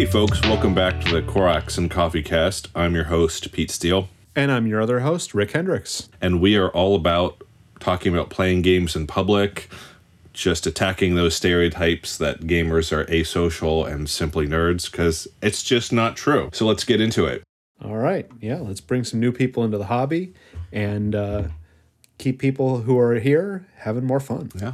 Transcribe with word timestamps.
Hey, 0.00 0.06
folks, 0.06 0.40
welcome 0.44 0.74
back 0.74 0.98
to 1.02 1.12
the 1.12 1.20
Corax 1.20 1.76
and 1.76 1.90
Coffee 1.90 2.22
Cast. 2.22 2.68
I'm 2.74 2.94
your 2.94 3.04
host, 3.04 3.52
Pete 3.52 3.70
Steele, 3.70 4.08
And 4.34 4.50
I'm 4.50 4.66
your 4.66 4.80
other 4.80 5.00
host, 5.00 5.34
Rick 5.34 5.50
Hendricks. 5.50 6.08
and 6.22 6.40
we 6.40 6.56
are 6.56 6.70
all 6.70 6.94
about 6.96 7.42
talking 7.80 8.14
about 8.14 8.30
playing 8.30 8.62
games 8.62 8.96
in 8.96 9.06
public, 9.06 9.68
just 10.32 10.66
attacking 10.66 11.16
those 11.16 11.36
stereotypes 11.36 12.16
that 12.16 12.44
gamers 12.44 12.92
are 12.92 13.04
asocial 13.04 13.86
and 13.86 14.08
simply 14.08 14.48
nerds, 14.48 14.90
because 14.90 15.28
it's 15.42 15.62
just 15.62 15.92
not 15.92 16.16
true. 16.16 16.48
So 16.54 16.64
let's 16.64 16.84
get 16.84 17.02
into 17.02 17.26
it. 17.26 17.42
All 17.84 17.98
right. 17.98 18.26
Yeah, 18.40 18.60
let's 18.60 18.80
bring 18.80 19.04
some 19.04 19.20
new 19.20 19.32
people 19.32 19.64
into 19.64 19.76
the 19.76 19.84
hobby 19.84 20.32
and 20.72 21.14
uh, 21.14 21.42
keep 22.16 22.38
people 22.38 22.80
who 22.80 22.98
are 22.98 23.16
here 23.16 23.66
having 23.76 24.06
more 24.06 24.20
fun. 24.20 24.50
Yeah. 24.58 24.72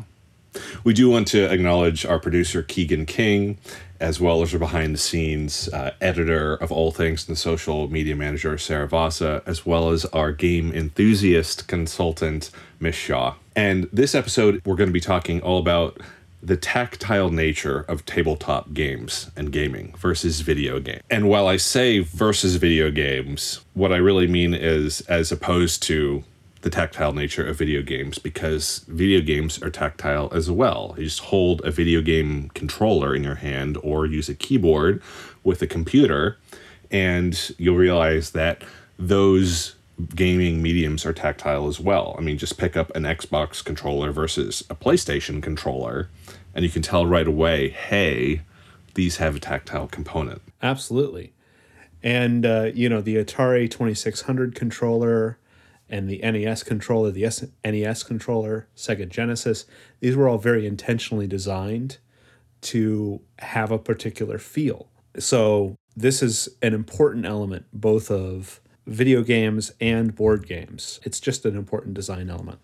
We 0.84 0.94
do 0.94 1.10
want 1.10 1.26
to 1.28 1.52
acknowledge 1.52 2.06
our 2.06 2.18
producer, 2.18 2.62
Keegan 2.62 3.06
King, 3.06 3.58
as 4.00 4.20
well 4.20 4.42
as 4.42 4.52
our 4.52 4.58
behind 4.58 4.94
the 4.94 4.98
scenes 4.98 5.68
uh, 5.68 5.92
editor 6.00 6.54
of 6.54 6.70
all 6.70 6.90
things 6.90 7.26
and 7.26 7.36
the 7.36 7.40
social 7.40 7.88
media 7.88 8.16
manager, 8.16 8.56
Sarah 8.58 8.88
Vasa, 8.88 9.42
as 9.46 9.64
well 9.66 9.90
as 9.90 10.04
our 10.06 10.32
game 10.32 10.72
enthusiast 10.72 11.68
consultant, 11.68 12.50
Miss 12.80 12.94
Shaw. 12.94 13.34
And 13.54 13.88
this 13.92 14.14
episode, 14.14 14.60
we're 14.64 14.76
going 14.76 14.90
to 14.90 14.92
be 14.94 15.00
talking 15.00 15.40
all 15.40 15.58
about 15.58 16.00
the 16.42 16.56
tactile 16.56 17.30
nature 17.30 17.80
of 17.88 18.04
tabletop 18.04 18.72
games 18.72 19.30
and 19.36 19.50
gaming 19.50 19.94
versus 19.98 20.40
video 20.40 20.78
game. 20.78 21.00
And 21.10 21.28
while 21.28 21.48
I 21.48 21.56
say 21.56 22.00
versus 22.00 22.56
video 22.56 22.90
games, 22.90 23.64
what 23.74 23.92
I 23.92 23.96
really 23.96 24.28
mean 24.28 24.54
is 24.54 25.00
as 25.02 25.32
opposed 25.32 25.82
to 25.84 26.22
the 26.62 26.70
tactile 26.70 27.12
nature 27.12 27.46
of 27.46 27.56
video 27.56 27.82
games 27.82 28.18
because 28.18 28.84
video 28.88 29.20
games 29.20 29.62
are 29.62 29.70
tactile 29.70 30.28
as 30.32 30.50
well. 30.50 30.94
You 30.98 31.04
just 31.04 31.20
hold 31.20 31.64
a 31.64 31.70
video 31.70 32.00
game 32.00 32.50
controller 32.54 33.14
in 33.14 33.22
your 33.22 33.36
hand 33.36 33.78
or 33.82 34.06
use 34.06 34.28
a 34.28 34.34
keyboard 34.34 35.02
with 35.44 35.62
a 35.62 35.66
computer, 35.66 36.38
and 36.90 37.54
you'll 37.58 37.76
realize 37.76 38.30
that 38.30 38.62
those 38.98 39.76
gaming 40.14 40.62
mediums 40.62 41.06
are 41.06 41.12
tactile 41.12 41.68
as 41.68 41.80
well. 41.80 42.14
I 42.18 42.20
mean, 42.20 42.38
just 42.38 42.58
pick 42.58 42.76
up 42.76 42.94
an 42.94 43.04
Xbox 43.04 43.64
controller 43.64 44.12
versus 44.12 44.62
a 44.68 44.74
PlayStation 44.74 45.42
controller, 45.42 46.10
and 46.54 46.64
you 46.64 46.70
can 46.70 46.82
tell 46.82 47.06
right 47.06 47.26
away 47.26 47.70
hey, 47.70 48.42
these 48.94 49.18
have 49.18 49.36
a 49.36 49.40
tactile 49.40 49.86
component. 49.86 50.42
Absolutely. 50.62 51.32
And, 52.02 52.44
uh, 52.46 52.70
you 52.74 52.88
know, 52.88 53.00
the 53.00 53.16
Atari 53.16 53.70
2600 53.70 54.54
controller 54.54 55.38
and 55.88 56.08
the 56.08 56.18
NES 56.18 56.62
controller, 56.62 57.10
the 57.10 57.24
S- 57.24 57.44
NES 57.64 58.02
controller, 58.02 58.66
Sega 58.76 59.08
Genesis, 59.08 59.66
these 60.00 60.16
were 60.16 60.28
all 60.28 60.38
very 60.38 60.66
intentionally 60.66 61.26
designed 61.26 61.98
to 62.62 63.20
have 63.40 63.70
a 63.70 63.78
particular 63.78 64.38
feel. 64.38 64.88
So, 65.18 65.76
this 65.96 66.22
is 66.22 66.48
an 66.60 66.74
important 66.74 67.24
element 67.24 67.64
both 67.72 68.10
of 68.10 68.60
video 68.86 69.22
games 69.22 69.72
and 69.80 70.14
board 70.14 70.46
games. 70.46 71.00
It's 71.04 71.20
just 71.20 71.44
an 71.46 71.56
important 71.56 71.94
design 71.94 72.28
element, 72.28 72.58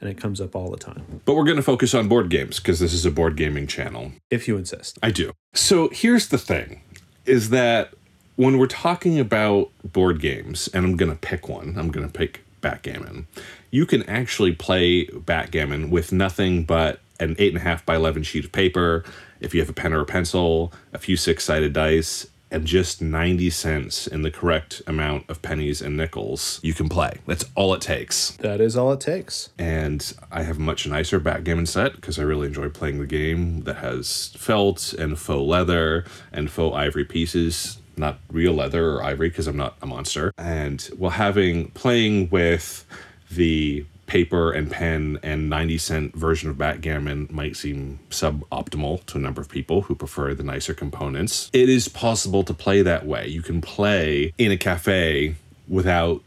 and 0.00 0.10
it 0.10 0.18
comes 0.18 0.40
up 0.40 0.54
all 0.54 0.70
the 0.70 0.76
time, 0.76 1.20
But 1.24 1.34
we're 1.34 1.44
going 1.44 1.56
to 1.56 1.62
focus 1.62 1.94
on 1.94 2.06
board 2.08 2.28
games 2.28 2.58
because 2.60 2.78
this 2.80 2.92
is 2.92 3.06
a 3.06 3.10
board 3.10 3.36
gaming 3.36 3.66
channel. 3.66 4.12
if 4.30 4.46
you 4.46 4.56
insist. 4.58 4.98
I 5.02 5.10
do. 5.10 5.32
So 5.54 5.88
here's 5.90 6.28
the 6.28 6.38
thing 6.38 6.82
is 7.24 7.48
that 7.50 7.94
when 8.36 8.58
we're 8.58 8.66
talking 8.66 9.18
about 9.18 9.70
board 9.82 10.20
games, 10.20 10.68
and 10.74 10.84
I'm 10.84 10.96
going 10.96 11.10
to 11.10 11.16
pick 11.18 11.48
one, 11.48 11.74
I'm 11.78 11.90
going 11.90 12.06
to 12.06 12.12
pick 12.12 12.44
backgammon, 12.60 13.26
you 13.70 13.86
can 13.86 14.02
actually 14.04 14.52
play 14.52 15.04
backgammon 15.04 15.90
with 15.90 16.12
nothing 16.12 16.64
but 16.64 17.00
an 17.20 17.34
8.5 17.36 17.84
by 17.86 17.96
11 17.96 18.22
sheet 18.24 18.44
of 18.44 18.52
paper, 18.52 19.04
if 19.40 19.54
you 19.54 19.60
have 19.60 19.70
a 19.70 19.74
pen 19.74 19.92
or 19.92 20.00
a 20.00 20.06
pencil, 20.06 20.72
a 20.92 20.98
few 20.98 21.16
six 21.16 21.44
sided 21.44 21.72
dice, 21.72 22.26
and 22.50 22.64
just 22.64 23.02
90 23.02 23.50
cents 23.50 24.06
in 24.06 24.22
the 24.22 24.30
correct 24.30 24.80
amount 24.86 25.28
of 25.28 25.42
pennies 25.42 25.82
and 25.82 25.96
nickels, 25.96 26.60
you 26.62 26.72
can 26.74 26.88
play. 26.88 27.18
That's 27.26 27.44
all 27.56 27.74
it 27.74 27.80
takes 27.80 28.32
That 28.36 28.60
is 28.60 28.76
all 28.76 28.92
it 28.92 29.00
takes. 29.00 29.50
and 29.58 30.14
I 30.30 30.42
have 30.44 30.58
a 30.58 30.60
much 30.60 30.86
nicer 30.86 31.18
backgammon 31.18 31.66
set 31.66 31.94
because 31.96 32.18
I 32.18 32.22
really 32.22 32.46
enjoy 32.46 32.68
playing 32.68 32.98
the 33.00 33.06
game 33.06 33.62
that 33.62 33.76
has 33.78 34.28
felt 34.36 34.92
and 34.92 35.18
faux 35.18 35.42
leather 35.48 36.04
and 36.32 36.50
faux 36.50 36.76
ivory 36.76 37.04
pieces, 37.04 37.78
not 37.96 38.18
real 38.30 38.52
leather 38.52 38.92
or 38.92 39.02
ivory 39.02 39.28
because 39.28 39.46
I'm 39.46 39.56
not 39.56 39.76
a 39.82 39.86
monster. 39.86 40.32
And 40.38 40.82
while 40.96 41.12
having 41.12 41.70
playing 41.70 42.30
with 42.30 42.84
the 43.30 43.84
paper 44.06 44.52
and 44.52 44.70
pen 44.70 45.18
and 45.22 45.50
90 45.50 45.78
cent 45.78 46.16
version 46.16 46.48
of 46.48 46.56
backgammon 46.56 47.28
might 47.30 47.56
seem 47.56 47.98
suboptimal 48.10 49.04
to 49.06 49.18
a 49.18 49.20
number 49.20 49.40
of 49.40 49.48
people 49.48 49.82
who 49.82 49.94
prefer 49.94 50.32
the 50.32 50.42
nicer 50.42 50.74
components. 50.74 51.50
It 51.52 51.68
is 51.68 51.88
possible 51.88 52.44
to 52.44 52.54
play 52.54 52.82
that 52.82 53.04
way. 53.04 53.26
You 53.26 53.42
can 53.42 53.60
play 53.60 54.32
in 54.38 54.52
a 54.52 54.56
cafe 54.56 55.36
without 55.68 56.22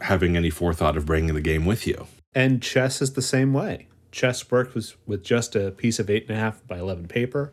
having 0.00 0.36
any 0.36 0.50
forethought 0.50 0.96
of 0.96 1.06
bringing 1.06 1.34
the 1.34 1.40
game 1.40 1.64
with 1.64 1.86
you. 1.86 2.06
And 2.34 2.62
chess 2.62 3.02
is 3.02 3.14
the 3.14 3.22
same 3.22 3.52
way. 3.52 3.88
Chess 4.12 4.50
works 4.50 4.94
with, 5.06 5.24
just 5.24 5.56
a 5.56 5.72
piece 5.72 5.98
of 5.98 6.08
eight 6.08 6.28
and 6.28 6.36
a 6.36 6.40
half 6.40 6.66
by 6.66 6.78
eleven 6.78 7.08
paper, 7.08 7.52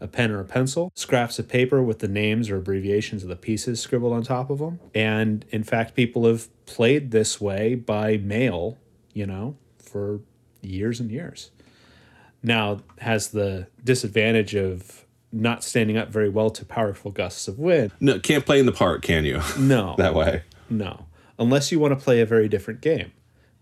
a 0.00 0.06
pen 0.08 0.30
or 0.30 0.40
a 0.40 0.44
pencil, 0.44 0.92
scraps 0.94 1.38
of 1.38 1.48
paper 1.48 1.82
with 1.82 2.00
the 2.00 2.08
names 2.08 2.50
or 2.50 2.56
abbreviations 2.56 3.22
of 3.22 3.28
the 3.28 3.36
pieces 3.36 3.80
scribbled 3.80 4.12
on 4.12 4.22
top 4.22 4.50
of 4.50 4.58
them. 4.58 4.80
And 4.94 5.44
in 5.50 5.64
fact, 5.64 5.94
people 5.94 6.26
have 6.26 6.48
played 6.66 7.10
this 7.10 7.40
way 7.40 7.74
by 7.74 8.16
mail, 8.18 8.76
you 9.12 9.26
know, 9.26 9.56
for 9.78 10.20
years 10.62 11.00
and 11.00 11.10
years. 11.10 11.50
Now 12.42 12.80
has 12.98 13.28
the 13.28 13.68
disadvantage 13.82 14.54
of 14.54 15.04
not 15.32 15.64
standing 15.64 15.96
up 15.96 16.10
very 16.10 16.28
well 16.28 16.50
to 16.50 16.64
powerful 16.64 17.10
gusts 17.10 17.48
of 17.48 17.58
wind. 17.58 17.90
No, 18.00 18.18
can't 18.20 18.44
play 18.46 18.60
in 18.60 18.66
the 18.66 18.72
park, 18.72 19.02
can 19.02 19.24
you? 19.24 19.40
No. 19.58 19.94
that 19.98 20.14
way. 20.14 20.42
No, 20.70 21.06
unless 21.38 21.72
you 21.72 21.78
want 21.78 21.98
to 21.98 22.02
play 22.02 22.20
a 22.20 22.26
very 22.26 22.48
different 22.48 22.80
game, 22.80 23.12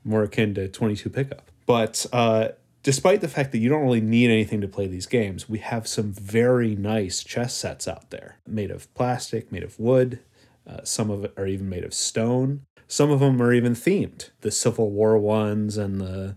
more 0.04 0.22
akin 0.22 0.54
to 0.54 0.68
22 0.68 1.08
pickup. 1.10 1.50
But 1.66 2.04
uh, 2.12 2.48
despite 2.82 3.20
the 3.20 3.28
fact 3.28 3.52
that 3.52 3.58
you 3.58 3.68
don't 3.68 3.84
really 3.84 4.00
need 4.00 4.30
anything 4.30 4.60
to 4.60 4.68
play 4.68 4.86
these 4.86 5.06
games, 5.06 5.48
we 5.48 5.58
have 5.58 5.86
some 5.86 6.12
very 6.12 6.74
nice 6.74 7.22
chess 7.22 7.54
sets 7.54 7.86
out 7.86 8.10
there 8.10 8.38
made 8.46 8.70
of 8.70 8.92
plastic, 8.94 9.52
made 9.52 9.62
of 9.62 9.78
wood. 9.78 10.20
Uh, 10.66 10.80
some 10.84 11.10
of 11.10 11.24
it 11.24 11.32
are 11.36 11.46
even 11.46 11.68
made 11.68 11.84
of 11.84 11.94
stone. 11.94 12.62
Some 12.86 13.10
of 13.10 13.20
them 13.20 13.40
are 13.40 13.52
even 13.52 13.74
themed. 13.74 14.30
The 14.40 14.50
Civil 14.50 14.90
War 14.90 15.16
ones 15.18 15.76
and 15.76 16.00
the 16.00 16.36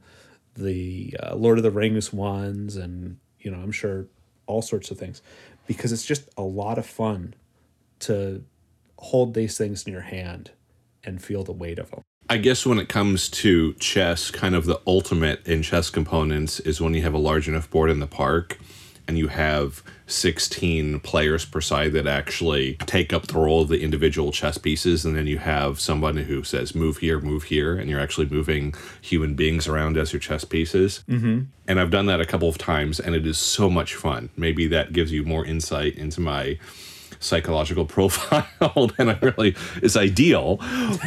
the 0.55 1.15
uh, 1.21 1.35
Lord 1.35 1.57
of 1.57 1.63
the 1.63 1.71
Rings 1.71 2.13
ones, 2.13 2.77
and 2.77 3.17
you 3.39 3.51
know, 3.51 3.57
I'm 3.57 3.73
sure 3.73 4.07
all 4.47 4.61
sorts 4.61 4.89
of 4.89 4.97
things, 4.97 5.21
because 5.67 5.91
it's 5.91 6.05
just 6.05 6.29
a 6.37 6.43
lot 6.43 6.77
of 6.77 6.85
fun 6.85 7.33
to 7.99 8.43
hold 8.97 9.33
these 9.33 9.57
things 9.57 9.85
in 9.85 9.91
your 9.91 10.03
hand 10.03 10.51
and 11.03 11.21
feel 11.21 11.43
the 11.43 11.51
weight 11.51 11.77
of 11.77 11.91
them. 11.91 12.01
I 12.29 12.37
guess 12.37 12.65
when 12.65 12.79
it 12.79 12.89
comes 12.89 13.29
to 13.29 13.73
chess, 13.73 14.31
kind 14.31 14.55
of 14.55 14.65
the 14.65 14.79
ultimate 14.87 15.45
in 15.47 15.61
chess 15.61 15.89
components 15.89 16.59
is 16.59 16.81
when 16.81 16.93
you 16.93 17.03
have 17.03 17.13
a 17.13 17.19
large 17.19 17.47
enough 17.47 17.69
board 17.69 17.91
in 17.91 17.99
the 17.99 18.07
park 18.07 18.57
and 19.07 19.17
you 19.17 19.27
have 19.27 19.83
16 20.07 20.99
players 21.01 21.45
per 21.45 21.61
side 21.61 21.93
that 21.93 22.07
actually 22.07 22.73
take 22.85 23.13
up 23.13 23.27
the 23.27 23.37
role 23.37 23.61
of 23.61 23.67
the 23.67 23.81
individual 23.81 24.31
chess 24.31 24.57
pieces 24.57 25.05
and 25.05 25.15
then 25.15 25.27
you 25.27 25.37
have 25.37 25.79
somebody 25.79 26.23
who 26.23 26.43
says 26.43 26.73
move 26.73 26.97
here 26.97 27.19
move 27.19 27.43
here 27.43 27.77
and 27.77 27.89
you're 27.89 27.99
actually 27.99 28.27
moving 28.27 28.73
human 29.01 29.35
beings 29.35 29.67
around 29.67 29.97
as 29.97 30.11
your 30.11 30.19
chess 30.19 30.43
pieces 30.43 31.03
mm-hmm. 31.07 31.41
and 31.67 31.79
i've 31.79 31.91
done 31.91 32.05
that 32.07 32.21
a 32.21 32.25
couple 32.25 32.49
of 32.49 32.57
times 32.57 32.99
and 32.99 33.15
it 33.15 33.25
is 33.25 33.37
so 33.37 33.69
much 33.69 33.95
fun 33.95 34.29
maybe 34.35 34.67
that 34.67 34.93
gives 34.93 35.11
you 35.11 35.23
more 35.23 35.45
insight 35.45 35.95
into 35.95 36.21
my 36.21 36.57
psychological 37.19 37.85
profile 37.97 38.91
than 38.97 39.09
I 39.09 39.17
really 39.21 39.55
is 39.81 39.97
ideal, 39.97 40.57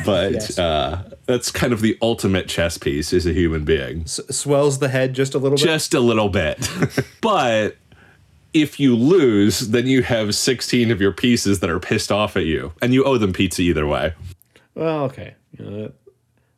but 0.05 0.33
Yes. 0.33 0.59
uh, 0.59 1.11
that's 1.29 1.53
kind 1.53 1.73
of 1.73 1.81
the 1.83 1.97
ultimate 2.03 2.49
chess 2.49 2.77
piece 2.79 3.13
is 3.13 3.27
a 3.27 3.33
human 3.33 3.65
being, 3.65 4.01
S- 4.03 4.19
swells 4.31 4.81
the 4.81 4.89
head 4.89 5.15
just 5.15 5.35
a 5.35 5.39
little 5.39 5.57
bit. 5.57 5.65
just 5.65 5.95
a 5.95 6.01
little 6.01 6.29
bit. 6.31 6.69
but 7.21 7.77
if 8.55 8.81
you 8.81 8.97
lose, 8.97 9.69
then 9.69 9.87
you 9.87 10.03
have 10.03 10.35
16 10.35 10.91
of 10.91 11.01
your 11.01 11.13
pieces 11.13 11.61
that 11.61 11.69
are 11.71 11.79
pissed 11.79 12.11
off 12.11 12.37
at 12.37 12.47
you, 12.47 12.73
and 12.83 12.93
you 12.95 13.05
owe 13.05 13.19
them 13.19 13.33
pizza 13.33 13.63
either 13.63 13.87
way. 13.87 14.15
Well, 14.75 15.05
okay. 15.05 15.35
You 15.57 15.65
know, 15.65 15.83
that- 15.83 15.95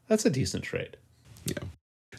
that's 0.09 0.25
a 0.25 0.31
decent 0.31 0.65
trade. 0.65 0.97
Yeah. 1.47 1.59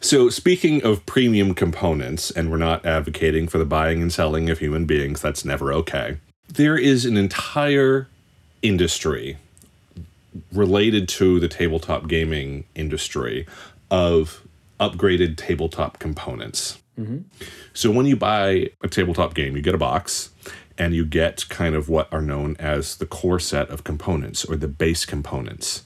So, 0.01 0.29
speaking 0.29 0.83
of 0.83 1.05
premium 1.05 1.53
components, 1.53 2.31
and 2.31 2.49
we're 2.49 2.57
not 2.57 2.85
advocating 2.85 3.47
for 3.47 3.57
the 3.59 3.65
buying 3.65 4.01
and 4.01 4.11
selling 4.11 4.49
of 4.49 4.59
human 4.59 4.85
beings, 4.85 5.21
that's 5.21 5.43
never 5.45 5.71
okay. 5.73 6.17
There 6.47 6.77
is 6.77 7.05
an 7.05 7.17
entire 7.17 8.07
industry 8.61 9.37
related 10.51 11.07
to 11.09 11.39
the 11.39 11.47
tabletop 11.47 12.07
gaming 12.07 12.65
industry 12.75 13.45
of 13.89 14.45
upgraded 14.79 15.37
tabletop 15.37 15.99
components. 15.99 16.79
Mm-hmm. 16.99 17.19
So, 17.73 17.91
when 17.91 18.05
you 18.05 18.15
buy 18.15 18.69
a 18.83 18.87
tabletop 18.87 19.33
game, 19.33 19.55
you 19.55 19.61
get 19.61 19.75
a 19.75 19.77
box 19.77 20.31
and 20.77 20.95
you 20.95 21.05
get 21.05 21.47
kind 21.49 21.75
of 21.75 21.89
what 21.89 22.11
are 22.11 22.21
known 22.21 22.55
as 22.59 22.97
the 22.97 23.05
core 23.05 23.39
set 23.39 23.69
of 23.69 23.83
components 23.83 24.43
or 24.45 24.55
the 24.55 24.67
base 24.67 25.05
components. 25.05 25.83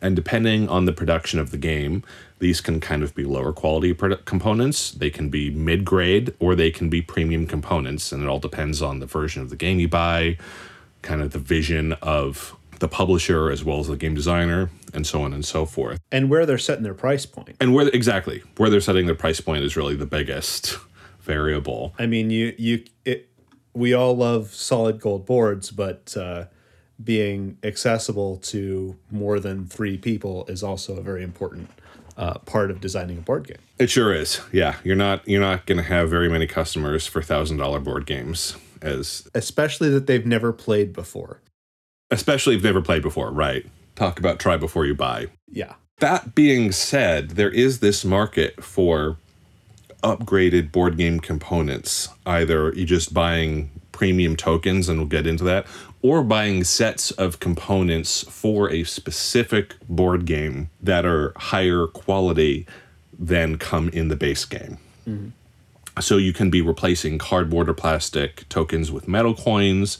And 0.00 0.14
depending 0.14 0.68
on 0.68 0.84
the 0.84 0.92
production 0.92 1.40
of 1.40 1.50
the 1.50 1.58
game, 1.58 2.04
these 2.38 2.60
can 2.60 2.80
kind 2.80 3.02
of 3.02 3.14
be 3.14 3.24
lower 3.24 3.52
quality 3.52 3.92
components, 3.94 4.92
they 4.92 5.10
can 5.10 5.28
be 5.28 5.50
mid 5.50 5.84
grade, 5.84 6.34
or 6.38 6.54
they 6.54 6.70
can 6.70 6.88
be 6.88 7.02
premium 7.02 7.46
components. 7.46 8.12
And 8.12 8.22
it 8.22 8.28
all 8.28 8.38
depends 8.38 8.80
on 8.80 9.00
the 9.00 9.06
version 9.06 9.42
of 9.42 9.50
the 9.50 9.56
game 9.56 9.80
you 9.80 9.88
buy, 9.88 10.38
kind 11.02 11.20
of 11.20 11.32
the 11.32 11.38
vision 11.38 11.94
of 11.94 12.56
the 12.78 12.88
publisher 12.88 13.50
as 13.50 13.64
well 13.64 13.80
as 13.80 13.88
the 13.88 13.96
game 13.96 14.14
designer 14.14 14.70
and 14.94 15.06
so 15.06 15.22
on 15.22 15.32
and 15.32 15.44
so 15.44 15.66
forth. 15.66 16.00
And 16.10 16.30
where 16.30 16.46
they're 16.46 16.58
setting 16.58 16.84
their 16.84 16.94
price. 16.94 17.26
And 17.60 17.74
where 17.74 17.88
exactly 17.88 18.42
where 18.56 18.70
they're 18.70 18.80
setting 18.80 19.06
their 19.06 19.14
price 19.14 19.40
point 19.40 19.64
is 19.64 19.76
really 19.76 19.96
the 19.96 20.06
biggest 20.06 20.76
variable. 21.20 21.94
I 21.98 22.06
mean, 22.06 22.30
you 22.30 22.54
you 22.58 22.84
it, 23.04 23.28
we 23.74 23.94
all 23.94 24.16
love 24.16 24.54
solid 24.54 25.00
gold 25.00 25.26
boards, 25.26 25.70
but 25.70 26.16
uh, 26.16 26.46
being 27.02 27.58
accessible 27.62 28.38
to 28.38 28.96
more 29.10 29.38
than 29.38 29.66
three 29.66 29.98
people 29.98 30.46
is 30.46 30.62
also 30.62 30.96
a 30.96 31.02
very 31.02 31.22
important 31.22 31.70
uh, 32.16 32.38
part 32.38 32.70
of 32.70 32.80
designing 32.80 33.18
a 33.18 33.20
board 33.20 33.46
game. 33.46 33.58
It 33.78 33.90
sure 33.90 34.12
is. 34.12 34.40
Yeah, 34.52 34.76
you're 34.82 34.96
not 34.96 35.26
you're 35.28 35.40
not 35.40 35.66
going 35.66 35.78
to 35.78 35.84
have 35.84 36.10
very 36.10 36.28
many 36.28 36.46
customers 36.46 37.06
for 37.06 37.22
thousand 37.22 37.58
dollar 37.58 37.78
board 37.78 38.06
games 38.06 38.56
as 38.82 39.28
Especially 39.34 39.88
that 39.90 40.06
they've 40.06 40.26
never 40.26 40.52
played 40.52 40.92
before. 40.92 41.40
Especially 42.10 42.56
if 42.56 42.62
they've 42.62 42.72
never 42.72 42.84
played 42.84 43.02
before. 43.02 43.30
Right. 43.30 43.66
Talk 43.94 44.18
about 44.18 44.38
try 44.38 44.56
before 44.56 44.86
you 44.86 44.94
buy. 44.94 45.28
Yeah. 45.50 45.74
That 45.98 46.34
being 46.34 46.70
said, 46.70 47.30
there 47.30 47.50
is 47.50 47.80
this 47.80 48.04
market 48.04 48.62
for 48.62 49.16
upgraded 50.02 50.70
board 50.70 50.96
game 50.96 51.18
components. 51.18 52.08
Either 52.24 52.72
you're 52.74 52.86
just 52.86 53.12
buying 53.12 53.70
premium 53.90 54.36
tokens, 54.36 54.88
and 54.88 54.98
we'll 54.98 55.08
get 55.08 55.26
into 55.26 55.42
that, 55.42 55.66
or 56.02 56.22
buying 56.22 56.62
sets 56.62 57.10
of 57.12 57.40
components 57.40 58.22
for 58.30 58.70
a 58.70 58.84
specific 58.84 59.74
board 59.88 60.24
game 60.24 60.70
that 60.80 61.04
are 61.04 61.32
higher 61.36 61.88
quality 61.88 62.64
than 63.18 63.58
come 63.58 63.88
in 63.88 64.06
the 64.06 64.14
base 64.14 64.44
game. 64.44 64.78
Mm-hmm. 65.08 65.30
So 66.00 66.16
you 66.16 66.32
can 66.32 66.48
be 66.48 66.62
replacing 66.62 67.18
cardboard 67.18 67.68
or 67.68 67.74
plastic 67.74 68.48
tokens 68.48 68.92
with 68.92 69.08
metal 69.08 69.34
coins. 69.34 69.98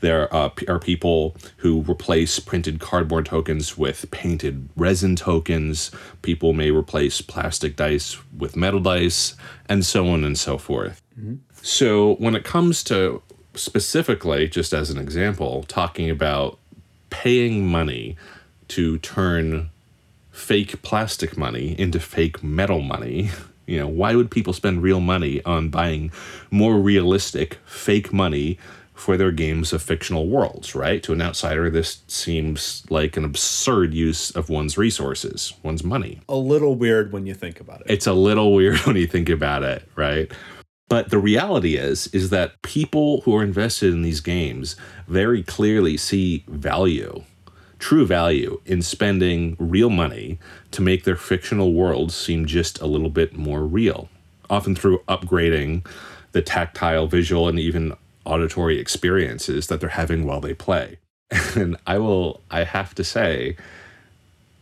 There 0.00 0.34
uh, 0.34 0.50
are 0.66 0.78
people 0.78 1.36
who 1.58 1.82
replace 1.82 2.38
printed 2.38 2.80
cardboard 2.80 3.26
tokens 3.26 3.76
with 3.76 4.10
painted 4.10 4.68
resin 4.76 5.14
tokens. 5.16 5.90
People 6.22 6.52
may 6.52 6.70
replace 6.70 7.20
plastic 7.20 7.76
dice 7.76 8.16
with 8.36 8.56
metal 8.56 8.80
dice, 8.80 9.34
and 9.68 9.84
so 9.84 10.08
on 10.08 10.24
and 10.24 10.38
so 10.38 10.58
forth. 10.58 11.02
So 11.62 12.14
when 12.14 12.34
it 12.34 12.44
comes 12.44 12.82
to 12.84 13.22
specifically, 13.54 14.48
just 14.48 14.72
as 14.72 14.90
an 14.90 14.98
example, 14.98 15.64
talking 15.68 16.08
about 16.08 16.58
paying 17.10 17.66
money 17.66 18.16
to 18.68 18.98
turn 18.98 19.70
fake 20.30 20.80
plastic 20.82 21.36
money 21.36 21.78
into 21.78 22.00
fake 22.00 22.42
metal 22.42 22.80
money. 22.80 23.30
You 23.66 23.78
know, 23.78 23.86
why 23.86 24.16
would 24.16 24.32
people 24.32 24.52
spend 24.52 24.82
real 24.82 24.98
money 24.98 25.44
on 25.44 25.68
buying 25.68 26.10
more 26.50 26.76
realistic 26.80 27.58
fake 27.64 28.12
money 28.12 28.58
for 29.00 29.16
their 29.16 29.32
games 29.32 29.72
of 29.72 29.82
fictional 29.82 30.28
worlds, 30.28 30.74
right? 30.74 31.02
To 31.04 31.14
an 31.14 31.22
outsider, 31.22 31.70
this 31.70 32.02
seems 32.06 32.84
like 32.90 33.16
an 33.16 33.24
absurd 33.24 33.94
use 33.94 34.30
of 34.32 34.50
one's 34.50 34.76
resources, 34.76 35.54
one's 35.62 35.82
money. 35.82 36.20
A 36.28 36.36
little 36.36 36.74
weird 36.74 37.10
when 37.10 37.26
you 37.26 37.32
think 37.32 37.60
about 37.60 37.80
it. 37.80 37.86
It's 37.88 38.06
a 38.06 38.12
little 38.12 38.54
weird 38.58 38.78
when 38.80 38.96
you 38.96 39.06
think 39.06 39.30
about 39.30 39.62
it, 39.62 39.88
right? 39.96 40.30
But 40.90 41.08
the 41.08 41.18
reality 41.18 41.76
is 41.76 42.08
is 42.08 42.28
that 42.28 42.60
people 42.60 43.22
who 43.22 43.34
are 43.36 43.42
invested 43.42 43.94
in 43.94 44.02
these 44.02 44.20
games 44.20 44.76
very 45.08 45.42
clearly 45.42 45.96
see 45.96 46.44
value, 46.48 47.22
true 47.78 48.04
value 48.04 48.60
in 48.66 48.82
spending 48.82 49.56
real 49.58 49.88
money 49.88 50.38
to 50.72 50.82
make 50.82 51.04
their 51.04 51.16
fictional 51.16 51.72
worlds 51.72 52.14
seem 52.14 52.44
just 52.44 52.78
a 52.82 52.86
little 52.86 53.08
bit 53.08 53.34
more 53.34 53.62
real, 53.62 54.10
often 54.50 54.74
through 54.74 54.98
upgrading 55.08 55.86
the 56.32 56.42
tactile, 56.42 57.06
visual 57.06 57.48
and 57.48 57.58
even 57.58 57.94
auditory 58.30 58.78
experiences 58.78 59.66
that 59.66 59.80
they're 59.80 59.90
having 59.90 60.24
while 60.24 60.40
they 60.40 60.54
play. 60.54 60.98
And 61.56 61.76
I 61.86 61.98
will 61.98 62.40
I 62.50 62.64
have 62.64 62.94
to 62.96 63.04
say 63.04 63.56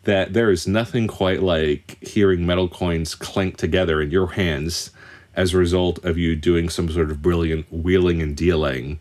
that 0.05 0.32
there 0.32 0.50
is 0.50 0.67
nothing 0.67 1.06
quite 1.06 1.43
like 1.43 1.99
hearing 2.03 2.47
metal 2.47 2.69
coins 2.69 3.15
clank 3.15 3.56
together 3.56 4.00
in 4.00 4.11
your 4.11 4.29
hands 4.32 4.91
as 5.35 5.53
a 5.55 5.59
result 5.59 6.03
of 6.05 6.17
you 6.19 6.35
doing 6.35 6.69
some 6.69 6.91
sort 6.91 7.11
of 7.11 7.20
brilliant 7.23 7.70
wheeling 7.73 8.23
and 8.23 8.37
dealing 8.37 8.99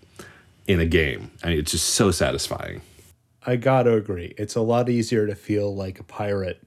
in 0.68 0.80
a 0.80 0.86
game. 0.86 1.32
I 1.44 1.50
mean, 1.50 1.60
it's 1.60 1.72
just 1.72 1.90
so 1.90 2.12
satisfying. 2.12 2.82
I 3.46 3.56
gotta 3.56 3.94
agree. 3.94 4.34
It's 4.38 4.56
a 4.56 4.62
lot 4.62 4.90
easier 4.90 5.26
to 5.28 5.36
feel 5.36 5.74
like 5.74 6.00
a 6.00 6.04
pirate 6.04 6.62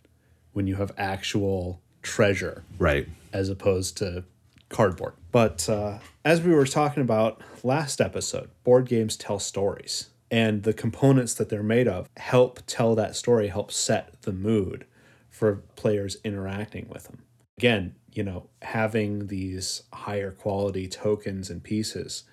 when 0.55 0.67
you 0.67 0.77
have 0.77 0.93
actual 0.97 1.81
treasure 2.03 2.65
Right. 2.79 3.07
as 3.33 3.51
opposed 3.51 3.97
to 3.99 4.25
cardboard. 4.71 5.15
But 5.31 5.69
uh, 5.69 5.99
as 6.25 6.41
we 6.41 6.55
were 6.55 6.67
talking 6.67 7.03
about 7.03 7.43
last 7.63 8.01
episode, 8.01 8.49
board 8.65 8.89
games 8.89 9.17
tell 9.17 9.39
stories, 9.39 10.09
and 10.31 10.63
the 10.63 10.73
components 10.73 11.35
that 11.35 11.51
they're 11.51 11.63
made 11.63 11.89
of 11.89 12.09
help 12.17 12.61
tell 12.67 12.95
that 12.95 13.15
story, 13.15 13.49
help 13.49 13.71
set 13.71 14.23
the 14.23 14.33
mood 14.33 14.87
for 15.29 15.57
players 15.77 16.17
interacting 16.25 16.89
with 16.89 17.05
them. 17.05 17.23
Again, 17.59 17.95
you 18.13 18.23
know, 18.23 18.49
having 18.63 19.27
these 19.27 19.83
higher 19.93 20.31
quality 20.31 20.89
tokens 20.89 21.51
and 21.51 21.63
pieces 21.63 22.25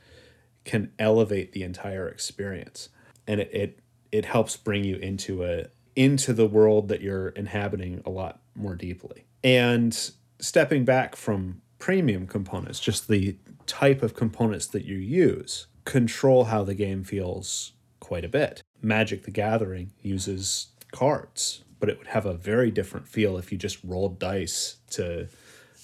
can 0.63 0.92
elevate 0.98 1.51
the 1.51 1.63
entire 1.63 2.07
experience, 2.07 2.90
and 3.28 3.42
it 3.42 3.50
it, 3.54 3.80
it 4.12 4.25
helps 4.25 4.56
bring 4.56 4.83
you 4.83 4.95
into 4.95 5.44
a 5.44 5.66
into 5.95 6.31
the 6.31 6.48
world 6.48 6.88
that 6.90 7.01
you're 7.01 7.30
inhabiting 7.30 8.01
a 8.06 8.10
lot 8.10 8.40
more 8.56 8.75
deeply. 8.75 9.25
And 9.44 10.12
stepping 10.40 10.86
back 10.86 11.16
from 11.16 11.62
premium 11.79 12.27
components, 12.27 12.79
just 12.79 13.07
the 13.07 13.35
type 13.65 14.01
of 14.01 14.15
components 14.15 14.68
that 14.68 14.85
you 14.85 14.97
use, 14.97 15.68
control 15.85 16.45
how 16.45 16.63
the 16.63 16.75
game 16.75 17.03
feels 17.03 17.74
quite 18.00 18.25
a 18.25 18.29
bit. 18.29 18.62
Magic 18.81 19.24
the 19.24 19.31
Gathering 19.31 19.91
uses 20.01 20.68
cards, 20.91 21.63
but 21.79 21.89
it 21.89 21.97
would 21.97 22.07
have 22.07 22.25
a 22.25 22.33
very 22.33 22.71
different 22.71 23.07
feel 23.07 23.38
if 23.38 23.51
you 23.51 23.57
just 23.57 23.83
rolled 23.83 24.19
dice 24.19 24.77
to 24.91 25.27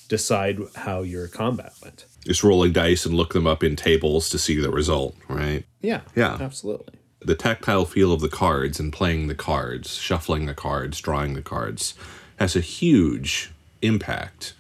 decide 0.07 0.59
how 0.75 1.01
your 1.01 1.27
combat 1.27 1.73
went. 1.81 2.05
Just 2.25 2.43
rolling 2.43 2.71
dice 2.71 3.05
and 3.05 3.15
look 3.15 3.33
them 3.33 3.47
up 3.47 3.63
in 3.63 3.75
tables 3.75 4.29
to 4.29 4.39
see 4.39 4.59
the 4.59 4.71
result, 4.71 5.15
right? 5.27 5.65
Yeah. 5.81 6.01
Yeah. 6.15 6.37
Absolutely. 6.39 6.99
The 7.21 7.35
tactile 7.35 7.85
feel 7.85 8.11
of 8.11 8.21
the 8.21 8.29
cards 8.29 8.79
and 8.79 8.91
playing 8.91 9.27
the 9.27 9.35
cards, 9.35 9.95
shuffling 9.95 10.45
the 10.45 10.53
cards, 10.53 10.99
drawing 10.99 11.33
the 11.33 11.41
cards 11.41 11.93
has 12.37 12.55
a 12.55 12.61
huge 12.61 13.51
impact 13.81 14.53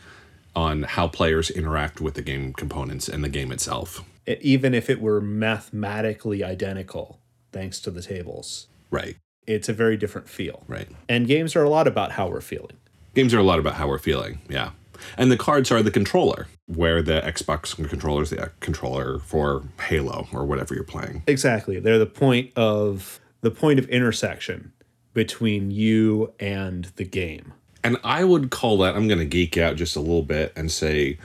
on 0.55 0.83
how 0.83 1.07
players 1.07 1.49
interact 1.49 1.99
with 2.01 2.13
the 2.15 2.21
game 2.21 2.53
components 2.53 3.07
and 3.09 3.23
the 3.23 3.29
game 3.29 3.51
itself. 3.51 4.03
Even 4.41 4.73
if 4.73 4.89
it 4.89 5.01
were 5.01 5.19
mathematically 5.19 6.43
identical, 6.43 7.19
thanks 7.51 7.79
to 7.81 7.91
the 7.91 8.01
tables, 8.01 8.67
Right. 8.91 9.17
it's 9.47 9.67
a 9.67 9.73
very 9.73 9.97
different 9.97 10.29
feel. 10.29 10.63
Right. 10.67 10.87
And 11.09 11.27
games 11.27 11.55
are 11.55 11.63
a 11.63 11.69
lot 11.69 11.87
about 11.87 12.13
how 12.13 12.27
we're 12.29 12.41
feeling. 12.41 12.77
Games 13.15 13.33
are 13.33 13.39
a 13.39 13.43
lot 13.43 13.59
about 13.59 13.75
how 13.75 13.87
we're 13.87 13.99
feeling, 13.99 14.39
yeah. 14.49 14.71
And 15.17 15.31
the 15.31 15.37
cards 15.37 15.71
are 15.71 15.83
the 15.83 15.91
controller, 15.91 16.47
where 16.67 17.01
the 17.01 17.19
Xbox 17.21 17.75
controller 17.89 18.21
is 18.23 18.29
the 18.29 18.41
uh, 18.43 18.47
controller 18.61 19.19
for 19.19 19.63
Halo 19.87 20.27
or 20.31 20.45
whatever 20.45 20.73
you're 20.73 20.83
playing. 20.85 21.23
Exactly. 21.27 21.79
They're 21.79 21.99
the 21.99 22.05
point 22.05 22.51
of 22.55 23.19
the 23.41 23.51
point 23.51 23.79
of 23.79 23.89
intersection 23.89 24.71
between 25.13 25.71
you 25.71 26.33
and 26.39 26.85
the 26.95 27.03
game. 27.03 27.53
And 27.83 27.97
I 28.03 28.23
would 28.23 28.49
call 28.49 28.77
that, 28.79 28.95
I'm 28.95 29.07
going 29.07 29.19
to 29.19 29.25
geek 29.25 29.57
out 29.57 29.75
just 29.75 29.95
a 29.95 29.99
little 29.99 30.23
bit 30.23 30.53
and 30.55 30.71
say 30.71 31.17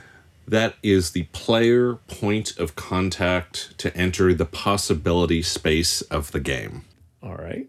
that 0.47 0.75
is 0.83 1.11
the 1.11 1.23
player 1.31 1.95
point 2.07 2.57
of 2.57 2.75
contact 2.75 3.77
to 3.77 3.95
enter 3.95 4.33
the 4.33 4.45
possibility 4.45 5.41
space 5.41 6.01
of 6.03 6.31
the 6.31 6.39
game. 6.39 6.83
All 7.23 7.35
right. 7.35 7.67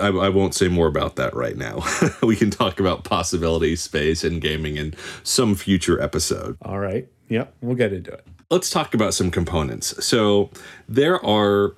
I, 0.00 0.08
I 0.08 0.28
won't 0.30 0.54
say 0.54 0.68
more 0.68 0.86
about 0.86 1.16
that 1.16 1.34
right 1.34 1.56
now. 1.56 1.84
we 2.22 2.36
can 2.36 2.50
talk 2.50 2.80
about 2.80 3.04
possibility 3.04 3.76
space 3.76 4.24
and 4.24 4.40
gaming 4.40 4.76
in 4.78 4.94
some 5.22 5.54
future 5.54 6.00
episode. 6.00 6.56
All 6.62 6.78
right. 6.78 7.06
Yep. 7.28 7.54
We'll 7.60 7.76
get 7.76 7.92
into 7.92 8.12
it. 8.12 8.26
let's 8.50 8.70
talk 8.70 8.94
about 8.94 9.14
some 9.14 9.30
components. 9.30 10.04
So 10.04 10.50
there 10.88 11.24
are 11.24 11.74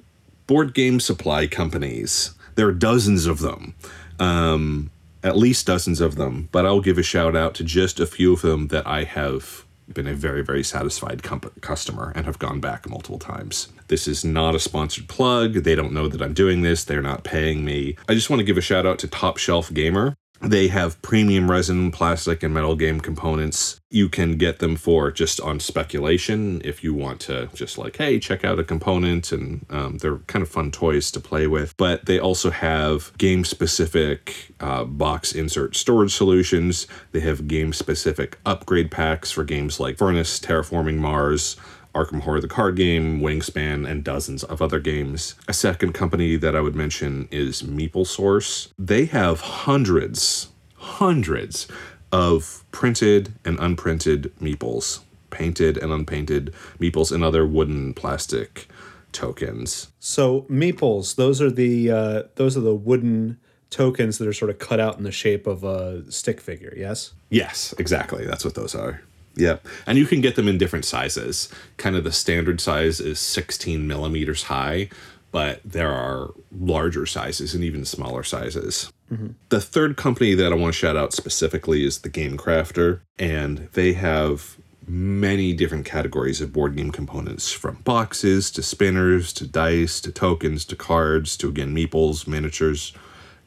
board 0.46 0.74
game 0.74 1.00
supply 1.00 1.46
companies. 1.48 2.34
There 2.54 2.68
are 2.68 2.72
dozens 2.72 3.26
of 3.26 3.40
them, 3.40 3.74
um, 4.20 4.90
at 5.26 5.36
least 5.36 5.66
dozens 5.66 6.00
of 6.00 6.14
them. 6.14 6.48
But 6.52 6.64
I'll 6.64 6.80
give 6.80 6.98
a 6.98 7.02
shout 7.02 7.34
out 7.34 7.54
to 7.56 7.64
just 7.64 7.98
a 8.00 8.06
few 8.06 8.32
of 8.32 8.42
them 8.42 8.68
that 8.68 8.86
I 8.86 9.04
have 9.04 9.64
been 9.92 10.06
a 10.06 10.14
very 10.14 10.42
very 10.42 10.64
satisfied 10.64 11.22
comp- 11.22 11.60
customer 11.60 12.12
and 12.16 12.26
have 12.26 12.38
gone 12.38 12.60
back 12.60 12.88
multiple 12.88 13.18
times. 13.18 13.68
This 13.88 14.08
is 14.08 14.24
not 14.24 14.54
a 14.54 14.58
sponsored 14.58 15.08
plug. 15.08 15.54
They 15.54 15.74
don't 15.76 15.92
know 15.92 16.08
that 16.08 16.22
I'm 16.22 16.34
doing 16.34 16.62
this. 16.62 16.84
They're 16.84 17.02
not 17.02 17.24
paying 17.24 17.64
me. 17.64 17.96
I 18.08 18.14
just 18.14 18.30
want 18.30 18.40
to 18.40 18.44
give 18.44 18.58
a 18.58 18.60
shout 18.62 18.86
out 18.86 18.98
to 19.00 19.08
Top 19.08 19.36
Shelf 19.36 19.72
Gamer. 19.72 20.16
They 20.42 20.68
have 20.68 21.00
premium 21.02 21.50
resin, 21.50 21.90
plastic, 21.90 22.42
and 22.42 22.52
metal 22.52 22.76
game 22.76 23.00
components. 23.00 23.80
You 23.90 24.08
can 24.08 24.36
get 24.36 24.58
them 24.58 24.76
for 24.76 25.10
just 25.10 25.40
on 25.40 25.60
speculation 25.60 26.60
if 26.64 26.84
you 26.84 26.92
want 26.92 27.20
to 27.22 27.48
just 27.54 27.78
like, 27.78 27.96
hey, 27.96 28.18
check 28.18 28.44
out 28.44 28.58
a 28.58 28.64
component, 28.64 29.32
and 29.32 29.64
um, 29.70 29.98
they're 29.98 30.18
kind 30.26 30.42
of 30.42 30.48
fun 30.48 30.70
toys 30.70 31.10
to 31.12 31.20
play 31.20 31.46
with. 31.46 31.74
But 31.76 32.04
they 32.06 32.18
also 32.18 32.50
have 32.50 33.16
game 33.16 33.44
specific 33.44 34.52
uh, 34.60 34.84
box 34.84 35.32
insert 35.32 35.74
storage 35.74 36.14
solutions. 36.14 36.86
They 37.12 37.20
have 37.20 37.48
game 37.48 37.72
specific 37.72 38.38
upgrade 38.44 38.90
packs 38.90 39.30
for 39.30 39.44
games 39.44 39.80
like 39.80 39.96
Furnace, 39.96 40.38
Terraforming 40.38 40.98
Mars, 40.98 41.56
Arkham 41.96 42.20
Horror 42.20 42.40
the 42.40 42.48
card 42.48 42.76
game, 42.76 43.20
Wingspan, 43.20 43.88
and 43.88 44.04
dozens 44.04 44.44
of 44.44 44.60
other 44.60 44.78
games. 44.78 45.34
A 45.48 45.54
second 45.54 45.94
company 45.94 46.36
that 46.36 46.54
I 46.54 46.60
would 46.60 46.76
mention 46.76 47.26
is 47.30 47.62
Meeple 47.62 48.06
Source. 48.06 48.68
They 48.78 49.06
have 49.06 49.40
hundreds, 49.40 50.48
hundreds 50.74 51.66
of 52.12 52.64
printed 52.70 53.32
and 53.44 53.58
unprinted 53.58 54.32
meeples, 54.40 55.00
painted 55.30 55.78
and 55.78 55.90
unpainted 55.90 56.52
meeples, 56.78 57.10
and 57.10 57.24
other 57.24 57.46
wooden 57.46 57.94
plastic 57.94 58.68
tokens. 59.12 59.90
So 59.98 60.42
meeples, 60.42 61.16
those 61.16 61.40
are 61.40 61.50
the 61.50 61.90
uh, 61.90 62.22
those 62.34 62.56
are 62.58 62.60
the 62.60 62.74
wooden 62.74 63.38
tokens 63.70 64.18
that 64.18 64.28
are 64.28 64.32
sort 64.32 64.50
of 64.50 64.58
cut 64.58 64.80
out 64.80 64.98
in 64.98 65.04
the 65.04 65.12
shape 65.12 65.46
of 65.46 65.64
a 65.64 66.10
stick 66.12 66.40
figure. 66.40 66.74
Yes. 66.76 67.12
Yes, 67.30 67.74
exactly. 67.78 68.26
That's 68.26 68.44
what 68.44 68.54
those 68.54 68.74
are. 68.74 69.00
Yep. 69.36 69.66
And 69.86 69.98
you 69.98 70.06
can 70.06 70.20
get 70.20 70.36
them 70.36 70.48
in 70.48 70.58
different 70.58 70.84
sizes. 70.84 71.48
Kind 71.76 71.96
of 71.96 72.04
the 72.04 72.12
standard 72.12 72.60
size 72.60 73.00
is 73.00 73.18
16 73.18 73.86
millimeters 73.86 74.44
high, 74.44 74.88
but 75.30 75.60
there 75.64 75.92
are 75.92 76.30
larger 76.58 77.06
sizes 77.06 77.54
and 77.54 77.62
even 77.62 77.84
smaller 77.84 78.22
sizes. 78.22 78.90
Mm-hmm. 79.12 79.28
The 79.50 79.60
third 79.60 79.96
company 79.96 80.34
that 80.34 80.52
I 80.52 80.56
want 80.56 80.74
to 80.74 80.78
shout 80.78 80.96
out 80.96 81.12
specifically 81.12 81.84
is 81.84 81.98
the 81.98 82.08
Game 82.08 82.36
Crafter, 82.36 83.00
and 83.18 83.68
they 83.72 83.92
have 83.92 84.56
many 84.88 85.52
different 85.52 85.84
categories 85.84 86.40
of 86.40 86.52
board 86.52 86.76
game 86.76 86.90
components 86.90 87.50
from 87.52 87.76
boxes 87.82 88.50
to 88.52 88.62
spinners 88.62 89.32
to 89.32 89.46
dice 89.46 90.00
to 90.00 90.12
tokens 90.12 90.64
to 90.64 90.76
cards 90.76 91.36
to 91.36 91.48
again 91.48 91.74
meeples, 91.74 92.26
miniatures, 92.26 92.92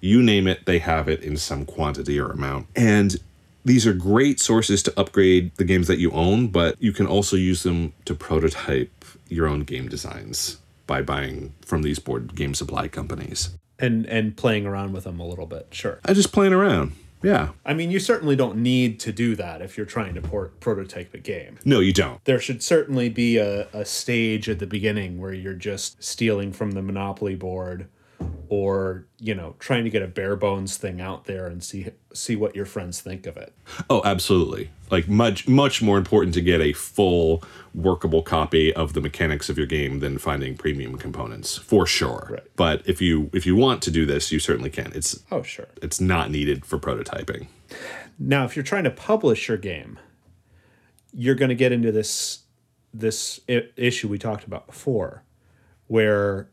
you 0.01 0.22
name 0.22 0.48
it, 0.48 0.65
they 0.65 0.79
have 0.79 1.10
it 1.10 1.22
in 1.22 1.38
some 1.38 1.65
quantity 1.65 2.19
or 2.19 2.31
amount. 2.31 2.67
And 2.75 3.17
these 3.66 3.86
are 3.86 3.94
great 3.94 4.39
sources 4.39 4.82
to 4.84 5.00
upgrade 5.00 5.56
the 5.56 5.63
games 5.63 5.88
that 5.88 6.00
you 6.00 6.12
own, 6.12 6.48
but 6.48 6.75
you 6.82 6.92
can 6.92 7.06
also 7.06 7.36
use 7.36 7.63
them 7.63 7.94
to 8.06 8.16
prototype 8.16 9.06
your 9.28 9.48
own 9.48 9.62
game 9.62 9.88
designs 9.88 10.58
by 10.88 11.01
buying 11.01 11.54
from 11.62 11.84
these 11.84 12.00
board 12.00 12.36
game 12.36 12.54
supply 12.54 12.88
companies. 12.88 13.51
And 13.78 14.06
and 14.08 14.36
playing 14.36 14.66
around 14.66 14.92
with 14.92 15.06
them 15.06 15.20
a 15.20 15.28
little 15.28 15.46
bit. 15.46 15.68
Sure. 15.72 16.00
I 16.04 16.13
just 16.13 16.34
playing 16.34 16.54
around. 16.54 16.94
Yeah. 17.22 17.50
I 17.66 17.74
mean, 17.74 17.92
you 17.92 18.00
certainly 18.00 18.36
don't 18.36 18.58
need 18.58 19.00
to 19.01 19.12
do 19.12 19.36
that 19.36 19.62
if 19.62 19.78
you're 19.78 19.86
trying 19.86 20.16
to 20.16 20.22
port, 20.22 20.60
prototype 20.60 21.13
a 21.13 21.18
game. 21.18 21.60
No, 21.66 21.80
you 21.80 21.92
don't. 21.92 22.24
There 22.24 22.39
should 22.39 22.63
certainly 22.63 23.10
be 23.10 23.38
a, 23.38 23.68
a 23.74 23.84
stage 23.84 24.48
at 24.50 24.60
the 24.60 24.68
beginning 24.68 25.20
where 25.20 25.34
you're 25.34 25.54
just 25.54 26.01
stealing 26.01 26.54
from 26.54 26.72
the 26.72 26.82
Monopoly 26.82 27.36
board 27.36 27.88
or, 28.49 29.05
you 29.19 29.35
know, 29.35 29.55
trying 29.59 29.83
to 29.83 29.89
get 29.89 30.01
a 30.01 30.07
bare 30.07 30.35
bones 30.35 30.75
thing 30.77 30.99
out 30.99 31.25
there 31.25 31.45
and 31.47 31.63
see 31.63 31.88
see 32.13 32.35
what 32.35 32.55
your 32.55 32.65
friends 32.65 32.99
think 32.99 33.27
of 33.27 33.38
it. 33.38 33.53
Oh, 33.89 34.01
absolutely. 34.03 34.71
Like 34.89 35.07
much 35.07 35.47
much 35.47 35.81
more 35.81 35.97
important 35.97 36.33
to 36.33 36.41
get 36.41 36.59
a 36.61 36.73
full 36.73 37.43
workable 37.75 38.23
copy 38.23 38.73
of 38.73 38.93
the 38.93 39.01
mechanics 39.01 39.49
of 39.49 39.57
your 39.57 39.67
game 39.67 39.99
than 39.99 40.17
finding 40.17 40.57
premium 40.57 40.97
components, 40.97 41.57
for 41.57 41.85
sure. 41.85 42.27
Right. 42.31 42.47
But 42.55 42.81
if 42.88 43.01
you 43.01 43.29
if 43.33 43.45
you 43.45 43.55
want 43.55 43.83
to 43.83 43.91
do 43.91 44.05
this, 44.05 44.31
you 44.31 44.39
certainly 44.39 44.71
can. 44.71 44.91
It's 44.95 45.19
Oh, 45.31 45.43
sure. 45.43 45.67
it's 45.81 46.01
not 46.01 46.31
needed 46.31 46.65
for 46.65 46.79
prototyping. 46.79 47.47
Now, 48.17 48.45
if 48.45 48.55
you're 48.55 48.63
trying 48.63 48.83
to 48.85 48.89
publish 48.91 49.47
your 49.47 49.57
game, 49.57 49.99
you're 51.13 51.35
going 51.35 51.49
to 51.49 51.55
get 51.55 51.71
into 51.71 51.91
this 51.91 52.39
this 52.93 53.39
issue 53.47 54.07
we 54.07 54.17
talked 54.17 54.43
about 54.45 54.65
before, 54.65 55.23
where 55.85 56.49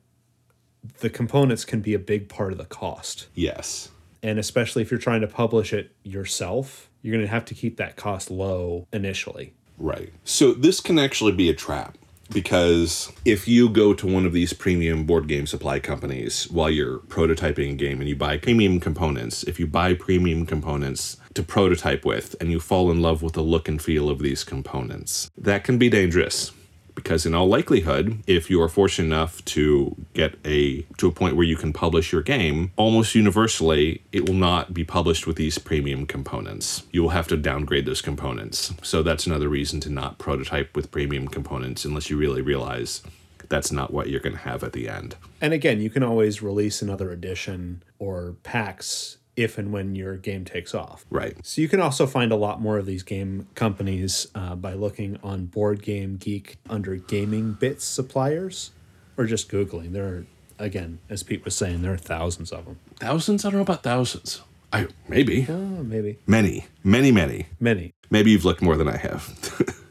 the 1.00 1.10
components 1.10 1.64
can 1.64 1.80
be 1.80 1.94
a 1.94 1.98
big 1.98 2.28
part 2.28 2.52
of 2.52 2.58
the 2.58 2.64
cost, 2.64 3.26
Yes. 3.34 3.90
and 4.22 4.38
especially 4.38 4.82
if 4.82 4.90
you're 4.90 5.00
trying 5.00 5.20
to 5.20 5.26
publish 5.26 5.72
it 5.72 5.92
yourself, 6.02 6.88
you're 7.02 7.12
going 7.14 7.24
to 7.24 7.30
have 7.30 7.44
to 7.46 7.54
keep 7.54 7.76
that 7.76 7.96
cost 7.96 8.30
low 8.30 8.86
initially. 8.92 9.52
Right. 9.78 10.12
So 10.24 10.52
this 10.52 10.80
can 10.80 10.98
actually 10.98 11.32
be 11.32 11.48
a 11.50 11.54
trap 11.54 11.96
because 12.32 13.12
if 13.24 13.46
you 13.46 13.68
go 13.68 13.94
to 13.94 14.06
one 14.06 14.26
of 14.26 14.32
these 14.32 14.52
premium 14.52 15.04
board 15.04 15.28
game 15.28 15.46
supply 15.46 15.78
companies 15.78 16.50
while 16.50 16.70
you're 16.70 16.98
prototyping 16.98 17.72
a 17.72 17.74
game 17.74 18.00
and 18.00 18.08
you 18.08 18.16
buy 18.16 18.36
premium 18.36 18.80
components, 18.80 19.44
if 19.44 19.60
you 19.60 19.66
buy 19.66 19.94
premium 19.94 20.46
components 20.46 21.18
to 21.34 21.42
prototype 21.42 22.04
with 22.04 22.34
and 22.40 22.50
you 22.50 22.58
fall 22.58 22.90
in 22.90 23.00
love 23.00 23.22
with 23.22 23.34
the 23.34 23.42
look 23.42 23.68
and 23.68 23.80
feel 23.80 24.08
of 24.10 24.18
these 24.18 24.42
components, 24.42 25.30
that 25.38 25.62
can 25.62 25.78
be 25.78 25.88
dangerous. 25.88 26.52
Because 26.96 27.24
in 27.24 27.34
all 27.34 27.46
likelihood, 27.46 28.24
if 28.26 28.50
you 28.50 28.60
are 28.60 28.68
fortunate 28.68 29.06
enough 29.06 29.44
to 29.44 29.94
get 30.14 30.34
a 30.44 30.82
to 30.96 31.06
a 31.06 31.12
point 31.12 31.36
where 31.36 31.46
you 31.46 31.56
can 31.56 31.72
publish 31.72 32.10
your 32.10 32.22
game, 32.22 32.72
almost 32.74 33.14
universally 33.14 34.02
it 34.10 34.26
will 34.26 34.34
not 34.34 34.74
be 34.74 34.82
published 34.82 35.26
with 35.26 35.36
these 35.36 35.58
premium 35.58 36.06
components. 36.06 36.82
You 36.90 37.02
will 37.02 37.10
have 37.10 37.28
to 37.28 37.36
downgrade 37.36 37.86
those 37.86 38.02
components. 38.02 38.72
So 38.82 39.04
that's 39.04 39.26
another 39.26 39.48
reason 39.48 39.78
to 39.80 39.90
not 39.90 40.18
prototype 40.18 40.74
with 40.74 40.90
premium 40.90 41.28
components 41.28 41.84
unless 41.84 42.10
you 42.10 42.16
really 42.16 42.42
realize 42.42 43.02
that's 43.48 43.70
not 43.70 43.92
what 43.92 44.08
you're 44.08 44.20
going 44.20 44.32
to 44.34 44.40
have 44.40 44.64
at 44.64 44.72
the 44.72 44.88
end. 44.88 45.14
And 45.40 45.52
again, 45.52 45.80
you 45.80 45.90
can 45.90 46.02
always 46.02 46.42
release 46.42 46.82
another 46.82 47.12
edition 47.12 47.82
or 47.98 48.36
packs 48.42 49.18
if 49.36 49.58
and 49.58 49.72
when 49.72 49.94
your 49.94 50.16
game 50.16 50.44
takes 50.44 50.74
off. 50.74 51.04
Right. 51.10 51.36
So 51.44 51.60
you 51.60 51.68
can 51.68 51.80
also 51.80 52.06
find 52.06 52.32
a 52.32 52.36
lot 52.36 52.60
more 52.60 52.78
of 52.78 52.86
these 52.86 53.02
game 53.02 53.46
companies 53.54 54.26
uh, 54.34 54.54
by 54.54 54.72
looking 54.74 55.18
on 55.22 55.46
Board 55.46 55.82
Game 55.82 56.16
Geek 56.16 56.56
under 56.68 56.96
gaming 56.96 57.52
bits 57.52 57.84
suppliers, 57.84 58.72
or 59.16 59.26
just 59.26 59.50
googling. 59.50 59.92
There 59.92 60.06
are 60.06 60.26
again, 60.58 60.98
as 61.08 61.22
Pete 61.22 61.44
was 61.44 61.54
saying, 61.54 61.82
there 61.82 61.92
are 61.92 61.98
thousands 61.98 62.50
of 62.52 62.64
them. 62.64 62.78
Thousands? 62.98 63.44
I 63.44 63.50
don't 63.50 63.58
know 63.58 63.62
about 63.62 63.82
thousands. 63.82 64.42
I 64.72 64.88
maybe. 65.08 65.46
Oh, 65.48 65.54
maybe 65.54 66.18
Many. 66.26 66.66
Many, 66.82 67.12
many. 67.12 67.46
many. 67.60 67.92
Maybe 68.10 68.30
you've 68.30 68.44
looked 68.44 68.62
more 68.62 68.76
than 68.76 68.88
I 68.88 68.96
have. 68.96 69.82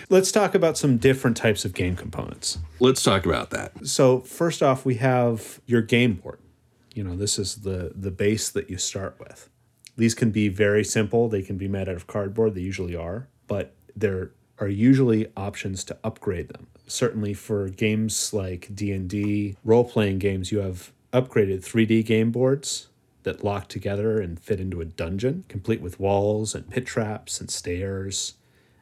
Let's 0.10 0.32
talk 0.32 0.54
about 0.54 0.78
some 0.78 0.96
different 0.96 1.36
types 1.36 1.64
of 1.64 1.74
game 1.74 1.94
components. 1.96 2.58
Let's 2.80 3.02
talk 3.02 3.26
about 3.26 3.50
that. 3.50 3.86
So 3.86 4.20
first 4.20 4.62
off, 4.62 4.84
we 4.84 4.94
have 4.96 5.60
your 5.66 5.82
game 5.82 6.14
board. 6.14 6.38
You 6.98 7.04
know, 7.04 7.14
this 7.14 7.38
is 7.38 7.58
the 7.62 7.92
the 7.94 8.10
base 8.10 8.50
that 8.50 8.68
you 8.68 8.76
start 8.76 9.14
with. 9.20 9.48
These 9.96 10.14
can 10.14 10.32
be 10.32 10.48
very 10.48 10.82
simple. 10.82 11.28
They 11.28 11.42
can 11.42 11.56
be 11.56 11.68
made 11.68 11.88
out 11.88 11.94
of 11.94 12.08
cardboard. 12.08 12.56
They 12.56 12.60
usually 12.60 12.96
are, 12.96 13.28
but 13.46 13.72
there 13.94 14.32
are 14.58 14.66
usually 14.66 15.28
options 15.36 15.84
to 15.84 15.96
upgrade 16.02 16.48
them. 16.48 16.66
Certainly 16.88 17.34
for 17.34 17.68
games 17.68 18.32
like 18.32 18.74
D&D, 18.74 19.56
role-playing 19.62 20.18
games, 20.18 20.50
you 20.50 20.58
have 20.58 20.92
upgraded 21.12 21.60
3D 21.60 22.04
game 22.04 22.32
boards 22.32 22.88
that 23.22 23.44
lock 23.44 23.68
together 23.68 24.20
and 24.20 24.40
fit 24.40 24.58
into 24.58 24.80
a 24.80 24.84
dungeon, 24.84 25.44
complete 25.48 25.80
with 25.80 26.00
walls 26.00 26.52
and 26.52 26.68
pit 26.68 26.84
traps 26.84 27.40
and 27.40 27.48
stairs 27.48 28.34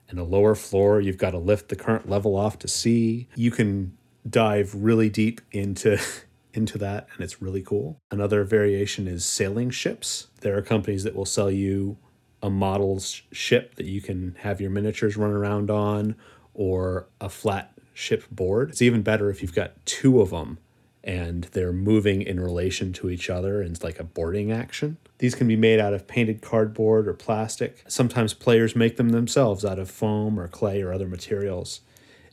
and 0.08 0.18
a 0.18 0.24
lower 0.24 0.54
floor 0.54 1.00
you've 1.00 1.18
got 1.18 1.32
to 1.32 1.38
lift 1.38 1.68
the 1.68 1.76
current 1.76 2.08
level 2.08 2.36
off 2.36 2.58
to 2.58 2.68
see 2.68 3.28
you 3.34 3.50
can 3.50 3.96
dive 4.28 4.74
really 4.74 5.08
deep 5.08 5.40
into 5.52 5.98
into 6.56 6.78
that 6.78 7.06
and 7.14 7.22
it's 7.22 7.42
really 7.42 7.62
cool 7.62 7.98
another 8.10 8.44
variation 8.44 9.06
is 9.06 9.24
sailing 9.24 9.70
ships 9.70 10.28
there 10.40 10.56
are 10.56 10.62
companies 10.62 11.04
that 11.04 11.14
will 11.14 11.24
sell 11.24 11.50
you 11.50 11.96
a 12.42 12.50
model 12.50 13.00
ship 13.32 13.74
that 13.76 13.86
you 13.86 14.00
can 14.00 14.36
have 14.40 14.60
your 14.60 14.70
miniatures 14.70 15.16
run 15.16 15.30
around 15.30 15.70
on 15.70 16.14
or 16.54 17.06
a 17.20 17.28
flat 17.28 17.72
ship 17.92 18.24
board 18.30 18.70
it's 18.70 18.82
even 18.82 19.02
better 19.02 19.30
if 19.30 19.42
you've 19.42 19.54
got 19.54 19.72
two 19.86 20.20
of 20.20 20.30
them 20.30 20.58
and 21.06 21.44
they're 21.52 21.72
moving 21.72 22.20
in 22.20 22.40
relation 22.40 22.92
to 22.92 23.08
each 23.08 23.30
other 23.30 23.62
and 23.62 23.76
it's 23.76 23.84
like 23.84 24.00
a 24.00 24.04
boarding 24.04 24.50
action. 24.50 24.96
These 25.18 25.36
can 25.36 25.46
be 25.46 25.54
made 25.54 25.78
out 25.78 25.94
of 25.94 26.08
painted 26.08 26.42
cardboard 26.42 27.06
or 27.06 27.14
plastic. 27.14 27.84
Sometimes 27.86 28.34
players 28.34 28.74
make 28.74 28.96
them 28.96 29.10
themselves 29.10 29.64
out 29.64 29.78
of 29.78 29.88
foam 29.88 30.38
or 30.38 30.48
clay 30.48 30.82
or 30.82 30.92
other 30.92 31.06
materials. 31.06 31.80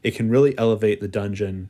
It 0.01 0.15
can 0.15 0.27
really 0.27 0.57
elevate 0.57 1.01
the 1.01 1.07
dungeon 1.07 1.69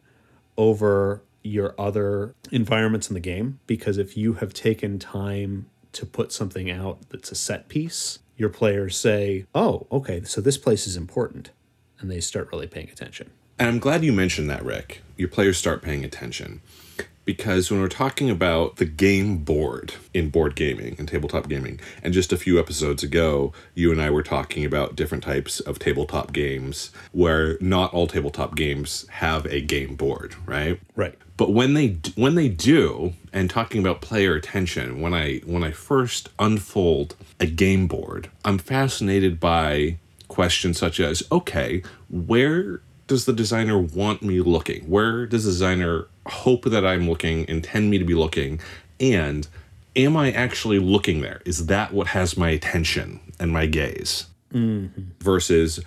over 0.58 1.22
your 1.44 1.76
other 1.78 2.36
environments 2.52 3.10
in 3.10 3.14
the 3.14 3.20
game 3.20 3.60
because 3.68 3.98
if 3.98 4.18
you 4.18 4.34
have 4.34 4.54
taken 4.54 4.98
time 4.98 5.68
to 5.92 6.06
put 6.06 6.32
something 6.32 6.72
out 6.72 6.98
that's 7.10 7.32
a 7.32 7.36
set 7.36 7.68
piece, 7.68 8.20
your 8.36 8.50
players 8.50 8.98
say, 8.98 9.46
"Oh, 9.54 9.86
okay, 9.92 10.24
so 10.24 10.42
this 10.42 10.58
place 10.58 10.88
is 10.88 10.96
important." 10.96 11.52
And 12.00 12.10
they 12.10 12.20
start 12.20 12.50
really 12.52 12.68
paying 12.68 12.90
attention. 12.90 13.30
And 13.60 13.70
I'm 13.70 13.80
glad 13.80 14.04
you 14.04 14.12
mentioned 14.12 14.50
that, 14.50 14.66
Rick. 14.66 15.02
Your 15.16 15.28
players 15.28 15.58
start 15.58 15.82
paying 15.82 16.04
attention. 16.04 16.62
Because 17.26 17.72
when 17.72 17.80
we're 17.80 17.88
talking 17.88 18.30
about 18.30 18.78
the 18.78 18.86
game 18.86 19.38
board 19.38 19.94
in 20.14 20.30
board 20.30 20.56
gaming 20.56 20.96
and 21.00 21.08
tabletop 21.08 21.48
gaming, 21.48 21.80
and 22.02 22.14
just 22.14 22.34
a 22.34 22.38
few 22.38 22.60
episodes 22.60 23.02
ago, 23.02 23.54
you 23.74 23.92
and 23.92 24.02
I 24.02 24.10
were 24.10 24.24
talking 24.24 24.66
about 24.66 24.96
different 24.96 25.24
types 25.24 25.60
of 25.62 25.80
tabletop 25.80 26.34
games 26.34 26.92
where 27.12 27.58
not 27.62 27.94
all 27.94 28.08
tabletop 28.08 28.56
games 28.56 29.08
have 29.10 29.46
a 29.46 29.62
game 29.62 29.96
board, 29.96 30.36
right? 30.46 30.80
Right. 30.96 31.18
But 31.38 31.52
when 31.52 31.74
they 31.74 31.98
when 32.16 32.36
they 32.36 32.50
do, 32.50 33.14
and 33.32 33.50
talking 33.50 33.82
about 33.82 34.02
player 34.02 34.36
attention, 34.36 35.02
when 35.02 35.14
I 35.14 35.38
when 35.46 35.64
I 35.64 35.72
first 35.72 36.30
unfold 36.38 37.16
a 37.40 37.48
game 37.48 37.88
board, 37.88 38.30
I'm 38.46 38.58
fascinated 38.60 39.40
by 39.40 39.98
questions 40.28 40.78
such 40.78 41.00
as, 41.00 41.24
okay, 41.32 41.84
where 42.10 42.82
does 43.08 43.26
the 43.26 43.34
designer 43.34 43.78
want 43.78 44.22
me 44.22 44.42
looking? 44.42 44.90
Where 44.90 45.26
does 45.26 45.46
the 45.46 45.52
designer 45.52 46.08
hope 46.28 46.66
that 46.66 46.86
I'm 46.86 47.10
looking, 47.10 47.48
intend 47.48 47.90
me 47.90 47.98
to 47.98 48.06
be 48.06 48.14
looking? 48.16 48.60
And 49.00 49.48
am 49.96 50.16
I 50.18 50.32
actually 50.32 50.80
looking 50.80 51.22
there? 51.22 51.42
Is 51.46 51.68
that 51.68 51.94
what 51.94 52.08
has 52.08 52.38
my 52.38 52.50
attention 52.50 53.20
and 53.40 53.52
my 53.52 53.66
gaze? 53.66 54.28
Mm-hmm. 54.54 55.02
Versus 55.20 55.80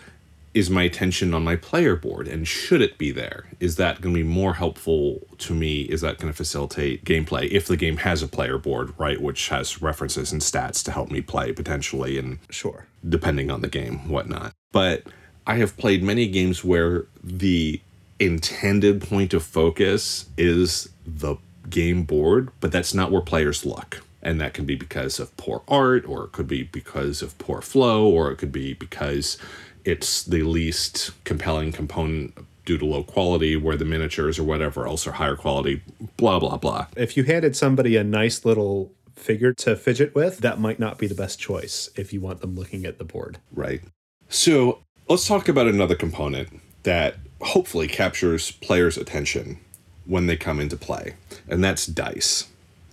is 0.55 0.71
my 0.71 0.85
attention 0.85 1.35
on 1.35 1.45
my 1.45 1.55
player 1.55 1.95
board 1.95 2.27
and 2.27 2.49
should 2.49 2.81
it 2.81 2.97
be 2.97 3.11
there? 3.11 3.45
Is 3.61 3.77
that 3.77 4.01
going 4.01 4.15
to 4.15 4.23
be 4.23 4.27
more 4.27 4.55
helpful 4.55 5.21
to 5.37 5.53
me? 5.53 5.83
Is 5.83 6.01
that 6.01 6.17
going 6.17 6.33
to 6.33 6.37
facilitate 6.37 7.05
gameplay 7.05 7.47
if 7.51 7.67
the 7.67 7.77
game 7.77 7.99
has 7.99 8.23
a 8.23 8.27
player 8.27 8.57
board, 8.57 8.95
right, 8.97 9.21
which 9.21 9.51
has 9.51 9.83
references 9.83 10.33
and 10.33 10.41
stats 10.41 10.83
to 10.85 10.93
help 10.93 11.11
me 11.11 11.21
play 11.21 11.53
potentially 11.53 12.17
and 12.17 12.39
Sure. 12.49 12.87
depending 13.07 13.51
on 13.51 13.61
the 13.61 13.69
game, 13.69 14.09
whatnot. 14.09 14.53
But 14.73 15.05
I 15.47 15.57
have 15.57 15.77
played 15.77 16.03
many 16.03 16.27
games 16.27 16.65
where 16.65 17.05
the 17.23 17.79
intended 18.19 19.03
point 19.03 19.35
of 19.35 19.43
focus 19.43 20.27
is 20.37 20.89
the 21.07 21.37
game 21.69 22.05
board, 22.05 22.51
but 22.61 22.73
that's 22.73 22.95
not 22.95 23.11
where 23.11 23.21
players 23.21 23.65
look. 23.67 24.03
And 24.23 24.41
that 24.41 24.55
can 24.55 24.65
be 24.65 24.75
because 24.75 25.21
of 25.21 25.37
poor 25.37 25.63
art, 25.69 26.09
or 26.09 26.25
it 26.25 26.33
could 26.33 26.49
be 26.49 26.65
because 26.65 27.23
of 27.23 27.37
poor 27.39 27.61
flow, 27.61 28.09
or 28.09 28.31
it 28.33 28.37
could 28.37 28.53
be 28.53 28.75
because 28.75 29.39
it's 29.85 30.25
the 30.25 30.43
least 30.43 31.13
compelling 31.25 31.71
component 31.71 32.35
due 32.65 32.79
to 32.79 32.85
low 32.85 33.05
quality, 33.05 33.57
where 33.57 33.77
the 33.77 33.85
miniatures 33.85 34.39
or 34.39 34.43
whatever 34.43 34.87
else 34.89 35.07
are 35.07 35.13
higher 35.13 35.37
quality, 35.37 35.81
blah, 36.17 36.41
blah, 36.41 36.57
blah. 36.57 36.87
If 36.97 37.17
you 37.17 37.23
handed 37.23 37.55
somebody 37.55 37.97
a 37.97 38.03
nice 38.03 38.45
little 38.45 38.93
figure 39.15 39.53
to 39.53 39.77
fidget 39.77 40.15
with, 40.15 40.39
that 40.39 40.59
might 40.59 40.81
not 40.81 40.99
be 40.99 41.07
the 41.07 41.15
best 41.15 41.39
choice 41.39 41.89
if 41.95 42.13
you 42.13 42.21
want 42.21 42.41
them 42.41 42.57
looking 42.57 42.85
at 42.85 42.99
the 42.99 43.05
board. 43.05 43.39
Right. 43.53 43.83
So 44.29 44.83
let's 45.09 45.29
talk 45.29 45.49
about 45.49 45.69
another 45.69 45.95
component 45.95 46.49
that 46.83 47.17
hopefully 47.41 47.87
captures 47.87 48.53
players' 48.53 48.97
attention 48.97 49.59
when 50.05 50.27
they 50.27 50.37
come 50.37 50.61
into 50.61 50.77
play, 50.77 51.15
and 51.49 51.63
that's 51.63 51.87
dice, 51.87 52.49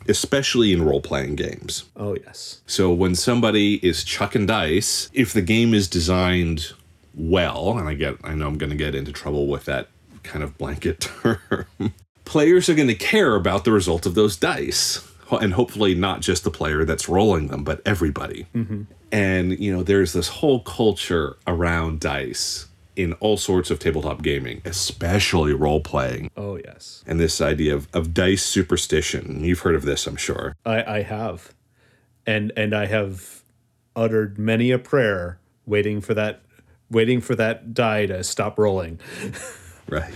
especially 0.08 0.74
in 0.74 0.84
role 0.84 1.02
playing 1.02 1.36
games. 1.36 1.86
Oh, 1.96 2.16
yes. 2.16 2.62
So 2.66 2.92
when 2.92 3.16
somebody 3.16 3.76
is 3.86 4.04
chucking 4.04 4.48
dice, 4.48 5.10
if 5.14 5.34
the 5.34 5.42
game 5.42 5.74
is 5.74 5.88
designed 5.88 6.74
well, 7.16 7.78
and 7.78 7.88
I 7.88 7.94
get 7.94 8.18
I 8.24 8.34
know 8.34 8.48
I'm 8.48 8.58
going 8.58 8.72
to 8.72 8.76
get 8.76 8.96
into 8.96 9.12
trouble 9.12 9.48
with 9.48 9.66
that 9.66 9.90
kind 10.24 10.44
of 10.44 10.58
blanket 10.58 11.00
term, 11.24 11.94
players 12.26 12.70
are 12.70 12.76
going 12.76 12.88
to 12.88 12.96
care 12.96 13.36
about 13.36 13.64
the 13.66 13.72
result 13.72 14.06
of 14.06 14.16
those 14.16 14.36
dice. 14.36 15.08
And 15.32 15.54
hopefully 15.54 15.96
not 15.96 16.22
just 16.22 16.44
the 16.44 16.52
player 16.52 16.86
that's 16.86 17.10
rolling 17.10 17.48
them, 17.48 17.64
but 17.64 17.82
everybody. 17.88 18.46
Mm-hmm. 18.54 18.84
And 19.12 19.58
you 19.60 19.76
know, 19.76 19.82
there's 19.82 20.14
this 20.14 20.28
whole 20.28 20.60
culture 20.60 21.38
around 21.48 22.02
dice 22.02 22.68
in 22.96 23.14
all 23.14 23.38
sorts 23.38 23.72
of 23.72 23.80
tabletop 23.80 24.22
gaming, 24.22 24.62
especially 24.66 25.54
role 25.54 25.82
playing. 25.82 26.30
Oh, 26.38 26.58
yes. 26.64 27.04
And 27.08 27.20
this 27.20 27.42
idea 27.42 27.76
of, 27.76 27.88
of 27.94 28.14
dice 28.14 28.44
superstition. 28.44 29.44
You've 29.44 29.60
heard 29.60 29.76
of 29.76 29.84
this, 29.84 30.08
I'm 30.08 30.16
sure. 30.16 30.56
I, 30.66 30.84
I 30.84 31.02
have. 31.04 31.54
And 32.26 32.54
and 32.56 32.74
I 32.74 32.86
have 32.86 33.44
uttered 33.96 34.40
many 34.40 34.72
a 34.72 34.80
prayer 34.80 35.40
waiting 35.66 36.00
for 36.00 36.14
that 36.14 36.42
waiting 36.90 37.20
for 37.20 37.36
that 37.36 37.74
die 37.74 38.06
to 38.06 38.24
stop 38.24 38.58
rolling. 38.58 39.00
Right. 39.90 40.14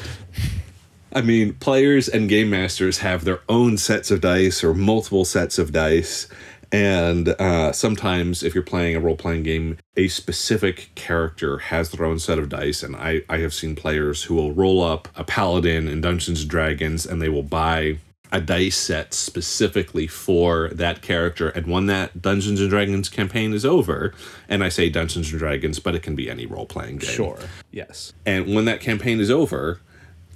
I 1.14 1.22
mean, 1.22 1.54
players 1.56 2.08
and 2.08 2.30
game 2.30 2.50
masters 2.50 3.00
have 3.00 3.24
their 3.24 3.42
own 3.50 3.78
sets 3.78 4.12
of 4.12 4.22
dice 4.22 4.64
or 4.64 4.74
multiple 4.74 5.26
sets 5.26 5.58
of 5.58 5.72
dice. 5.72 6.28
And 6.72 7.30
uh, 7.30 7.72
sometimes, 7.72 8.44
if 8.44 8.54
you're 8.54 8.64
playing 8.64 8.96
a 8.96 9.00
role 9.00 9.16
playing 9.16 9.44
game, 9.44 9.78
a 9.96 10.08
specific 10.08 10.90
character 10.96 11.58
has 11.58 11.92
their 11.92 12.06
own 12.06 12.20
set 12.20 12.40
of 12.40 12.50
dice. 12.50 12.84
And 12.84 12.96
I, 12.96 13.22
I 13.30 13.38
have 13.38 13.54
seen 13.54 13.76
players 13.76 14.24
who 14.24 14.36
will 14.36 14.54
roll 14.54 14.82
up 14.84 15.08
a 15.16 15.24
paladin 15.24 15.88
in 15.88 16.02
Dungeons 16.02 16.42
and 16.42 16.50
Dragons 16.50 17.06
and 17.06 17.22
they 17.22 17.30
will 17.30 17.44
buy 17.44 17.98
a 18.32 18.42
dice 18.42 18.76
set 18.76 19.14
specifically 19.14 20.08
for 20.08 20.70
that 20.70 21.02
character. 21.02 21.50
And 21.50 21.68
when 21.68 21.86
that 21.86 22.22
Dungeons 22.22 22.60
and 22.60 22.70
Dragons 22.70 23.10
campaign 23.10 23.54
is 23.54 23.66
over, 23.66 24.14
and 24.50 24.64
I 24.64 24.70
say 24.70 24.90
Dungeons 24.90 25.32
and 25.32 25.40
Dragons, 25.40 25.80
but 25.80 25.96
it 25.96 26.04
can 26.04 26.15
be 26.15 26.30
any 26.30 26.46
role 26.46 26.65
playing 26.65 26.98
game. 26.98 27.10
Sure. 27.10 27.39
Yes. 27.72 28.13
And 28.26 28.54
when 28.54 28.65
that 28.65 28.82
campaign 28.82 29.20
is 29.20 29.32
over, 29.32 29.80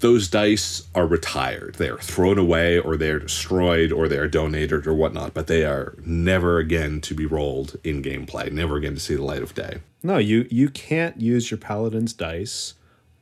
those 0.02 0.28
dice 0.28 0.88
are 0.94 1.08
retired. 1.08 1.76
They 1.76 1.90
are 1.90 1.98
thrown 1.98 2.38
away, 2.38 2.78
or 2.78 2.98
they 2.98 3.10
are 3.10 3.20
destroyed, 3.20 3.92
or 3.92 4.08
they 4.08 4.18
are 4.18 4.28
donated, 4.28 4.86
or 4.86 4.94
whatnot. 4.94 5.34
But 5.34 5.48
they 5.48 5.64
are 5.64 5.96
never 6.06 6.58
again 6.58 7.02
to 7.02 7.14
be 7.14 7.26
rolled 7.26 7.78
in 7.84 8.04
gameplay. 8.04 8.52
Never 8.52 8.76
again 8.76 8.96
to 8.96 9.00
see 9.00 9.16
the 9.16 9.24
light 9.24 9.42
of 9.42 9.56
day. 9.56 9.80
No, 10.04 10.18
you 10.18 10.48
you 10.52 10.70
can't 10.70 11.20
use 11.22 11.50
your 11.50 11.58
paladin's 11.58 12.14
dice 12.14 12.74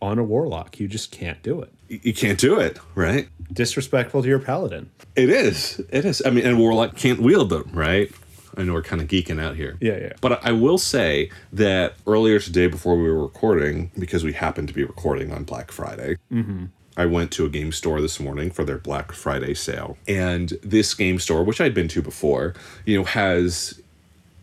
on 0.01 0.17
a 0.17 0.23
warlock. 0.23 0.79
You 0.79 0.87
just 0.87 1.11
can't 1.11 1.41
do 1.43 1.61
it. 1.61 1.71
You 1.89 2.13
can't 2.13 2.39
do 2.39 2.59
it, 2.59 2.79
right? 2.95 3.27
Disrespectful 3.51 4.21
to 4.21 4.27
your 4.27 4.39
paladin. 4.39 4.91
It 5.15 5.29
is. 5.29 5.81
It 5.89 6.05
is. 6.05 6.21
I 6.25 6.29
mean, 6.29 6.45
and 6.45 6.59
Warlock 6.59 6.95
can't 6.95 7.19
wield 7.19 7.49
them, 7.49 7.69
right? 7.73 8.11
I 8.59 8.63
know 8.63 8.73
we're 8.73 8.81
kind 8.81 9.01
of 9.01 9.07
geeking 9.07 9.41
out 9.41 9.55
here. 9.55 9.77
Yeah, 9.79 9.97
yeah. 9.97 10.13
But 10.19 10.45
I 10.45 10.51
will 10.51 10.77
say 10.77 11.31
that 11.53 11.95
earlier 12.05 12.39
today, 12.39 12.67
before 12.67 12.97
we 12.97 13.03
were 13.03 13.21
recording, 13.21 13.89
because 13.97 14.25
we 14.25 14.33
happened 14.33 14.67
to 14.67 14.73
be 14.73 14.83
recording 14.83 15.31
on 15.31 15.45
Black 15.45 15.71
Friday, 15.71 16.17
mm-hmm. 16.31 16.65
I 16.97 17.05
went 17.05 17.31
to 17.31 17.45
a 17.45 17.49
game 17.49 17.71
store 17.71 18.01
this 18.01 18.19
morning 18.19 18.51
for 18.51 18.65
their 18.65 18.77
Black 18.77 19.13
Friday 19.13 19.53
sale. 19.53 19.97
And 20.09 20.49
this 20.61 20.93
game 20.93 21.19
store, 21.19 21.45
which 21.45 21.61
I'd 21.61 21.73
been 21.73 21.87
to 21.87 22.01
before, 22.01 22.53
you 22.85 22.97
know, 22.97 23.05
has 23.05 23.81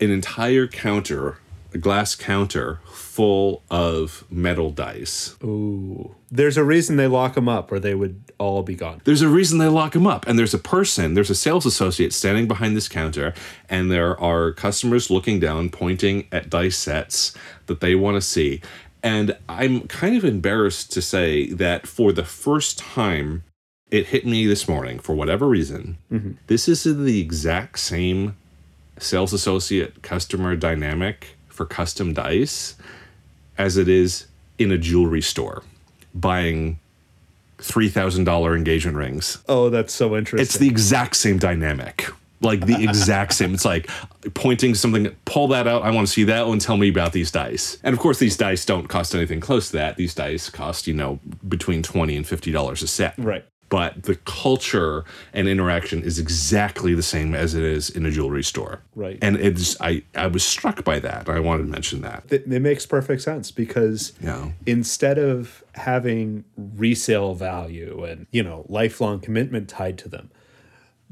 an 0.01 0.09
entire 0.09 0.65
counter, 0.65 1.37
a 1.71 1.77
glass 1.77 2.15
counter 2.15 2.79
full 2.91 3.61
of 3.69 4.25
metal 4.31 4.71
dice. 4.71 5.35
Ooh. 5.43 6.15
There's 6.29 6.57
a 6.57 6.63
reason 6.63 6.97
they 6.97 7.07
lock 7.07 7.35
them 7.35 7.47
up 7.47 7.71
or 7.71 7.79
they 7.79 7.95
would 7.95 8.21
all 8.37 8.63
be 8.63 8.75
gone. 8.75 9.01
There's 9.05 9.21
a 9.21 9.29
reason 9.29 9.59
they 9.59 9.67
lock 9.67 9.93
them 9.93 10.05
up. 10.05 10.27
And 10.27 10.37
there's 10.37 10.53
a 10.53 10.59
person, 10.59 11.13
there's 11.13 11.29
a 11.29 11.35
sales 11.35 11.65
associate 11.65 12.13
standing 12.13 12.47
behind 12.47 12.75
this 12.75 12.89
counter, 12.89 13.33
and 13.69 13.89
there 13.89 14.19
are 14.19 14.51
customers 14.51 15.09
looking 15.09 15.39
down, 15.39 15.69
pointing 15.69 16.27
at 16.31 16.49
dice 16.49 16.77
sets 16.77 17.33
that 17.67 17.79
they 17.79 17.95
want 17.95 18.15
to 18.15 18.21
see. 18.21 18.61
And 19.01 19.37
I'm 19.47 19.87
kind 19.87 20.17
of 20.17 20.25
embarrassed 20.25 20.91
to 20.93 21.01
say 21.01 21.51
that 21.51 21.87
for 21.87 22.11
the 22.11 22.25
first 22.25 22.77
time, 22.77 23.43
it 23.89 24.07
hit 24.07 24.25
me 24.25 24.45
this 24.45 24.67
morning, 24.67 24.99
for 24.99 25.15
whatever 25.15 25.47
reason, 25.47 25.97
mm-hmm. 26.11 26.31
this 26.47 26.67
is 26.67 26.83
the 26.83 27.21
exact 27.21 27.79
same 27.79 28.35
sales 28.99 29.31
associate 29.31 30.01
customer 30.01 30.55
dynamic 30.55 31.37
for 31.47 31.65
custom 31.65 32.13
dice 32.13 32.75
as 33.57 33.77
it 33.77 33.87
is 33.87 34.27
in 34.57 34.71
a 34.71 34.77
jewelry 34.77 35.21
store 35.21 35.63
buying 36.19 36.79
$3,000 37.59 38.55
engagement 38.55 38.97
rings. 38.97 39.39
Oh, 39.47 39.69
that's 39.69 39.93
so 39.93 40.15
interesting. 40.15 40.43
It's 40.43 40.57
the 40.57 40.67
exact 40.67 41.15
same 41.15 41.37
dynamic. 41.37 42.07
Like 42.39 42.67
the 42.67 42.83
exact 42.83 43.33
same. 43.33 43.55
It's 43.55 43.65
like 43.65 43.89
pointing 44.35 44.75
something, 44.75 45.15
pull 45.25 45.47
that 45.47 45.65
out. 45.65 45.81
I 45.81 45.89
want 45.89 46.07
to 46.07 46.13
see 46.13 46.23
that 46.25 46.47
one. 46.47 46.59
Tell 46.59 46.77
me 46.77 46.87
about 46.87 47.11
these 47.11 47.31
dice. 47.31 47.79
And 47.81 47.93
of 47.93 47.99
course, 47.99 48.19
these 48.19 48.37
dice 48.37 48.63
don't 48.63 48.87
cost 48.87 49.15
anything 49.15 49.39
close 49.39 49.71
to 49.71 49.77
that. 49.77 49.95
These 49.95 50.13
dice 50.13 50.47
cost, 50.49 50.85
you 50.85 50.93
know, 50.93 51.19
between 51.47 51.81
20 51.81 52.15
and 52.15 52.25
$50 52.25 52.83
a 52.83 52.87
set. 52.87 53.17
right. 53.17 53.43
But 53.69 54.03
the 54.03 54.15
culture 54.15 55.03
and 55.33 55.47
interaction 55.47 56.01
is 56.01 56.19
exactly 56.19 56.93
the 56.93 57.03
same 57.03 57.35
as 57.35 57.53
it 57.53 57.63
is 57.63 57.89
in 57.89 58.05
a 58.05 58.11
jewelry 58.11 58.43
store. 58.43 58.81
Right. 58.95 59.19
And 59.21 59.35
it's, 59.35 59.75
I, 59.81 60.03
I 60.15 60.27
was 60.27 60.45
struck 60.45 60.85
by 60.85 60.99
that. 60.99 61.27
I 61.27 61.39
wanted 61.41 61.63
to 61.63 61.69
mention 61.69 62.01
that. 62.01 62.23
It, 62.29 62.49
it 62.49 62.61
makes 62.61 62.85
perfect 62.85 63.21
sense 63.21 63.51
because 63.51 64.13
Yeah. 64.23 64.51
instead 64.65 65.17
of 65.17 65.65
having 65.75 66.45
resale 66.55 67.35
value 67.35 68.05
and, 68.05 68.25
you 68.31 68.41
know, 68.41 68.65
lifelong 68.69 69.19
commitment 69.19 69.67
tied 69.67 69.97
to 69.97 70.07
them, 70.07 70.31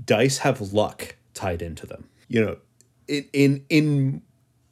dice 0.04 0.38
have 0.40 0.62
luck 0.74 1.16
tied 1.34 1.62
into 1.62 1.86
them. 1.86 2.08
You 2.30 2.46
know, 2.46 2.58
in 3.08 3.26
in 3.34 3.66
in 3.70 4.22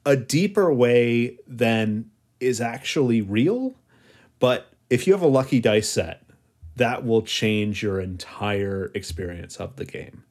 a 0.06 0.16
deeper 0.16 0.74
way 0.74 1.38
than 1.46 2.10
is 2.40 2.60
actually 2.60 3.22
real, 3.22 3.76
but 4.40 4.70
if 4.90 5.06
you 5.06 5.14
have 5.14 5.22
a 5.22 5.28
lucky 5.28 5.60
dice 5.60 5.88
set, 5.90 6.23
that 6.76 7.06
will 7.06 7.22
change 7.22 7.84
your 7.84 8.00
entire 8.00 8.92
experience 8.96 9.58
of 9.58 9.76
the 9.76 9.86
game. 9.86 10.24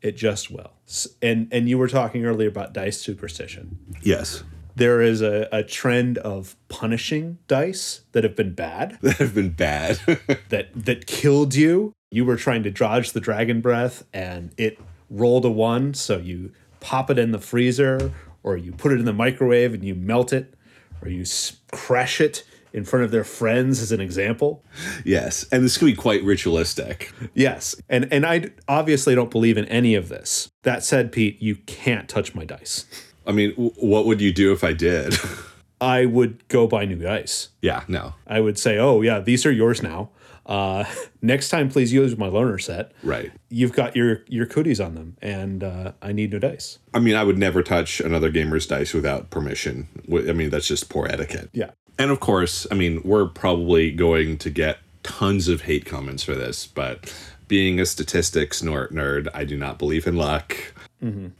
It 0.00 0.16
just 0.16 0.50
will. 0.50 0.72
And 1.20 1.48
and 1.52 1.68
you 1.68 1.78
were 1.78 1.88
talking 1.88 2.24
earlier 2.24 2.48
about 2.48 2.72
dice 2.72 3.00
superstition 3.00 3.78
Yes. 4.02 4.42
there 4.74 5.00
is 5.00 5.22
a, 5.22 5.48
a 5.52 5.62
trend 5.62 6.18
of 6.18 6.56
punishing 6.68 7.38
dice 7.46 8.00
that 8.12 8.24
have 8.24 8.34
been 8.36 8.54
bad 8.54 8.98
That 9.02 9.16
have 9.18 9.34
been 9.34 9.50
bad. 9.50 9.96
that 10.48 10.68
that 10.74 11.06
killed 11.06 11.54
you 11.54 11.92
you 12.10 12.24
were 12.24 12.36
trying 12.36 12.62
to 12.64 12.70
dodge 12.70 13.12
the 13.12 13.20
dragon 13.20 13.60
breath 13.60 14.04
and 14.12 14.52
it 14.58 14.78
rolled 15.08 15.44
a 15.44 15.50
one 15.50 15.94
so 15.94 16.18
you 16.18 16.52
pop 16.80 17.08
it 17.10 17.18
in 17.18 17.30
the 17.32 17.38
freezer 17.38 18.12
or 18.42 18.56
you 18.56 18.72
put 18.72 18.92
it 18.92 18.98
in 18.98 19.04
the 19.04 19.12
microwave 19.12 19.72
and 19.72 19.84
you 19.84 19.94
melt 19.94 20.32
it 20.32 20.54
or 21.00 21.08
you 21.08 21.24
crash 21.70 22.20
it 22.20 22.42
in 22.72 22.84
front 22.84 23.04
of 23.04 23.10
their 23.10 23.24
friends 23.24 23.80
as 23.80 23.92
an 23.92 24.00
example 24.00 24.64
yes. 25.04 25.44
And 25.52 25.64
this 25.64 25.76
can 25.78 25.86
be 25.86 25.94
quite 25.94 26.22
ritualistic. 26.24 27.12
yes 27.34 27.74
and 27.88 28.10
and 28.12 28.24
i 28.26 28.50
obviously 28.68 29.14
don't 29.14 29.30
believe 29.30 29.56
in 29.56 29.64
any 29.66 29.94
of 29.94 30.08
this 30.08 30.50
that 30.62 30.82
said 30.84 31.12
pete 31.12 31.40
you 31.40 31.56
can't 31.56 32.08
touch 32.08 32.34
my 32.34 32.44
dice 32.44 32.86
I 33.24 33.30
mean, 33.30 33.50
w- 33.52 33.70
what 33.76 34.06
would 34.06 34.20
you 34.20 34.32
do 34.32 34.52
if 34.52 34.64
I 34.64 34.72
did? 34.72 35.14
i 35.80 36.04
would 36.06 36.46
go 36.48 36.66
buy 36.66 36.84
new 36.84 36.96
dice 36.96 37.48
yeah, 37.60 37.84
no. 37.88 38.14
I 38.26 38.40
would 38.40 38.58
say, 38.58 38.76
oh, 38.78 39.00
yeah, 39.02 39.20
these 39.20 39.46
are 39.46 39.52
yours 39.52 39.82
now. 39.84 40.10
Uh, 40.46 40.84
next 41.22 41.48
time, 41.48 41.68
please 41.68 41.92
use 41.92 42.16
my 42.16 42.28
loaner 42.28 42.60
set. 42.60 42.92
Right. 43.02 43.32
You've 43.48 43.72
got 43.72 43.96
your 43.96 44.24
your 44.28 44.46
cooties 44.46 44.80
on 44.80 44.94
them, 44.94 45.16
and 45.22 45.62
uh, 45.62 45.92
I 46.02 46.12
need 46.12 46.32
new 46.32 46.38
dice. 46.38 46.78
I 46.94 46.98
mean, 46.98 47.14
I 47.14 47.24
would 47.24 47.38
never 47.38 47.62
touch 47.62 48.00
another 48.00 48.30
gamer's 48.30 48.66
dice 48.66 48.94
without 48.94 49.30
permission. 49.30 49.88
I 50.10 50.32
mean, 50.32 50.50
that's 50.50 50.68
just 50.68 50.88
poor 50.88 51.06
etiquette. 51.06 51.50
Yeah. 51.52 51.70
And 51.98 52.10
of 52.10 52.20
course, 52.20 52.66
I 52.70 52.74
mean, 52.74 53.02
we're 53.04 53.26
probably 53.26 53.90
going 53.90 54.38
to 54.38 54.50
get 54.50 54.78
tons 55.02 55.48
of 55.48 55.62
hate 55.62 55.84
comments 55.84 56.22
for 56.22 56.34
this, 56.34 56.66
but 56.66 57.12
being 57.48 57.78
a 57.78 57.86
statistics 57.86 58.62
nerd, 58.62 59.28
I 59.34 59.44
do 59.44 59.58
not 59.58 59.78
believe 59.78 60.06
in 60.06 60.16
luck. 60.16 60.56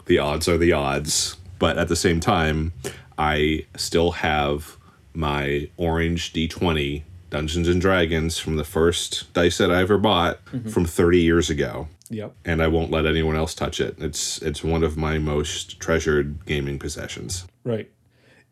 The 0.06 0.18
odds 0.18 0.48
are 0.48 0.58
the 0.58 0.72
odds. 0.72 1.36
But 1.58 1.78
at 1.78 1.86
the 1.86 1.96
same 1.96 2.18
time, 2.18 2.72
I 3.16 3.66
still 3.76 4.10
have 4.10 4.76
my 5.14 5.70
orange 5.76 6.32
D20 6.32 7.04
Dungeons 7.32 7.66
and 7.66 7.80
Dragons 7.80 8.38
from 8.38 8.56
the 8.56 8.64
first 8.64 9.32
dice 9.32 9.56
set 9.56 9.70
I 9.70 9.80
ever 9.80 9.96
bought 9.96 10.44
mm-hmm. 10.44 10.68
from 10.68 10.84
30 10.84 11.18
years 11.18 11.48
ago. 11.48 11.88
Yep. 12.10 12.36
And 12.44 12.62
I 12.62 12.68
won't 12.68 12.90
let 12.90 13.06
anyone 13.06 13.36
else 13.36 13.54
touch 13.54 13.80
it. 13.80 13.96
It's 13.98 14.42
it's 14.42 14.62
one 14.62 14.84
of 14.84 14.98
my 14.98 15.16
most 15.16 15.80
treasured 15.80 16.44
gaming 16.44 16.78
possessions. 16.78 17.46
Right. 17.64 17.90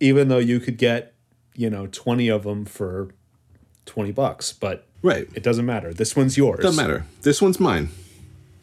Even 0.01 0.29
though 0.29 0.38
you 0.38 0.61
could 0.61 0.79
get, 0.79 1.12
you 1.55 1.69
know, 1.69 1.88
20 1.88 2.29
of 2.29 2.45
them 2.45 2.64
for 2.64 3.11
20 3.85 4.12
bucks, 4.12 4.55
but 4.55 4.87
Right. 5.03 5.29
it 5.35 5.43
doesn't 5.43 5.66
matter. 5.66 5.93
This 5.93 6.16
one's 6.16 6.38
yours. 6.38 6.61
Doesn't 6.61 6.83
matter. 6.83 7.05
This 7.21 7.43
one's 7.43 7.61
mine. 7.61 7.90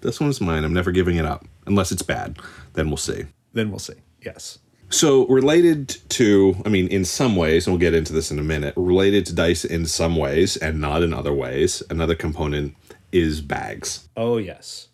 This 0.01 0.19
one's 0.19 0.41
mine. 0.41 0.63
I'm 0.63 0.73
never 0.73 0.91
giving 0.91 1.17
it 1.17 1.25
up 1.25 1.45
unless 1.67 1.91
it's 1.91 2.01
bad. 2.01 2.39
Then 2.73 2.87
we'll 2.87 2.97
see. 2.97 3.25
Then 3.53 3.69
we'll 3.69 3.77
see. 3.77 3.93
Yes. 4.25 4.57
So, 4.89 5.27
related 5.27 5.89
to, 6.09 6.55
I 6.65 6.69
mean, 6.69 6.87
in 6.87 7.03
some 7.03 7.35
ways, 7.35 7.67
and 7.67 7.73
we'll 7.73 7.79
get 7.79 7.93
into 7.93 8.13
this 8.13 8.31
in 8.31 8.39
a 8.39 8.43
minute, 8.43 8.73
related 8.77 9.25
to 9.27 9.35
dice 9.35 9.65
in 9.65 9.85
some 9.85 10.15
ways 10.15 10.55
and 10.55 10.79
not 10.79 11.03
in 11.03 11.13
other 11.13 11.33
ways, 11.33 11.83
another 11.89 12.15
component 12.15 12.75
is 13.11 13.41
bags. 13.41 14.07
Oh, 14.15 14.37
yes. 14.37 14.87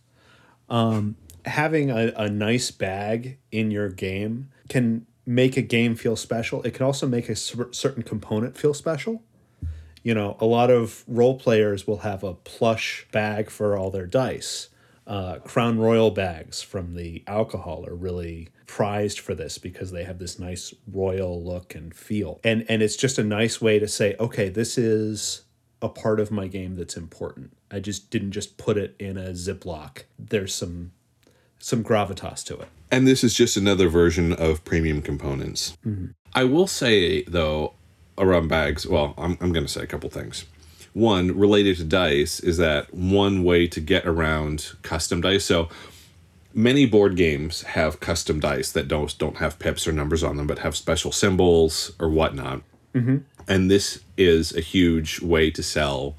Um, 0.67 1.15
having 1.45 1.91
a, 1.91 2.11
a 2.15 2.29
nice 2.29 2.71
bag 2.71 3.37
in 3.51 3.69
your 3.69 3.89
game 3.89 4.49
can 4.67 5.05
make 5.25 5.57
a 5.57 5.61
game 5.61 5.95
feel 5.95 6.15
special. 6.15 6.63
It 6.63 6.73
can 6.73 6.85
also 6.85 7.07
make 7.07 7.29
a 7.29 7.35
certain 7.35 8.03
component 8.03 8.57
feel 8.57 8.73
special. 8.73 9.21
You 10.01 10.13
know, 10.13 10.37
a 10.39 10.45
lot 10.45 10.69
of 10.69 11.03
role 11.07 11.37
players 11.39 11.87
will 11.87 11.99
have 11.99 12.23
a 12.23 12.33
plush 12.33 13.07
bag 13.11 13.49
for 13.49 13.77
all 13.77 13.89
their 13.89 14.05
dice. 14.05 14.69
Uh, 15.05 15.39
Crown 15.39 15.79
Royal 15.79 16.11
bags 16.11 16.61
from 16.61 16.95
the 16.95 17.23
alcohol 17.27 17.85
are 17.85 17.95
really 17.95 18.49
prized 18.67 19.19
for 19.19 19.35
this 19.35 19.57
because 19.57 19.91
they 19.91 20.03
have 20.03 20.17
this 20.17 20.39
nice 20.39 20.73
royal 20.91 21.43
look 21.43 21.75
and 21.75 21.93
feel. 21.93 22.39
And 22.43 22.65
and 22.69 22.81
it's 22.81 22.95
just 22.95 23.17
a 23.17 23.23
nice 23.23 23.61
way 23.61 23.79
to 23.79 23.87
say, 23.87 24.15
okay, 24.19 24.49
this 24.49 24.77
is 24.77 25.43
a 25.81 25.89
part 25.89 26.19
of 26.19 26.31
my 26.31 26.47
game 26.47 26.75
that's 26.75 26.95
important. 26.95 27.55
I 27.69 27.79
just 27.79 28.09
didn't 28.09 28.31
just 28.31 28.57
put 28.57 28.77
it 28.77 28.95
in 28.97 29.17
a 29.17 29.31
Ziploc. 29.31 30.03
There's 30.17 30.55
some 30.55 30.93
some 31.59 31.83
gravitas 31.83 32.43
to 32.45 32.57
it. 32.57 32.67
And 32.91 33.07
this 33.07 33.23
is 33.23 33.33
just 33.33 33.57
another 33.57 33.89
version 33.89 34.33
of 34.33 34.63
premium 34.65 35.01
components. 35.01 35.77
I 36.33 36.43
will 36.43 36.67
say, 36.67 37.23
though, 37.23 37.73
around 38.17 38.49
bags, 38.49 38.85
well, 38.85 39.13
I'm, 39.17 39.37
I'm 39.39 39.53
going 39.53 39.65
to 39.65 39.71
say 39.71 39.81
a 39.81 39.87
couple 39.87 40.09
things. 40.09 40.45
One, 40.93 41.37
related 41.37 41.77
to 41.77 41.83
dice, 41.83 42.39
is 42.39 42.57
that 42.57 42.93
one 42.93 43.43
way 43.43 43.67
to 43.67 43.79
get 43.79 44.05
around 44.05 44.73
custom 44.83 45.21
dice. 45.21 45.45
So 45.45 45.69
many 46.53 46.85
board 46.85 47.15
games 47.15 47.63
have 47.63 47.99
custom 47.99 48.39
dice 48.39 48.71
that 48.71 48.87
don't, 48.87 49.17
don't 49.17 49.37
have 49.37 49.59
pips 49.59 49.87
or 49.87 49.91
numbers 49.91 50.23
on 50.23 50.37
them, 50.37 50.47
but 50.47 50.59
have 50.59 50.77
special 50.77 51.11
symbols 51.11 51.93
or 51.99 52.09
whatnot. 52.09 52.61
Mm-hmm. 52.93 53.17
And 53.47 53.71
this 53.71 54.03
is 54.17 54.55
a 54.55 54.61
huge 54.61 55.19
way 55.21 55.49
to 55.51 55.63
sell 55.63 56.15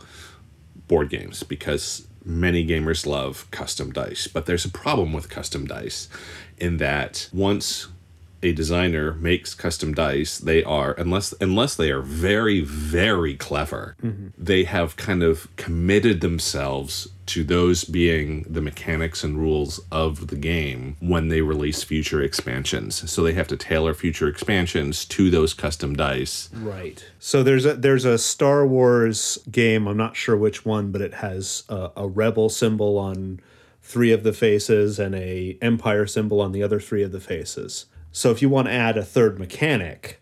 board 0.88 1.08
games 1.08 1.42
because 1.42 2.06
many 2.24 2.66
gamers 2.66 3.06
love 3.06 3.48
custom 3.50 3.92
dice. 3.92 4.26
But 4.26 4.46
there's 4.46 4.64
a 4.64 4.70
problem 4.70 5.12
with 5.12 5.28
custom 5.28 5.66
dice 5.66 6.08
in 6.58 6.78
that 6.78 7.28
once 7.32 7.88
a 8.44 8.52
designer 8.52 9.14
makes 9.14 9.54
custom 9.54 9.94
dice, 9.94 10.38
they 10.38 10.62
are 10.62 10.92
unless 10.92 11.32
unless 11.40 11.74
they 11.74 11.90
are 11.90 12.02
very 12.02 12.60
very 12.60 13.34
clever, 13.34 13.96
mm-hmm. 14.02 14.28
they 14.36 14.64
have 14.64 14.96
kind 14.96 15.22
of 15.22 15.48
committed 15.56 16.20
themselves 16.20 17.08
to 17.26 17.42
those 17.42 17.84
being 17.84 18.42
the 18.42 18.60
mechanics 18.60 19.24
and 19.24 19.38
rules 19.38 19.80
of 19.90 20.26
the 20.26 20.36
game 20.36 20.96
when 21.00 21.28
they 21.28 21.40
release 21.40 21.82
future 21.82 22.20
expansions. 22.20 23.10
So 23.10 23.22
they 23.22 23.32
have 23.32 23.48
to 23.48 23.56
tailor 23.56 23.94
future 23.94 24.28
expansions 24.28 25.06
to 25.06 25.30
those 25.30 25.54
custom 25.54 25.96
dice. 25.96 26.50
Right. 26.52 27.04
So 27.18 27.42
there's 27.42 27.64
a 27.64 27.74
there's 27.74 28.04
a 28.04 28.18
Star 28.18 28.66
Wars 28.66 29.38
game. 29.50 29.86
I'm 29.86 29.96
not 29.96 30.16
sure 30.16 30.36
which 30.36 30.64
one, 30.64 30.92
but 30.92 31.00
it 31.00 31.14
has 31.14 31.64
a, 31.68 31.90
a 31.96 32.06
rebel 32.06 32.50
symbol 32.50 32.98
on 32.98 33.40
three 33.82 34.12
of 34.12 34.22
the 34.22 34.32
faces 34.32 34.98
and 34.98 35.14
a 35.14 35.58
empire 35.60 36.06
symbol 36.06 36.40
on 36.40 36.52
the 36.52 36.62
other 36.62 36.80
three 36.80 37.02
of 37.02 37.12
the 37.12 37.20
faces. 37.20 37.86
So 38.14 38.30
if 38.30 38.40
you 38.40 38.48
want 38.48 38.68
to 38.68 38.72
add 38.72 38.96
a 38.96 39.04
third 39.04 39.38
mechanic, 39.40 40.20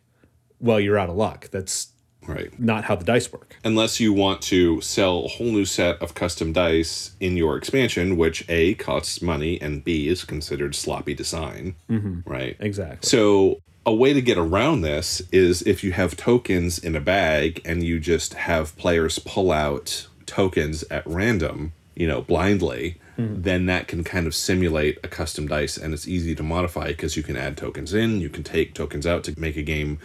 well, 0.59 0.81
you're 0.81 0.99
out 0.99 1.11
of 1.11 1.17
luck. 1.17 1.49
That's 1.53 1.89
Right. 2.27 2.57
not 2.59 2.85
how 2.85 2.95
the 2.97 3.05
dice 3.05 3.33
work. 3.33 3.57
unless 3.65 3.99
you 4.01 4.13
want 4.13 4.41
to 4.43 4.81
sell 4.81 5.25
a 5.25 5.29
whole 5.29 5.49
new 5.53 5.65
set 5.65 6.01
of 6.01 6.15
custom 6.15 6.53
dice 6.53 7.11
in 7.21 7.37
your 7.37 7.57
expansion, 7.57 8.17
which 8.17 8.45
A 8.49 8.75
costs 8.75 9.21
money 9.21 9.61
and 9.61 9.85
B 9.85 10.09
is 10.09 10.25
considered 10.25 10.75
sloppy 10.75 11.15
design. 11.15 11.75
Mm-hmm. 11.91 12.21
Right. 12.25 12.57
Exactly. 12.61 13.09
So 13.09 13.61
a 13.85 13.93
way 13.93 14.13
to 14.13 14.23
get 14.23 14.39
around 14.39 14.83
this 14.83 15.21
is 15.33 15.63
if 15.63 15.83
you 15.85 15.93
have 15.93 16.17
tokens 16.17 16.79
in 16.79 16.95
a 16.97 17.01
bag 17.01 17.61
and 17.65 17.83
you 17.83 17.99
just 18.01 18.35
have 18.35 18.77
players 18.79 19.19
pull 19.19 19.51
out 19.51 20.07
tokens 20.25 20.85
at 20.93 21.05
random, 21.07 21.73
you 21.97 22.07
know, 22.07 22.23
blindly, 22.23 23.01
then 23.43 23.67
that 23.67 23.89
can 23.89 24.05
kind 24.05 24.27
of 24.27 24.35
simulate 24.35 24.99
a 25.03 25.09
custom 25.09 25.47
dice 25.47 25.77
and 25.77 25.93
it's 25.93 26.09
easy 26.09 26.35
to 26.35 26.43
modify 26.43 26.89
because 26.89 27.17
you 27.17 27.23
can 27.23 27.37
add 27.37 27.57
tokens 27.57 27.93
in, 27.93 28.21
you 28.21 28.29
can 28.29 28.43
take 28.43 28.75
tokens 28.75 29.07
out 29.07 29.25
to 29.25 29.39
make 29.39 29.57
a 29.57 29.63
game 29.63 29.99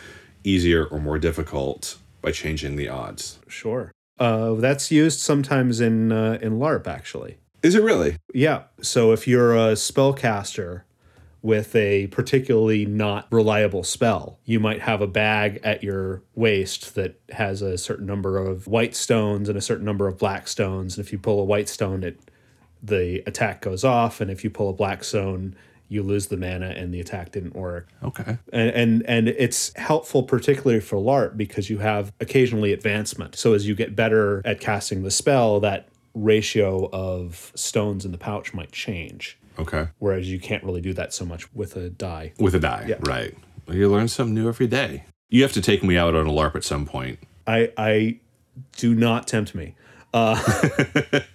easier 0.44 0.86
or 0.86 1.00
more 1.00 1.20
difficult 1.20 1.98
by 2.22 2.32
changing 2.32 2.76
the 2.76 2.90
odds. 2.90 3.40
Sure. 3.48 3.92
Uh, 4.20 4.54
that's 4.56 4.92
used 4.92 5.20
sometimes 5.20 5.80
in 5.80 6.12
uh, 6.12 6.40
in 6.42 6.60
LARP 6.60 6.88
actually. 6.88 7.38
Is 7.64 7.76
it 7.76 7.84
really? 7.84 8.18
Yeah. 8.34 8.64
So 8.82 9.12
if 9.12 9.28
you're 9.28 9.56
a 9.56 9.74
spellcaster 9.74 10.84
with 11.42 11.76
a 11.76 12.08
particularly 12.08 12.86
not 12.86 13.28
reliable 13.32 13.84
spell, 13.84 14.40
you 14.46 14.60
might 14.60 14.82
have 14.82 15.02
a 15.02 15.08
bag 15.08 15.60
at 15.64 15.84
your 15.84 16.24
waist 16.36 16.96
that 16.96 17.20
has 17.30 17.62
a 17.62 17.78
certain 17.78 18.06
number 18.06 18.38
of 18.38 18.68
white 18.68 18.96
stones 18.96 19.48
and 19.48 19.58
a 19.58 19.62
certain 19.62 19.86
number 19.86 20.08
of 20.08 20.18
black 20.18 20.48
stones. 20.48 20.98
And 20.98 21.06
if 21.06 21.12
you 21.12 21.20
pull 21.20 21.40
a 21.40 21.46
white 21.46 21.70
stone, 21.70 22.04
it 22.04 22.20
the 22.88 23.24
attack 23.28 23.62
goes 23.62 23.84
off, 23.84 24.20
and 24.22 24.32
if 24.32 24.44
you 24.44 24.50
pull 24.50 24.70
a 24.70 24.74
black 24.74 25.04
stone, 25.04 25.56
you 25.90 26.04
lose 26.04 26.28
the 26.28 26.38
mana 26.38 26.68
and 26.68 26.94
the 26.94 27.00
attack 27.00 27.32
didn't 27.32 27.56
work. 27.56 27.88
Okay. 28.04 28.38
And 28.52 28.70
and 28.72 29.06
and 29.08 29.28
it's 29.30 29.74
helpful 29.78 30.24
particularly 30.24 30.82
for 30.82 30.98
LARP 30.98 31.38
because 31.38 31.70
you 31.70 31.78
have 31.80 32.12
occasionally 32.20 32.74
advancement. 32.74 33.36
So 33.36 33.54
as 33.54 33.68
you 33.68 33.76
get 33.76 33.96
better 33.96 34.42
at 34.44 34.60
casting 34.60 35.04
the 35.04 35.12
spell, 35.12 35.60
that 35.62 35.88
ratio 36.14 36.90
of 36.92 37.52
stones 37.56 38.06
in 38.06 38.12
the 38.12 38.18
pouch 38.18 38.54
might 38.54 38.72
change. 38.72 39.38
Okay. 39.60 39.88
Whereas 40.00 40.30
you 40.30 40.40
can't 40.40 40.64
really 40.64 40.82
do 40.82 40.94
that 40.94 41.14
so 41.14 41.26
much 41.26 41.52
with 41.54 41.76
a 41.76 41.90
die. 41.90 42.34
With 42.38 42.54
a 42.56 42.60
die. 42.60 42.96
Right. 43.00 43.36
Well, 43.66 43.78
you 43.78 43.90
learn 43.90 44.08
something 44.08 44.36
new 44.36 44.48
every 44.48 44.68
day. 44.68 45.06
You 45.30 45.42
have 45.44 45.54
to 45.54 45.62
take 45.62 45.84
me 45.84 45.98
out 45.98 46.16
on 46.16 46.28
a 46.28 46.32
LARP 46.32 46.56
at 46.56 46.64
some 46.64 46.86
point. 46.86 47.20
I 47.46 47.72
I 47.78 48.20
do 48.76 48.94
not 48.94 49.28
tempt 49.28 49.56
me. 49.56 49.76
Uh, 50.14 50.42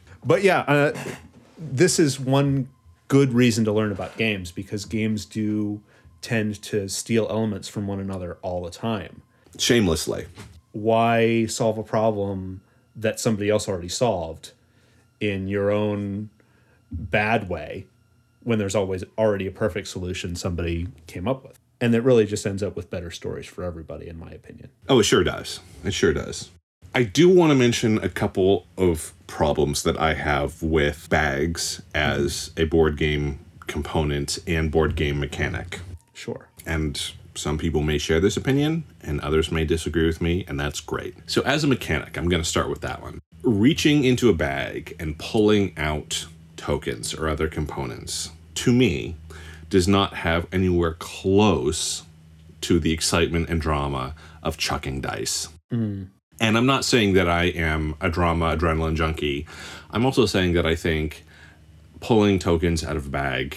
but 0.25 0.43
yeah, 0.43 0.61
uh, 0.61 0.99
this 1.71 1.99
is 1.99 2.19
one 2.19 2.69
good 3.09 3.33
reason 3.33 3.65
to 3.65 3.73
learn 3.73 3.93
about 3.93 4.17
games 4.17 4.51
because 4.51 4.85
games 4.85 5.25
do 5.25 5.83
tend 6.23 6.63
to 6.63 6.89
steal 6.89 7.27
elements 7.29 7.69
from 7.69 7.87
one 7.87 8.01
another 8.01 8.39
all 8.43 8.63
the 8.63 8.71
time. 8.71 9.23
Shamelessly. 9.59 10.27
Why 10.73 11.47
solve 11.47 11.77
a 11.77 11.83
problem 11.83 12.63
that 12.97 13.21
somebody 13.21 13.51
else 13.51 13.69
already 13.69 13.89
solved 13.89 14.53
in 15.21 15.49
your 15.49 15.71
own 15.71 16.31
bad 16.91 17.49
way 17.49 17.87
when 18.43 18.59
there's 18.59 18.75
always 18.75 19.05
already 19.19 19.47
a 19.47 19.51
perfect 19.51 19.89
solution 19.89 20.35
somebody 20.37 20.89
came 21.07 21.29
up 21.29 21.45
with? 21.45 21.59
And 21.81 21.95
it 21.95 22.03
really 22.03 22.27
just 22.27 22.47
ends 22.47 22.63
up 22.63 22.77
with 22.77 22.89
better 22.91 23.11
stories 23.11 23.47
for 23.47 23.65
everybody, 23.65 24.09
in 24.09 24.17
my 24.19 24.31
opinion. 24.31 24.71
Oh, 24.89 25.01
it 25.01 25.05
sure 25.05 25.25
does. 25.25 25.61
It 25.85 25.93
sure 25.93 26.13
does. 26.13 26.51
I 26.95 27.05
do 27.05 27.29
want 27.29 27.51
to 27.51 27.55
mention 27.55 27.99
a 27.99 28.09
couple 28.09 28.67
of 28.77 29.15
problems 29.27 29.83
that 29.85 29.99
I 29.99 30.13
have 30.13 30.63
with 30.63 31.09
bags 31.09 31.81
as 31.95 32.51
a 32.57 32.65
board 32.65 32.99
game 32.99 33.39
component 33.67 34.39
and 34.47 34.71
board 34.71 34.95
game 34.95 35.19
mechanic. 35.19 35.81
Sure. 36.13 36.49
And 36.67 37.01
some 37.35 37.57
people 37.57 37.81
may 37.83 37.97
share 37.97 38.21
this 38.21 38.37
opinion 38.37 38.85
and 39.01 39.21
others 39.21 39.51
may 39.51 39.65
disagree 39.65 40.07
with 40.07 40.21
me, 40.21 40.45
and 40.47 40.61
that's 40.61 40.81
great. 40.81 41.15
So, 41.27 41.41
as 41.43 41.65
a 41.65 41.67
mechanic, 41.67 42.19
I'm 42.19 42.29
going 42.29 42.43
to 42.43 42.49
start 42.49 42.69
with 42.69 42.83
that 42.83 43.01
one. 43.01 43.21
Reaching 43.43 44.05
into 44.05 44.29
a 44.29 44.35
bag 44.35 44.95
and 45.01 45.19
pulling 45.19 45.73
out 45.79 46.27
tokens 46.57 47.15
or 47.15 47.29
other 47.29 47.49
components, 47.49 48.31
to 48.57 48.73
me, 48.73 49.17
does 49.71 49.89
not 49.89 50.13
have 50.13 50.47
anywhere 50.53 50.93
close 50.93 52.03
to 52.61 52.79
the 52.79 52.93
excitement 52.93 53.49
and 53.49 53.63
drama 53.63 54.15
of 54.43 54.59
chucking 54.59 55.01
dice. 55.01 55.49
Mm. 55.73 56.09
And 56.41 56.57
I'm 56.57 56.67
not 56.67 56.85
saying 56.85 57.13
that 57.15 57.29
I 57.29 57.45
am 57.45 57.95
a 58.01 58.09
drama 58.11 58.57
adrenaline 58.57 58.97
junkie. 58.97 59.47
I'm 59.91 60.05
also 60.05 60.27
saying 60.27 60.55
that 60.55 60.67
I 60.67 60.75
think 60.75 61.25
pulling 62.01 62.39
tokens 62.39 62.83
out 62.83 62.97
of 62.97 63.07
a 63.07 63.11
bag 63.11 63.57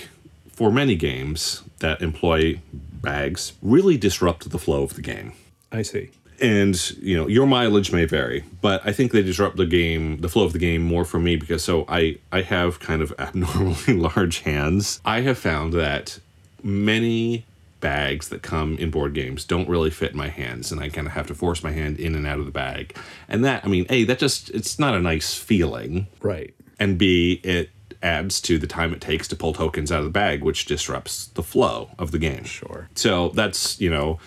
for 0.51 0.71
many 0.71 0.95
games 0.95 1.63
that 1.79 2.01
employ 2.01 2.59
bags 3.01 3.53
really 3.61 3.97
disrupt 3.97 4.49
the 4.49 4.59
flow 4.59 4.83
of 4.83 4.95
the 4.95 5.01
game. 5.01 5.33
I 5.71 5.81
see. 5.81 6.09
and 6.41 6.91
you 6.99 7.15
know 7.17 7.27
your 7.27 7.47
mileage 7.47 7.93
may 7.93 8.03
vary 8.05 8.43
but 8.61 8.81
i 8.85 8.91
think 8.91 9.13
they 9.13 9.23
disrupt 9.23 9.55
the 9.55 9.65
game 9.65 10.19
the 10.19 10.27
flow 10.27 10.43
of 10.43 10.51
the 10.51 10.59
game 10.59 10.81
more 10.83 11.05
for 11.05 11.17
me 11.17 11.38
because 11.38 11.63
so 11.63 11.85
i 11.88 12.17
i 12.33 12.41
have 12.41 12.77
kind 12.81 13.01
of 13.01 13.13
abnormally 13.19 13.93
large 13.93 14.39
hands 14.39 14.99
i 15.05 15.21
have 15.21 15.38
found 15.38 15.71
that 15.71 16.19
many 16.61 17.45
bags 17.79 18.29
that 18.29 18.41
come 18.41 18.77
in 18.77 18.89
board 18.89 19.13
games 19.13 19.43
don't 19.45 19.67
really 19.69 19.89
fit 19.89 20.15
my 20.15 20.27
hands 20.29 20.71
and 20.71 20.81
i 20.81 20.89
kind 20.89 21.05
of 21.07 21.13
have 21.13 21.27
to 21.27 21.35
force 21.35 21.63
my 21.63 21.71
hand 21.71 21.99
in 21.99 22.15
and 22.15 22.25
out 22.25 22.39
of 22.39 22.45
the 22.45 22.51
bag 22.51 22.95
and 23.27 23.43
that 23.45 23.63
i 23.63 23.67
mean 23.67 23.85
a 23.89 24.03
that 24.05 24.17
just 24.17 24.49
it's 24.51 24.79
not 24.79 24.95
a 24.95 24.99
nice 24.99 25.35
feeling 25.35 26.07
Right. 26.21 26.53
and 26.79 26.97
b 26.97 27.39
it 27.43 27.69
adds 28.01 28.39
to 28.41 28.57
the 28.57 28.67
time 28.67 28.93
it 28.93 29.01
takes 29.01 29.27
to 29.27 29.35
pull 29.35 29.53
tokens 29.53 29.91
out 29.91 29.99
of 29.99 30.05
the 30.05 30.11
bag 30.11 30.41
which 30.43 30.65
disrupts 30.65 31.27
the 31.27 31.43
flow 31.43 31.89
of 31.99 32.11
the 32.11 32.19
game 32.19 32.43
Sure. 32.43 32.89
so 32.95 33.29
that's 33.29 33.79
you 33.79 33.89
know 33.89 34.19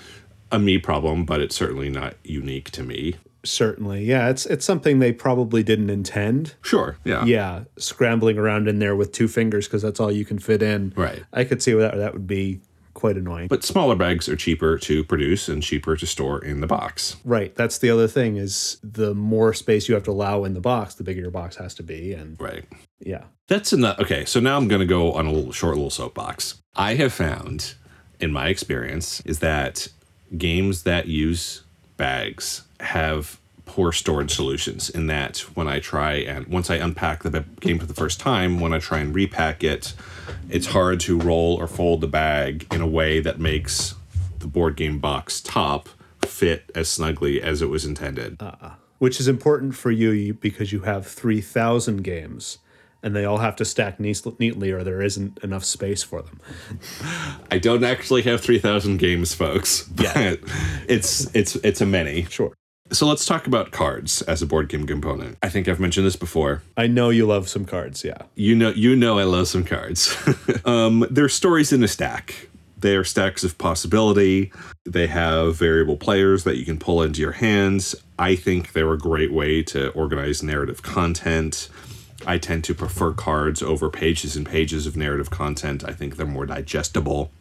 a 0.52 0.58
me 0.58 0.78
problem 0.78 1.24
but 1.24 1.40
it's 1.40 1.56
certainly 1.56 1.88
not 1.90 2.14
unique 2.24 2.70
to 2.72 2.82
me 2.82 3.16
Certainly. 3.44 4.04
Yeah, 4.04 4.28
it's 4.28 4.46
it's 4.46 4.64
something 4.64 4.98
they 4.98 5.12
probably 5.12 5.62
didn't 5.62 5.90
intend. 5.90 6.54
sure 6.61 6.98
yeah 7.04 7.24
Yeah, 7.24 7.64
scrambling 7.78 8.37
around 8.37 8.68
in 8.68 8.78
there 8.80 8.96
with 8.96 9.12
two 9.12 9.28
fingers 9.28 9.66
because 9.68 9.80
that's 9.80 10.00
all 10.00 10.11
you 10.11 10.24
can 10.24 10.38
fit 10.40 10.61
in. 10.61 10.92
Right. 10.96 11.22
I 11.32 11.44
could 11.44 11.62
see 11.62 11.72
that 11.72 11.96
that 11.96 12.12
would 12.12 12.26
be 12.26 12.61
quite 12.98 13.16
annoying. 13.16 13.48
but 13.48 13.64
smaller 13.64 13.94
bags 13.94 14.28
are 14.28 14.37
cheaper 14.37 14.76
to 14.78 15.04
produce 15.04 15.48
and 15.48 15.62
cheaper 15.62 15.96
to 15.96 16.06
store 16.06 16.44
in 16.44 16.61
the 16.61 16.66
box 16.66 17.16
right, 17.24 17.54
that's 17.54 17.78
the 17.78 17.90
other 17.90 18.08
thing 18.08 18.37
is 18.37 18.78
the 18.82 19.14
more 19.14 19.54
space 19.54 19.88
you 19.88 19.94
have 19.94 20.04
to 20.04 20.11
allow 20.11 20.44
in 20.44 20.54
the 20.54 20.61
box, 20.61 20.94
the 20.94 21.04
bigger 21.04 21.20
your 21.20 21.30
box 21.30 21.56
has 21.56 21.74
to 21.74 21.82
be 21.82 22.12
and 22.12 22.40
right 22.40 22.64
yeah. 23.00 23.24
That's 23.46 23.72
enough. 23.72 23.98
Okay, 24.00 24.24
so 24.24 24.40
now 24.40 24.56
I'm 24.56 24.68
going 24.68 24.80
to 24.80 24.87
go 24.87 25.12
on 25.12 25.26
a 25.26 25.32
little 25.32 25.52
short 25.52 25.76
little 25.76 25.90
soapbox. 25.90 26.61
I 26.76 26.94
have 26.94 27.12
found, 27.12 27.74
in 28.20 28.32
my 28.32 28.48
experience, 28.48 29.20
is 29.22 29.38
that 29.38 29.88
games 30.37 30.82
that 30.82 31.06
use 31.06 31.62
bags 31.96 32.62
have 32.80 33.40
poor 33.64 33.92
storage 33.92 34.34
solutions. 34.34 34.90
In 34.90 35.06
that, 35.06 35.38
when 35.54 35.68
I 35.68 35.80
try 35.80 36.14
and 36.14 36.46
once 36.46 36.70
I 36.70 36.76
unpack 36.76 37.22
the 37.22 37.44
game 37.61 37.78
for 37.78 37.87
the 37.87 37.94
first 37.94 38.20
time, 38.20 38.61
when 38.61 38.72
I 38.72 38.78
try 38.78 38.98
and 38.98 39.14
repack 39.14 39.64
it, 39.64 39.94
it's 40.48 40.66
hard 40.68 41.00
to 41.00 41.18
roll 41.18 41.54
or 41.56 41.66
fold 41.66 42.00
the 42.00 42.06
bag 42.06 42.66
in 42.72 42.80
a 42.80 42.86
way 42.86 43.20
that 43.20 43.38
makes 43.38 43.94
the 44.38 44.46
board 44.46 44.76
game 44.76 44.98
box 44.98 45.40
top 45.40 45.88
fit 46.24 46.70
as 46.74 46.88
snugly 46.88 47.40
as 47.40 47.62
it 47.62 47.66
was 47.66 47.84
intended. 47.84 48.40
Uh-uh. 48.40 48.72
Which 48.98 49.20
is 49.20 49.28
important 49.28 49.74
for 49.76 49.90
you 49.90 50.34
because 50.34 50.72
you 50.72 50.80
have 50.80 51.06
3,000 51.06 52.02
games 52.02 52.58
and 53.02 53.14
they 53.14 53.24
all 53.24 53.38
have 53.38 53.56
to 53.56 53.64
stack 53.64 54.00
neat- 54.00 54.40
neatly 54.40 54.72
or 54.72 54.82
there 54.82 55.02
isn't 55.02 55.38
enough 55.44 55.64
space 55.64 56.02
for 56.02 56.22
them. 56.22 56.40
I 57.50 57.58
don't 57.58 57.84
actually 57.84 58.22
have 58.22 58.40
3000 58.40 58.96
games, 58.98 59.34
folks. 59.34 59.84
But 59.84 60.40
it's 60.88 61.32
it's 61.34 61.56
it's 61.56 61.80
a 61.80 61.86
many. 61.86 62.24
Sure. 62.24 62.52
So 62.90 63.07
let's 63.07 63.27
talk 63.27 63.46
about 63.46 63.70
cards 63.70 64.22
as 64.22 64.40
a 64.40 64.46
board 64.46 64.68
game 64.68 64.87
component. 64.87 65.37
I 65.42 65.48
think 65.48 65.68
I've 65.68 65.81
mentioned 65.81 66.07
this 66.07 66.16
before. 66.16 66.62
I 66.77 66.87
know 66.87 67.11
you 67.11 67.27
love 67.27 67.48
some 67.48 67.64
cards, 67.64 68.03
yeah. 68.05 68.22
You 68.35 68.55
know, 68.55 68.70
you 68.70 68.96
know, 68.96 69.18
I 69.18 69.24
love 69.24 69.48
some 69.48 69.64
cards. 69.64 70.16
um, 70.64 71.07
they're 71.11 71.29
stories 71.29 71.72
in 71.72 71.83
a 71.83 71.88
stack. 71.88 72.48
They 72.79 72.96
are 72.96 73.05
stacks 73.05 73.44
of 73.44 73.59
possibility. 73.59 74.53
They 74.85 75.09
have 75.09 75.57
variable 75.57 75.96
players 75.96 76.44
that 76.44 76.57
you 76.57 76.64
can 76.64 76.79
pull 76.79 77.03
into 77.03 77.20
your 77.20 77.33
hands. 77.33 77.94
I 78.18 78.37
think 78.37 78.72
they're 78.72 78.92
a 78.92 78.98
great 78.98 79.33
way 79.33 79.62
to 79.64 79.90
organize 79.90 80.42
narrative 80.42 80.83
content. 80.83 81.68
I 82.27 82.38
tend 82.38 82.64
to 82.64 82.74
prefer 82.74 83.12
cards 83.12 83.62
over 83.62 83.90
pages 83.90 84.37
and 84.37 84.46
pages 84.46 84.87
of 84.87 84.96
narrative 84.96 85.31
content. 85.31 85.85
I 85.85 85.92
think 85.92 86.16
they're 86.16 86.27
more 86.27 86.46
digestible. 86.46 87.33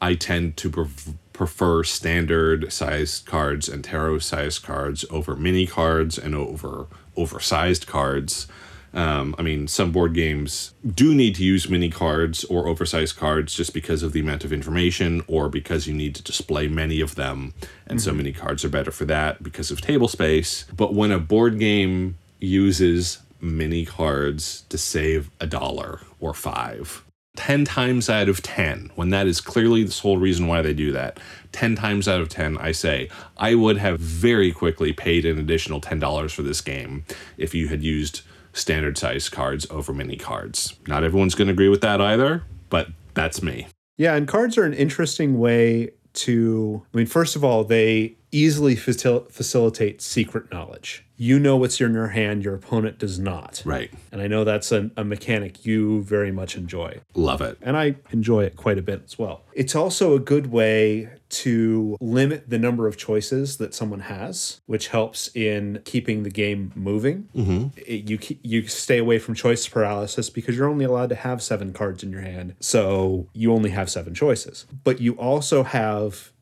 I 0.00 0.14
tend 0.14 0.56
to 0.58 0.70
pref- 0.70 1.14
prefer 1.42 1.82
standard 1.82 2.72
sized 2.72 3.26
cards 3.26 3.68
and 3.68 3.82
tarot 3.82 4.20
sized 4.20 4.62
cards 4.62 5.04
over 5.10 5.34
mini 5.34 5.66
cards 5.66 6.16
and 6.16 6.36
over 6.36 6.86
oversized 7.16 7.84
cards. 7.84 8.46
Um, 8.94 9.34
I 9.36 9.42
mean, 9.42 9.66
some 9.66 9.90
board 9.90 10.14
games 10.14 10.72
do 10.86 11.12
need 11.12 11.34
to 11.34 11.44
use 11.44 11.68
mini 11.68 11.90
cards 11.90 12.44
or 12.44 12.68
oversized 12.68 13.16
cards 13.16 13.56
just 13.56 13.74
because 13.74 14.04
of 14.04 14.12
the 14.12 14.20
amount 14.20 14.44
of 14.44 14.52
information 14.52 15.24
or 15.26 15.48
because 15.48 15.88
you 15.88 15.94
need 15.94 16.14
to 16.14 16.22
display 16.22 16.68
many 16.68 17.00
of 17.00 17.16
them. 17.16 17.54
And 17.88 18.00
so 18.00 18.12
many 18.12 18.32
cards 18.32 18.64
are 18.64 18.68
better 18.68 18.92
for 18.92 19.06
that 19.06 19.42
because 19.42 19.72
of 19.72 19.80
table 19.80 20.06
space. 20.06 20.64
But 20.76 20.94
when 20.94 21.10
a 21.10 21.18
board 21.18 21.58
game 21.58 22.18
uses 22.38 23.18
mini 23.40 23.84
cards 23.84 24.62
to 24.68 24.78
save 24.78 25.28
a 25.40 25.48
dollar 25.48 26.02
or 26.20 26.34
five, 26.34 27.02
10 27.36 27.64
times 27.64 28.10
out 28.10 28.28
of 28.28 28.42
10, 28.42 28.90
when 28.94 29.10
that 29.10 29.26
is 29.26 29.40
clearly 29.40 29.82
the 29.82 29.90
sole 29.90 30.18
reason 30.18 30.46
why 30.46 30.60
they 30.60 30.74
do 30.74 30.92
that, 30.92 31.18
10 31.52 31.76
times 31.76 32.06
out 32.06 32.20
of 32.20 32.28
10, 32.28 32.58
I 32.58 32.72
say, 32.72 33.08
I 33.38 33.54
would 33.54 33.78
have 33.78 33.98
very 33.98 34.52
quickly 34.52 34.92
paid 34.92 35.24
an 35.24 35.38
additional 35.38 35.80
$10 35.80 36.30
for 36.30 36.42
this 36.42 36.60
game 36.60 37.04
if 37.38 37.54
you 37.54 37.68
had 37.68 37.82
used 37.82 38.20
standard 38.52 38.98
size 38.98 39.28
cards 39.28 39.66
over 39.70 39.94
mini 39.94 40.16
cards. 40.16 40.74
Not 40.86 41.04
everyone's 41.04 41.34
going 41.34 41.48
to 41.48 41.54
agree 41.54 41.70
with 41.70 41.80
that 41.80 42.00
either, 42.00 42.42
but 42.68 42.88
that's 43.14 43.42
me. 43.42 43.66
Yeah, 43.96 44.14
and 44.14 44.28
cards 44.28 44.58
are 44.58 44.64
an 44.64 44.74
interesting 44.74 45.38
way 45.38 45.90
to. 46.14 46.82
I 46.92 46.96
mean, 46.96 47.06
first 47.06 47.36
of 47.36 47.44
all, 47.44 47.64
they 47.64 48.16
easily 48.32 48.74
facil- 48.74 49.30
facilitate 49.30 50.00
secret 50.02 50.50
knowledge. 50.50 51.04
You 51.16 51.38
know 51.38 51.56
what's 51.56 51.80
in 51.80 51.92
your 51.94 52.08
hand, 52.08 52.42
your 52.42 52.54
opponent 52.54 52.98
does 52.98 53.18
not. 53.18 53.62
Right. 53.64 53.92
And 54.10 54.20
I 54.20 54.26
know 54.26 54.42
that's 54.42 54.72
a, 54.72 54.90
a 54.96 55.04
mechanic 55.04 55.64
you 55.64 56.02
very 56.02 56.32
much 56.32 56.56
enjoy. 56.56 57.00
Love 57.14 57.40
it. 57.42 57.58
And 57.62 57.76
I 57.76 57.94
enjoy 58.10 58.42
it 58.44 58.56
quite 58.56 58.76
a 58.78 58.82
bit 58.82 59.02
as 59.04 59.18
well. 59.18 59.44
It's 59.52 59.76
also 59.76 60.14
a 60.14 60.18
good 60.18 60.48
way 60.48 61.10
to 61.28 61.96
limit 62.00 62.50
the 62.50 62.58
number 62.58 62.88
of 62.88 62.96
choices 62.96 63.58
that 63.58 63.72
someone 63.72 64.00
has, 64.00 64.60
which 64.66 64.88
helps 64.88 65.28
in 65.36 65.80
keeping 65.84 66.24
the 66.24 66.30
game 66.30 66.72
moving. 66.74 67.28
Mm-hmm. 67.36 67.68
It- 67.76 68.08
you 68.10 68.18
you 68.42 68.66
stay 68.66 68.98
away 68.98 69.18
from 69.20 69.34
choice 69.34 69.68
paralysis 69.68 70.28
because 70.28 70.56
you're 70.56 70.68
only 70.68 70.84
allowed 70.84 71.10
to 71.10 71.14
have 71.14 71.40
seven 71.40 71.72
cards 71.72 72.02
in 72.02 72.10
your 72.10 72.22
hand, 72.22 72.54
so 72.58 73.28
you 73.32 73.52
only 73.52 73.70
have 73.70 73.88
seven 73.90 74.12
choices. 74.14 74.66
But 74.82 75.00
you 75.00 75.12
also 75.14 75.62
have, 75.62 76.32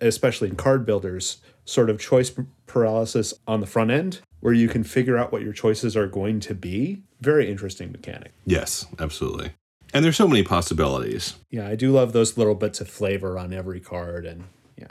especially 0.00 0.48
in 0.48 0.56
card 0.56 0.86
builders, 0.86 1.38
sort 1.64 1.90
of 1.90 1.98
choice 1.98 2.32
paralysis 2.66 3.34
on 3.46 3.60
the 3.60 3.66
front 3.66 3.90
end, 3.90 4.20
where 4.40 4.54
you 4.54 4.68
can 4.68 4.84
figure 4.84 5.16
out 5.16 5.32
what 5.32 5.42
your 5.42 5.52
choices 5.52 5.96
are 5.96 6.06
going 6.06 6.40
to 6.40 6.54
be. 6.54 7.02
Very 7.20 7.50
interesting 7.50 7.92
mechanic. 7.92 8.32
Yes, 8.44 8.86
absolutely. 8.98 9.52
And 9.94 10.04
there's 10.04 10.16
so 10.16 10.28
many 10.28 10.42
possibilities. 10.42 11.34
Yeah, 11.50 11.68
I 11.68 11.74
do 11.74 11.92
love 11.92 12.12
those 12.12 12.36
little 12.36 12.54
bits 12.54 12.80
of 12.80 12.88
flavor 12.88 13.38
on 13.38 13.52
every 13.52 13.80
card, 13.80 14.26
and 14.26 14.44
yeah, 14.76 14.88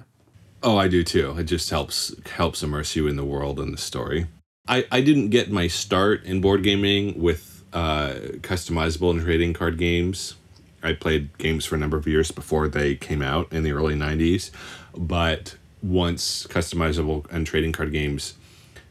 Oh, 0.63 0.77
I 0.77 0.88
do 0.88 1.03
too. 1.03 1.38
It 1.38 1.43
just 1.43 1.69
helps 1.69 2.15
helps 2.27 2.63
immerse 2.63 2.95
you 2.95 3.08
in 3.08 3.15
the 3.15 3.25
world 3.25 3.60
and 3.60 3.73
the 3.73 3.77
story. 3.77 4.27
I, 4.67 4.86
I 4.91 5.01
didn't 5.01 5.29
get 5.29 5.51
my 5.51 5.67
start 5.67 6.23
in 6.23 6.41
board 6.41 6.63
gaming 6.63 7.21
with 7.21 7.63
uh, 7.71 8.15
customizable 8.39 9.12
and 9.12 9.21
trading 9.21 9.53
card 9.53 9.77
games. 9.77 10.36
I 10.81 10.93
played 10.93 11.38
games 11.38 11.65
for 11.65 11.75
a 11.75 11.77
number 11.77 11.97
of 11.97 12.08
years 12.08 12.31
before 12.31 12.67
they 12.67 12.95
came 12.95 13.21
out 13.21 13.51
in 13.51 13.63
the 13.63 13.71
early 13.71 13.95
90s. 13.95 14.49
But 14.97 15.55
once 15.81 16.47
customizable 16.47 17.29
and 17.31 17.45
trading 17.45 17.71
card 17.71 17.91
games 17.91 18.36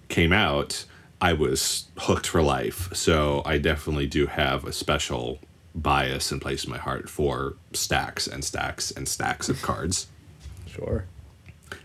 came 0.09 0.33
out, 0.33 0.85
I 1.21 1.33
was 1.33 1.87
hooked 1.99 2.27
for 2.27 2.43
life. 2.43 2.95
So 2.95 3.43
I 3.45 3.59
definitely 3.59 4.07
do 4.07 4.27
have 4.27 4.65
a 4.65 4.73
special 4.73 5.39
bias 5.75 6.31
and 6.31 6.41
place 6.41 6.65
in 6.65 6.71
my 6.71 6.79
heart 6.79 7.09
for 7.09 7.57
stacks 7.73 8.27
and 8.27 8.45
stacks 8.45 8.91
and 8.91 9.09
stacks 9.09 9.49
of 9.49 9.61
cards. 9.63 10.07
sure. 10.67 11.07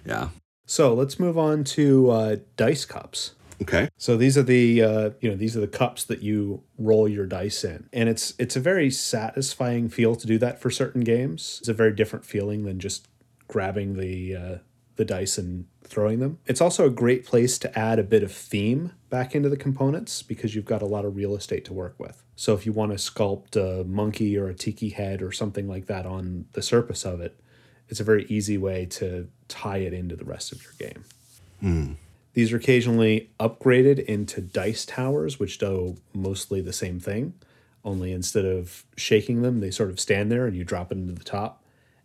Yeah. 0.06 0.30
So 0.66 0.94
let's 0.94 1.20
move 1.20 1.38
on 1.38 1.64
to 1.64 2.12
uh, 2.12 2.36
dice 2.56 2.86
cups. 2.86 3.34
Okay. 3.62 3.90
So 3.98 4.16
these 4.16 4.38
are 4.38 4.44
the 4.44 4.82
uh, 4.82 5.10
you 5.20 5.30
know 5.30 5.36
these 5.36 5.58
are 5.58 5.60
the 5.60 5.68
cups 5.68 6.06
that 6.06 6.22
you 6.22 6.64
roll 6.78 7.10
your 7.10 7.26
dice 7.26 7.64
in, 7.64 7.90
and 7.92 8.08
it's 8.08 8.34
it's 8.40 8.56
a 8.56 8.60
very 8.60 8.90
satisfying 8.90 9.90
feel 9.90 10.16
to 10.16 10.28
do 10.28 10.38
that 10.38 10.62
for 10.62 10.70
certain 10.70 11.02
games. 11.02 11.58
It's 11.60 11.68
a 11.68 11.74
very 11.74 11.94
different 11.94 12.24
feeling 12.24 12.64
than 12.64 12.80
just 12.80 13.09
grabbing 13.50 13.98
the 13.98 14.36
uh, 14.36 14.58
the 14.96 15.04
dice 15.04 15.38
and 15.38 15.66
throwing 15.84 16.20
them. 16.20 16.40
It's 16.46 16.62
also 16.62 16.86
a 16.86 16.90
great 16.90 17.26
place 17.26 17.58
to 17.60 17.78
add 17.78 18.00
a 18.00 18.04
bit 18.04 18.24
of 18.24 18.32
theme 18.32 18.94
back 19.10 19.34
into 19.34 19.50
the 19.50 19.58
components 19.58 20.22
because 20.22 20.56
you've 20.56 20.66
got 20.66 20.82
a 20.82 20.86
lot 20.86 21.04
of 21.04 21.16
real 21.16 21.36
estate 21.36 21.66
to 21.66 21.74
work 21.74 21.96
with. 21.98 22.24
So 22.36 22.54
if 22.54 22.66
you 22.66 22.72
want 22.74 22.92
to 22.92 22.98
sculpt 22.98 23.56
a 23.56 23.84
monkey 23.86 24.38
or 24.38 24.50
a 24.50 24.54
tiki 24.54 24.90
head 24.90 25.22
or 25.22 25.32
something 25.32 25.68
like 25.68 25.88
that 25.88 26.06
on 26.06 26.46
the 26.52 26.62
surface 26.62 27.06
of 27.06 27.22
it, 27.22 27.40
it's 27.88 28.00
a 28.00 28.04
very 28.04 28.26
easy 28.26 28.58
way 28.58 28.86
to 28.88 29.30
tie 29.48 29.78
it 29.78 29.94
into 29.94 30.16
the 30.16 30.26
rest 30.26 30.52
of 30.52 30.62
your 30.64 30.74
game. 30.78 31.04
These 32.34 32.54
are 32.54 32.58
occasionally 32.58 33.32
upgraded 33.40 34.04
into 34.06 34.42
dice 34.42 34.86
towers, 34.86 35.40
which 35.40 35.58
do 35.58 35.98
mostly 36.14 36.62
the 36.62 36.74
same 36.74 37.00
thing. 37.00 37.34
Only 37.84 38.12
instead 38.12 38.46
of 38.46 38.86
shaking 38.96 39.42
them, 39.42 39.62
they 39.62 39.72
sort 39.72 39.90
of 39.90 40.00
stand 40.00 40.32
there 40.32 40.46
and 40.46 40.56
you 40.56 40.64
drop 40.64 40.92
it 40.92 40.98
into 40.98 41.14
the 41.14 41.24
top, 41.24 41.64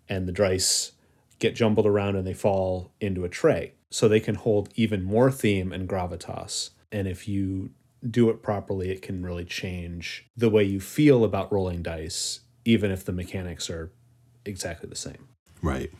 and 0.08 0.26
the 0.26 0.32
dice 0.32 0.92
get 1.38 1.54
jumbled 1.54 1.86
around 1.86 2.16
and 2.16 2.26
they 2.26 2.34
fall 2.34 2.92
into 3.00 3.24
a 3.24 3.28
tray. 3.28 3.74
So 3.90 4.08
they 4.08 4.20
can 4.20 4.34
hold 4.34 4.70
even 4.74 5.02
more 5.02 5.30
theme 5.30 5.72
and 5.72 5.88
gravitas. 5.88 6.70
And 6.90 7.06
if 7.06 7.28
you 7.28 7.70
do 8.08 8.28
it 8.30 8.42
properly, 8.42 8.90
it 8.90 9.02
can 9.02 9.22
really 9.24 9.44
change 9.44 10.26
the 10.36 10.50
way 10.50 10.64
you 10.64 10.80
feel 10.80 11.24
about 11.24 11.52
rolling 11.52 11.82
dice, 11.82 12.40
even 12.64 12.90
if 12.90 13.04
the 13.04 13.12
mechanics 13.12 13.70
are 13.70 13.92
exactly 14.44 14.88
the 14.88 14.96
same. 14.96 15.28
Right. 15.62 15.90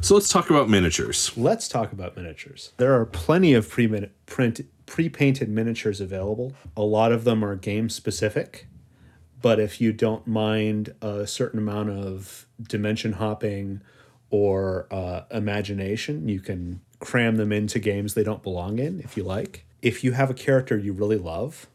So 0.00 0.14
let's 0.14 0.28
talk 0.28 0.50
about 0.50 0.68
miniatures. 0.68 1.36
Let's 1.36 1.68
talk 1.68 1.92
about 1.92 2.16
miniatures. 2.16 2.72
There 2.78 2.98
are 2.98 3.04
plenty 3.04 3.54
of 3.54 3.68
pre 3.68 3.86
print 4.26 4.60
pre-painted 4.86 5.48
miniatures 5.50 6.00
available. 6.00 6.54
A 6.76 6.82
lot 6.82 7.12
of 7.12 7.24
them 7.24 7.44
are 7.44 7.54
game 7.54 7.90
specific, 7.90 8.66
but 9.42 9.60
if 9.60 9.80
you 9.80 9.92
don't 9.92 10.26
mind 10.26 10.94
a 11.02 11.26
certain 11.26 11.58
amount 11.58 11.90
of 11.90 12.46
dimension 12.62 13.14
hopping 13.14 13.82
or 14.30 14.86
uh, 14.90 15.22
imagination, 15.30 16.28
you 16.28 16.40
can 16.40 16.80
cram 17.00 17.36
them 17.36 17.52
into 17.52 17.78
games 17.78 18.14
they 18.14 18.24
don't 18.24 18.42
belong 18.42 18.78
in 18.78 19.00
if 19.00 19.16
you 19.16 19.22
like. 19.22 19.64
If 19.80 20.02
you 20.02 20.12
have 20.12 20.30
a 20.30 20.34
character 20.34 20.76
you 20.76 20.92
really 20.92 21.18
love, 21.18 21.68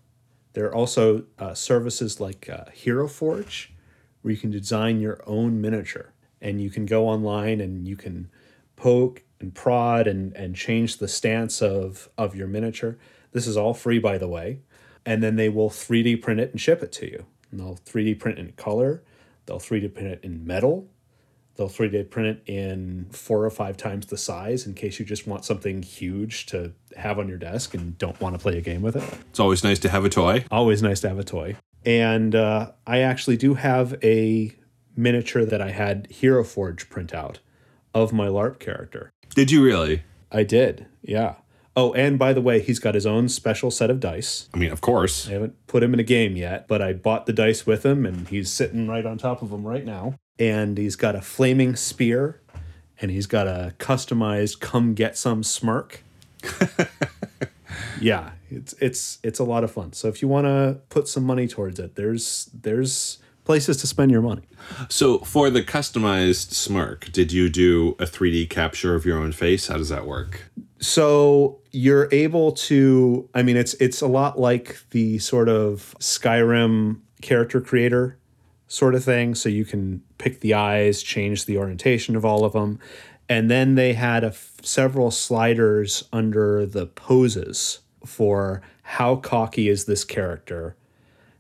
there 0.54 0.66
are 0.66 0.76
also 0.76 1.26
uh, 1.40 1.54
services 1.54 2.20
like 2.20 2.50
uh, 2.50 2.66
Hero 2.74 3.08
Forge 3.08 3.74
where 4.22 4.34
you 4.34 4.40
can 4.40 4.52
design 4.52 5.00
your 5.00 5.22
own 5.26 5.62
miniature 5.62 6.14
and 6.42 6.62
you 6.62 6.70
can 6.70 6.86
go 6.86 7.08
online 7.08 7.62
and 7.62 7.88
you 7.88 7.96
can 7.96 8.30
poke 8.76 9.24
and 9.40 9.54
prod 9.54 10.08
and, 10.08 10.36
and 10.36 10.56
change 10.56 10.98
the 10.98 11.08
stance 11.08 11.62
of, 11.62 12.10
of 12.18 12.36
your 12.36 12.48
miniature. 12.48 12.98
This 13.32 13.48
is 13.48 13.58
all 13.58 13.74
free, 13.74 14.00
by 14.00 14.18
the 14.18 14.28
way. 14.28 14.60
And 15.06 15.22
then 15.22 15.36
they 15.36 15.50
will 15.50 15.70
3D 15.70 16.22
print 16.22 16.40
it 16.40 16.52
and 16.52 16.62
ship 16.62 16.82
it 16.82 16.92
to 16.94 17.10
you. 17.10 17.26
And 17.52 17.60
they'll 17.60 17.76
3D 17.86 18.20
print 18.20 18.40
in 18.40 18.54
color, 18.54 19.04
they'll 19.46 19.60
3D 19.60 19.94
print 19.94 20.10
it 20.10 20.20
in 20.24 20.46
metal, 20.46 20.88
they'll 21.56 21.70
3D 21.70 22.10
print 22.10 22.28
it 22.30 22.52
in 22.52 23.08
four 23.12 23.46
or 23.46 23.50
five 23.50 23.78
times 23.78 24.08
the 24.08 24.18
size 24.18 24.66
in 24.66 24.74
case 24.74 25.00
you 25.00 25.06
just 25.06 25.28
want 25.28 25.46
something 25.46 25.84
huge 25.84 26.46
to 26.48 26.74
have 26.98 27.20
on 27.20 27.28
your 27.28 27.38
desk 27.38 27.74
and 27.74 27.98
don't 27.98 28.20
want 28.20 28.36
to 28.36 28.40
play 28.40 28.58
a 28.58 28.62
game 28.62 28.82
with 28.82 28.96
it. 28.96 29.04
It's 29.30 29.40
always 29.40 29.64
nice 29.64 29.80
to 29.80 29.90
have 29.90 30.06
a 30.06 30.10
toy. 30.10 30.46
Always 30.52 30.82
nice 30.82 31.00
to 31.02 31.10
have 31.10 31.20
a 31.20 31.24
toy. 31.24 31.56
And 31.86 32.34
uh, 32.34 32.72
I 32.88 33.00
actually 33.00 33.38
do 33.38 33.56
have 33.56 33.96
a 34.04 34.56
miniature 34.96 35.46
that 35.46 35.62
I 35.62 35.72
had 35.72 36.08
Hero 36.10 36.44
Forge 36.44 36.90
print 36.90 37.14
out 37.14 37.40
of 37.94 38.14
my 38.14 38.28
LARP 38.28 38.60
character. 38.60 39.12
Did 39.36 39.52
you 39.52 39.64
really? 39.64 40.04
I 40.32 40.44
did, 40.44 40.88
yeah. 41.02 41.36
Oh, 41.76 41.92
and 41.94 42.20
by 42.20 42.34
the 42.34 42.42
way, 42.42 42.62
he's 42.62 42.78
got 42.80 42.94
his 42.94 43.06
own 43.06 43.30
special 43.30 43.72
set 43.72 43.90
of 43.90 44.00
dice. 44.00 44.48
I 44.54 44.58
mean, 44.58 44.72
of 44.72 44.82
course. 44.82 45.28
I 45.28 45.32
haven't 45.34 45.66
put 45.66 45.82
him 45.82 45.94
in 45.94 46.00
a 46.00 46.04
game 46.04 46.36
yet, 46.36 46.68
but 46.68 46.82
I 46.82 46.94
bought 46.94 47.26
the 47.26 47.34
dice 47.34 47.66
with 47.66 47.84
him 47.84 48.06
and 48.06 48.28
he's 48.28 48.52
sitting 48.52 48.88
right 48.88 49.06
on 49.06 49.18
top 49.18 49.42
of 49.42 49.50
them 49.50 49.66
right 49.66 49.84
now. 49.84 50.16
And 50.40 50.78
he's 50.78 50.96
got 50.96 51.16
a 51.16 51.22
flaming 51.22 51.76
spear 51.76 52.42
and 53.00 53.12
he's 53.12 53.28
got 53.28 53.48
a 53.48 53.74
customized 53.80 54.60
come 54.60 54.94
get 54.94 55.18
some 55.18 55.44
smirk. 55.44 56.04
yeah, 58.02 58.32
it's 58.50 58.74
it's 58.80 59.20
it's 59.24 59.40
a 59.40 59.44
lot 59.44 59.64
of 59.64 59.72
fun. 59.72 59.94
So 59.94 60.08
if 60.08 60.22
you 60.22 60.28
want 60.28 60.46
to 60.46 60.80
put 60.90 61.08
some 61.08 61.24
money 61.24 61.48
towards 61.48 61.80
it, 61.80 61.96
there's 61.96 62.50
there's 62.54 63.20
places 63.44 63.78
to 63.78 63.88
spend 63.88 64.12
your 64.12 64.22
money. 64.22 64.44
So 64.90 65.20
for 65.20 65.50
the 65.50 65.62
customized 65.62 66.54
smirk, 66.54 67.12
did 67.12 67.32
you 67.32 67.50
do 67.50 67.96
a 68.00 68.06
3D 68.06 68.50
capture 68.50 68.96
of 68.96 69.06
your 69.06 69.18
own 69.18 69.34
face? 69.34 69.68
How 69.68 69.78
does 69.78 69.90
that 69.90 70.08
work? 70.08 70.50
So 70.80 71.60
you're 71.72 72.08
able 72.12 72.54
to 72.54 73.30
I 73.34 73.44
mean 73.44 73.58
it's 73.58 73.74
it's 73.76 74.02
a 74.02 74.08
lot 74.08 74.40
like 74.40 74.78
the 74.92 75.20
sort 75.20 75.50
of 75.50 75.96
Skyrim 76.00 77.00
character 77.22 77.62
creator 77.62 78.18
sort 78.68 78.96
of 78.96 79.04
thing 79.04 79.36
so 79.36 79.50
you 79.50 79.66
can 79.66 80.02
pick 80.24 80.40
the 80.40 80.54
eyes, 80.54 81.04
change 81.04 81.44
the 81.44 81.58
orientation 81.58 82.16
of 82.16 82.24
all 82.24 82.46
of 82.46 82.54
them. 82.54 82.80
And 83.28 83.52
then 83.52 83.76
they 83.76 83.92
had 83.92 84.24
a 84.24 84.34
several 84.62 85.12
sliders 85.12 86.06
under 86.14 86.66
the 86.66 86.86
poses 86.86 87.80
for 88.06 88.62
how 88.84 89.18
cocky 89.18 89.68
is 89.68 89.84
this 89.84 90.06
character? 90.06 90.78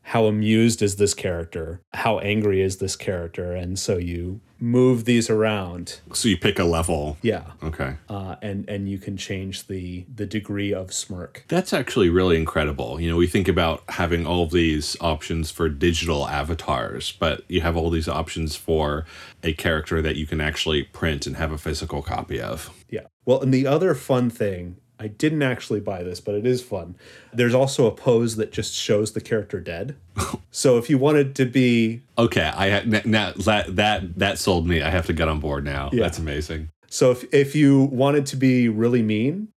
How 0.02 0.26
amused 0.26 0.82
is 0.82 0.98
this 0.98 1.13
character? 1.13 1.80
How 1.93 2.19
angry 2.19 2.62
is 2.62 2.78
this 2.78 2.98
character? 2.98 3.54
And 3.54 3.80
so 3.80 3.98
you 3.98 4.41
move 4.63 5.04
these 5.04 5.30
around 5.30 5.99
So 6.13 6.30
you 6.30 6.38
pick 6.38 6.58
a 6.58 6.63
level. 6.63 7.17
yeah 7.21 7.43
Okay. 7.62 7.95
uh, 8.08 8.36
and 8.41 8.67
and 8.69 8.88
you 8.89 8.97
can 8.97 9.17
change 9.17 9.67
the 9.67 10.06
the 10.15 10.26
degree 10.26 10.73
of 10.73 10.93
smirk 10.93 11.43
That's 11.49 11.73
actually 11.73 12.10
really 12.10 12.38
incredible. 12.38 12.99
You 13.02 13.10
know, 13.10 13.17
we 13.17 13.28
think 13.28 13.47
about 13.49 13.84
having 13.89 14.26
all 14.26 14.47
these 14.47 14.95
options 15.02 15.52
for 15.52 15.67
digital 15.67 16.28
avatars, 16.30 17.12
but 17.19 17.43
you 17.49 17.60
have 17.62 17.76
all 17.76 17.89
these 17.89 18.08
options 18.08 18.56
for 18.56 19.06
a 19.43 19.52
character 19.54 20.02
that 20.02 20.15
you 20.15 20.26
can 20.26 20.39
actually 20.39 20.84
print 20.84 21.28
and 21.28 21.36
have 21.36 21.52
a 21.52 21.58
physical 21.58 22.02
copy 22.02 22.39
of. 22.39 22.69
yeah 22.89 23.08
well 23.26 23.41
and 23.41 23.54
the 23.54 23.67
other 23.67 23.93
fun 23.93 24.30
thing 24.30 24.78
i 25.04 25.08
didn't 25.08 25.44
actually 25.44 25.80
buy 25.80 26.02
this 26.04 26.20
but 26.20 26.36
it 26.36 26.46
is 26.46 26.62
fun 26.62 26.96
there's 27.34 27.54
also 27.54 27.86
a 27.86 27.92
pose 27.92 28.36
that 28.38 28.52
just 28.52 28.74
shows 28.74 29.12
the 29.13 29.22
character 29.22 29.60
dead 29.60 29.96
so 30.52 30.78
if 30.78 30.89
you 30.89 30.98
wanted 30.98 31.36
to 31.36 31.46
be 31.46 32.02
Okay, 32.18 32.44
I 32.44 32.84
now 33.06 33.32
that 33.32 33.76
that 33.76 34.20
that 34.20 34.38
sold 34.38 34.68
me. 34.68 34.82
I 34.82 34.89
have 34.89 35.08
to 35.08 35.13
get 35.13 35.28
on 35.28 35.39
board 35.39 35.66
now. 35.66 35.89
That's 35.92 36.20
amazing. 36.20 36.70
So 36.88 37.12
if 37.12 37.34
if 37.34 37.56
you 37.56 37.84
wanted 37.86 38.26
to 38.28 38.36
be 38.36 38.70
really 38.70 39.02
mean, 39.02 39.50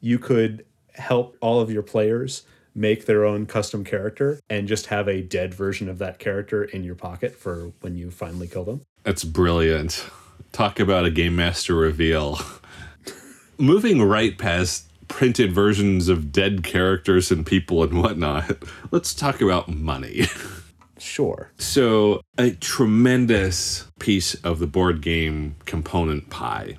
you 0.00 0.18
could 0.18 0.64
help 0.94 1.36
all 1.40 1.60
of 1.60 1.70
your 1.72 1.82
players 1.82 2.42
make 2.76 3.06
their 3.06 3.24
own 3.24 3.46
custom 3.46 3.84
character 3.84 4.40
and 4.48 4.68
just 4.68 4.86
have 4.86 5.08
a 5.08 5.22
dead 5.22 5.54
version 5.54 5.88
of 5.88 5.98
that 5.98 6.18
character 6.18 6.64
in 6.64 6.84
your 6.84 6.94
pocket 6.94 7.34
for 7.36 7.72
when 7.80 7.96
you 7.96 8.10
finally 8.10 8.46
kill 8.48 8.64
them. 8.64 8.82
That's 9.02 9.24
brilliant. 9.24 10.04
Talk 10.52 10.80
about 10.80 11.04
a 11.04 11.10
game 11.10 11.36
master 11.36 11.74
reveal. 11.74 12.38
Moving 13.58 14.02
right 14.02 14.36
past 14.36 14.88
printed 15.08 15.52
versions 15.52 16.08
of 16.08 16.32
dead 16.32 16.62
characters 16.62 17.30
and 17.30 17.46
people 17.46 17.82
and 17.82 18.02
whatnot, 18.02 18.58
let's 18.90 19.14
talk 19.14 19.40
about 19.40 19.68
money. 19.68 20.26
Sure. 20.96 21.50
So, 21.58 22.22
a 22.38 22.52
tremendous 22.52 23.90
piece 23.98 24.34
of 24.36 24.58
the 24.58 24.66
board 24.66 25.02
game 25.02 25.56
component 25.66 26.30
pie 26.30 26.78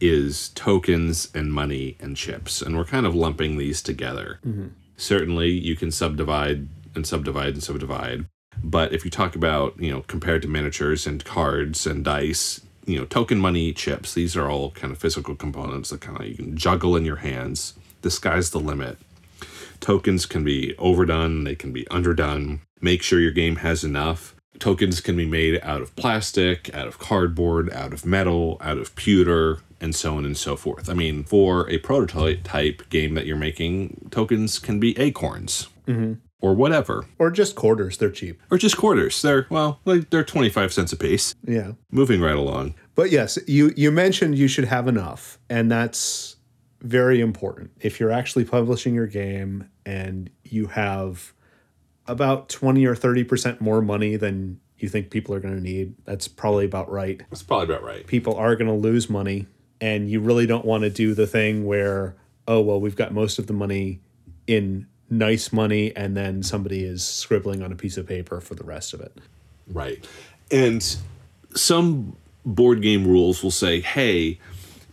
is 0.00 0.48
tokens 0.50 1.28
and 1.32 1.52
money 1.52 1.96
and 2.00 2.16
chips. 2.16 2.60
And 2.60 2.76
we're 2.76 2.84
kind 2.84 3.06
of 3.06 3.14
lumping 3.14 3.56
these 3.56 3.80
together. 3.80 4.40
Mm-hmm. 4.44 4.68
Certainly, 4.96 5.50
you 5.50 5.76
can 5.76 5.90
subdivide 5.90 6.68
and 6.94 7.06
subdivide 7.06 7.54
and 7.54 7.62
subdivide. 7.62 8.26
But 8.62 8.92
if 8.92 9.04
you 9.04 9.10
talk 9.10 9.34
about, 9.34 9.80
you 9.80 9.90
know, 9.90 10.02
compared 10.02 10.42
to 10.42 10.48
miniatures 10.48 11.06
and 11.06 11.24
cards 11.24 11.86
and 11.86 12.04
dice, 12.04 12.60
you 12.84 12.98
know, 12.98 13.04
token 13.04 13.38
money, 13.38 13.72
chips, 13.72 14.14
these 14.14 14.36
are 14.36 14.50
all 14.50 14.70
kind 14.72 14.92
of 14.92 14.98
physical 14.98 15.34
components 15.34 15.90
that 15.90 16.00
kind 16.00 16.20
of 16.20 16.26
you 16.26 16.34
can 16.34 16.56
juggle 16.56 16.96
in 16.96 17.04
your 17.04 17.16
hands. 17.16 17.74
The 18.02 18.10
sky's 18.10 18.50
the 18.50 18.60
limit 18.60 18.98
tokens 19.82 20.24
can 20.24 20.44
be 20.44 20.74
overdone, 20.78 21.44
they 21.44 21.54
can 21.54 21.72
be 21.72 21.86
underdone. 21.90 22.60
Make 22.80 23.02
sure 23.02 23.20
your 23.20 23.32
game 23.32 23.56
has 23.56 23.84
enough. 23.84 24.34
Tokens 24.58 25.00
can 25.00 25.16
be 25.16 25.26
made 25.26 25.60
out 25.62 25.82
of 25.82 25.94
plastic, 25.96 26.74
out 26.74 26.86
of 26.86 26.98
cardboard, 26.98 27.70
out 27.72 27.92
of 27.92 28.06
metal, 28.06 28.56
out 28.60 28.78
of 28.78 28.94
pewter, 28.94 29.58
and 29.80 29.94
so 29.94 30.16
on 30.16 30.24
and 30.24 30.36
so 30.36 30.54
forth. 30.56 30.88
I 30.88 30.94
mean, 30.94 31.24
for 31.24 31.68
a 31.68 31.78
prototype 31.78 32.44
type 32.44 32.88
game 32.88 33.14
that 33.14 33.26
you're 33.26 33.36
making, 33.36 34.08
tokens 34.10 34.60
can 34.60 34.78
be 34.78 34.96
acorns 34.98 35.68
mm-hmm. 35.86 36.14
Or 36.42 36.54
whatever, 36.54 37.06
Or 37.18 37.30
just 37.30 37.54
quarters, 37.54 37.96
they're 37.96 38.10
cheap. 38.10 38.42
or 38.50 38.58
just 38.58 38.76
quarters. 38.76 39.22
They're, 39.22 39.46
well, 39.48 39.80
like 39.86 40.10
they're 40.10 40.24
25 40.24 40.72
cents 40.72 40.92
a 40.92 40.96
piece. 40.96 41.34
Yeah. 41.46 41.72
Moving 41.90 42.20
right 42.20 42.36
along. 42.36 42.74
But 42.94 43.10
yes, 43.10 43.38
you 43.46 43.72
you 43.76 43.90
mentioned 43.90 44.36
you 44.36 44.48
should 44.48 44.66
have 44.66 44.86
enough, 44.88 45.38
and 45.48 45.70
that's 45.70 46.36
very 46.82 47.20
important. 47.20 47.70
If 47.80 47.98
you're 48.00 48.10
actually 48.10 48.44
publishing 48.44 48.92
your 48.94 49.06
game 49.06 49.70
and 49.86 50.28
you 50.42 50.66
have 50.66 51.32
about 52.06 52.48
20 52.48 52.84
or 52.86 52.96
30% 52.96 53.60
more 53.60 53.80
money 53.80 54.16
than 54.16 54.60
you 54.78 54.88
think 54.88 55.10
people 55.10 55.32
are 55.34 55.40
going 55.40 55.54
to 55.54 55.60
need, 55.62 55.94
that's 56.04 56.26
probably 56.26 56.64
about 56.64 56.90
right. 56.90 57.22
That's 57.30 57.42
probably 57.44 57.72
about 57.72 57.84
right. 57.84 58.04
People 58.06 58.34
are 58.34 58.56
going 58.56 58.66
to 58.66 58.74
lose 58.76 59.08
money, 59.08 59.46
and 59.80 60.10
you 60.10 60.18
really 60.20 60.46
don't 60.46 60.64
want 60.64 60.82
to 60.82 60.90
do 60.90 61.14
the 61.14 61.26
thing 61.28 61.64
where, 61.64 62.16
oh, 62.48 62.60
well, 62.60 62.80
we've 62.80 62.96
got 62.96 63.14
most 63.14 63.38
of 63.38 63.46
the 63.46 63.52
money 63.52 64.00
in 64.48 64.88
nice 65.12 65.52
money, 65.52 65.94
and 65.94 66.16
then 66.16 66.42
somebody 66.42 66.84
is 66.84 67.06
scribbling 67.06 67.62
on 67.62 67.70
a 67.70 67.76
piece 67.76 67.96
of 67.96 68.06
paper 68.06 68.40
for 68.40 68.54
the 68.54 68.64
rest 68.64 68.94
of 68.94 69.00
it. 69.00 69.16
Right. 69.68 70.06
And 70.50 70.96
some 71.54 72.16
board 72.44 72.82
game 72.82 73.06
rules 73.06 73.42
will 73.42 73.50
say, 73.50 73.80
hey, 73.80 74.38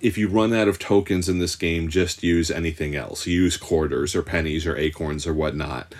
if 0.01 0.17
you 0.17 0.27
run 0.27 0.53
out 0.53 0.67
of 0.67 0.77
tokens 0.77 1.27
in 1.27 1.39
this 1.39 1.55
game, 1.55 1.89
just 1.89 2.23
use 2.23 2.51
anything 2.51 2.95
else. 2.95 3.25
Use 3.25 3.57
quarters 3.57 4.15
or 4.15 4.21
pennies 4.21 4.65
or 4.65 4.77
acorns 4.77 5.25
or 5.25 5.33
whatnot. 5.33 5.95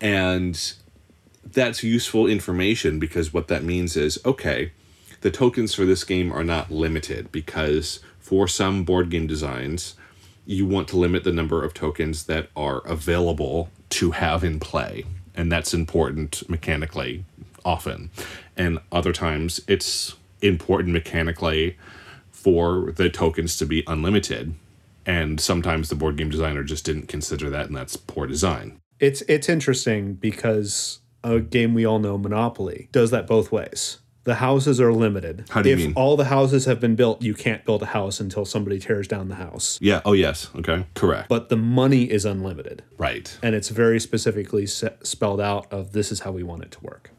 And 0.00 0.74
that's 1.44 1.82
useful 1.82 2.26
information 2.26 2.98
because 2.98 3.32
what 3.32 3.48
that 3.48 3.64
means 3.64 3.96
is 3.96 4.18
okay, 4.24 4.72
the 5.20 5.30
tokens 5.30 5.74
for 5.74 5.84
this 5.84 6.04
game 6.04 6.32
are 6.32 6.44
not 6.44 6.70
limited 6.70 7.30
because 7.32 8.00
for 8.18 8.48
some 8.48 8.84
board 8.84 9.10
game 9.10 9.26
designs, 9.26 9.94
you 10.46 10.66
want 10.66 10.88
to 10.88 10.96
limit 10.96 11.24
the 11.24 11.32
number 11.32 11.64
of 11.64 11.74
tokens 11.74 12.24
that 12.24 12.48
are 12.56 12.78
available 12.86 13.70
to 13.90 14.12
have 14.12 14.44
in 14.44 14.60
play. 14.60 15.04
And 15.34 15.50
that's 15.50 15.74
important 15.74 16.48
mechanically 16.48 17.24
often. 17.64 18.10
And 18.56 18.78
other 18.92 19.12
times 19.12 19.60
it's 19.66 20.14
important 20.42 20.92
mechanically 20.92 21.76
for 22.30 22.92
the 22.92 23.08
tokens 23.08 23.56
to 23.56 23.66
be 23.66 23.82
unlimited. 23.86 24.54
And 25.06 25.40
sometimes 25.40 25.88
the 25.88 25.94
board 25.94 26.16
game 26.16 26.30
designer 26.30 26.62
just 26.62 26.84
didn't 26.84 27.08
consider 27.08 27.50
that, 27.50 27.66
and 27.66 27.76
that's 27.76 27.96
poor 27.96 28.26
design. 28.26 28.80
It's 29.00 29.22
it's 29.22 29.48
interesting 29.48 30.14
because 30.14 31.00
a 31.22 31.40
game 31.40 31.74
we 31.74 31.84
all 31.84 31.98
know, 31.98 32.16
Monopoly, 32.16 32.88
does 32.92 33.10
that 33.10 33.26
both 33.26 33.50
ways. 33.50 33.98
The 34.24 34.36
houses 34.36 34.80
are 34.80 34.92
limited. 34.92 35.44
How 35.50 35.60
do 35.62 35.68
you 35.68 35.74
if 35.74 35.80
mean? 35.80 35.92
all 35.94 36.16
the 36.16 36.24
houses 36.24 36.64
have 36.64 36.80
been 36.80 36.96
built, 36.96 37.22
you 37.22 37.34
can't 37.34 37.64
build 37.64 37.82
a 37.82 37.86
house 37.86 38.20
until 38.20 38.44
somebody 38.44 38.78
tears 38.78 39.06
down 39.06 39.28
the 39.28 39.34
house. 39.34 39.78
Yeah. 39.82 40.00
Oh, 40.04 40.12
yes. 40.12 40.48
Okay. 40.56 40.86
Correct. 40.94 41.28
But 41.28 41.50
the 41.50 41.56
money 41.56 42.04
is 42.10 42.24
unlimited. 42.24 42.82
right. 42.96 43.36
And 43.42 43.54
it's 43.54 43.68
very 43.68 44.00
specifically 44.00 44.66
se- 44.66 44.96
spelled 45.02 45.40
out 45.40 45.70
of 45.72 45.92
this 45.92 46.10
is 46.10 46.20
how 46.20 46.30
we 46.32 46.42
want 46.42 46.62
it 46.62 46.70
to 46.72 46.80
work. 46.80 47.10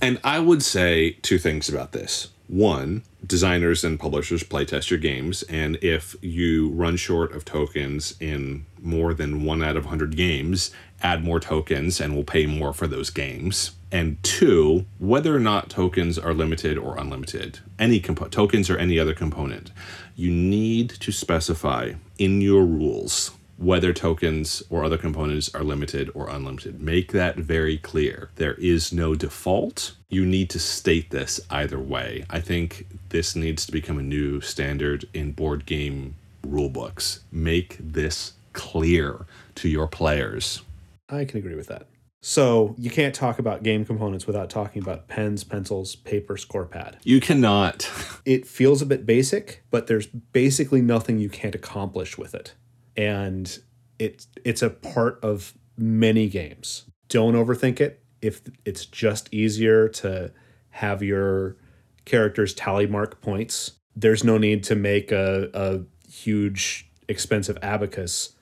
And 0.00 0.20
I 0.24 0.38
would 0.38 0.62
say 0.62 1.12
two 1.22 1.38
things 1.38 1.68
about 1.68 1.92
this. 1.92 2.28
One, 2.46 3.02
designers 3.26 3.84
and 3.84 3.98
publishers 3.98 4.42
playtest 4.44 4.90
your 4.90 4.98
games, 4.98 5.42
and 5.44 5.76
if 5.76 6.14
you 6.20 6.68
run 6.70 6.96
short 6.96 7.32
of 7.34 7.44
tokens 7.44 8.14
in 8.20 8.66
more 8.82 9.14
than 9.14 9.44
one 9.44 9.62
out 9.62 9.76
of 9.76 9.84
100 9.84 10.14
games, 10.14 10.70
add 11.02 11.24
more 11.24 11.40
tokens 11.40 12.00
and 12.00 12.14
we'll 12.14 12.24
pay 12.24 12.44
more 12.46 12.72
for 12.74 12.86
those 12.86 13.08
games. 13.08 13.72
And 13.94 14.20
two, 14.24 14.86
whether 14.98 15.36
or 15.36 15.38
not 15.38 15.70
tokens 15.70 16.18
are 16.18 16.34
limited 16.34 16.76
or 16.76 16.98
unlimited, 16.98 17.60
any 17.78 18.00
compo- 18.00 18.26
tokens 18.26 18.68
or 18.68 18.76
any 18.76 18.98
other 18.98 19.14
component, 19.14 19.70
you 20.16 20.32
need 20.32 20.90
to 20.90 21.12
specify 21.12 21.92
in 22.18 22.40
your 22.40 22.64
rules 22.64 23.30
whether 23.56 23.92
tokens 23.92 24.64
or 24.68 24.82
other 24.82 24.98
components 24.98 25.54
are 25.54 25.62
limited 25.62 26.10
or 26.12 26.28
unlimited. 26.28 26.80
Make 26.80 27.12
that 27.12 27.36
very 27.36 27.78
clear. 27.78 28.30
There 28.34 28.54
is 28.54 28.92
no 28.92 29.14
default. 29.14 29.94
You 30.08 30.26
need 30.26 30.50
to 30.50 30.58
state 30.58 31.10
this 31.10 31.38
either 31.48 31.78
way. 31.78 32.24
I 32.28 32.40
think 32.40 32.88
this 33.10 33.36
needs 33.36 33.64
to 33.66 33.70
become 33.70 34.00
a 34.00 34.02
new 34.02 34.40
standard 34.40 35.08
in 35.14 35.30
board 35.30 35.66
game 35.66 36.16
rulebooks. 36.44 37.20
Make 37.30 37.76
this 37.78 38.32
clear 38.54 39.26
to 39.54 39.68
your 39.68 39.86
players. 39.86 40.62
I 41.08 41.24
can 41.24 41.38
agree 41.38 41.54
with 41.54 41.68
that. 41.68 41.86
So 42.26 42.74
you 42.78 42.88
can't 42.88 43.14
talk 43.14 43.38
about 43.38 43.62
game 43.62 43.84
components 43.84 44.26
without 44.26 44.48
talking 44.48 44.80
about 44.80 45.08
pens, 45.08 45.44
pencils, 45.44 45.94
paper, 45.94 46.38
score 46.38 46.64
pad. 46.64 46.96
You 47.04 47.20
cannot. 47.20 47.90
It 48.24 48.46
feels 48.46 48.80
a 48.80 48.86
bit 48.86 49.04
basic, 49.04 49.62
but 49.70 49.86
there's 49.86 50.06
basically 50.06 50.80
nothing 50.80 51.18
you 51.18 51.28
can't 51.28 51.54
accomplish 51.54 52.16
with 52.16 52.34
it. 52.34 52.54
And 52.96 53.58
it's 53.98 54.28
it's 54.46 54.62
a 54.62 54.70
part 54.70 55.22
of 55.22 55.52
many 55.76 56.30
games. 56.30 56.86
Don't 57.10 57.34
overthink 57.34 57.82
it. 57.82 58.02
If 58.22 58.40
it's 58.64 58.86
just 58.86 59.28
easier 59.30 59.88
to 59.88 60.32
have 60.70 61.02
your 61.02 61.58
characters 62.06 62.54
tally 62.54 62.86
mark 62.86 63.20
points, 63.20 63.72
there's 63.94 64.24
no 64.24 64.38
need 64.38 64.64
to 64.64 64.74
make 64.74 65.12
a, 65.12 65.50
a 65.52 65.80
huge 66.10 66.90
expensive 67.06 67.58
abacus 67.60 68.34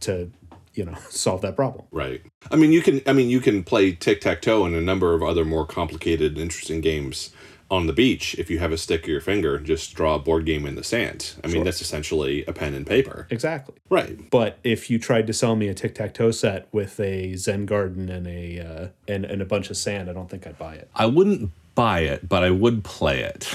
to, 0.00 0.32
you 0.78 0.84
know, 0.84 0.96
solve 1.10 1.42
that 1.42 1.56
problem. 1.56 1.84
Right. 1.90 2.22
I 2.50 2.56
mean, 2.56 2.72
you 2.72 2.80
can. 2.80 3.02
I 3.06 3.12
mean, 3.12 3.28
you 3.28 3.40
can 3.40 3.64
play 3.64 3.92
tic 3.92 4.20
tac 4.20 4.40
toe 4.40 4.64
and 4.64 4.74
a 4.74 4.80
number 4.80 5.12
of 5.12 5.22
other 5.22 5.44
more 5.44 5.66
complicated, 5.66 6.38
interesting 6.38 6.80
games 6.80 7.30
on 7.70 7.86
the 7.86 7.92
beach 7.92 8.34
if 8.38 8.48
you 8.48 8.58
have 8.58 8.72
a 8.72 8.78
stick 8.78 9.06
or 9.06 9.10
your 9.10 9.20
finger 9.20 9.56
and 9.56 9.66
just 9.66 9.94
draw 9.94 10.14
a 10.14 10.18
board 10.18 10.46
game 10.46 10.64
in 10.64 10.74
the 10.74 10.82
sand. 10.82 11.34
I 11.44 11.48
mean, 11.48 11.64
that's 11.64 11.82
essentially 11.82 12.42
a 12.46 12.52
pen 12.54 12.72
and 12.72 12.86
paper. 12.86 13.26
Exactly. 13.28 13.74
Right. 13.90 14.30
But 14.30 14.58
if 14.64 14.88
you 14.88 14.98
tried 14.98 15.26
to 15.26 15.34
sell 15.34 15.54
me 15.54 15.68
a 15.68 15.74
tic 15.74 15.94
tac 15.96 16.14
toe 16.14 16.30
set 16.30 16.66
with 16.72 16.98
a 16.98 17.34
Zen 17.34 17.66
garden 17.66 18.08
and 18.08 18.26
a 18.26 18.60
uh, 18.60 18.88
and, 19.06 19.24
and 19.24 19.42
a 19.42 19.44
bunch 19.44 19.68
of 19.68 19.76
sand, 19.76 20.08
I 20.08 20.12
don't 20.12 20.30
think 20.30 20.46
I'd 20.46 20.58
buy 20.58 20.76
it. 20.76 20.88
I 20.94 21.06
wouldn't 21.06 21.50
buy 21.78 22.00
it, 22.00 22.28
but 22.28 22.42
I 22.42 22.50
would 22.50 22.82
play 22.82 23.20
it. 23.20 23.54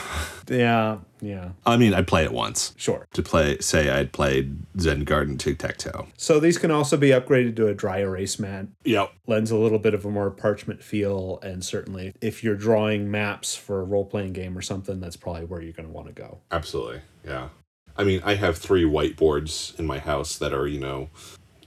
Yeah, 0.50 1.00
yeah, 1.22 1.52
I 1.66 1.78
mean, 1.78 1.94
I'd 1.94 2.06
play 2.06 2.24
it 2.26 2.34
once. 2.34 2.74
sure. 2.76 3.08
To 3.14 3.22
play, 3.22 3.58
say, 3.60 3.90
I'd 3.90 4.12
played 4.12 4.58
Zen 4.78 5.06
Garden 5.06 5.38
tic 5.38 5.58
tac 5.58 5.78
toe. 5.78 6.08
So 6.18 6.40
these 6.40 6.58
can 6.58 6.70
also 6.70 6.98
be 6.98 7.10
upgraded 7.10 7.56
to 7.56 7.68
a 7.68 7.74
dry 7.74 8.00
erase 8.00 8.40
mat. 8.40 8.68
Yep. 8.84 9.14
Lends 9.26 9.52
a 9.52 9.56
little 9.56 9.80
bit 9.80 9.94
of 9.94 10.06
a 10.06 10.10
more 10.10 10.30
parchment 10.32 10.84
feel, 10.84 11.40
and 11.44 11.64
certainly 11.64 12.14
if 12.20 12.44
you're 12.44 12.58
drawing 12.58 13.10
maps 13.10 13.56
for 13.56 13.80
a 13.80 13.84
role 13.86 14.06
playing 14.06 14.34
game 14.34 14.58
or 14.58 14.62
something, 14.62 15.00
that's 15.00 15.16
probably 15.16 15.46
where 15.46 15.62
you're 15.62 15.72
going 15.72 15.88
to 15.88 15.94
want 15.94 16.08
to 16.08 16.14
go. 16.14 16.40
Absolutely. 16.52 17.02
Yeah. 17.26 17.50
I 17.96 18.04
mean, 18.04 18.22
I 18.26 18.36
have 18.36 18.58
three 18.58 18.84
whiteboards 18.84 19.78
in 19.80 19.86
my 19.86 20.00
house 20.00 20.38
that 20.38 20.54
are, 20.54 20.68
you 20.68 20.80
know, 20.80 21.10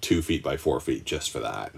two 0.03 0.21
feet 0.23 0.43
by 0.43 0.57
four 0.59 0.81
feet 0.81 1.05
just 1.05 1.31
for 1.31 1.39
that. 1.41 1.73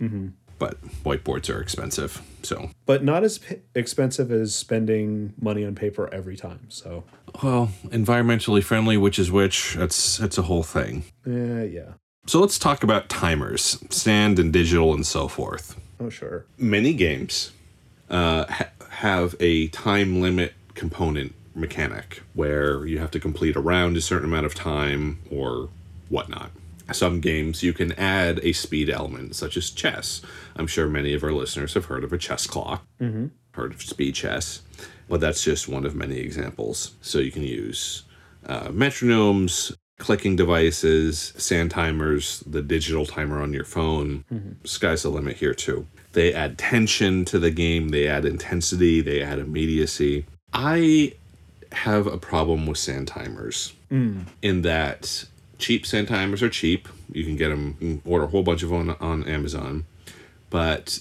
Mm-hmm. 0.00 0.28
But 0.58 0.80
whiteboards 1.04 1.52
are 1.54 1.60
expensive. 1.60 2.22
So, 2.42 2.70
But 2.86 3.02
not 3.02 3.24
as 3.24 3.38
p- 3.38 3.56
expensive 3.74 4.30
as 4.30 4.54
spending 4.54 5.32
money 5.40 5.64
on 5.64 5.74
paper 5.74 6.08
every 6.12 6.36
time. 6.36 6.60
So, 6.68 7.04
well, 7.42 7.72
environmentally 7.86 8.62
friendly, 8.62 8.96
which 8.96 9.18
is 9.18 9.30
which, 9.30 9.74
that's, 9.74 10.18
that's 10.18 10.38
a 10.38 10.42
whole 10.42 10.62
thing. 10.62 11.04
Yeah, 11.26 11.62
yeah. 11.62 11.92
So 12.26 12.40
let's 12.40 12.58
talk 12.58 12.82
about 12.82 13.08
timers, 13.08 13.78
sand 13.90 14.38
and 14.38 14.52
digital 14.52 14.94
and 14.94 15.06
so 15.06 15.28
forth. 15.28 15.78
Oh, 16.00 16.08
sure. 16.08 16.46
Many 16.58 16.94
games 16.94 17.52
uh, 18.10 18.46
ha- 18.48 18.70
have 18.90 19.34
a 19.40 19.68
time 19.68 20.20
limit 20.20 20.54
component 20.74 21.34
mechanic 21.54 22.22
where 22.34 22.84
you 22.86 22.98
have 22.98 23.10
to 23.12 23.20
complete 23.20 23.56
a 23.56 23.60
round 23.60 23.96
a 23.96 24.00
certain 24.00 24.28
amount 24.28 24.46
of 24.46 24.54
time 24.54 25.18
or 25.30 25.68
whatnot. 26.08 26.50
Some 26.92 27.20
games 27.20 27.62
you 27.62 27.72
can 27.72 27.92
add 27.92 28.40
a 28.42 28.52
speed 28.52 28.90
element, 28.90 29.34
such 29.36 29.56
as 29.56 29.70
chess. 29.70 30.20
I'm 30.56 30.66
sure 30.66 30.86
many 30.88 31.14
of 31.14 31.24
our 31.24 31.32
listeners 31.32 31.74
have 31.74 31.86
heard 31.86 32.04
of 32.04 32.12
a 32.12 32.18
chess 32.18 32.46
clock, 32.46 32.84
mm-hmm. 33.00 33.26
heard 33.52 33.72
of 33.72 33.82
speed 33.82 34.14
chess, 34.14 34.62
but 35.08 35.20
that's 35.20 35.42
just 35.42 35.68
one 35.68 35.86
of 35.86 35.94
many 35.94 36.18
examples. 36.18 36.92
So 37.00 37.18
you 37.18 37.30
can 37.30 37.42
use 37.42 38.02
uh, 38.46 38.68
metronomes, 38.68 39.74
clicking 39.98 40.36
devices, 40.36 41.32
sand 41.36 41.70
timers, 41.70 42.40
the 42.40 42.62
digital 42.62 43.06
timer 43.06 43.40
on 43.40 43.52
your 43.52 43.64
phone. 43.64 44.24
Sky's 44.64 45.04
the 45.04 45.08
limit 45.08 45.36
here, 45.36 45.54
too. 45.54 45.86
They 46.12 46.34
add 46.34 46.58
tension 46.58 47.24
to 47.26 47.38
the 47.38 47.50
game, 47.50 47.88
they 47.88 48.06
add 48.06 48.24
intensity, 48.24 49.00
they 49.00 49.22
add 49.22 49.38
immediacy. 49.38 50.26
I 50.52 51.14
have 51.72 52.06
a 52.06 52.18
problem 52.18 52.66
with 52.66 52.78
sand 52.78 53.08
timers 53.08 53.72
in 54.42 54.62
that 54.62 55.24
cheap 55.58 55.86
sand 55.86 56.08
timers 56.08 56.42
are 56.42 56.50
cheap. 56.50 56.88
You 57.12 57.24
can 57.24 57.36
get 57.36 57.48
them, 57.48 57.74
can 57.74 58.02
order 58.04 58.24
a 58.24 58.28
whole 58.28 58.42
bunch 58.42 58.62
of 58.62 58.70
them 58.70 58.90
on, 58.90 58.96
on 59.00 59.24
Amazon. 59.24 59.86
But 60.50 61.00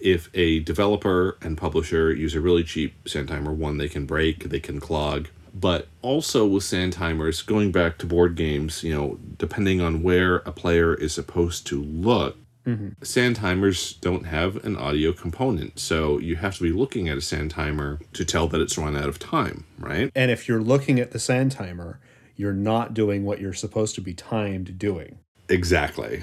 if 0.00 0.28
a 0.34 0.60
developer 0.60 1.36
and 1.40 1.56
publisher 1.56 2.12
use 2.12 2.34
a 2.34 2.40
really 2.40 2.64
cheap 2.64 3.08
sand 3.08 3.28
timer, 3.28 3.52
one, 3.52 3.78
they 3.78 3.88
can 3.88 4.06
break, 4.06 4.44
they 4.44 4.60
can 4.60 4.80
clog. 4.80 5.28
But 5.54 5.88
also 6.02 6.46
with 6.46 6.64
sand 6.64 6.94
timers, 6.94 7.42
going 7.42 7.70
back 7.70 7.98
to 7.98 8.06
board 8.06 8.34
games, 8.34 8.82
you 8.82 8.92
know, 8.94 9.18
depending 9.38 9.80
on 9.80 10.02
where 10.02 10.36
a 10.38 10.52
player 10.52 10.94
is 10.94 11.14
supposed 11.14 11.66
to 11.68 11.80
look, 11.80 12.36
mm-hmm. 12.66 13.02
sand 13.02 13.36
timers 13.36 13.92
don't 13.94 14.26
have 14.26 14.62
an 14.64 14.76
audio 14.76 15.12
component. 15.12 15.78
So 15.78 16.18
you 16.18 16.36
have 16.36 16.56
to 16.56 16.62
be 16.62 16.72
looking 16.72 17.08
at 17.08 17.16
a 17.16 17.20
sand 17.20 17.52
timer 17.52 18.00
to 18.14 18.24
tell 18.24 18.48
that 18.48 18.60
it's 18.60 18.76
run 18.76 18.96
out 18.96 19.08
of 19.08 19.18
time, 19.20 19.64
right? 19.78 20.10
And 20.14 20.30
if 20.30 20.48
you're 20.48 20.62
looking 20.62 20.98
at 20.98 21.12
the 21.12 21.20
sand 21.20 21.52
timer, 21.52 22.00
you're 22.36 22.52
not 22.52 22.94
doing 22.94 23.24
what 23.24 23.40
you're 23.40 23.52
supposed 23.52 23.94
to 23.96 24.00
be 24.00 24.14
timed 24.14 24.78
doing. 24.78 25.18
Exactly. 25.48 26.22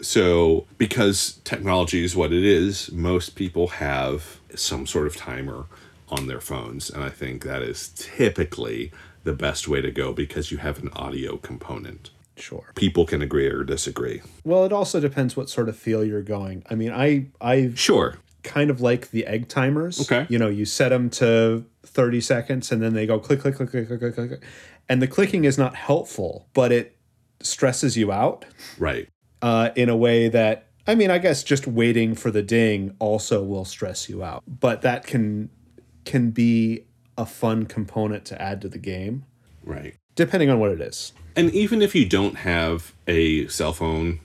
So, 0.00 0.66
because 0.76 1.40
technology 1.44 2.04
is 2.04 2.14
what 2.14 2.32
it 2.32 2.44
is, 2.44 2.92
most 2.92 3.30
people 3.34 3.68
have 3.68 4.38
some 4.54 4.86
sort 4.86 5.06
of 5.08 5.16
timer 5.16 5.66
on 6.08 6.26
their 6.28 6.40
phones. 6.40 6.88
And 6.88 7.02
I 7.02 7.08
think 7.08 7.44
that 7.44 7.62
is 7.62 7.88
typically 7.96 8.92
the 9.24 9.32
best 9.32 9.66
way 9.68 9.80
to 9.82 9.90
go 9.90 10.12
because 10.12 10.50
you 10.52 10.58
have 10.58 10.78
an 10.78 10.90
audio 10.94 11.36
component. 11.36 12.10
Sure. 12.36 12.70
People 12.76 13.04
can 13.04 13.20
agree 13.20 13.46
or 13.48 13.64
disagree. 13.64 14.22
Well, 14.44 14.64
it 14.64 14.72
also 14.72 15.00
depends 15.00 15.36
what 15.36 15.50
sort 15.50 15.68
of 15.68 15.76
feel 15.76 16.04
you're 16.04 16.22
going. 16.22 16.62
I 16.70 16.76
mean, 16.76 16.92
I 16.92 17.26
I 17.40 17.72
Sure. 17.74 18.18
kind 18.44 18.70
of 18.70 18.80
like 18.80 19.10
the 19.10 19.26
egg 19.26 19.48
timers. 19.48 20.00
Okay. 20.00 20.26
You 20.28 20.38
know, 20.38 20.48
you 20.48 20.64
set 20.64 20.90
them 20.90 21.10
to 21.10 21.64
30 21.84 22.20
seconds 22.20 22.70
and 22.70 22.80
then 22.80 22.94
they 22.94 23.06
go 23.06 23.18
click 23.18 23.40
click 23.40 23.56
click 23.56 23.70
click 23.70 23.88
click 23.88 24.00
click 24.00 24.14
click. 24.14 24.42
And 24.88 25.02
the 25.02 25.06
clicking 25.06 25.44
is 25.44 25.58
not 25.58 25.74
helpful, 25.74 26.48
but 26.54 26.72
it 26.72 26.96
stresses 27.40 27.96
you 27.96 28.10
out 28.10 28.44
Right. 28.78 29.08
uh, 29.42 29.70
in 29.76 29.88
a 29.88 29.96
way 29.96 30.28
that 30.28 30.64
I 30.86 30.94
mean, 30.94 31.10
I 31.10 31.18
guess 31.18 31.44
just 31.44 31.66
waiting 31.66 32.14
for 32.14 32.30
the 32.30 32.40
ding 32.42 32.94
also 32.98 33.42
will 33.44 33.66
stress 33.66 34.08
you 34.08 34.24
out. 34.24 34.42
But 34.46 34.80
that 34.82 35.06
can 35.06 35.50
can 36.06 36.30
be 36.30 36.86
a 37.18 37.26
fun 37.26 37.66
component 37.66 38.24
to 38.26 38.40
add 38.40 38.62
to 38.62 38.68
the 38.68 38.78
game, 38.78 39.24
Right. 39.62 39.94
depending 40.14 40.48
on 40.48 40.58
what 40.58 40.70
it 40.70 40.80
is. 40.80 41.12
And 41.36 41.50
even 41.52 41.82
if 41.82 41.94
you 41.94 42.06
don't 42.06 42.36
have 42.36 42.94
a 43.06 43.46
cell 43.48 43.74
phone 43.74 44.20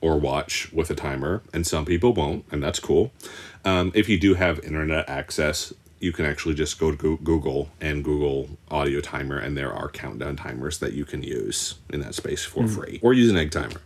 or 0.00 0.18
watch 0.18 0.72
with 0.72 0.90
a 0.90 0.94
timer, 0.96 1.42
and 1.52 1.64
some 1.66 1.84
people 1.84 2.12
won't, 2.12 2.44
and 2.50 2.60
that's 2.62 2.80
cool. 2.80 3.12
Um, 3.64 3.92
if 3.94 4.08
you 4.08 4.18
do 4.18 4.34
have 4.34 4.58
internet 4.64 5.08
access, 5.08 5.72
you 6.00 6.12
can 6.12 6.24
actually 6.24 6.54
just 6.54 6.78
go 6.78 6.94
to 6.94 7.18
Google 7.18 7.68
and 7.80 8.04
Google 8.04 8.48
audio 8.70 9.00
timer, 9.00 9.38
and 9.38 9.56
there 9.56 9.72
are 9.72 9.88
countdown 9.88 10.36
timers 10.36 10.78
that 10.78 10.92
you 10.92 11.04
can 11.04 11.22
use 11.22 11.76
in 11.90 12.00
that 12.00 12.14
space 12.14 12.44
for 12.44 12.66
free, 12.66 13.00
or 13.02 13.12
use 13.12 13.30
an 13.30 13.36
egg 13.36 13.50
timer. 13.50 13.80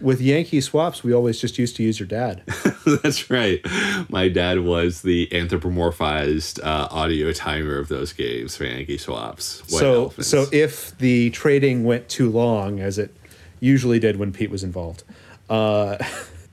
With 0.00 0.20
Yankee 0.20 0.60
swaps, 0.60 1.02
we 1.02 1.12
always 1.12 1.40
just 1.40 1.58
used 1.58 1.74
to 1.76 1.82
use 1.82 1.98
your 1.98 2.06
dad. 2.06 2.44
That's 3.02 3.30
right. 3.30 3.60
My 4.08 4.28
dad 4.28 4.60
was 4.60 5.02
the 5.02 5.26
anthropomorphized 5.32 6.62
uh, 6.62 6.88
audio 6.90 7.32
timer 7.32 7.78
of 7.78 7.88
those 7.88 8.12
games 8.12 8.56
for 8.56 8.64
Yankee 8.64 8.96
Swaps. 8.96 9.62
So 9.66 10.02
Elephants. 10.02 10.28
so 10.28 10.46
if 10.52 10.96
the 10.98 11.30
trading 11.30 11.82
went 11.82 12.08
too 12.08 12.30
long, 12.30 12.78
as 12.78 12.96
it 12.96 13.12
usually 13.58 13.98
did 13.98 14.16
when 14.18 14.32
Pete 14.32 14.50
was 14.50 14.62
involved, 14.62 15.02
uh, 15.50 15.98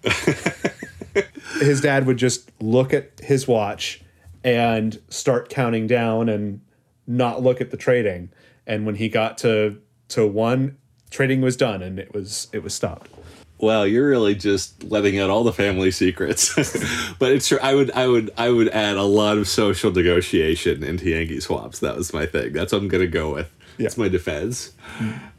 his 1.60 1.82
dad 1.82 2.06
would 2.08 2.18
just 2.18 2.52
look 2.60 2.94
at 2.94 3.12
his 3.22 3.48
watch 3.48 4.02
and 4.46 5.02
start 5.10 5.50
counting 5.50 5.88
down 5.88 6.30
and 6.30 6.62
not 7.08 7.42
look 7.42 7.60
at 7.60 7.72
the 7.72 7.78
trading. 7.78 8.30
And 8.66 8.86
when 8.86 8.96
he 8.96 9.10
got 9.10 9.38
to 9.40 9.82
to 10.10 10.26
one, 10.26 10.78
trading 11.10 11.42
was 11.42 11.58
done 11.58 11.82
and 11.82 12.00
it 12.00 12.14
was 12.14 12.48
it 12.54 12.64
was 12.64 12.74
stopped. 12.74 13.10
Well, 13.58 13.88
you're 13.88 14.08
really 14.08 14.36
just 14.36 14.84
letting 14.84 15.20
out 15.20 15.30
all 15.30 15.44
the 15.44 15.54
family 15.54 15.90
secrets. 15.90 16.54
but 17.20 17.32
it's 17.32 17.48
true. 17.48 17.58
I 17.62 17.74
would, 17.74 17.90
I 17.92 18.06
would, 18.06 18.30
I 18.38 18.50
would 18.50 18.68
add 18.68 18.98
a 18.98 19.04
lot 19.04 19.38
of 19.38 19.48
social 19.48 19.92
negotiation 19.92 20.84
into 20.84 21.10
Yankee 21.10 21.40
swaps. 21.40 21.80
That 21.80 21.96
was 21.96 22.14
my 22.14 22.26
thing. 22.26 22.52
That's 22.52 22.74
what 22.74 22.82
I'm 22.82 22.90
gonna 22.90 23.08
go 23.08 23.34
with. 23.34 23.50
That's 23.80 23.98
my 23.98 24.10
defense. 24.10 24.74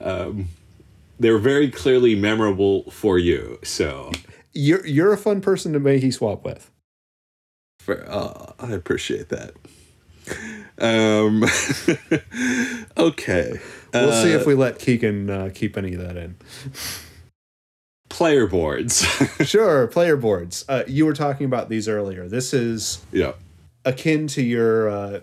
Um, 0.00 0.48
they're 1.20 1.38
very 1.38 1.70
clearly 1.70 2.14
memorable 2.14 2.90
for 2.90 3.18
you. 3.18 3.58
So 3.62 4.12
You're 4.52 4.84
you're 4.86 5.12
a 5.12 5.18
fun 5.18 5.40
person 5.42 5.72
to 5.74 5.78
make 5.78 6.10
swap 6.12 6.44
with. 6.44 6.70
For, 7.86 8.04
uh, 8.10 8.52
I 8.58 8.72
appreciate 8.72 9.28
that. 9.30 9.54
Um, 10.78 11.44
okay. 12.98 13.52
We'll 13.94 14.12
see 14.12 14.34
Uh, 14.34 14.38
if 14.38 14.46
we 14.46 14.54
let 14.54 14.78
Keegan 14.78 15.30
uh, 15.30 15.50
keep 15.54 15.78
any 15.78 15.94
of 15.94 16.00
that 16.00 16.16
in. 16.16 16.36
player 18.08 18.46
boards. 18.46 19.06
Sure, 19.46 19.86
player 19.86 20.16
boards. 20.16 20.64
Uh, 20.68 20.82
you 20.88 21.06
were 21.06 21.12
talking 21.12 21.46
about 21.46 21.68
these 21.68 21.88
earlier. 21.88 22.26
This 22.28 22.52
is 22.52 23.04
yeah. 23.12 23.32
akin 23.84 24.26
to 24.28 24.42
your 24.42 24.88
uh, 24.90 25.20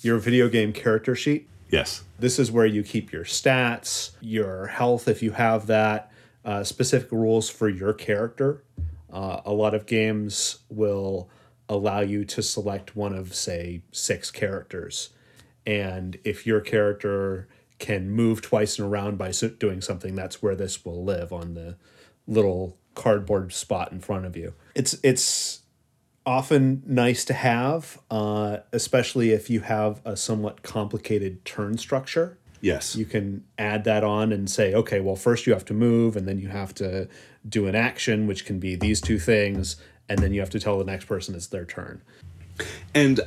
your 0.00 0.18
video 0.18 0.48
game 0.48 0.72
character 0.72 1.14
sheet. 1.14 1.48
Yes. 1.70 2.02
This 2.18 2.38
is 2.40 2.50
where 2.50 2.66
you 2.66 2.82
keep 2.82 3.12
your 3.12 3.24
stats, 3.24 4.10
your 4.20 4.66
health 4.66 5.06
if 5.06 5.22
you 5.22 5.30
have 5.32 5.66
that, 5.68 6.10
uh, 6.44 6.64
specific 6.64 7.12
rules 7.12 7.48
for 7.48 7.68
your 7.68 7.92
character. 7.92 8.64
Uh, 9.12 9.40
a 9.44 9.52
lot 9.52 9.74
of 9.74 9.86
games 9.86 10.58
will 10.68 11.28
allow 11.68 12.00
you 12.00 12.24
to 12.24 12.42
select 12.42 12.96
one 12.96 13.14
of, 13.14 13.34
say, 13.34 13.82
six 13.92 14.30
characters. 14.30 15.10
And 15.66 16.18
if 16.24 16.46
your 16.46 16.60
character 16.60 17.48
can 17.78 18.10
move 18.10 18.42
twice 18.42 18.78
in 18.78 18.84
a 18.84 18.88
round 18.88 19.18
by 19.18 19.32
doing 19.58 19.80
something, 19.80 20.14
that's 20.14 20.42
where 20.42 20.56
this 20.56 20.84
will 20.84 21.04
live 21.04 21.32
on 21.32 21.54
the 21.54 21.76
little 22.26 22.76
cardboard 22.94 23.52
spot 23.52 23.92
in 23.92 24.00
front 24.00 24.26
of 24.26 24.36
you. 24.36 24.54
It's 24.74 24.98
it's 25.02 25.62
often 26.26 26.82
nice 26.86 27.24
to 27.24 27.32
have, 27.32 27.98
uh, 28.10 28.58
especially 28.72 29.30
if 29.30 29.48
you 29.48 29.60
have 29.60 30.00
a 30.04 30.16
somewhat 30.16 30.62
complicated 30.62 31.44
turn 31.44 31.78
structure. 31.78 32.38
Yes. 32.60 32.96
You 32.96 33.04
can 33.04 33.44
add 33.56 33.84
that 33.84 34.04
on 34.04 34.32
and 34.32 34.50
say, 34.50 34.74
okay, 34.74 35.00
well, 35.00 35.16
first 35.16 35.46
you 35.46 35.52
have 35.52 35.64
to 35.66 35.74
move, 35.74 36.16
and 36.16 36.26
then 36.26 36.38
you 36.38 36.48
have 36.48 36.74
to 36.74 37.08
do 37.48 37.66
an 37.66 37.74
action, 37.74 38.26
which 38.26 38.44
can 38.44 38.58
be 38.58 38.74
these 38.74 39.00
two 39.00 39.18
things, 39.18 39.76
and 40.08 40.18
then 40.18 40.32
you 40.32 40.40
have 40.40 40.50
to 40.50 40.60
tell 40.60 40.78
the 40.78 40.84
next 40.84 41.06
person 41.06 41.34
it's 41.34 41.46
their 41.46 41.64
turn. 41.64 42.00
And 42.94 43.20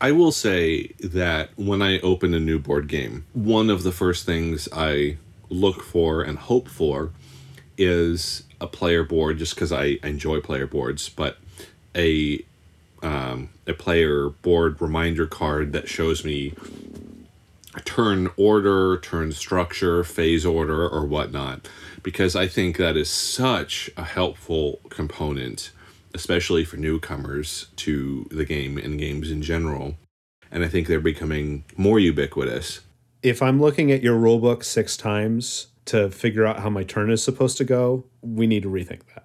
I 0.00 0.12
will 0.12 0.32
say 0.32 0.88
that 1.00 1.50
when 1.56 1.82
I 1.82 2.00
open 2.00 2.34
a 2.34 2.40
new 2.40 2.58
board 2.58 2.88
game, 2.88 3.24
one 3.32 3.70
of 3.70 3.82
the 3.82 3.92
first 3.92 4.26
things 4.26 4.68
I 4.72 5.16
look 5.48 5.82
for 5.82 6.22
and 6.22 6.38
hope 6.38 6.68
for 6.68 7.12
is 7.78 8.44
a 8.60 8.66
player 8.66 9.04
board, 9.04 9.38
just 9.38 9.54
because 9.54 9.72
I 9.72 9.98
enjoy 10.02 10.40
player 10.40 10.66
boards, 10.66 11.08
but 11.08 11.38
a 11.94 12.44
um, 13.02 13.50
a 13.66 13.74
player 13.74 14.30
board 14.30 14.80
reminder 14.80 15.26
card 15.26 15.72
that 15.72 15.88
shows 15.88 16.24
me 16.24 16.54
turn 17.96 18.28
order, 18.36 18.98
turn 18.98 19.32
structure, 19.32 20.04
phase 20.04 20.44
order, 20.44 20.86
or 20.86 21.06
whatnot, 21.06 21.66
because 22.02 22.36
I 22.36 22.46
think 22.46 22.76
that 22.76 22.94
is 22.94 23.08
such 23.08 23.88
a 23.96 24.04
helpful 24.04 24.80
component, 24.90 25.70
especially 26.12 26.62
for 26.66 26.76
newcomers 26.76 27.68
to 27.76 28.28
the 28.30 28.44
game 28.44 28.76
and 28.76 28.98
games 28.98 29.30
in 29.30 29.40
general. 29.40 29.94
And 30.50 30.62
I 30.62 30.68
think 30.68 30.88
they're 30.88 31.00
becoming 31.00 31.64
more 31.78 31.98
ubiquitous. 31.98 32.80
If 33.22 33.40
I'm 33.40 33.62
looking 33.62 33.90
at 33.90 34.02
your 34.02 34.20
rulebook 34.20 34.62
six 34.62 34.98
times 34.98 35.68
to 35.86 36.10
figure 36.10 36.44
out 36.44 36.58
how 36.58 36.68
my 36.68 36.84
turn 36.84 37.10
is 37.10 37.22
supposed 37.22 37.56
to 37.56 37.64
go, 37.64 38.04
we 38.20 38.46
need 38.46 38.62
to 38.64 38.68
rethink 38.68 39.00
that. 39.14 39.24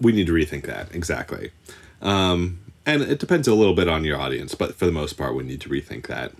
We 0.00 0.10
need 0.10 0.26
to 0.26 0.32
rethink 0.32 0.64
that 0.64 0.92
exactly. 0.92 1.52
Um, 2.02 2.58
and 2.84 3.02
it 3.02 3.20
depends 3.20 3.46
a 3.46 3.54
little 3.54 3.74
bit 3.74 3.86
on 3.86 4.02
your 4.02 4.18
audience, 4.18 4.56
but 4.56 4.74
for 4.74 4.86
the 4.86 4.92
most 4.92 5.12
part, 5.12 5.36
we 5.36 5.44
need 5.44 5.60
to 5.60 5.68
rethink 5.68 6.08
that. 6.08 6.32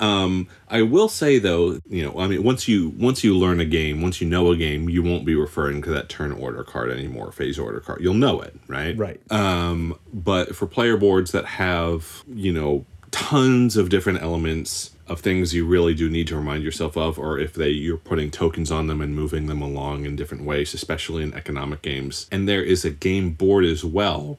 Um, 0.00 0.48
I 0.68 0.82
will 0.82 1.08
say 1.08 1.38
though, 1.38 1.80
you 1.88 2.04
know, 2.04 2.18
I 2.18 2.26
mean, 2.26 2.42
once 2.42 2.68
you 2.68 2.90
once 2.98 3.24
you 3.24 3.36
learn 3.36 3.60
a 3.60 3.64
game, 3.64 4.02
once 4.02 4.20
you 4.20 4.28
know 4.28 4.50
a 4.50 4.56
game, 4.56 4.88
you 4.88 5.02
won't 5.02 5.24
be 5.24 5.34
referring 5.34 5.82
to 5.82 5.90
that 5.90 6.08
turn 6.08 6.32
order 6.32 6.64
card 6.64 6.90
anymore, 6.90 7.32
phase 7.32 7.58
order 7.58 7.80
card. 7.80 8.00
You'll 8.00 8.14
know 8.14 8.40
it, 8.40 8.54
right? 8.68 8.96
Right. 8.96 9.20
Um, 9.30 9.98
but 10.12 10.54
for 10.56 10.66
player 10.66 10.96
boards 10.96 11.32
that 11.32 11.44
have, 11.44 12.22
you 12.28 12.52
know, 12.52 12.84
tons 13.10 13.76
of 13.76 13.88
different 13.88 14.20
elements 14.22 14.90
of 15.06 15.20
things 15.20 15.52
you 15.52 15.66
really 15.66 15.94
do 15.94 16.08
need 16.08 16.26
to 16.28 16.36
remind 16.36 16.62
yourself 16.62 16.96
of, 16.96 17.18
or 17.18 17.38
if 17.38 17.54
they 17.54 17.68
you're 17.68 17.96
putting 17.96 18.30
tokens 18.30 18.70
on 18.70 18.86
them 18.86 19.00
and 19.00 19.14
moving 19.14 19.46
them 19.46 19.60
along 19.60 20.04
in 20.04 20.16
different 20.16 20.44
ways, 20.44 20.74
especially 20.74 21.22
in 21.22 21.34
economic 21.34 21.82
games, 21.82 22.26
and 22.32 22.48
there 22.48 22.62
is 22.62 22.84
a 22.84 22.90
game 22.90 23.30
board 23.30 23.64
as 23.64 23.84
well. 23.84 24.38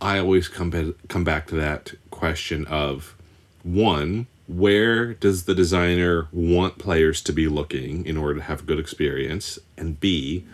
I 0.00 0.18
always 0.18 0.48
come 0.48 0.94
come 1.08 1.24
back 1.24 1.46
to 1.48 1.54
that 1.56 1.94
question 2.10 2.66
of 2.66 3.14
one, 3.62 4.26
where 4.46 5.14
does 5.14 5.44
the 5.44 5.54
designer 5.54 6.28
want 6.32 6.78
players 6.78 7.20
to 7.22 7.32
be 7.32 7.48
looking 7.48 8.06
in 8.06 8.16
order 8.16 8.36
to 8.36 8.42
have 8.42 8.60
a 8.60 8.64
good 8.64 8.78
experience? 8.78 9.58
And 9.76 9.98
B, 9.98 10.44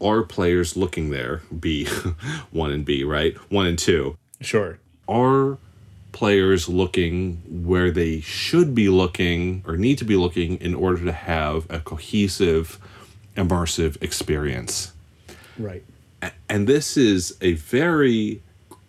are 0.00 0.22
players 0.22 0.76
looking 0.76 1.10
there? 1.10 1.42
B, 1.58 1.86
one 2.50 2.72
and 2.72 2.84
B, 2.84 3.04
right? 3.04 3.36
One 3.50 3.66
and 3.66 3.78
two. 3.78 4.16
Sure. 4.40 4.78
Are 5.08 5.58
players 6.12 6.68
looking 6.68 7.42
where 7.66 7.90
they 7.90 8.20
should 8.20 8.74
be 8.74 8.88
looking 8.88 9.62
or 9.66 9.76
need 9.76 9.98
to 9.98 10.04
be 10.04 10.16
looking 10.16 10.56
in 10.58 10.74
order 10.74 11.04
to 11.04 11.12
have 11.12 11.66
a 11.70 11.78
cohesive, 11.78 12.78
immersive 13.36 14.02
experience? 14.02 14.92
Right. 15.58 15.84
And 16.48 16.66
this 16.66 16.96
is 16.96 17.36
a 17.40 17.52
very 17.52 18.42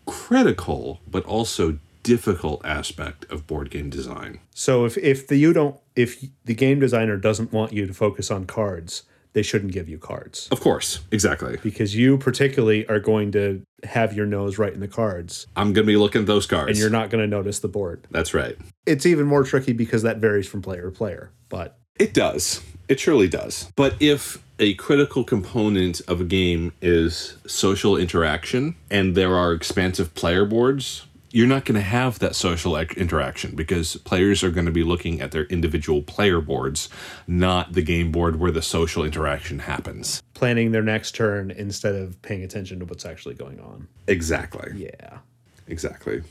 critical 0.05 0.99
but 1.09 1.25
also 1.25 1.77
difficult 2.07 2.65
aspect 2.65 3.25
of 3.31 3.45
board 3.47 3.69
game 3.69 3.89
design. 3.89 4.39
So 4.53 4.85
if 4.85 4.97
if 4.97 5.27
the 5.27 5.35
you 5.37 5.53
don't 5.53 5.75
if 5.95 6.23
the 6.45 6.53
game 6.55 6.79
designer 6.79 7.17
doesn't 7.17 7.51
want 7.51 7.73
you 7.73 7.85
to 7.87 7.93
focus 7.93 8.31
on 8.31 8.45
cards, 8.45 9.03
they 9.33 9.41
shouldn't 9.43 9.71
give 9.73 9.87
you 9.89 9.97
cards 9.99 10.47
Of 10.51 10.59
course, 10.61 11.01
exactly. 11.11 11.57
because 11.61 11.95
you 11.95 12.17
particularly 12.17 12.87
are 12.87 12.99
going 12.99 13.31
to 13.33 13.61
have 13.83 14.13
your 14.13 14.25
nose 14.25 14.57
right 14.57 14.73
in 14.73 14.79
the 14.79 14.87
cards 14.87 15.45
I'm 15.55 15.73
going 15.73 15.85
to 15.85 15.91
be 15.93 15.97
looking 15.97 16.21
at 16.21 16.27
those 16.27 16.45
cards. 16.47 16.69
and 16.69 16.77
you're 16.77 16.89
not 16.89 17.09
going 17.11 17.23
to 17.23 17.27
notice 17.27 17.59
the 17.59 17.67
board. 17.67 18.07
That's 18.11 18.33
right. 18.33 18.57
It's 18.85 19.05
even 19.05 19.25
more 19.27 19.43
tricky 19.43 19.73
because 19.73 20.01
that 20.03 20.17
varies 20.17 20.47
from 20.47 20.61
player 20.61 20.83
to 20.83 20.91
player, 20.91 21.31
but 21.49 21.77
It 21.99 22.13
does. 22.13 22.61
It 22.87 22.99
surely 22.99 23.27
does. 23.27 23.71
But 23.75 23.95
if 23.99 24.41
a 24.59 24.73
critical 24.75 25.23
component 25.23 26.01
of 26.07 26.19
a 26.21 26.23
game 26.23 26.71
is 26.81 27.37
social 27.45 27.95
interaction 27.97 28.75
and 28.89 29.13
there 29.13 29.35
are 29.35 29.51
expansive 29.53 30.15
player 30.15 30.45
boards, 30.45 31.05
you're 31.31 31.47
not 31.47 31.65
going 31.65 31.75
to 31.75 31.81
have 31.81 32.19
that 32.19 32.35
social 32.35 32.77
interaction 32.77 33.55
because 33.55 33.97
players 33.97 34.43
are 34.43 34.51
going 34.51 34.65
to 34.65 34.71
be 34.71 34.83
looking 34.83 35.21
at 35.21 35.31
their 35.31 35.45
individual 35.45 36.01
player 36.01 36.41
boards, 36.41 36.89
not 37.27 37.73
the 37.73 37.81
game 37.81 38.11
board 38.11 38.39
where 38.39 38.51
the 38.51 38.61
social 38.61 39.03
interaction 39.03 39.59
happens. 39.59 40.21
planning 40.33 40.71
their 40.71 40.83
next 40.83 41.15
turn 41.15 41.51
instead 41.51 41.95
of 41.95 42.21
paying 42.21 42.43
attention 42.43 42.79
to 42.79 42.85
what's 42.85 43.05
actually 43.05 43.35
going 43.35 43.59
on. 43.59 43.87
Exactly. 44.07 44.71
Yeah. 44.75 45.19
Exactly. 45.67 46.21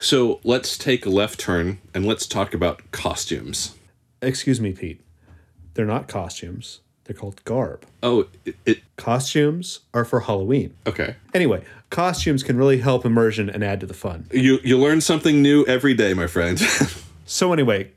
So 0.00 0.40
let's 0.44 0.76
take 0.76 1.06
a 1.06 1.10
left 1.10 1.38
turn 1.40 1.78
and 1.94 2.04
let's 2.04 2.26
talk 2.26 2.52
about 2.52 2.90
costumes. 2.90 3.76
Excuse 4.20 4.60
me, 4.60 4.72
Pete. 4.72 5.00
They're 5.74 5.86
not 5.86 6.08
costumes. 6.08 6.80
They're 7.04 7.14
called 7.16 7.44
garb. 7.44 7.84
Oh, 8.02 8.26
it, 8.44 8.56
it 8.64 8.80
Costumes 8.96 9.80
are 9.92 10.04
for 10.04 10.20
Halloween. 10.20 10.74
okay. 10.86 11.16
Anyway, 11.34 11.62
costumes 11.90 12.42
can 12.42 12.56
really 12.56 12.78
help 12.78 13.04
immersion 13.04 13.50
and 13.50 13.62
add 13.62 13.80
to 13.80 13.86
the 13.86 13.94
fun. 13.94 14.26
You 14.32 14.58
you 14.64 14.78
learn 14.78 15.00
something 15.00 15.42
new 15.42 15.64
every 15.66 15.94
day, 15.94 16.14
my 16.14 16.26
friend. 16.26 16.60
So 17.26 17.54
anyway, 17.54 17.90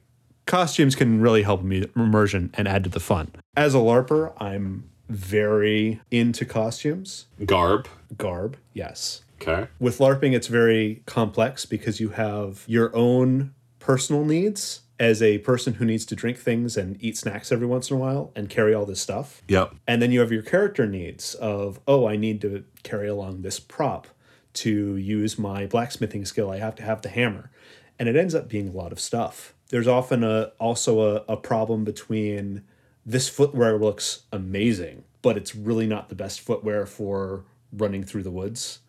costumes 0.45 0.95
can 0.95 1.19
really 1.19 1.43
help 1.43 1.61
me 1.61 1.85
immersion 1.97 2.49
and 2.53 2.65
add 2.65 2.85
to 2.85 2.89
the 2.89 3.01
fun. 3.01 3.29
As 3.57 3.75
a 3.75 3.79
LARPer, 3.79 4.31
I'm 4.37 4.89
very 5.09 5.99
into 6.11 6.45
costumes. 6.45 7.25
Garb. 7.45 7.89
Garb, 8.17 8.55
yes. 8.73 9.23
Okay. 9.41 9.67
With 9.79 9.97
LARPing, 9.99 10.33
it's 10.33 10.47
very 10.47 11.03
complex 11.05 11.65
because 11.65 11.99
you 11.99 12.09
have 12.11 12.63
your 12.67 12.95
own 12.95 13.53
personal 13.79 14.23
needs 14.23 14.81
as 14.99 15.21
a 15.21 15.37
person 15.39 15.75
who 15.75 15.85
needs 15.85 16.05
to 16.05 16.15
drink 16.15 16.37
things 16.37 16.75
and 16.75 16.97
eat 17.03 17.17
snacks 17.17 17.51
every 17.51 17.67
once 17.67 17.91
in 17.91 17.97
a 17.97 17.99
while 17.99 18.31
and 18.35 18.49
carry 18.49 18.73
all 18.73 18.85
this 18.85 19.01
stuff. 19.01 19.43
Yep. 19.47 19.75
And 19.87 20.01
then 20.01 20.11
you 20.11 20.19
have 20.21 20.31
your 20.31 20.41
character 20.41 20.87
needs 20.87 21.35
of, 21.35 21.79
oh, 21.87 22.07
I 22.07 22.15
need 22.15 22.41
to 22.41 22.63
carry 22.83 23.07
along 23.07 23.41
this 23.41 23.59
prop 23.59 24.07
to 24.53 24.95
use 24.97 25.37
my 25.37 25.67
blacksmithing 25.67 26.25
skill. 26.25 26.49
I 26.49 26.57
have 26.57 26.75
to 26.75 26.83
have 26.83 27.03
the 27.03 27.09
hammer. 27.09 27.51
And 27.99 28.09
it 28.09 28.15
ends 28.15 28.33
up 28.33 28.49
being 28.49 28.69
a 28.69 28.71
lot 28.71 28.91
of 28.91 28.99
stuff. 28.99 29.53
There's 29.69 29.87
often 29.87 30.23
a 30.23 30.51
also 30.59 31.01
a, 31.01 31.33
a 31.33 31.37
problem 31.37 31.83
between 31.83 32.63
this 33.05 33.29
footwear 33.29 33.77
looks 33.77 34.23
amazing, 34.31 35.03
but 35.21 35.37
it's 35.37 35.55
really 35.55 35.87
not 35.87 36.09
the 36.09 36.15
best 36.15 36.41
footwear 36.41 36.85
for 36.85 37.43
running 37.71 38.03
through 38.03 38.23
the 38.23 38.31
woods 38.31 38.79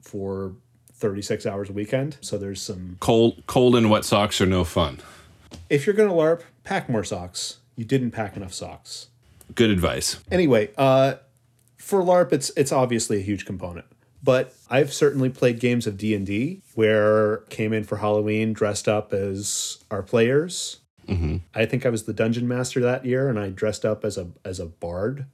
for 0.00 0.54
36 0.94 1.46
hours 1.46 1.68
a 1.68 1.72
weekend. 1.72 2.16
So 2.20 2.38
there's 2.38 2.60
some. 2.60 2.96
Cold, 3.00 3.42
cold 3.46 3.76
and 3.76 3.90
wet 3.90 4.04
socks 4.04 4.40
are 4.40 4.46
no 4.46 4.64
fun. 4.64 5.00
If 5.70 5.86
you're 5.86 5.94
going 5.94 6.08
to 6.08 6.14
LARP, 6.14 6.42
pack 6.62 6.88
more 6.88 7.04
socks. 7.04 7.58
You 7.76 7.84
didn't 7.84 8.12
pack 8.12 8.36
enough 8.36 8.54
socks. 8.54 9.08
Good 9.54 9.70
advice. 9.70 10.18
Anyway, 10.30 10.70
uh, 10.76 11.14
for 11.76 12.02
LARP, 12.02 12.32
it's 12.32 12.50
it's 12.56 12.72
obviously 12.72 13.18
a 13.18 13.22
huge 13.22 13.44
component. 13.44 13.86
But 14.22 14.54
I've 14.70 14.92
certainly 14.92 15.28
played 15.28 15.60
games 15.60 15.86
of 15.86 15.98
D 15.98 16.14
and 16.14 16.26
D 16.26 16.62
where 16.74 17.38
came 17.50 17.72
in 17.74 17.84
for 17.84 17.98
Halloween 17.98 18.54
dressed 18.54 18.88
up 18.88 19.12
as 19.12 19.84
our 19.90 20.02
players. 20.02 20.78
Mm-hmm. 21.06 21.36
I 21.54 21.66
think 21.66 21.84
I 21.84 21.90
was 21.90 22.04
the 22.04 22.14
dungeon 22.14 22.48
master 22.48 22.80
that 22.80 23.04
year, 23.04 23.28
and 23.28 23.38
I 23.38 23.50
dressed 23.50 23.84
up 23.84 24.04
as 24.04 24.16
a 24.16 24.28
as 24.44 24.58
a 24.58 24.66
bard 24.66 25.26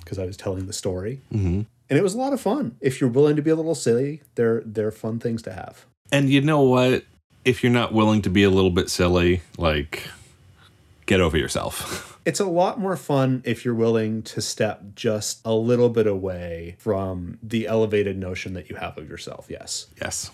because 0.00 0.18
I 0.18 0.26
was 0.26 0.36
telling 0.36 0.66
the 0.66 0.74
story. 0.74 1.22
Mm-hmm. 1.32 1.62
And 1.90 1.98
it 1.98 2.02
was 2.02 2.14
a 2.14 2.18
lot 2.18 2.34
of 2.34 2.40
fun. 2.40 2.76
If 2.80 3.00
you're 3.00 3.10
willing 3.10 3.36
to 3.36 3.42
be 3.42 3.50
a 3.50 3.56
little 3.56 3.74
silly, 3.74 4.22
they're 4.34 4.62
they're 4.66 4.90
fun 4.90 5.18
things 5.18 5.40
to 5.42 5.52
have. 5.52 5.86
And 6.12 6.28
you 6.28 6.42
know 6.42 6.60
what? 6.60 7.04
If 7.44 7.62
you're 7.62 7.72
not 7.72 7.92
willing 7.92 8.22
to 8.22 8.30
be 8.30 8.42
a 8.42 8.50
little 8.50 8.70
bit 8.70 8.88
silly, 8.90 9.42
like 9.58 10.08
get 11.06 11.20
over 11.20 11.36
yourself. 11.36 12.10
It's 12.24 12.40
a 12.40 12.46
lot 12.46 12.80
more 12.80 12.96
fun 12.96 13.42
if 13.44 13.66
you're 13.66 13.74
willing 13.74 14.22
to 14.22 14.40
step 14.40 14.80
just 14.94 15.42
a 15.44 15.52
little 15.52 15.90
bit 15.90 16.06
away 16.06 16.76
from 16.78 17.38
the 17.42 17.66
elevated 17.66 18.16
notion 18.16 18.54
that 18.54 18.70
you 18.70 18.76
have 18.76 18.96
of 18.96 19.10
yourself. 19.10 19.48
Yes. 19.50 19.88
Yes. 20.00 20.30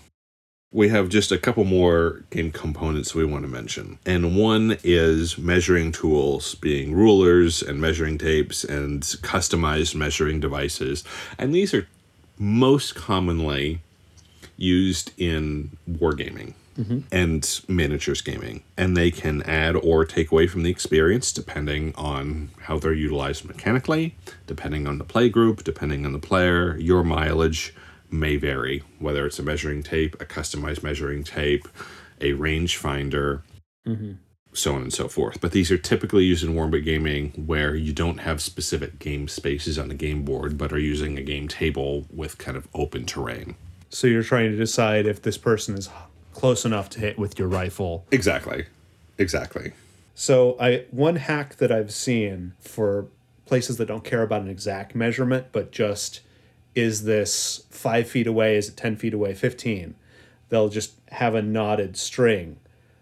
We 0.70 0.88
have 0.90 1.08
just 1.08 1.32
a 1.32 1.38
couple 1.38 1.64
more 1.64 2.22
game 2.30 2.52
components 2.52 3.12
we 3.12 3.24
want 3.24 3.42
to 3.42 3.48
mention. 3.48 3.98
And 4.06 4.36
one 4.36 4.76
is 4.84 5.36
measuring 5.36 5.90
tools, 5.90 6.54
being 6.54 6.94
rulers 6.94 7.60
and 7.60 7.80
measuring 7.80 8.18
tapes 8.18 8.62
and 8.62 9.02
customized 9.02 9.96
measuring 9.96 10.38
devices. 10.38 11.02
And 11.38 11.52
these 11.52 11.74
are 11.74 11.88
most 12.38 12.94
commonly 12.94 13.80
used 14.56 15.10
in 15.18 15.76
wargaming 15.90 16.54
mm-hmm. 16.78 17.00
and 17.12 17.60
miniatures 17.68 18.20
gaming. 18.20 18.62
And 18.76 18.96
they 18.96 19.10
can 19.10 19.42
add 19.42 19.76
or 19.76 20.04
take 20.04 20.30
away 20.30 20.46
from 20.46 20.62
the 20.62 20.70
experience 20.70 21.32
depending 21.32 21.94
on 21.96 22.50
how 22.62 22.78
they're 22.78 22.92
utilized 22.92 23.44
mechanically, 23.44 24.14
depending 24.46 24.86
on 24.86 24.98
the 24.98 25.04
play 25.04 25.28
group, 25.28 25.64
depending 25.64 26.06
on 26.06 26.12
the 26.12 26.18
player. 26.18 26.76
Your 26.78 27.04
mileage 27.04 27.74
may 28.10 28.36
vary, 28.36 28.82
whether 28.98 29.26
it's 29.26 29.38
a 29.38 29.42
measuring 29.42 29.82
tape, 29.82 30.14
a 30.20 30.24
customized 30.24 30.82
measuring 30.82 31.24
tape, 31.24 31.68
a 32.20 32.32
rangefinder. 32.32 33.42
Mm-hmm 33.86 34.12
so 34.52 34.74
on 34.74 34.82
and 34.82 34.92
so 34.92 35.08
forth. 35.08 35.40
But 35.40 35.52
these 35.52 35.70
are 35.70 35.78
typically 35.78 36.24
used 36.24 36.44
in 36.44 36.54
Wargaming 36.54 36.84
gaming 36.84 37.32
where 37.46 37.74
you 37.74 37.92
don't 37.92 38.18
have 38.18 38.42
specific 38.42 38.98
game 38.98 39.28
spaces 39.28 39.78
on 39.78 39.88
the 39.88 39.94
game 39.94 40.24
board, 40.24 40.58
but 40.58 40.72
are 40.72 40.78
using 40.78 41.18
a 41.18 41.22
game 41.22 41.48
table 41.48 42.06
with 42.12 42.38
kind 42.38 42.56
of 42.56 42.68
open 42.74 43.06
terrain. 43.06 43.54
So 43.90 44.06
you're 44.06 44.22
trying 44.22 44.50
to 44.50 44.56
decide 44.56 45.06
if 45.06 45.22
this 45.22 45.38
person 45.38 45.76
is 45.76 45.88
close 46.32 46.64
enough 46.64 46.88
to 46.90 47.00
hit 47.00 47.18
with 47.18 47.38
your 47.38 47.48
rifle. 47.48 48.06
Exactly. 48.10 48.66
Exactly. 49.18 49.72
So 50.14 50.56
I 50.60 50.86
one 50.90 51.16
hack 51.16 51.56
that 51.56 51.70
I've 51.72 51.92
seen 51.92 52.54
for 52.60 53.08
places 53.46 53.76
that 53.78 53.86
don't 53.86 54.04
care 54.04 54.22
about 54.22 54.42
an 54.42 54.48
exact 54.48 54.94
measurement, 54.94 55.46
but 55.52 55.72
just 55.72 56.20
is 56.74 57.04
this 57.04 57.64
five 57.70 58.08
feet 58.08 58.26
away, 58.26 58.56
is 58.56 58.68
it 58.68 58.76
ten 58.76 58.96
feet 58.96 59.14
away, 59.14 59.34
fifteen? 59.34 59.94
They'll 60.48 60.68
just 60.68 60.92
have 61.08 61.34
a 61.34 61.42
knotted 61.42 61.96
string. 61.96 62.58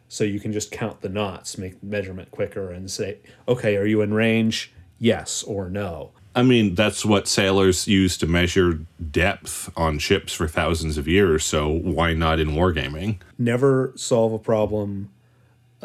So 0.08 0.24
you 0.24 0.40
can 0.40 0.52
just 0.52 0.70
count 0.70 1.02
the 1.02 1.08
knots, 1.10 1.58
make 1.58 1.80
the 1.80 1.86
measurement 1.86 2.30
quicker, 2.30 2.72
and 2.72 2.90
say, 2.90 3.18
okay, 3.46 3.76
are 3.76 3.84
you 3.84 4.00
in 4.00 4.14
range? 4.14 4.72
Yes 4.98 5.42
or 5.42 5.68
no. 5.68 6.12
I 6.34 6.42
mean, 6.42 6.74
that's 6.74 7.04
what 7.04 7.26
sailors 7.26 7.88
use 7.88 8.16
to 8.18 8.26
measure 8.26 8.80
depth 9.10 9.70
on 9.76 9.98
ships 9.98 10.32
for 10.32 10.46
thousands 10.46 10.96
of 10.98 11.08
years, 11.08 11.44
so 11.44 11.68
why 11.68 12.14
not 12.14 12.38
in 12.38 12.50
wargaming? 12.50 13.18
Never 13.38 13.92
solve 13.96 14.32
a 14.32 14.38
problem 14.38 15.10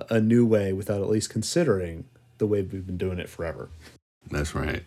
a 0.10 0.20
new 0.20 0.46
way 0.46 0.74
without 0.74 1.02
at 1.02 1.10
least 1.10 1.30
considering 1.30 2.06
the 2.38 2.48
way 2.48 2.62
we've 2.62 2.86
been 2.86 2.98
doing 2.98 3.20
it 3.20 3.30
forever. 3.30 3.70
That's 4.30 4.56
right. 4.56 4.84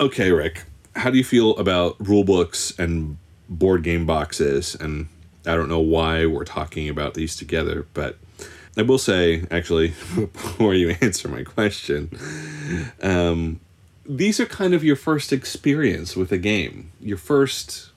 Okay, 0.00 0.32
Rick, 0.32 0.64
how 0.96 1.10
do 1.10 1.18
you 1.18 1.24
feel 1.24 1.56
about 1.56 1.96
rule 2.00 2.24
books 2.24 2.72
and 2.78 3.18
board 3.48 3.82
game 3.82 4.06
boxes? 4.06 4.74
And 4.74 5.08
I 5.46 5.56
don't 5.56 5.68
know 5.68 5.80
why 5.80 6.26
we're 6.26 6.44
talking 6.44 6.88
about 6.88 7.14
these 7.14 7.36
together, 7.36 7.86
but 7.94 8.18
I 8.76 8.82
will 8.82 8.98
say, 8.98 9.44
actually, 9.50 9.88
before 10.14 10.74
you 10.74 10.96
answer 11.00 11.28
my 11.28 11.42
question, 11.42 12.10
um, 13.02 13.60
these 14.10 14.40
are 14.40 14.46
kind 14.46 14.74
of 14.74 14.82
your 14.82 14.96
first 14.96 15.32
experience 15.32 16.16
with 16.16 16.32
a 16.32 16.38
game. 16.38 16.90
Your 17.00 17.16
first 17.16 17.90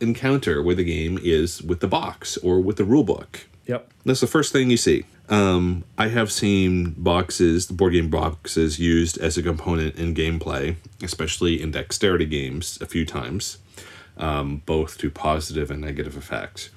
encounter 0.00 0.62
with 0.62 0.78
a 0.78 0.84
game 0.84 1.18
is 1.22 1.62
with 1.62 1.80
the 1.80 1.88
box 1.88 2.36
or 2.38 2.60
with 2.60 2.76
the 2.76 2.84
rule 2.84 3.04
book. 3.04 3.46
Yep. 3.66 3.90
That's 4.04 4.20
the 4.20 4.26
first 4.26 4.52
thing 4.52 4.68
you 4.70 4.76
see. 4.76 5.06
Um, 5.30 5.84
I 5.96 6.08
have 6.08 6.30
seen 6.30 6.90
boxes, 6.98 7.68
the 7.68 7.72
board 7.72 7.94
game 7.94 8.10
boxes, 8.10 8.78
used 8.78 9.16
as 9.18 9.38
a 9.38 9.42
component 9.42 9.96
in 9.96 10.14
gameplay, 10.14 10.76
especially 11.02 11.60
in 11.60 11.70
dexterity 11.70 12.26
games, 12.26 12.78
a 12.82 12.86
few 12.86 13.06
times, 13.06 13.56
um, 14.18 14.62
both 14.66 14.98
to 14.98 15.10
positive 15.10 15.70
and 15.70 15.80
negative 15.80 16.18
effects. 16.18 16.68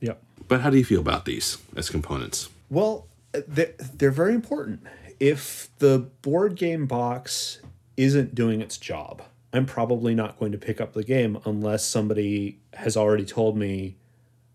Yep. 0.00 0.22
But 0.46 0.60
how 0.60 0.68
do 0.68 0.76
you 0.76 0.84
feel 0.84 1.00
about 1.00 1.24
these 1.24 1.56
as 1.74 1.88
components? 1.88 2.50
Well, 2.68 3.06
they're, 3.32 3.72
they're 3.78 4.10
very 4.10 4.34
important. 4.34 4.86
If 5.18 5.70
the 5.78 6.10
board 6.22 6.54
game 6.54 6.86
box 6.86 7.60
isn't 7.98 8.34
doing 8.34 8.62
its 8.62 8.78
job, 8.78 9.22
I'm 9.52 9.66
probably 9.66 10.14
not 10.14 10.38
going 10.38 10.52
to 10.52 10.58
pick 10.58 10.80
up 10.80 10.94
the 10.94 11.04
game 11.04 11.38
unless 11.44 11.84
somebody 11.84 12.60
has 12.74 12.96
already 12.96 13.26
told 13.26 13.58
me, 13.58 13.96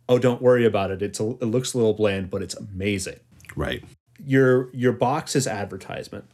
"Oh, 0.09 0.17
don't 0.17 0.41
worry 0.41 0.65
about 0.65 0.89
it. 0.89 1.01
It's 1.03 1.19
a, 1.19 1.29
it 1.29 1.45
looks 1.45 1.73
a 1.73 1.77
little 1.77 1.93
bland, 1.93 2.31
but 2.31 2.41
it's 2.41 2.55
amazing." 2.55 3.19
Right. 3.55 3.83
Your 4.25 4.73
your 4.73 4.93
box 4.93 5.35
is 5.35 5.45
advertisement, 5.45 6.25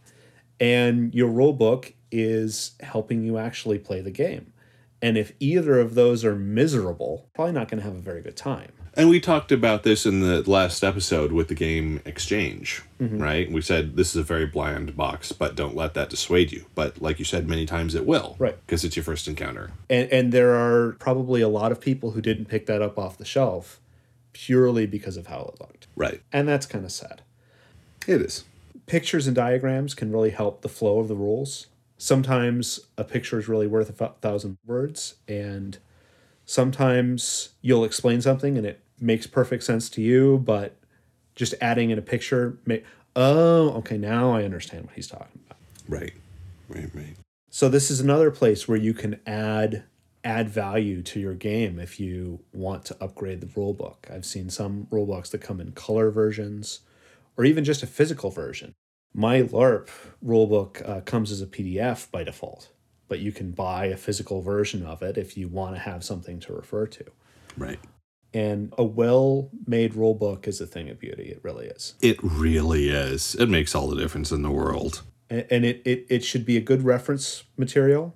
and 0.59 1.13
your 1.13 1.27
rule 1.27 1.53
book 1.53 1.93
is 2.11 2.71
helping 2.81 3.23
you 3.23 3.37
actually 3.37 3.79
play 3.79 4.01
the 4.01 4.11
game. 4.11 4.53
And 5.01 5.17
if 5.17 5.33
either 5.39 5.79
of 5.79 5.95
those 5.95 6.25
are 6.25 6.35
miserable, 6.35 7.29
probably 7.33 7.53
not 7.53 7.69
going 7.69 7.79
to 7.79 7.85
have 7.85 7.95
a 7.95 8.01
very 8.01 8.21
good 8.21 8.35
time. 8.35 8.71
And 8.99 9.09
we 9.09 9.21
talked 9.21 9.53
about 9.53 9.83
this 9.83 10.05
in 10.05 10.19
the 10.19 10.41
last 10.49 10.83
episode 10.83 11.31
with 11.31 11.47
the 11.47 11.55
game 11.55 12.01
Exchange, 12.03 12.81
mm-hmm. 12.99 13.17
right? 13.17 13.49
We 13.49 13.61
said 13.61 13.95
this 13.95 14.09
is 14.09 14.17
a 14.17 14.23
very 14.23 14.45
bland 14.45 14.97
box, 14.97 15.31
but 15.31 15.55
don't 15.55 15.73
let 15.73 15.93
that 15.93 16.09
dissuade 16.09 16.51
you. 16.51 16.65
But 16.75 17.01
like 17.01 17.17
you 17.17 17.23
said 17.23 17.47
many 17.47 17.65
times, 17.65 17.95
it 17.95 18.05
will, 18.05 18.35
right? 18.39 18.57
Because 18.65 18.83
it's 18.83 18.97
your 18.97 19.05
first 19.05 19.29
encounter. 19.29 19.71
And 19.89 20.11
and 20.11 20.33
there 20.33 20.53
are 20.53 20.97
probably 20.99 21.39
a 21.39 21.47
lot 21.47 21.71
of 21.71 21.79
people 21.79 22.11
who 22.11 22.21
didn't 22.21 22.47
pick 22.47 22.65
that 22.65 22.81
up 22.81 22.99
off 22.99 23.17
the 23.17 23.23
shelf 23.23 23.79
purely 24.33 24.85
because 24.85 25.15
of 25.15 25.27
how 25.27 25.53
it 25.53 25.61
looked, 25.61 25.87
right? 25.95 26.21
And 26.33 26.45
that's 26.45 26.65
kind 26.65 26.83
of 26.83 26.91
sad. 26.91 27.21
It 28.05 28.21
is. 28.21 28.43
Pictures 28.85 29.27
and 29.27 29.35
diagrams 29.35 29.93
can 29.93 30.11
really 30.11 30.31
help 30.31 30.61
the 30.61 30.67
flow 30.67 30.99
of 30.99 31.07
the 31.07 31.15
rules. 31.15 31.67
Sometimes 31.97 32.81
a 32.97 33.05
picture 33.05 33.39
is 33.39 33.47
really 33.47 33.67
worth 33.67 33.89
a 34.01 34.09
thousand 34.19 34.57
words, 34.65 35.15
and 35.25 35.77
sometimes 36.43 37.51
you'll 37.61 37.85
explain 37.85 38.19
something 38.21 38.57
and 38.57 38.67
it 38.67 38.81
makes 39.01 39.27
perfect 39.27 39.63
sense 39.63 39.89
to 39.91 40.01
you, 40.01 40.39
but 40.39 40.75
just 41.35 41.53
adding 41.61 41.89
in 41.89 41.97
a 41.97 42.01
picture 42.01 42.57
may 42.65 42.83
oh, 43.15 43.71
okay, 43.71 43.97
now 43.97 44.31
I 44.31 44.43
understand 44.43 44.85
what 44.85 44.93
he's 44.95 45.07
talking 45.07 45.41
about. 45.45 45.57
Right. 45.87 46.13
Right, 46.69 46.89
right. 46.93 47.15
So 47.49 47.67
this 47.67 47.89
is 47.89 47.99
another 47.99 48.31
place 48.31 48.67
where 48.67 48.77
you 48.77 48.93
can 48.93 49.19
add 49.25 49.83
add 50.23 50.49
value 50.49 51.01
to 51.01 51.19
your 51.19 51.33
game 51.33 51.79
if 51.79 51.99
you 51.99 52.41
want 52.51 52.85
to 52.85 52.97
upgrade 53.01 53.41
the 53.41 53.47
rulebook. 53.47 54.11
I've 54.11 54.25
seen 54.25 54.49
some 54.49 54.87
rulebooks 54.91 55.31
that 55.31 55.39
come 55.39 55.61
in 55.61 55.71
color 55.71 56.11
versions 56.11 56.81
or 57.37 57.45
even 57.45 57.63
just 57.63 57.83
a 57.83 57.87
physical 57.87 58.29
version. 58.29 58.73
My 59.13 59.41
LARP 59.41 59.89
rulebook 60.23 60.87
uh, 60.87 61.01
comes 61.01 61.31
as 61.31 61.41
a 61.41 61.47
PDF 61.47 62.11
by 62.11 62.23
default 62.23 62.69
but 63.09 63.19
you 63.19 63.33
can 63.33 63.51
buy 63.51 63.85
a 63.85 63.97
physical 63.97 64.41
version 64.41 64.85
of 64.85 65.01
it 65.01 65.17
if 65.17 65.35
you 65.35 65.49
want 65.49 65.75
to 65.75 65.81
have 65.81 66.03
something 66.03 66.39
to 66.39 66.53
refer 66.53 66.85
to. 66.85 67.03
Right. 67.57 67.79
And 68.33 68.73
a 68.77 68.83
well 68.83 69.49
made 69.65 69.95
rule 69.95 70.13
book 70.13 70.47
is 70.47 70.61
a 70.61 70.67
thing 70.67 70.89
of 70.89 70.99
beauty. 70.99 71.23
It 71.23 71.39
really 71.43 71.67
is. 71.67 71.95
It 72.01 72.17
really 72.21 72.89
is. 72.89 73.35
It 73.35 73.49
makes 73.49 73.73
all 73.73 73.87
the 73.87 73.95
difference 73.95 74.31
in 74.31 74.43
the 74.43 74.51
world. 74.51 75.01
And, 75.29 75.45
and 75.49 75.65
it, 75.65 75.81
it, 75.83 76.05
it 76.09 76.23
should 76.23 76.45
be 76.45 76.55
a 76.55 76.61
good 76.61 76.83
reference 76.83 77.43
material, 77.57 78.15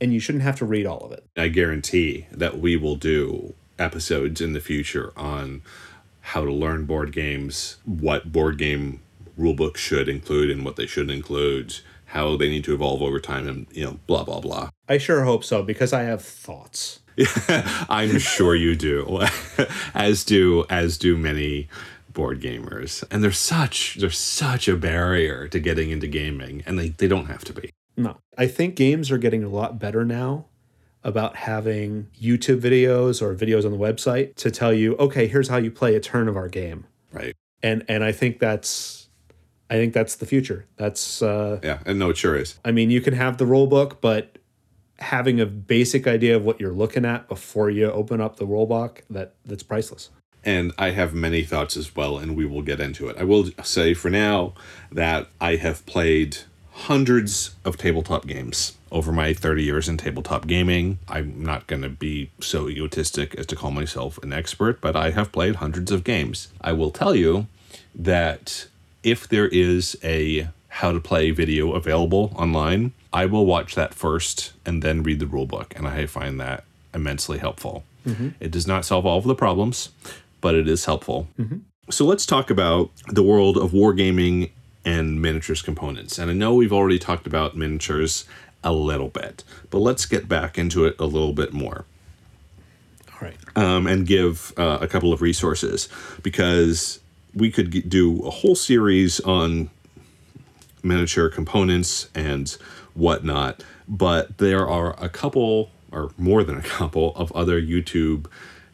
and 0.00 0.12
you 0.12 0.18
shouldn't 0.18 0.42
have 0.42 0.56
to 0.56 0.64
read 0.64 0.86
all 0.86 0.98
of 1.00 1.12
it. 1.12 1.24
I 1.36 1.48
guarantee 1.48 2.26
that 2.32 2.58
we 2.58 2.76
will 2.76 2.96
do 2.96 3.54
episodes 3.78 4.40
in 4.40 4.52
the 4.52 4.60
future 4.60 5.12
on 5.16 5.62
how 6.20 6.44
to 6.44 6.52
learn 6.52 6.84
board 6.84 7.12
games, 7.12 7.76
what 7.84 8.32
board 8.32 8.58
game 8.58 9.00
rulebooks 9.38 9.76
should 9.76 10.08
include 10.08 10.50
and 10.50 10.64
what 10.64 10.76
they 10.76 10.86
shouldn't 10.86 11.12
include, 11.12 11.80
how 12.14 12.36
they 12.36 12.48
need 12.48 12.62
to 12.64 12.72
evolve 12.72 13.02
over 13.02 13.18
time 13.18 13.48
and 13.48 13.66
you 13.72 13.84
know 13.84 13.98
blah 14.06 14.22
blah 14.22 14.38
blah 14.38 14.70
i 14.88 14.96
sure 14.96 15.24
hope 15.24 15.42
so 15.42 15.62
because 15.62 15.92
i 15.92 16.02
have 16.02 16.22
thoughts 16.22 17.00
i'm 17.88 18.18
sure 18.18 18.54
you 18.54 18.74
do 18.74 19.20
as 19.94 20.24
do 20.24 20.64
as 20.70 20.98
do 20.98 21.16
many 21.16 21.68
board 22.12 22.40
gamers 22.40 23.02
and 23.10 23.22
there's 23.24 23.38
such 23.38 23.96
there's 23.96 24.18
such 24.18 24.68
a 24.68 24.76
barrier 24.76 25.48
to 25.48 25.58
getting 25.58 25.90
into 25.90 26.06
gaming 26.06 26.62
and 26.66 26.78
they, 26.78 26.90
they 26.90 27.08
don't 27.08 27.26
have 27.26 27.44
to 27.44 27.52
be 27.52 27.70
no 27.96 28.16
i 28.38 28.46
think 28.46 28.76
games 28.76 29.10
are 29.10 29.18
getting 29.18 29.42
a 29.42 29.48
lot 29.48 29.78
better 29.78 30.04
now 30.04 30.44
about 31.04 31.36
having 31.36 32.08
YouTube 32.20 32.60
videos 32.60 33.20
or 33.20 33.34
videos 33.34 33.64
on 33.66 33.70
the 33.70 33.78
website 33.78 34.34
to 34.36 34.50
tell 34.50 34.72
you, 34.72 34.96
okay, 34.96 35.26
here's 35.26 35.48
how 35.48 35.58
you 35.58 35.70
play 35.70 35.94
a 35.94 36.00
turn 36.00 36.28
of 36.28 36.36
our 36.36 36.48
game. 36.48 36.86
Right. 37.12 37.36
And 37.62 37.84
and 37.88 38.02
I 38.02 38.10
think 38.10 38.40
that's 38.40 39.08
I 39.70 39.74
think 39.74 39.92
that's 39.92 40.16
the 40.16 40.26
future. 40.26 40.66
That's 40.76 41.22
uh 41.22 41.60
Yeah. 41.62 41.80
And 41.84 41.98
no, 41.98 42.10
it 42.10 42.16
sure 42.16 42.36
is. 42.36 42.58
I 42.64 42.72
mean, 42.72 42.90
you 42.90 43.00
can 43.00 43.14
have 43.14 43.36
the 43.36 43.46
rule 43.46 43.66
book, 43.66 44.00
but 44.00 44.33
having 45.04 45.40
a 45.40 45.46
basic 45.46 46.06
idea 46.06 46.36
of 46.36 46.44
what 46.44 46.60
you're 46.60 46.72
looking 46.72 47.04
at 47.04 47.28
before 47.28 47.70
you 47.70 47.90
open 47.90 48.20
up 48.20 48.36
the 48.36 48.46
rule 48.46 48.66
book, 48.66 49.02
that 49.10 49.34
that's 49.44 49.62
priceless. 49.62 50.10
And 50.44 50.72
I 50.78 50.90
have 50.90 51.14
many 51.14 51.42
thoughts 51.42 51.76
as 51.76 51.96
well, 51.96 52.18
and 52.18 52.36
we 52.36 52.44
will 52.44 52.62
get 52.62 52.80
into 52.80 53.08
it. 53.08 53.16
I 53.18 53.24
will 53.24 53.50
say 53.62 53.94
for 53.94 54.10
now 54.10 54.52
that 54.92 55.28
I 55.40 55.56
have 55.56 55.86
played 55.86 56.38
hundreds 56.72 57.54
of 57.64 57.76
tabletop 57.78 58.26
games 58.26 58.76
over 58.90 59.12
my 59.12 59.32
30 59.32 59.62
years 59.62 59.88
in 59.88 59.96
tabletop 59.96 60.46
gaming. 60.46 60.98
I'm 61.08 61.42
not 61.42 61.66
going 61.66 61.82
to 61.82 61.88
be 61.88 62.30
so 62.40 62.68
egotistic 62.68 63.34
as 63.36 63.46
to 63.46 63.56
call 63.56 63.70
myself 63.70 64.18
an 64.22 64.32
expert, 64.32 64.80
but 64.80 64.96
I 64.96 65.10
have 65.10 65.32
played 65.32 65.56
hundreds 65.56 65.92
of 65.92 66.04
games. 66.04 66.48
I 66.60 66.72
will 66.72 66.90
tell 66.90 67.14
you 67.14 67.46
that 67.94 68.66
if 69.02 69.28
there 69.28 69.48
is 69.48 69.96
a 70.02 70.48
how 70.68 70.90
to 70.90 70.98
play 70.98 71.30
video 71.30 71.72
available 71.72 72.32
online, 72.36 72.92
I 73.14 73.24
will 73.26 73.46
watch 73.46 73.74
that 73.76 73.94
first 73.94 74.52
and 74.66 74.82
then 74.82 75.02
read 75.02 75.20
the 75.20 75.26
rule 75.26 75.46
book, 75.46 75.72
and 75.76 75.86
I 75.88 76.04
find 76.06 76.38
that 76.40 76.64
immensely 76.92 77.38
helpful. 77.38 77.84
It 78.38 78.50
does 78.50 78.66
not 78.66 78.84
solve 78.84 79.06
all 79.06 79.16
of 79.16 79.24
the 79.24 79.34
problems, 79.34 79.88
but 80.42 80.54
it 80.54 80.68
is 80.68 80.84
helpful. 80.84 81.28
So 81.90 82.04
let's 82.04 82.26
talk 82.26 82.50
about 82.50 82.90
the 83.08 83.22
world 83.22 83.56
of 83.56 83.70
wargaming 83.70 84.50
and 84.84 85.22
miniatures 85.22 85.62
components. 85.62 86.18
And 86.18 86.30
I 86.30 86.34
know 86.34 86.54
we've 86.54 86.72
already 86.72 86.98
talked 86.98 87.26
about 87.26 87.56
miniatures 87.56 88.26
a 88.62 88.72
little 88.72 89.08
bit, 89.08 89.42
but 89.70 89.78
let's 89.78 90.04
get 90.04 90.28
back 90.28 90.58
into 90.58 90.84
it 90.84 90.96
a 90.98 91.06
little 91.06 91.32
bit 91.32 91.52
more 91.54 91.86
All 93.12 93.18
right. 93.22 93.36
um, 93.56 93.86
and 93.86 94.06
give 94.06 94.52
uh, 94.58 94.78
a 94.82 94.88
couple 94.88 95.12
of 95.14 95.22
resources 95.22 95.88
because 96.22 97.00
we 97.34 97.50
could 97.50 97.70
g- 97.72 97.80
do 97.80 98.20
a 98.26 98.30
whole 98.30 98.54
series 98.54 99.20
on 99.20 99.70
miniature 100.82 101.30
components 101.30 102.08
and 102.14 102.56
whatnot, 102.94 103.62
but 103.86 104.38
there 104.38 104.66
are 104.68 104.94
a 105.02 105.08
couple, 105.08 105.70
or 105.92 106.12
more 106.16 106.42
than 106.44 106.56
a 106.56 106.62
couple, 106.62 107.14
of 107.16 107.30
other 107.32 107.60
YouTube 107.60 108.26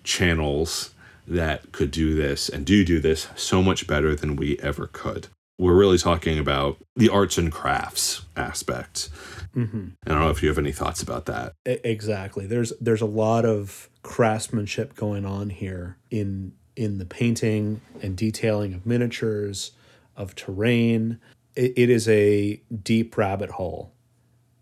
channels 0.04 0.90
that 1.26 1.72
could 1.72 1.90
do 1.90 2.14
this 2.14 2.48
and 2.48 2.66
do 2.66 2.84
do 2.84 2.98
this 3.00 3.28
so 3.36 3.62
much 3.62 3.86
better 3.86 4.14
than 4.14 4.36
we 4.36 4.58
ever 4.58 4.88
could. 4.92 5.28
We're 5.58 5.74
really 5.74 5.98
talking 5.98 6.38
about 6.38 6.78
the 6.96 7.10
arts 7.10 7.36
and 7.36 7.52
crafts 7.52 8.22
aspect. 8.36 9.10
Mm-hmm. 9.54 9.88
I 10.06 10.10
don't 10.10 10.20
know 10.20 10.30
if 10.30 10.42
you 10.42 10.48
have 10.48 10.58
any 10.58 10.72
thoughts 10.72 11.02
about 11.02 11.26
that. 11.26 11.52
Exactly. 11.66 12.46
There's 12.46 12.72
there's 12.80 13.02
a 13.02 13.06
lot 13.06 13.44
of 13.44 13.88
craftsmanship 14.02 14.94
going 14.94 15.24
on 15.24 15.50
here 15.50 15.98
in 16.10 16.52
in 16.76 16.98
the 16.98 17.04
painting 17.04 17.80
and 18.02 18.16
detailing 18.16 18.72
of 18.72 18.86
miniatures, 18.86 19.72
of 20.16 20.34
terrain. 20.34 21.20
It, 21.54 21.74
it 21.76 21.90
is 21.90 22.08
a 22.08 22.62
deep 22.82 23.16
rabbit 23.16 23.50
hole, 23.50 23.92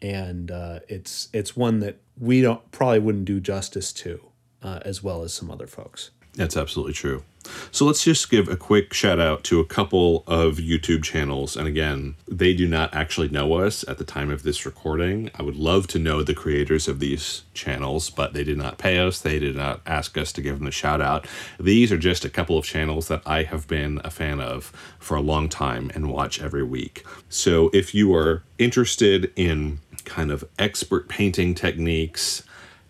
and 0.02 0.50
uh, 0.50 0.80
it's 0.88 1.28
it's 1.32 1.56
one 1.56 1.80
that 1.80 1.96
we 2.18 2.40
don't 2.40 2.70
probably 2.70 2.98
wouldn't 2.98 3.24
do 3.24 3.40
justice 3.40 3.92
to, 3.92 4.20
uh, 4.62 4.80
as 4.82 5.02
well 5.02 5.22
as 5.22 5.32
some 5.32 5.50
other 5.50 5.66
folks. 5.66 6.10
That's 6.34 6.56
absolutely 6.56 6.92
true. 6.92 7.24
So 7.70 7.84
let's 7.84 8.04
just 8.04 8.30
give 8.30 8.48
a 8.48 8.56
quick 8.56 8.92
shout 8.92 9.18
out 9.18 9.42
to 9.44 9.60
a 9.60 9.64
couple 9.64 10.22
of 10.26 10.56
YouTube 10.56 11.02
channels. 11.02 11.56
And 11.56 11.66
again, 11.66 12.14
they 12.26 12.54
do 12.54 12.68
not 12.68 12.94
actually 12.94 13.28
know 13.28 13.54
us 13.54 13.84
at 13.88 13.98
the 13.98 14.04
time 14.04 14.30
of 14.30 14.42
this 14.42 14.66
recording. 14.66 15.30
I 15.34 15.42
would 15.42 15.56
love 15.56 15.86
to 15.88 15.98
know 15.98 16.22
the 16.22 16.34
creators 16.34 16.88
of 16.88 17.00
these 17.00 17.42
channels, 17.54 18.10
but 18.10 18.34
they 18.34 18.44
did 18.44 18.58
not 18.58 18.78
pay 18.78 18.98
us. 18.98 19.18
They 19.18 19.38
did 19.38 19.56
not 19.56 19.80
ask 19.86 20.16
us 20.18 20.32
to 20.32 20.42
give 20.42 20.58
them 20.58 20.68
a 20.68 20.72
shout 20.72 21.00
out. 21.00 21.26
These 21.58 21.90
are 21.90 21.98
just 21.98 22.24
a 22.24 22.30
couple 22.30 22.58
of 22.58 22.64
channels 22.64 23.08
that 23.08 23.22
I 23.24 23.44
have 23.44 23.66
been 23.66 24.00
a 24.04 24.10
fan 24.10 24.40
of 24.40 24.66
for 24.98 25.16
a 25.16 25.22
long 25.22 25.48
time 25.48 25.90
and 25.94 26.12
watch 26.12 26.40
every 26.40 26.64
week. 26.64 27.04
So 27.28 27.70
if 27.72 27.94
you 27.94 28.14
are 28.14 28.42
interested 28.58 29.32
in 29.36 29.80
kind 30.08 30.30
of 30.30 30.44
expert 30.58 31.08
painting 31.08 31.54
techniques, 31.54 32.42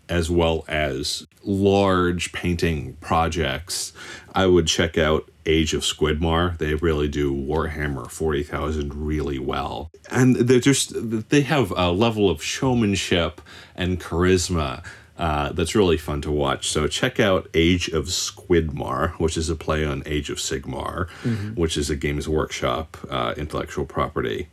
as 0.08 0.30
well 0.30 0.64
as 0.68 1.26
large 1.42 2.32
painting 2.32 2.96
projects, 3.00 3.92
I 4.34 4.46
would 4.46 4.66
check 4.66 4.96
out 4.96 5.30
Age 5.44 5.74
of 5.74 5.82
Squidmar. 5.82 6.56
They 6.58 6.74
really 6.74 7.08
do 7.08 7.34
Warhammer 7.34 8.10
40,000 8.10 8.94
really 8.94 9.38
well. 9.38 9.90
And 10.10 10.36
they're 10.36 10.60
just, 10.60 10.92
they 11.30 11.42
have 11.42 11.72
a 11.76 11.90
level 11.90 12.30
of 12.30 12.42
showmanship 12.42 13.40
and 13.74 14.00
charisma 14.00 14.84
uh, 15.18 15.50
that's 15.52 15.74
really 15.74 15.96
fun 15.96 16.22
to 16.22 16.30
watch. 16.30 16.68
So 16.68 16.86
check 16.86 17.18
out 17.18 17.48
Age 17.52 17.88
of 17.88 18.06
Squidmar, 18.06 19.12
which 19.18 19.36
is 19.36 19.50
a 19.50 19.56
play 19.56 19.84
on 19.84 20.02
Age 20.06 20.30
of 20.30 20.38
Sigmar, 20.38 21.08
which 21.56 21.76
is 21.76 21.90
a 21.90 21.96
Games 21.96 22.28
Workshop 22.28 22.96
uh, 23.10 23.34
intellectual 23.36 23.84
property. 23.84 24.48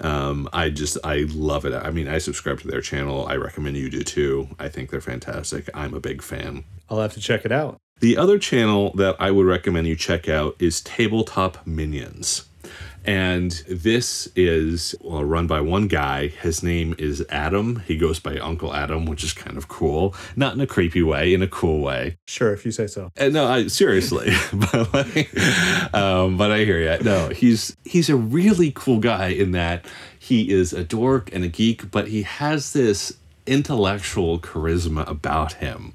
Um, 0.00 0.48
I 0.52 0.70
just 0.70 0.98
I 1.04 1.26
love 1.30 1.64
it. 1.64 1.74
I 1.74 1.90
mean, 1.90 2.08
I 2.08 2.18
subscribe 2.18 2.60
to 2.60 2.68
their 2.68 2.80
channel. 2.80 3.26
I 3.26 3.36
recommend 3.36 3.76
you 3.76 3.90
do 3.90 4.02
too. 4.02 4.48
I 4.58 4.68
think 4.68 4.90
they're 4.90 5.00
fantastic. 5.00 5.68
I'm 5.74 5.94
a 5.94 6.00
big 6.00 6.22
fan. 6.22 6.64
I'll 6.88 7.00
have 7.00 7.14
to 7.14 7.20
check 7.20 7.44
it 7.44 7.52
out. 7.52 7.78
The 8.00 8.16
other 8.16 8.38
channel 8.38 8.92
that 8.96 9.16
I 9.18 9.30
would 9.30 9.46
recommend 9.46 9.86
you 9.86 9.96
check 9.96 10.28
out 10.28 10.56
is 10.58 10.80
Tabletop 10.80 11.66
Minions. 11.66 12.48
And 13.04 13.50
this 13.68 14.28
is 14.34 14.94
well, 15.00 15.24
run 15.24 15.46
by 15.46 15.60
one 15.60 15.88
guy. 15.88 16.28
His 16.28 16.62
name 16.62 16.94
is 16.98 17.24
Adam. 17.28 17.82
He 17.86 17.98
goes 17.98 18.18
by 18.18 18.38
Uncle 18.38 18.74
Adam, 18.74 19.04
which 19.04 19.22
is 19.22 19.32
kind 19.32 19.56
of 19.56 19.68
cool. 19.68 20.14
Not 20.36 20.54
in 20.54 20.60
a 20.60 20.66
creepy 20.66 21.02
way, 21.02 21.34
in 21.34 21.42
a 21.42 21.48
cool 21.48 21.80
way. 21.80 22.16
Sure, 22.26 22.52
if 22.52 22.64
you 22.64 22.72
say 22.72 22.86
so. 22.86 23.10
Uh, 23.18 23.28
no, 23.28 23.46
I, 23.46 23.66
seriously, 23.66 24.32
but 24.52 24.94
like, 24.94 25.94
um, 25.94 26.36
but 26.36 26.50
I 26.50 26.64
hear 26.64 26.78
you. 26.78 27.02
No, 27.04 27.28
he's 27.28 27.76
he's 27.84 28.08
a 28.08 28.16
really 28.16 28.72
cool 28.74 29.00
guy 29.00 29.28
in 29.28 29.52
that 29.52 29.84
he 30.18 30.50
is 30.50 30.72
a 30.72 30.84
dork 30.84 31.30
and 31.32 31.44
a 31.44 31.48
geek, 31.48 31.90
but 31.90 32.08
he 32.08 32.22
has 32.22 32.72
this 32.72 33.18
intellectual 33.46 34.38
charisma 34.38 35.06
about 35.08 35.54
him 35.54 35.92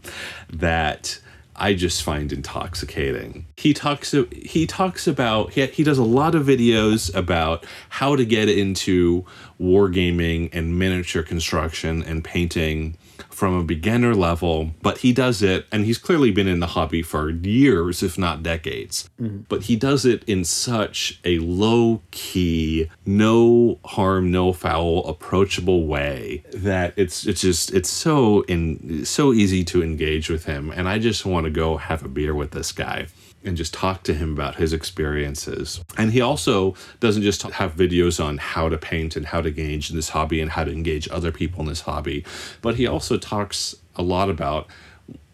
that 0.51 1.19
I 1.59 1.73
just 1.73 2.03
find 2.03 2.31
intoxicating. 2.31 3.45
He 3.57 3.73
talks 3.73 4.15
he 4.31 4.65
talks 4.65 5.07
about 5.07 5.51
he, 5.51 5.65
he 5.67 5.83
does 5.83 5.97
a 5.97 6.03
lot 6.03 6.33
of 6.33 6.45
videos 6.45 7.13
about 7.13 7.65
how 7.89 8.15
to 8.15 8.25
get 8.25 8.49
into 8.49 9.25
wargaming 9.59 10.49
and 10.53 10.79
miniature 10.79 11.21
construction 11.21 12.01
and 12.03 12.23
painting 12.23 12.97
from 13.39 13.53
a 13.53 13.63
beginner 13.63 14.13
level, 14.13 14.71
but 14.81 14.97
he 14.97 15.13
does 15.13 15.41
it, 15.41 15.65
and 15.71 15.85
he's 15.85 15.97
clearly 15.97 16.29
been 16.29 16.45
in 16.45 16.59
the 16.59 16.67
hobby 16.67 17.01
for 17.01 17.29
years, 17.29 18.03
if 18.03 18.17
not 18.17 18.43
decades. 18.43 19.09
Mm-hmm. 19.17 19.43
But 19.47 19.63
he 19.63 19.77
does 19.77 20.05
it 20.05 20.25
in 20.27 20.43
such 20.43 21.21
a 21.23 21.39
low 21.39 22.01
key, 22.11 22.89
no 23.05 23.79
harm, 23.85 24.29
no 24.29 24.51
foul, 24.51 25.07
approachable 25.07 25.87
way 25.87 26.43
that 26.51 26.91
it's 26.97 27.25
it's 27.25 27.39
just 27.39 27.73
it's 27.73 27.89
so 27.89 28.41
in 28.41 29.05
so 29.05 29.31
easy 29.31 29.63
to 29.63 29.81
engage 29.81 30.29
with 30.29 30.43
him, 30.43 30.69
and 30.69 30.89
I 30.89 30.99
just 30.99 31.25
want 31.25 31.45
to 31.45 31.49
go 31.49 31.77
have 31.77 32.03
a 32.03 32.09
beer 32.09 32.35
with 32.35 32.51
this 32.51 32.73
guy 32.73 33.07
and 33.43 33.55
just 33.55 33.73
talk 33.73 34.03
to 34.03 34.13
him 34.13 34.33
about 34.33 34.55
his 34.55 34.73
experiences. 34.73 35.81
And 35.97 36.11
he 36.11 36.21
also 36.21 36.75
doesn't 36.99 37.23
just 37.23 37.41
have 37.43 37.75
videos 37.75 38.23
on 38.23 38.37
how 38.37 38.69
to 38.69 38.77
paint 38.77 39.15
and 39.15 39.25
how 39.25 39.41
to 39.41 39.49
engage 39.49 39.89
in 39.89 39.95
this 39.95 40.09
hobby 40.09 40.41
and 40.41 40.51
how 40.51 40.63
to 40.63 40.71
engage 40.71 41.07
other 41.09 41.31
people 41.31 41.61
in 41.61 41.67
this 41.67 41.81
hobby, 41.81 42.25
but 42.61 42.75
he 42.75 42.85
also 42.85 43.17
talks 43.17 43.75
a 43.95 44.03
lot 44.03 44.29
about 44.29 44.67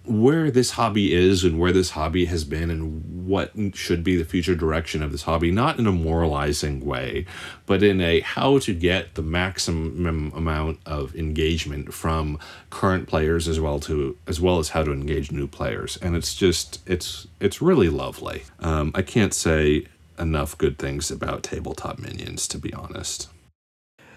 where 0.07 0.51
this 0.51 0.71
hobby 0.71 1.13
is 1.13 1.43
and 1.43 1.59
where 1.59 1.71
this 1.71 1.91
hobby 1.91 2.25
has 2.25 2.43
been 2.43 2.69
and 2.69 3.25
what 3.25 3.51
should 3.73 4.03
be 4.03 4.15
the 4.15 4.25
future 4.25 4.55
direction 4.55 5.01
of 5.01 5.11
this 5.11 5.23
hobby 5.23 5.51
not 5.51 5.79
in 5.79 5.87
a 5.87 5.91
moralizing 5.91 6.85
way 6.85 7.25
but 7.65 7.81
in 7.81 7.99
a 7.99 8.19
how 8.21 8.59
to 8.59 8.73
get 8.73 9.15
the 9.15 9.21
maximum 9.21 10.31
amount 10.35 10.79
of 10.85 11.15
engagement 11.15 11.93
from 11.93 12.39
current 12.69 13.07
players 13.07 13.47
as 13.47 13.59
well 13.59 13.79
to 13.79 14.17
as 14.27 14.39
well 14.39 14.59
as 14.59 14.69
how 14.69 14.83
to 14.83 14.91
engage 14.91 15.31
new 15.31 15.47
players. 15.47 15.97
And 15.97 16.15
it's 16.15 16.35
just 16.35 16.79
it's 16.87 17.27
it's 17.39 17.61
really 17.61 17.89
lovely. 17.89 18.43
Um, 18.59 18.91
i 18.95 19.01
can't 19.01 19.33
say 19.33 19.85
enough 20.17 20.57
good 20.57 20.77
things 20.77 21.11
about 21.11 21.43
tabletop 21.43 21.99
minions 21.99 22.47
to 22.49 22.57
be 22.57 22.73
honest. 22.73 23.29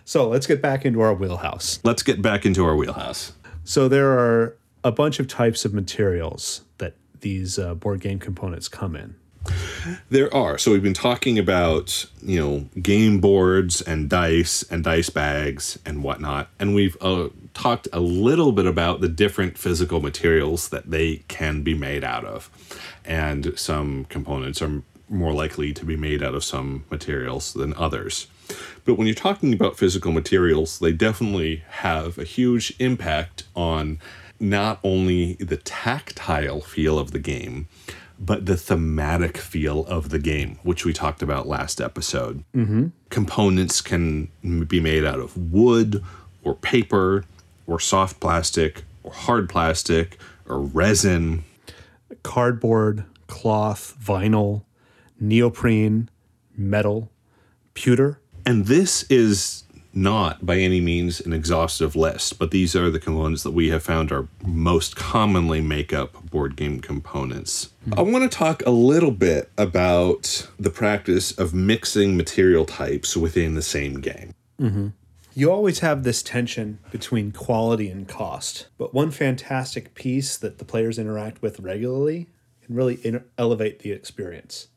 So 0.05 0.29
let's 0.29 0.47
get 0.47 0.63
back 0.63 0.85
into 0.85 1.01
our 1.01 1.15
wheelhouse. 1.15 1.81
let's 1.85 2.03
get 2.03 2.23
back 2.23 2.47
into 2.47 2.65
our 2.65 2.75
wheelhouse. 2.75 3.33
So 3.65 3.89
there 3.89 4.11
are 4.13 4.57
a 4.85 4.93
bunch 4.93 5.19
of 5.19 5.29
types 5.29 5.65
of 5.65 5.75
materials 5.75 6.63
that 6.79 6.95
these 7.21 7.59
uh, 7.59 7.75
board 7.75 8.01
game 8.01 8.19
components 8.19 8.69
come 8.69 8.97
in. 8.97 9.15
There 10.11 10.33
are. 10.35 10.59
So 10.59 10.73
we've 10.73 10.83
been 10.83 10.95
talking 10.95 11.39
about, 11.39 12.05
you 12.23 12.39
know, 12.39 12.81
game 12.81 13.21
boards 13.21 13.81
and 13.81 14.09
dice 14.09 14.63
and 14.65 14.85
dice 14.85 15.11
bags 15.11 15.79
and 15.87 16.03
whatnot. 16.03 16.51
And 16.59 16.75
we've 16.75 16.97
uh, 17.01 17.29
talked 17.55 17.89
a 17.93 18.01
little 18.01 18.53
bit 18.53 18.67
about 18.67 19.01
the 19.01 19.09
different 19.09 19.57
physical 19.57 20.01
materials 20.01 20.69
that 20.69 20.91
they 20.91 21.25
can 21.29 21.63
be 21.63 21.75
made 21.75 22.05
out 22.05 22.25
of. 22.25 22.51
And 23.05 23.59
some 23.59 24.05
components 24.07 24.61
are 24.61 24.83
more 25.09 25.33
likely 25.33 25.73
to 25.73 25.85
be 25.87 25.97
made 25.97 26.23
out 26.23 26.35
of 26.35 26.45
some 26.45 26.85
materials 26.91 27.55
than 27.55 27.73
others. 27.75 28.27
But 28.85 28.95
when 28.95 29.07
you're 29.07 29.15
talking 29.15 29.53
about 29.53 29.79
physical 29.79 30.13
materials, 30.13 30.79
they 30.79 30.93
definitely 30.93 31.63
have 31.69 32.19
a 32.19 32.25
huge 32.25 32.75
impact 32.79 33.45
on 33.55 33.99
not 34.41 34.79
only 34.83 35.35
the 35.35 35.57
tactile 35.57 36.61
feel 36.61 36.99
of 36.99 37.11
the 37.11 37.19
game, 37.19 37.69
but 38.19 38.47
the 38.47 38.57
thematic 38.57 39.37
feel 39.39 39.87
of 39.87 40.09
the 40.09 40.19
game, 40.19 40.59
which 40.63 40.85
we 40.85 40.93
talked 40.93 41.23
about 41.23 41.47
last 41.47 41.81
episode. 41.81 42.45
Mm-hmm. 42.55 42.89
Components 43.11 43.81
can 43.81 44.31
be 44.67 44.81
made 44.81 45.05
out 45.05 45.21
of 45.21 45.37
wood 45.53 46.05
or 46.43 46.55
paper 46.55 47.25
or 47.67 47.79
soft 47.79 48.19
plastic 48.19 48.83
or 49.05 49.13
hard 49.13 49.49
plastic 49.49 50.19
or 50.47 50.61
resin. 50.61 51.45
Cardboard, 52.23 53.05
cloth, 53.29 53.97
vinyl, 54.03 54.63
neoprene, 55.21 56.09
metal, 56.57 57.11
pewter. 57.75 58.19
And 58.45 58.67
this 58.67 59.05
is 59.05 59.65
not 59.99 60.47
by 60.47 60.59
any 60.59 60.81
means 60.81 61.21
an 61.21 61.33
exhaustive 61.33 61.97
list, 61.97 62.39
but 62.39 62.51
these 62.51 62.77
are 62.77 62.89
the 62.89 63.01
components 63.01 63.43
that 63.43 63.51
we 63.51 63.71
have 63.71 63.83
found 63.83 64.13
are 64.13 64.29
most 64.47 64.97
commonly 64.97 65.61
make 65.61 65.93
up 65.93 66.31
board 66.31 66.57
game 66.57 66.81
components. 66.81 67.71
I 67.97 68.03
want 68.03 68.31
to 68.31 68.37
talk 68.37 68.63
a 68.65 68.71
little 68.71 69.11
bit 69.11 69.51
about 69.59 70.49
the 70.59 70.71
practice 70.71 71.33
of 71.33 71.53
mixing 71.53 72.17
material 72.17 72.65
types 72.65 73.17
within 73.17 73.55
the 73.55 73.63
same 73.63 74.01
game. 74.01 74.35
Mm-hmm. 74.61 74.89
You 75.35 75.51
always 75.51 75.81
have 75.81 76.03
this 76.03 76.23
tension 76.23 76.79
between 76.91 77.33
quality 77.33 77.89
and 77.89 78.09
cost, 78.09 78.69
but 78.77 78.95
one 78.95 79.11
fantastic 79.11 79.95
piece 79.95 80.37
that 80.37 80.59
the 80.59 80.65
players 80.65 80.99
interact 80.99 81.43
with 81.43 81.61
regularly 81.61 82.29
can 82.65 82.75
really 82.75 82.95
in- 82.97 83.25
elevate 83.37 83.81
the 83.81 83.93
experience. 83.93 84.69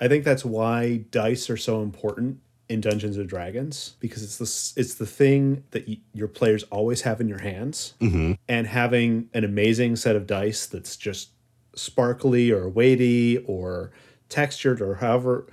I 0.00 0.08
think 0.08 0.24
that's 0.24 0.44
why 0.44 1.04
dice 1.10 1.50
are 1.50 1.56
so 1.56 1.82
important 1.82 2.40
in 2.70 2.80
Dungeons 2.80 3.16
and 3.16 3.28
Dragons 3.28 3.96
because 4.00 4.22
it's 4.22 4.38
the 4.38 4.80
it's 4.80 4.94
the 4.94 5.06
thing 5.06 5.64
that 5.72 5.86
y- 5.88 5.98
your 6.14 6.28
players 6.28 6.62
always 6.64 7.02
have 7.02 7.20
in 7.20 7.28
your 7.28 7.40
hands, 7.40 7.94
mm-hmm. 8.00 8.32
and 8.48 8.66
having 8.68 9.28
an 9.34 9.44
amazing 9.44 9.96
set 9.96 10.16
of 10.16 10.26
dice 10.26 10.66
that's 10.66 10.96
just 10.96 11.30
sparkly 11.74 12.50
or 12.50 12.68
weighty 12.68 13.38
or 13.46 13.90
textured 14.28 14.80
or 14.80 14.96
however 14.96 15.46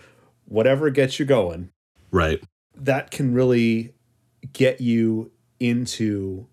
whatever 0.46 0.90
gets 0.90 1.20
you 1.20 1.26
going 1.26 1.70
Right. 2.12 2.42
that 2.76 3.12
can 3.12 3.34
really 3.34 3.94
get 4.54 4.80
you 4.82 5.32
into 5.60 6.48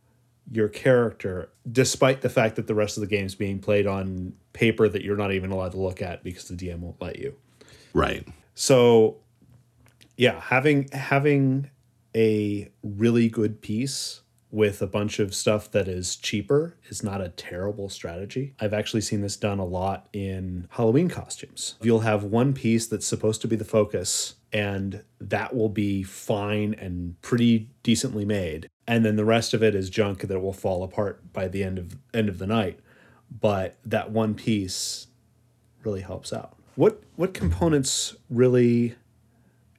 your 0.50 0.68
character 0.68 1.50
despite 1.70 2.20
the 2.22 2.28
fact 2.28 2.56
that 2.56 2.66
the 2.66 2.74
rest 2.74 2.96
of 2.96 3.00
the 3.02 3.06
game's 3.06 3.34
being 3.34 3.58
played 3.58 3.86
on 3.86 4.34
paper 4.52 4.88
that 4.88 5.02
you're 5.02 5.16
not 5.16 5.32
even 5.32 5.50
allowed 5.50 5.72
to 5.72 5.78
look 5.78 6.02
at 6.02 6.22
because 6.24 6.48
the 6.48 6.54
DM 6.54 6.80
won't 6.80 7.00
let 7.00 7.18
you. 7.18 7.34
Right. 7.94 8.26
So 8.54 9.16
yeah, 10.16 10.40
having 10.40 10.88
having 10.92 11.70
a 12.14 12.70
really 12.82 13.28
good 13.28 13.60
piece 13.60 14.20
with 14.54 14.80
a 14.80 14.86
bunch 14.86 15.18
of 15.18 15.34
stuff 15.34 15.68
that 15.72 15.88
is 15.88 16.14
cheaper 16.14 16.76
is 16.88 17.02
not 17.02 17.20
a 17.20 17.28
terrible 17.30 17.88
strategy. 17.88 18.54
I've 18.60 18.72
actually 18.72 19.00
seen 19.00 19.20
this 19.20 19.36
done 19.36 19.58
a 19.58 19.64
lot 19.64 20.08
in 20.12 20.68
Halloween 20.70 21.08
costumes. 21.08 21.74
You'll 21.82 22.00
have 22.00 22.22
one 22.22 22.52
piece 22.52 22.86
that's 22.86 23.06
supposed 23.06 23.40
to 23.42 23.48
be 23.48 23.56
the 23.56 23.64
focus 23.64 24.36
and 24.52 25.02
that 25.20 25.56
will 25.56 25.68
be 25.68 26.04
fine 26.04 26.72
and 26.74 27.20
pretty 27.20 27.68
decently 27.82 28.24
made. 28.24 28.70
And 28.86 29.04
then 29.04 29.16
the 29.16 29.24
rest 29.24 29.54
of 29.54 29.62
it 29.64 29.74
is 29.74 29.90
junk 29.90 30.20
that 30.20 30.40
will 30.40 30.52
fall 30.52 30.84
apart 30.84 31.32
by 31.32 31.48
the 31.48 31.64
end 31.64 31.76
of 31.80 31.96
end 32.14 32.28
of 32.28 32.38
the 32.38 32.46
night. 32.46 32.78
But 33.40 33.76
that 33.84 34.12
one 34.12 34.34
piece 34.34 35.08
really 35.82 36.02
helps 36.02 36.32
out. 36.32 36.56
What 36.76 37.02
what 37.16 37.34
components 37.34 38.14
really 38.30 38.94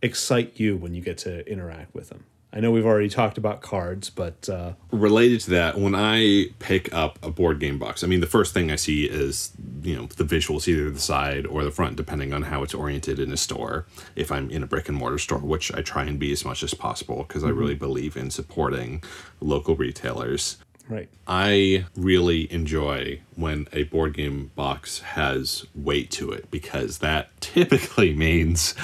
excite 0.06 0.60
you 0.60 0.78
when 0.78 0.94
you 0.94 1.02
get 1.02 1.18
to 1.20 1.50
interact 1.52 1.94
with 1.94 2.10
them? 2.10 2.26
I 2.54 2.62
know 2.62 2.72
we've 2.72 2.86
already 2.86 3.10
talked 3.10 3.38
about 3.38 3.62
cards, 3.62 4.10
but 4.10 4.48
uh, 4.48 4.74
related 4.90 5.42
to 5.42 5.50
that, 5.52 5.78
when 5.78 5.94
I 5.94 6.52
pick 6.60 6.94
up 6.94 7.20
a 7.22 7.30
board 7.30 7.60
game 7.60 7.78
box, 7.78 8.02
I 8.02 8.08
mean, 8.08 8.22
the 8.22 8.28
first 8.28 8.54
thing 8.54 8.72
I 8.72 8.78
see 8.78 9.04
is, 9.04 9.52
you 9.84 9.94
know, 9.94 10.06
the 10.06 10.24
visuals, 10.24 10.66
either 10.66 10.90
the 10.90 11.02
side 11.02 11.46
or 11.46 11.66
the 11.66 11.72
front, 11.72 11.98
depending 11.98 12.32
on 12.32 12.44
how 12.44 12.64
it's 12.64 12.74
oriented 12.74 13.20
in 13.20 13.34
a 13.34 13.38
store. 13.38 13.88
If 14.16 14.32
I'm 14.32 14.50
in 14.52 14.64
a 14.64 14.68
brick 14.68 14.88
and 14.88 14.98
mortar 14.98 15.18
store, 15.18 15.40
which 15.40 15.74
I 15.74 15.82
try 15.82 16.06
and 16.06 16.18
be 16.18 16.32
as 16.32 16.46
much 16.46 16.64
as 16.64 16.74
possible 16.74 17.26
because 17.28 17.44
I 17.44 17.50
really 17.50 17.76
believe 17.76 18.16
in 18.16 18.30
supporting 18.32 19.04
local 19.42 19.76
retailers. 19.76 20.56
Right, 20.90 21.10
I 21.28 21.86
really 21.96 22.52
enjoy 22.52 23.22
when 23.36 23.68
a 23.74 23.84
board 23.84 24.14
game 24.14 24.52
box 24.56 25.00
has 25.00 25.66
weight 25.74 26.12
to 26.12 26.32
it 26.32 26.50
because 26.52 27.00
that 27.00 27.30
typically 27.42 28.14
means 28.14 28.76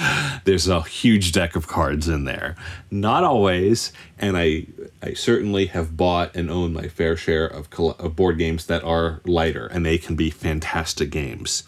there's 0.44 0.68
a 0.68 0.82
huge 0.82 1.32
deck 1.32 1.56
of 1.56 1.66
cards 1.66 2.08
in 2.08 2.24
there. 2.24 2.56
Not 2.90 3.24
always, 3.24 3.92
and 4.18 4.36
I 4.36 4.66
I 5.02 5.14
certainly 5.14 5.66
have 5.66 5.96
bought 5.96 6.34
and 6.36 6.50
owned 6.50 6.74
my 6.74 6.88
fair 6.88 7.16
share 7.16 7.46
of, 7.46 7.70
coll- 7.70 7.96
of 7.98 8.14
board 8.14 8.38
games 8.38 8.66
that 8.66 8.84
are 8.84 9.20
lighter 9.24 9.66
and 9.66 9.84
they 9.84 9.98
can 9.98 10.14
be 10.14 10.30
fantastic 10.30 11.10
games. 11.10 11.64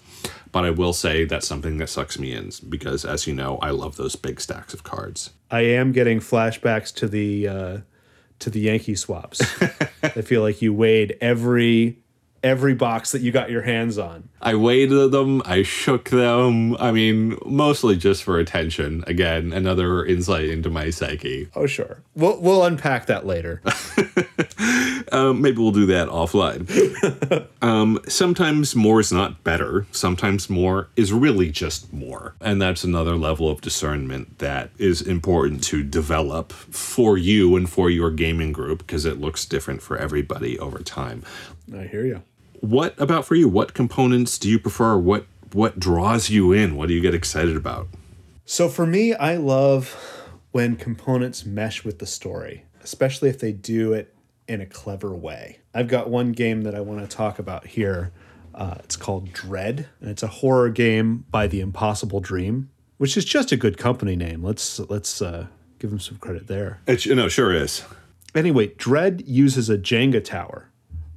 But 0.53 0.65
I 0.65 0.71
will 0.71 0.93
say 0.93 1.25
that's 1.25 1.49
something 1.49 1.79
that 1.79 1.89
sucks 1.89 2.17
me 2.17 2.33
in 2.33 2.53
because, 2.69 3.05
as 3.05 3.27
you 3.27 3.35
know, 3.35 3.59
I 3.59 3.71
love 3.71 3.97
those 3.97 4.15
big 4.15 4.41
stacks 4.41 4.73
of 4.73 4.85
cards. 4.85 5.31
I 5.51 5.63
am 5.63 5.91
getting 5.91 6.21
flashbacks 6.21 6.95
to 6.95 7.09
the 7.09 7.49
uh, 7.49 7.79
to 8.41 8.51
the 8.51 8.61
Yankee 8.61 8.95
swaps. 8.95 9.41
I 10.03 10.23
feel 10.23 10.43
like 10.43 10.63
you 10.63 10.73
weighed 10.73 11.17
every 11.21 11.99
every 12.45 12.75
box 12.75 13.13
that 13.13 13.23
you 13.23 13.33
got 13.33 13.51
your 13.51 13.63
hands 13.63 13.97
on. 13.97 14.29
I 14.43 14.55
weighed 14.55 14.91
them, 14.91 15.41
I 15.47 15.63
shook 15.63 16.11
them. 16.11 16.77
I 16.77 16.93
mean, 16.93 17.39
mostly 17.47 17.97
just 17.97 18.23
for 18.23 18.39
attention. 18.39 19.03
Again, 19.07 19.53
another 19.53 20.05
insight 20.05 20.45
into 20.45 20.69
my 20.69 20.91
psyche. 20.91 21.49
Oh 21.57 21.67
sure, 21.67 22.03
we'll 22.15 22.39
we'll 22.41 22.65
unpack 22.65 23.07
that 23.07 23.27
later. 23.27 23.63
Um, 25.13 25.43
maybe 25.43 25.59
we'll 25.59 25.71
do 25.71 25.87
that 25.87 26.09
offline. 26.09 26.67
um, 27.63 28.01
sometimes 28.09 28.75
more 28.75 29.01
is 29.01 29.13
not 29.13 29.45
better. 29.45 29.87
Sometimes 29.93 30.49
more 30.49 30.89
is 30.97 31.13
really 31.13 31.51
just 31.51 31.93
more. 31.93 32.35
And 32.41 32.61
that's 32.61 32.85
another 32.85 33.15
level 33.15 33.49
of 33.49 33.61
discernment 33.61 34.39
that 34.39 34.71
is 34.79 35.03
important 35.03 35.63
to 35.65 35.85
develop 35.85 36.53
for 36.53 37.19
you 37.19 37.55
and 37.55 37.69
for 37.69 37.91
your 37.91 38.11
gaming 38.11 38.51
group 38.51 38.79
because 38.79 39.05
it 39.05 39.21
looks 39.21 39.45
different 39.45 39.83
for 39.83 39.97
everybody 39.97 40.59
over 40.59 40.79
time. 40.79 41.23
I 41.73 41.83
hear 41.83 42.07
you. 42.07 42.23
What 42.61 42.99
about 42.99 43.27
for 43.27 43.35
you? 43.35 43.49
What 43.49 43.75
components 43.75 44.39
do 44.39 44.49
you 44.49 44.59
prefer? 44.59 44.97
What 44.97 45.27
what 45.53 45.79
draws 45.79 46.31
you 46.31 46.51
in? 46.53 46.77
What 46.77 46.89
do 46.89 46.95
you 46.95 47.01
get 47.01 47.15
excited 47.15 47.57
about? 47.57 47.89
So 48.47 48.69
for 48.69 48.87
me, 48.87 49.15
I 49.15 49.37
love 49.37 49.95
when 50.51 50.77
components 50.77 51.45
mesh 51.45 51.85
with 51.85 51.99
the 51.99 52.07
story, 52.07 52.65
especially 52.83 53.29
if 53.29 53.39
they 53.39 53.53
do 53.53 53.93
it 53.93 54.14
in 54.49 54.61
a 54.61 54.67
clever 54.67 55.15
way. 55.15 55.59
I've 55.73 55.89
got 55.89 56.11
one 56.11 56.33
game 56.33 56.63
that 56.63 56.75
I 56.75 56.81
want 56.81 57.01
to 57.01 57.17
talk 57.17 57.39
about 57.39 57.67
here. 57.67 58.13
Uh, 58.55 58.77
it's 58.81 58.97
called 58.97 59.33
Dread, 59.33 59.89
and 60.01 60.11
it's 60.11 60.23
a 60.23 60.29
horror 60.29 60.69
game 60.69 61.25
by 61.31 61.47
the 61.47 61.61
Impossible 61.61 62.21
Dream, 62.21 62.71
which 62.99 63.17
is 63.17 63.25
just 63.25 63.51
a 63.51 63.57
good 63.57 63.79
company 63.79 64.15
name. 64.15 64.45
Let's 64.45 64.79
let's 64.79 65.21
uh, 65.21 65.47
give 65.79 65.91
them 65.91 65.99
some 65.99 66.19
credit 66.19 66.47
there. 66.47 66.81
It, 66.87 67.05
no, 67.07 67.29
sure 67.29 67.53
is. 67.53 67.85
Anyway, 68.35 68.69
Dread 68.69 69.25
uses 69.27 69.69
a 69.71 69.79
Jenga 69.79 70.23
tower, 70.23 70.71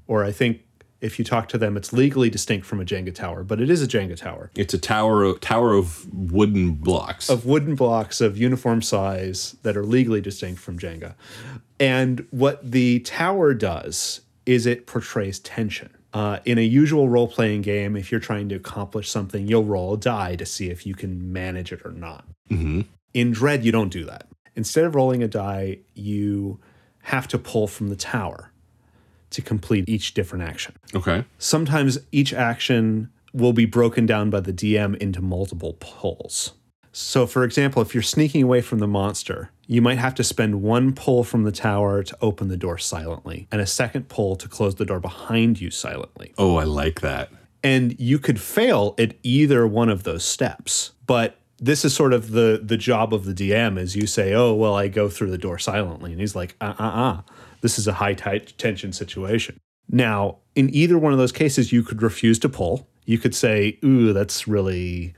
or 0.07 0.23
I 0.23 0.31
think 0.31 0.61
if 0.99 1.19
you 1.19 1.25
talk 1.25 1.47
to 1.49 1.57
them, 1.57 1.77
it's 1.77 1.93
legally 1.93 2.29
distinct 2.29 2.65
from 2.65 2.81
a 2.81 2.85
Jenga 2.85 3.13
tower, 3.13 3.43
but 3.43 3.61
it 3.61 3.69
is 3.69 3.83
a 3.83 3.87
Jenga 3.87 4.15
tower. 4.17 4.51
It's 4.55 4.73
a 4.73 4.79
tower 4.79 5.37
tower 5.37 5.73
of 5.73 6.11
wooden 6.13 6.73
blocks. 6.73 7.29
of 7.29 7.45
wooden 7.45 7.75
blocks 7.75 8.19
of 8.19 8.37
uniform 8.37 8.81
size 8.81 9.57
that 9.61 9.77
are 9.77 9.85
legally 9.85 10.21
distinct 10.21 10.59
from 10.59 10.79
Jenga. 10.79 11.13
And 11.79 12.27
what 12.31 12.71
the 12.71 12.99
tower 13.01 13.53
does 13.53 14.21
is 14.45 14.65
it 14.65 14.87
portrays 14.87 15.39
tension. 15.39 15.89
Uh, 16.13 16.39
in 16.45 16.57
a 16.57 16.61
usual 16.61 17.09
role 17.09 17.27
playing 17.27 17.61
game, 17.61 17.95
if 17.95 18.11
you're 18.11 18.19
trying 18.19 18.49
to 18.49 18.55
accomplish 18.55 19.09
something, 19.09 19.47
you'll 19.47 19.65
roll 19.65 19.93
a 19.93 19.97
die 19.97 20.35
to 20.35 20.45
see 20.45 20.69
if 20.69 20.85
you 20.85 20.95
can 20.95 21.31
manage 21.31 21.71
it 21.71 21.81
or 21.85 21.91
not. 21.91 22.25
In 23.13 23.31
Dread, 23.31 23.63
you 23.63 23.71
don't 23.71 23.89
do 23.89 24.05
that. 24.05 24.27
Instead 24.55 24.85
of 24.85 24.95
rolling 24.95 25.21
a 25.21 25.27
die, 25.27 25.79
you 25.93 26.59
have 27.03 27.27
to 27.27 27.37
pull 27.37 27.67
from 27.67 27.89
the 27.89 27.95
tower 27.95 28.51
to 29.29 29.41
complete 29.41 29.87
each 29.89 30.13
different 30.13 30.45
action 30.45 30.73
okay. 30.95 31.25
sometimes 31.37 31.99
each 32.13 32.33
action 32.33 33.09
will 33.33 33.53
be 33.53 33.65
broken 33.65 34.05
down 34.05 34.29
by 34.29 34.39
the 34.39 34.53
DM 34.53 34.95
into 34.97 35.21
multiple 35.21 35.77
pulls. 35.79 36.53
So, 36.99 37.27
for 37.27 37.43
example, 37.43 37.83
if 37.83 37.93
you're 37.93 38.01
sneaking 38.01 38.41
away 38.41 38.61
from 38.61 38.79
the 38.79 38.87
monster, 38.87 39.51
you 39.67 39.83
might 39.83 39.99
have 39.99 40.15
to 40.15 40.23
spend 40.23 40.63
one 40.63 40.93
pull 40.93 41.23
from 41.23 41.43
the 41.43 41.51
tower 41.51 42.01
to 42.01 42.17
open 42.21 42.47
the 42.47 42.57
door 42.57 42.79
silently, 42.79 43.47
and 43.51 43.61
a 43.61 43.67
second 43.67 44.09
pull 44.09 44.35
to 44.35 44.47
close 44.47 44.73
the 44.73 44.85
door 44.85 44.99
behind 44.99 45.61
you 45.61 45.69
silently. 45.69 46.33
Oh, 46.39 46.55
I 46.55 46.63
like 46.63 47.01
that. 47.01 47.29
And 47.63 47.97
you 47.99 48.17
could 48.17 48.41
fail 48.41 48.95
at 48.97 49.13
either 49.21 49.67
one 49.67 49.89
of 49.89 50.05
those 50.05 50.25
steps. 50.25 50.93
But 51.05 51.39
this 51.59 51.85
is 51.85 51.93
sort 51.93 52.13
of 52.13 52.31
the 52.31 52.59
the 52.63 52.77
job 52.77 53.13
of 53.13 53.25
the 53.25 53.33
DM 53.33 53.77
is 53.77 53.95
you 53.95 54.07
say, 54.07 54.33
"Oh, 54.33 54.55
well, 54.55 54.73
I 54.73 54.87
go 54.87 55.07
through 55.07 55.29
the 55.29 55.37
door 55.37 55.59
silently," 55.59 56.11
and 56.11 56.19
he's 56.19 56.35
like, 56.35 56.55
"Uh, 56.59 56.73
uh, 56.79 56.83
uh, 56.83 57.21
this 57.61 57.77
is 57.77 57.87
a 57.87 57.93
high 57.93 58.15
ti- 58.15 58.39
tension 58.57 58.91
situation." 58.91 59.59
Now, 59.87 60.37
in 60.55 60.73
either 60.73 60.97
one 60.97 61.13
of 61.13 61.19
those 61.19 61.31
cases, 61.31 61.71
you 61.71 61.83
could 61.83 62.01
refuse 62.01 62.39
to 62.39 62.49
pull. 62.49 62.87
You 63.05 63.19
could 63.19 63.35
say, 63.35 63.77
"Ooh, 63.85 64.13
that's 64.13 64.47
really 64.47 65.13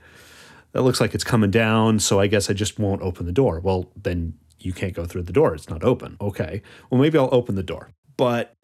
that 0.72 0.82
looks 0.82 1.00
like 1.00 1.14
it's 1.14 1.24
coming 1.24 1.50
down, 1.50 1.98
so 1.98 2.20
I 2.20 2.26
guess 2.26 2.48
I 2.50 2.52
just 2.52 2.78
won't 2.78 3.02
open 3.02 3.26
the 3.26 3.32
door. 3.32 3.60
Well, 3.60 3.90
then 4.00 4.34
you 4.58 4.72
can't 4.72 4.94
go 4.94 5.04
through 5.06 5.22
the 5.22 5.32
door. 5.32 5.54
It's 5.54 5.68
not 5.70 5.82
open. 5.82 6.16
Okay. 6.20 6.62
Well, 6.90 7.00
maybe 7.00 7.18
I'll 7.18 7.28
open 7.32 7.54
the 7.54 7.62
door. 7.62 7.90
But 8.16 8.54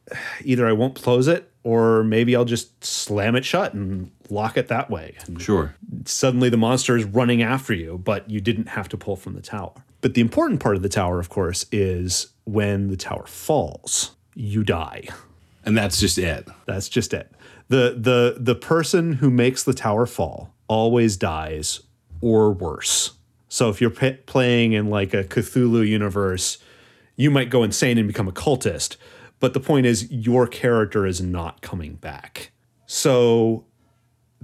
either 0.44 0.66
I 0.68 0.72
won't 0.72 0.94
close 0.94 1.26
it 1.26 1.50
or 1.64 2.04
maybe 2.04 2.36
I'll 2.36 2.44
just 2.44 2.84
slam 2.84 3.34
it 3.34 3.44
shut 3.44 3.72
and 3.74 4.10
lock 4.28 4.56
it 4.56 4.68
that 4.68 4.90
way. 4.90 5.14
And 5.26 5.40
Sure. 5.40 5.74
suddenly 6.04 6.48
the 6.50 6.56
monster 6.58 6.96
is 6.96 7.04
running 7.04 7.42
after 7.42 7.72
you, 7.72 7.98
but 8.04 8.28
you 8.30 8.40
didn't 8.40 8.68
have 8.68 8.88
to 8.90 8.96
pull 8.96 9.16
from 9.16 9.34
the 9.34 9.40
tower. 9.40 9.72
But 10.02 10.14
the 10.14 10.20
important 10.20 10.60
part 10.60 10.76
of 10.76 10.82
the 10.82 10.88
tower, 10.90 11.18
of 11.18 11.28
course, 11.30 11.64
is 11.72 12.28
when 12.44 12.88
the 12.88 12.96
tower 12.96 13.26
falls, 13.26 14.12
you 14.34 14.62
die. 14.62 15.08
And 15.64 15.76
that's 15.76 15.98
just 15.98 16.18
it. 16.18 16.46
That's 16.66 16.88
just 16.88 17.12
it. 17.14 17.32
The 17.68 17.96
the 17.98 18.36
the 18.38 18.54
person 18.54 19.14
who 19.14 19.30
makes 19.30 19.64
the 19.64 19.74
tower 19.74 20.06
fall 20.06 20.54
always 20.68 21.16
dies 21.16 21.80
or 22.20 22.52
worse. 22.52 23.12
So 23.48 23.68
if 23.70 23.80
you're 23.80 23.90
p- 23.90 24.12
playing 24.26 24.72
in 24.72 24.90
like 24.90 25.14
a 25.14 25.24
Cthulhu 25.24 25.86
universe, 25.86 26.58
you 27.16 27.30
might 27.30 27.50
go 27.50 27.62
insane 27.62 27.98
and 27.98 28.06
become 28.06 28.28
a 28.28 28.32
cultist, 28.32 28.96
but 29.40 29.54
the 29.54 29.60
point 29.60 29.86
is 29.86 30.10
your 30.10 30.46
character 30.46 31.06
is 31.06 31.20
not 31.20 31.62
coming 31.62 31.94
back. 31.94 32.50
So 32.86 33.64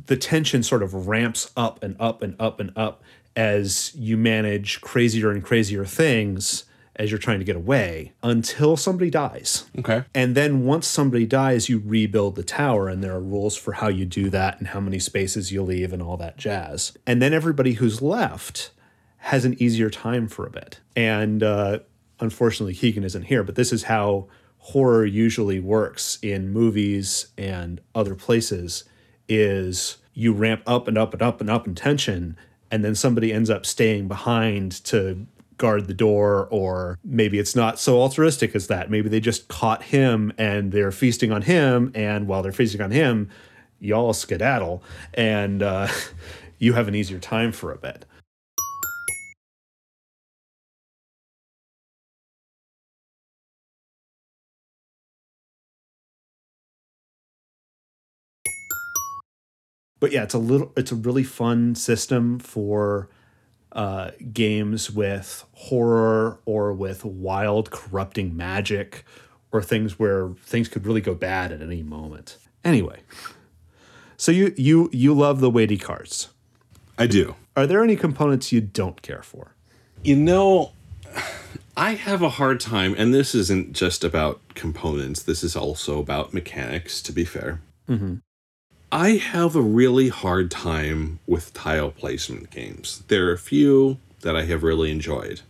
the 0.07 0.16
tension 0.16 0.62
sort 0.62 0.83
of 0.83 1.07
ramps 1.07 1.51
up 1.57 1.83
and 1.83 1.97
up 2.01 2.23
and 2.23 2.35
up 2.41 2.61
and 2.61 2.73
up 2.77 3.03
as 3.37 3.95
you 3.95 4.16
manage 4.16 4.81
crazier 4.81 5.31
and 5.31 5.43
crazier 5.43 5.85
things 5.85 6.64
as 6.97 7.11
you're 7.11 7.18
trying 7.18 7.38
to 7.38 7.45
get 7.45 7.57
away 7.57 8.12
until 8.22 8.76
somebody 8.76 9.11
dies. 9.11 9.64
Okay. 9.78 10.05
And 10.14 10.34
then 10.34 10.64
once 10.64 10.86
somebody 10.86 11.26
dies, 11.26 11.68
you 11.68 11.82
rebuild 11.84 12.36
the 12.36 12.43
tower, 12.43 12.88
and 12.88 13.03
there 13.03 13.14
are 13.14 13.20
rules 13.20 13.57
for 13.57 13.72
how 13.72 13.88
you 13.88 14.05
do 14.05 14.28
that 14.30 14.59
and 14.59 14.68
how 14.68 14.80
many 14.80 14.99
spaces 14.99 15.53
you 15.53 15.62
leave 15.62 15.93
and 15.93 16.03
all 16.03 16.16
that 16.18 16.36
jazz. 16.36 16.97
And 17.07 17.22
then 17.22 17.32
everybody 17.32 17.74
who's 17.74 18.03
left 18.03 18.70
has 19.18 19.45
an 19.45 19.61
easier 19.62 19.88
time 19.88 20.28
for 20.28 20.47
a 20.47 20.51
bit. 20.51 20.80
And 20.95 21.43
uh, 21.43 21.80
unfortunately, 22.20 22.74
Keegan 22.74 23.05
isn't 23.05 23.22
here, 23.22 23.43
but 23.43 23.55
this 23.55 23.72
is 23.72 23.84
how 23.84 24.28
horror 24.59 25.05
usually 25.05 25.61
works 25.61 26.18
in 26.22 26.53
movies 26.53 27.28
and 27.36 27.80
other 27.95 28.14
places 28.14 28.84
is 29.28 29.97
you 30.14 30.32
ramp 30.32 30.62
up 30.66 30.88
and 30.88 30.99
up 30.99 31.12
and 31.14 31.22
up 31.22 31.40
and 31.40 31.49
up 31.49 31.66
in 31.66 31.74
tension 31.74 32.36
and 32.72 32.82
then 32.82 32.95
somebody 32.95 33.32
ends 33.32 33.51
up 33.51 33.66
staying 33.66 34.09
behind 34.09 34.72
to 34.84 35.26
guard 35.59 35.87
the 35.87 35.95
door 35.95 36.49
or 36.51 36.99
maybe 37.05 37.39
it's 37.39 37.55
not 37.55 37.79
so 37.79 38.01
altruistic 38.01 38.55
as 38.55 38.67
that. 38.69 38.91
Maybe 38.91 39.09
they 39.09 39.21
just 39.21 39.49
caught 39.49 39.85
him 39.85 40.33
and 40.39 40.73
they're 40.73 40.93
feasting 40.93 41.33
on 41.33 41.43
him 41.43 41.93
and 41.95 42.27
while 42.27 42.43
they're 42.43 42.53
feasting 42.53 42.81
on 42.81 42.91
him 42.91 43.29
y'all 43.81 44.13
skedaddle 44.13 44.83
and 45.15 45.63
uh, 45.63 45.89
you 46.59 46.73
have 46.75 46.89
an 46.89 46.95
easier 46.95 47.19
time 47.19 47.53
for 47.53 47.73
a 47.73 47.77
bit. 47.79 48.05
But 60.01 60.11
yeah 60.11 60.25
it's 60.25 60.35
a 60.35 60.39
little 60.39 60.73
it's 60.77 60.91
a 60.91 60.97
really 60.97 61.23
fun 61.23 61.77
system 61.77 62.41
for 62.41 63.09
uh, 63.73 64.11
games 64.33 64.91
with 64.91 65.45
horror 65.53 66.39
or 66.45 66.73
with 66.73 67.05
wild 67.05 67.70
corrupting 67.70 68.37
magic 68.37 69.05
or 69.51 69.62
things 69.62 69.99
where 69.99 70.31
things 70.45 70.68
could 70.68 70.87
really 70.87 71.01
go 71.01 71.14
bad 71.14 71.53
at 71.53 71.61
any 71.61 71.83
moment. 71.83 72.39
Anyway 72.64 73.01
so 74.23 74.31
you 74.31 74.55
you 74.57 74.89
you 74.93 75.12
love 75.12 75.41
the 75.41 75.51
weighty 75.51 75.77
cards. 75.77 76.29
I 76.97 77.09
do. 77.09 77.35
are 77.57 77.66
there 77.66 77.83
any 77.83 77.97
components 77.97 78.53
you 78.53 78.61
don't 78.61 79.03
care 79.03 79.23
for? 79.23 79.57
You 80.05 80.14
know, 80.14 80.70
I 81.77 81.95
have 81.95 82.23
a 82.23 82.29
hard 82.29 82.61
time, 82.61 82.95
and 82.97 83.12
this 83.12 83.35
isn't 83.35 83.73
just 83.73 84.05
about 84.05 84.41
components, 84.55 85.25
this 85.25 85.43
is 85.43 85.57
also 85.57 85.99
about 85.99 86.33
mechanics, 86.33 87.03
to 87.03 87.12
be 87.12 87.25
fair. 87.25 87.61
I 88.95 89.12
have 89.12 89.57
a 89.57 89.62
really 89.62 90.11
hard 90.11 90.51
time 90.51 91.18
with 91.26 91.55
tile 91.55 91.90
placement 91.90 92.51
games. 92.51 93.03
There 93.09 93.26
are 93.28 93.32
a 93.32 93.38
few 93.38 93.97
that 94.20 94.36
I 94.36 94.45
have 94.45 94.62
really 94.62 94.90
enjoyed. 94.90 95.40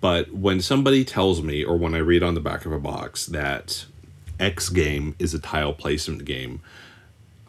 But 0.00 0.32
when 0.32 0.60
somebody 0.60 1.04
tells 1.04 1.42
me, 1.42 1.64
or 1.64 1.76
when 1.76 1.92
I 1.92 1.98
read 1.98 2.22
on 2.22 2.34
the 2.34 2.40
back 2.40 2.64
of 2.64 2.70
a 2.70 2.78
box, 2.78 3.26
that 3.26 3.86
X 4.38 4.68
game 4.68 5.16
is 5.18 5.34
a 5.34 5.40
tile 5.40 5.72
placement 5.72 6.24
game, 6.24 6.60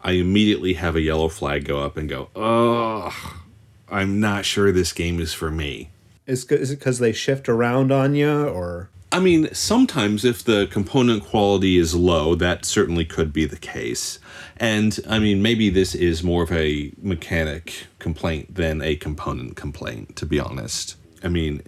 I 0.02 0.12
immediately 0.12 0.74
have 0.74 0.96
a 0.96 1.00
yellow 1.00 1.28
flag 1.28 1.64
go 1.64 1.78
up 1.78 1.96
and 1.96 2.08
go, 2.08 2.28
oh, 2.34 3.40
I'm 3.88 4.18
not 4.18 4.44
sure 4.44 4.72
this 4.72 4.92
game 4.92 5.20
is 5.20 5.32
for 5.32 5.48
me. 5.48 5.90
is, 6.26 6.44
is 6.46 6.72
it 6.72 6.80
because 6.80 6.98
they 6.98 7.12
shift 7.12 7.48
around 7.48 7.92
on 7.92 8.16
you 8.16 8.48
or 8.48 8.90
I 9.14 9.20
mean, 9.20 9.54
sometimes 9.54 10.24
if 10.24 10.42
the 10.42 10.66
component 10.66 11.22
quality 11.22 11.78
is 11.78 11.94
low, 11.94 12.34
that 12.34 12.64
certainly 12.64 13.04
could 13.04 13.32
be 13.32 13.44
the 13.44 13.56
case. 13.56 14.18
And 14.56 14.98
I 15.08 15.20
mean, 15.20 15.40
maybe 15.40 15.70
this 15.70 15.94
is 15.94 16.24
more 16.24 16.42
of 16.42 16.50
a 16.50 16.90
mechanic 17.00 17.86
complaint 18.00 18.56
than 18.56 18.82
a 18.82 18.96
component 18.96 19.54
complaint, 19.54 20.16
to 20.16 20.26
be 20.26 20.40
honest. 20.40 20.96
I 21.22 21.28
mean, 21.28 21.62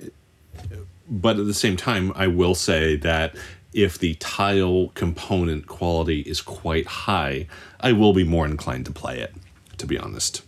but 1.09 1.39
at 1.39 1.47
the 1.47 1.55
same 1.55 1.77
time, 1.77 2.13
I 2.17 2.27
will 2.27 2.57
say 2.57 2.97
that 2.97 3.37
if 3.73 3.97
the 3.97 4.15
tile 4.15 4.89
component 4.95 5.69
quality 5.69 6.23
is 6.23 6.41
quite 6.41 6.89
high, 6.89 7.47
I 7.79 7.93
will 7.93 8.13
be 8.13 8.25
more 8.25 8.45
inclined 8.45 8.87
to 8.87 8.93
play 8.93 9.21
it, 9.21 9.33
to 9.79 9.87
be 9.87 9.97
honest. 9.97 10.43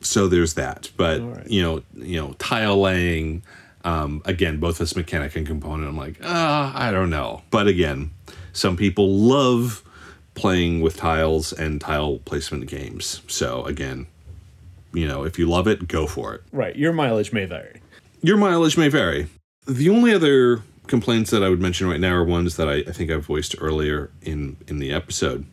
So 0.00 0.28
there's 0.28 0.54
that. 0.54 0.92
But 0.96 1.22
right. 1.22 1.50
you 1.50 1.60
know, 1.60 1.82
you 1.96 2.20
know, 2.20 2.34
tile 2.34 2.80
laying, 2.80 3.42
um, 3.86 4.20
again, 4.24 4.58
both 4.58 4.80
as 4.80 4.96
mechanic 4.96 5.36
and 5.36 5.46
component, 5.46 5.88
I'm 5.88 5.96
like, 5.96 6.18
ah, 6.24 6.72
I 6.74 6.90
don't 6.90 7.08
know. 7.08 7.42
But 7.50 7.68
again, 7.68 8.10
some 8.52 8.76
people 8.76 9.08
love 9.08 9.84
playing 10.34 10.80
with 10.80 10.96
tiles 10.96 11.52
and 11.52 11.80
tile 11.80 12.18
placement 12.18 12.66
games. 12.66 13.22
So 13.28 13.64
again, 13.64 14.08
you 14.92 15.06
know, 15.06 15.22
if 15.22 15.38
you 15.38 15.48
love 15.48 15.68
it, 15.68 15.86
go 15.86 16.06
for 16.08 16.34
it. 16.34 16.42
right 16.52 16.74
your 16.74 16.92
mileage 16.92 17.32
may 17.32 17.44
vary 17.44 17.80
Your 18.22 18.36
mileage 18.36 18.76
may 18.76 18.88
vary. 18.88 19.28
The 19.68 19.88
only 19.88 20.12
other 20.12 20.62
complaints 20.88 21.30
that 21.30 21.44
I 21.44 21.48
would 21.48 21.60
mention 21.60 21.88
right 21.88 22.00
now 22.00 22.14
are 22.14 22.24
ones 22.24 22.56
that 22.56 22.68
I, 22.68 22.76
I 22.88 22.92
think 22.92 23.10
I 23.10 23.16
voiced 23.16 23.54
earlier 23.60 24.10
in 24.22 24.56
in 24.66 24.80
the 24.80 24.92
episode, 24.92 25.46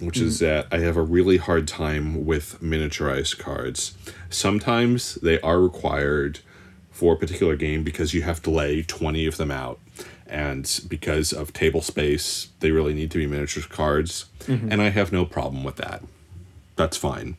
which 0.00 0.18
is 0.18 0.40
that 0.40 0.66
I 0.72 0.78
have 0.78 0.96
a 0.96 1.02
really 1.02 1.36
hard 1.36 1.68
time 1.68 2.26
with 2.26 2.60
miniaturized 2.60 3.38
cards. 3.38 3.96
Sometimes 4.30 5.14
they 5.16 5.40
are 5.42 5.60
required 5.60 6.40
for 6.98 7.14
a 7.14 7.16
particular 7.16 7.54
game 7.54 7.84
because 7.84 8.12
you 8.12 8.22
have 8.22 8.42
to 8.42 8.50
lay 8.50 8.82
20 8.82 9.24
of 9.26 9.36
them 9.36 9.52
out. 9.52 9.78
And 10.26 10.80
because 10.88 11.32
of 11.32 11.52
table 11.52 11.80
space, 11.80 12.48
they 12.58 12.72
really 12.72 12.92
need 12.92 13.12
to 13.12 13.18
be 13.18 13.26
miniature 13.26 13.62
cards. 13.62 14.24
Mm-hmm. 14.40 14.72
And 14.72 14.82
I 14.82 14.88
have 14.88 15.12
no 15.12 15.24
problem 15.24 15.62
with 15.62 15.76
that. 15.76 16.02
That's 16.74 16.96
fine. 16.96 17.36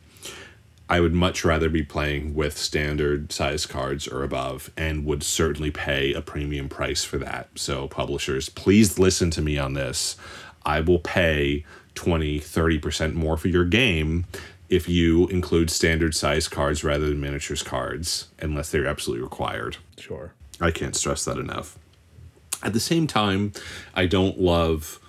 I 0.88 1.02
would 1.02 1.14
much 1.14 1.44
rather 1.44 1.70
be 1.70 1.84
playing 1.84 2.36
with 2.36 2.58
standard 2.58 3.34
size 3.34 3.66
cards 3.66 4.08
or 4.08 4.24
above 4.24 4.72
and 4.78 5.06
would 5.06 5.24
certainly 5.24 5.72
pay 5.72 6.14
a 6.14 6.22
premium 6.22 6.70
price 6.70 7.04
for 7.04 7.18
that. 7.18 7.50
So, 7.56 7.90
publishers, 7.90 8.48
please 8.48 8.98
listen 8.98 9.30
to 9.32 9.42
me 9.42 9.58
on 9.58 9.74
this. 9.74 10.16
I 10.66 10.80
will 10.80 11.00
pay 11.00 11.66
20, 11.96 12.40
30% 12.40 13.14
more 13.14 13.36
for 13.36 13.50
your 13.50 13.66
game 13.66 14.26
if 14.70 14.88
you 14.88 15.28
include 15.28 15.70
standard 15.70 16.16
size 16.16 16.48
cards 16.48 16.84
rather 16.84 17.08
than 17.08 17.20
miniatures 17.20 17.64
cards, 17.64 18.28
unless 18.40 18.70
they're 18.70 18.86
absolutely 18.86 19.24
required. 19.24 19.78
sure 19.98 20.34
I 20.62 20.72
can't 20.72 20.96
stress 20.96 21.26
that 21.26 21.38
enough. 21.38 21.78
At 22.62 22.74
the 22.74 22.80
same 22.80 23.08
time, 23.08 23.54
I 23.96 24.06
don't 24.06 24.40
love 24.40 25.00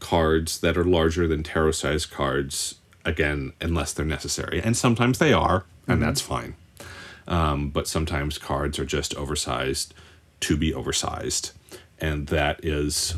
cards 0.00 0.60
that 0.60 0.76
are 0.76 0.84
larger 0.84 1.28
than 1.28 1.42
tarot 1.42 1.72
size 1.72 2.04
cards, 2.04 2.76
again, 3.04 3.52
unless 3.60 3.92
they're 3.92 4.04
necessary. 4.04 4.60
And 4.60 4.76
sometimes 4.76 5.18
they 5.18 5.32
are, 5.32 5.64
and 5.86 6.02
that's 6.02 6.20
fine. 6.20 6.56
Um, 7.26 7.70
but 7.70 7.86
sometimes 7.86 8.38
cards 8.38 8.78
are 8.78 8.84
just 8.84 9.14
oversized 9.14 9.94
to 10.40 10.56
be 10.56 10.74
oversized. 10.74 11.52
And 12.00 12.26
that 12.28 12.64
is 12.64 13.14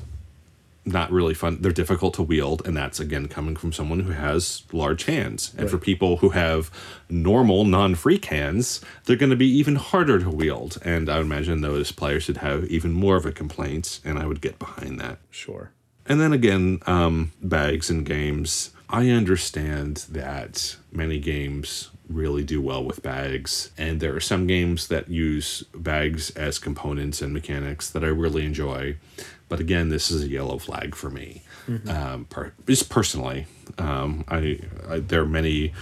not 0.85 1.13
really 1.13 1.35
fun. 1.35 1.59
They're 1.61 1.73
difficult 1.73 2.15
to 2.15 2.23
wield, 2.23 2.67
and 2.67 2.77
that's 2.77 3.01
again 3.01 3.29
coming 3.29 3.57
from 3.57 3.73
someone 3.73 4.01
who 4.01 4.13
has 4.13 4.65
large 4.73 5.05
hands. 5.05 5.53
And 5.57 5.71
for 5.71 5.79
people 5.79 6.19
who 6.19 6.31
have 6.31 6.71
normal, 7.09 7.65
non-freak 7.65 8.25
hands, 8.27 8.81
they're 9.05 9.17
going 9.17 9.31
to 9.31 9.37
be 9.37 9.49
even 9.49 9.77
harder 9.77 10.19
to 10.19 10.31
wield. 10.31 10.79
And 10.83 11.09
I 11.09 11.19
would 11.19 11.27
imagine 11.27 11.61
those 11.61 11.93
players 11.93 12.29
would 12.29 12.39
have 12.39 12.65
even 12.65 12.93
more 12.93 13.17
of 13.17 13.27
a 13.27 13.33
complaint, 13.33 14.01
and 14.05 14.19
I 14.19 14.27
would 14.27 14.41
get 14.41 14.59
behind 14.59 14.99
that. 15.01 15.19
sure 15.31 15.73
And 16.07 16.21
then 16.21 16.33
again, 16.33 16.81
um, 16.87 17.33
bags 17.43 17.91
and 17.91 18.05
games. 18.05 18.71
I 18.89 19.11
understand 19.11 20.07
that 20.11 20.77
many 20.91 21.21
games 21.21 21.91
really 22.09 22.43
do 22.43 22.61
well 22.61 22.83
with 22.83 23.03
bags, 23.03 23.71
and 23.79 24.01
there 24.01 24.17
are 24.17 24.21
some 24.21 24.49
games 24.49 24.89
that 24.89 25.09
use 25.09 25.63
bags 25.75 26.31
as 26.31 26.59
components 26.59 27.23
and 27.23 27.33
mechanics 27.33 27.89
that 27.91 28.03
I 28.03 28.09
really 28.09 28.45
enjoy. 28.45 28.97
But 29.51 29.61
again, 29.61 29.91
this 29.91 30.11
is 30.11 30.23
a 30.23 30.29
yellow 30.29 30.57
flag 30.57 30.95
for 30.95 31.11
me. 31.11 31.43
Um, 31.89 32.25
per, 32.25 32.53
just 32.67 32.89
personally, 32.89 33.47
um, 33.79 34.25
I, 34.29 34.61
I 34.89 35.01
there 35.01 35.23
are 35.23 35.27
many 35.27 35.75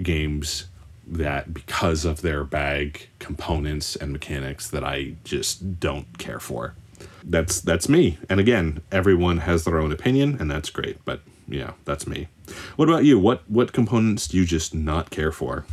games 0.00 0.66
that 1.06 1.52
because 1.52 2.04
of 2.04 2.22
their 2.22 2.44
bag 2.44 3.08
components 3.18 3.96
and 3.96 4.12
mechanics 4.12 4.68
that 4.70 4.84
I 4.84 5.16
just 5.24 5.80
don't 5.80 6.18
care 6.18 6.38
for. 6.38 6.74
That's 7.22 7.60
that's 7.60 7.88
me. 7.88 8.18
And 8.28 8.40
again, 8.40 8.82
everyone 8.92 9.38
has 9.38 9.64
their 9.64 9.78
own 9.78 9.90
opinion 9.90 10.36
and 10.38 10.50
that's 10.50 10.70
great, 10.70 11.04
but 11.04 11.20
yeah, 11.48 11.72
that's 11.84 12.06
me. 12.06 12.28
What 12.76 12.88
about 12.88 13.04
you? 13.04 13.18
What 13.18 13.48
what 13.50 13.72
components 13.72 14.28
do 14.28 14.36
you 14.36 14.44
just 14.44 14.74
not 14.74 15.10
care 15.10 15.32
for? 15.32 15.64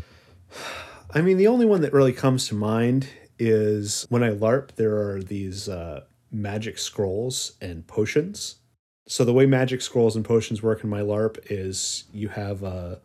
I 1.13 1.19
mean, 1.21 1.37
the 1.37 1.47
only 1.47 1.65
one 1.65 1.81
that 1.81 1.91
really 1.91 2.13
comes 2.13 2.47
to 2.47 2.55
mind 2.55 3.09
is 3.37 4.05
when 4.09 4.23
I 4.23 4.29
LARP, 4.29 4.75
there 4.75 4.95
are 4.97 5.21
these 5.21 5.67
uh, 5.67 6.05
magic 6.31 6.77
scrolls 6.77 7.53
and 7.61 7.85
potions. 7.87 8.57
So 9.07 9.25
the 9.25 9.33
way 9.33 9.45
magic 9.45 9.81
scrolls 9.81 10.15
and 10.15 10.23
potions 10.23 10.63
work 10.63 10.83
in 10.83 10.89
my 10.89 11.01
LARP 11.01 11.37
is 11.49 12.05
you 12.13 12.29
have 12.29 12.63
a, 12.63 13.01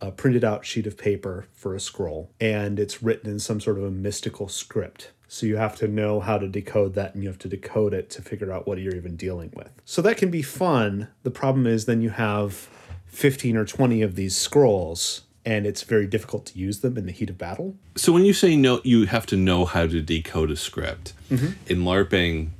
a 0.00 0.10
printed 0.10 0.44
out 0.44 0.64
sheet 0.64 0.86
of 0.86 0.96
paper 0.96 1.46
for 1.52 1.74
a 1.74 1.80
scroll, 1.80 2.30
and 2.40 2.78
it's 2.78 3.02
written 3.02 3.30
in 3.30 3.38
some 3.38 3.60
sort 3.60 3.78
of 3.78 3.84
a 3.84 3.90
mystical 3.90 4.48
script. 4.48 5.10
So 5.28 5.46
you 5.46 5.56
have 5.56 5.76
to 5.76 5.88
know 5.88 6.20
how 6.20 6.38
to 6.38 6.48
decode 6.48 6.94
that, 6.94 7.14
and 7.14 7.22
you 7.22 7.28
have 7.28 7.38
to 7.40 7.48
decode 7.48 7.92
it 7.92 8.08
to 8.10 8.22
figure 8.22 8.52
out 8.52 8.66
what 8.66 8.78
you're 8.78 8.94
even 8.94 9.16
dealing 9.16 9.52
with. 9.54 9.70
So 9.84 10.00
that 10.02 10.16
can 10.16 10.30
be 10.30 10.42
fun. 10.42 11.08
The 11.24 11.30
problem 11.30 11.66
is 11.66 11.84
then 11.84 12.02
you 12.02 12.10
have 12.10 12.68
15 13.06 13.56
or 13.56 13.64
20 13.64 14.02
of 14.02 14.14
these 14.14 14.36
scrolls 14.36 15.22
and 15.44 15.66
it's 15.66 15.82
very 15.82 16.06
difficult 16.06 16.46
to 16.46 16.58
use 16.58 16.80
them 16.80 16.96
in 16.96 17.06
the 17.06 17.12
heat 17.12 17.30
of 17.30 17.38
battle. 17.38 17.76
So 17.96 18.12
when 18.12 18.24
you 18.24 18.32
say 18.32 18.56
no, 18.56 18.80
you 18.84 19.06
have 19.06 19.26
to 19.26 19.36
know 19.36 19.64
how 19.64 19.86
to 19.86 20.00
decode 20.00 20.50
a 20.50 20.56
script. 20.56 21.12
In 21.30 21.80
LARPing, 21.80 22.50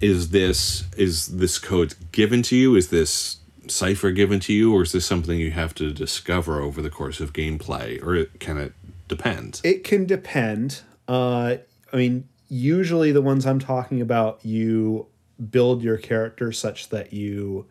is 0.00 0.30
this 0.30 0.84
is 0.96 1.38
this 1.38 1.58
code 1.58 1.94
given 2.12 2.42
to 2.42 2.56
you? 2.56 2.76
Is 2.76 2.88
this 2.88 3.38
cipher 3.68 4.10
given 4.10 4.40
to 4.40 4.52
you, 4.52 4.74
or 4.74 4.82
is 4.82 4.92
this 4.92 5.06
something 5.06 5.38
you 5.38 5.52
have 5.52 5.74
to 5.76 5.92
discover 5.92 6.60
over 6.60 6.82
the 6.82 6.90
course 6.90 7.20
of 7.20 7.32
gameplay, 7.32 8.02
or 8.02 8.14
it 8.14 8.40
can 8.40 8.58
it 8.58 8.72
depend? 9.08 9.60
It 9.64 9.84
can 9.84 10.06
depend. 10.06 10.82
Uh, 11.08 11.56
I 11.92 11.96
mean, 11.96 12.28
usually 12.48 13.12
the 13.12 13.22
ones 13.22 13.46
I'm 13.46 13.58
talking 13.58 14.00
about, 14.00 14.44
you 14.44 15.06
build 15.50 15.82
your 15.82 15.98
character 15.98 16.52
such 16.52 16.88
that 16.90 17.12
you 17.12 17.66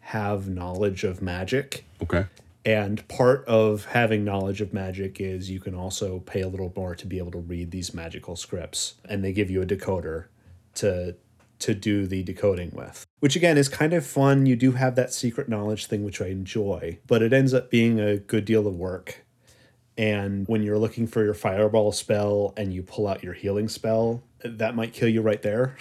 have 0.00 0.48
knowledge 0.48 1.04
of 1.04 1.20
magic. 1.20 1.84
Okay. 2.02 2.26
And 2.66 3.06
part 3.06 3.44
of 3.46 3.84
having 3.84 4.24
knowledge 4.24 4.60
of 4.60 4.74
magic 4.74 5.20
is 5.20 5.48
you 5.48 5.60
can 5.60 5.74
also 5.74 6.18
pay 6.18 6.40
a 6.40 6.48
little 6.48 6.72
more 6.74 6.96
to 6.96 7.06
be 7.06 7.18
able 7.18 7.30
to 7.30 7.38
read 7.38 7.70
these 7.70 7.94
magical 7.94 8.34
scripts. 8.34 8.94
And 9.08 9.24
they 9.24 9.32
give 9.32 9.50
you 9.50 9.62
a 9.62 9.66
decoder 9.66 10.26
to 10.74 11.16
to 11.58 11.74
do 11.74 12.06
the 12.06 12.22
decoding 12.22 12.70
with. 12.74 13.06
Which 13.20 13.36
again 13.36 13.56
is 13.56 13.68
kind 13.68 13.94
of 13.94 14.04
fun. 14.04 14.44
You 14.44 14.56
do 14.56 14.72
have 14.72 14.94
that 14.96 15.14
secret 15.14 15.48
knowledge 15.48 15.86
thing 15.86 16.04
which 16.04 16.20
I 16.20 16.26
enjoy, 16.26 16.98
but 17.06 17.22
it 17.22 17.32
ends 17.32 17.54
up 17.54 17.70
being 17.70 17.98
a 17.98 18.18
good 18.18 18.44
deal 18.44 18.66
of 18.66 18.74
work. 18.74 19.24
And 19.96 20.46
when 20.46 20.62
you're 20.62 20.76
looking 20.76 21.06
for 21.06 21.24
your 21.24 21.32
fireball 21.32 21.92
spell 21.92 22.52
and 22.58 22.74
you 22.74 22.82
pull 22.82 23.06
out 23.06 23.22
your 23.22 23.32
healing 23.32 23.68
spell, 23.68 24.22
that 24.44 24.74
might 24.74 24.92
kill 24.92 25.08
you 25.08 25.22
right 25.22 25.40
there. 25.40 25.76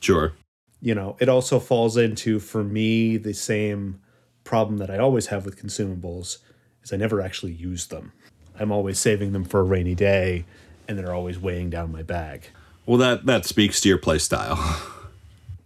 Sure. 0.00 0.32
You 0.80 0.94
know, 0.96 1.16
it 1.20 1.28
also 1.28 1.60
falls 1.60 1.96
into 1.96 2.40
for 2.40 2.64
me 2.64 3.16
the 3.16 3.34
same 3.34 4.00
problem 4.46 4.78
that 4.78 4.90
I 4.90 4.96
always 4.98 5.26
have 5.26 5.44
with 5.44 5.60
consumables 5.60 6.38
is 6.82 6.92
I 6.92 6.96
never 6.96 7.20
actually 7.20 7.52
use 7.52 7.86
them. 7.86 8.12
I'm 8.58 8.72
always 8.72 8.98
saving 8.98 9.32
them 9.32 9.44
for 9.44 9.60
a 9.60 9.64
rainy 9.64 9.94
day 9.94 10.46
and 10.88 10.98
they're 10.98 11.14
always 11.14 11.38
weighing 11.38 11.68
down 11.68 11.92
my 11.92 12.02
bag. 12.02 12.48
Well, 12.86 12.98
that 12.98 13.26
that 13.26 13.44
speaks 13.44 13.80
to 13.82 13.88
your 13.88 13.98
play 13.98 14.18
style. 14.18 14.56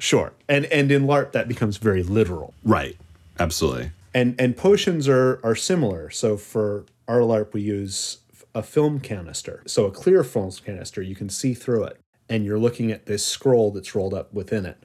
Sure. 0.00 0.32
And 0.48 0.64
and 0.66 0.90
in 0.90 1.04
LARP 1.04 1.32
that 1.32 1.46
becomes 1.46 1.76
very 1.76 2.02
literal. 2.02 2.54
right. 2.64 2.96
Absolutely. 3.38 3.90
And 4.14 4.34
and 4.40 4.56
potions 4.56 5.06
are 5.08 5.38
are 5.44 5.54
similar. 5.54 6.08
So 6.08 6.38
for 6.38 6.86
our 7.06 7.18
LARP 7.20 7.52
we 7.52 7.60
use 7.60 8.16
a 8.54 8.62
film 8.62 8.98
canister. 9.00 9.62
So 9.66 9.84
a 9.84 9.90
clear 9.90 10.24
film 10.24 10.50
canister, 10.64 11.02
you 11.02 11.14
can 11.14 11.28
see 11.28 11.52
through 11.52 11.84
it 11.84 12.00
and 12.30 12.46
you're 12.46 12.58
looking 12.58 12.90
at 12.90 13.04
this 13.04 13.22
scroll 13.24 13.72
that's 13.72 13.94
rolled 13.94 14.14
up 14.14 14.32
within 14.32 14.64
it. 14.64 14.84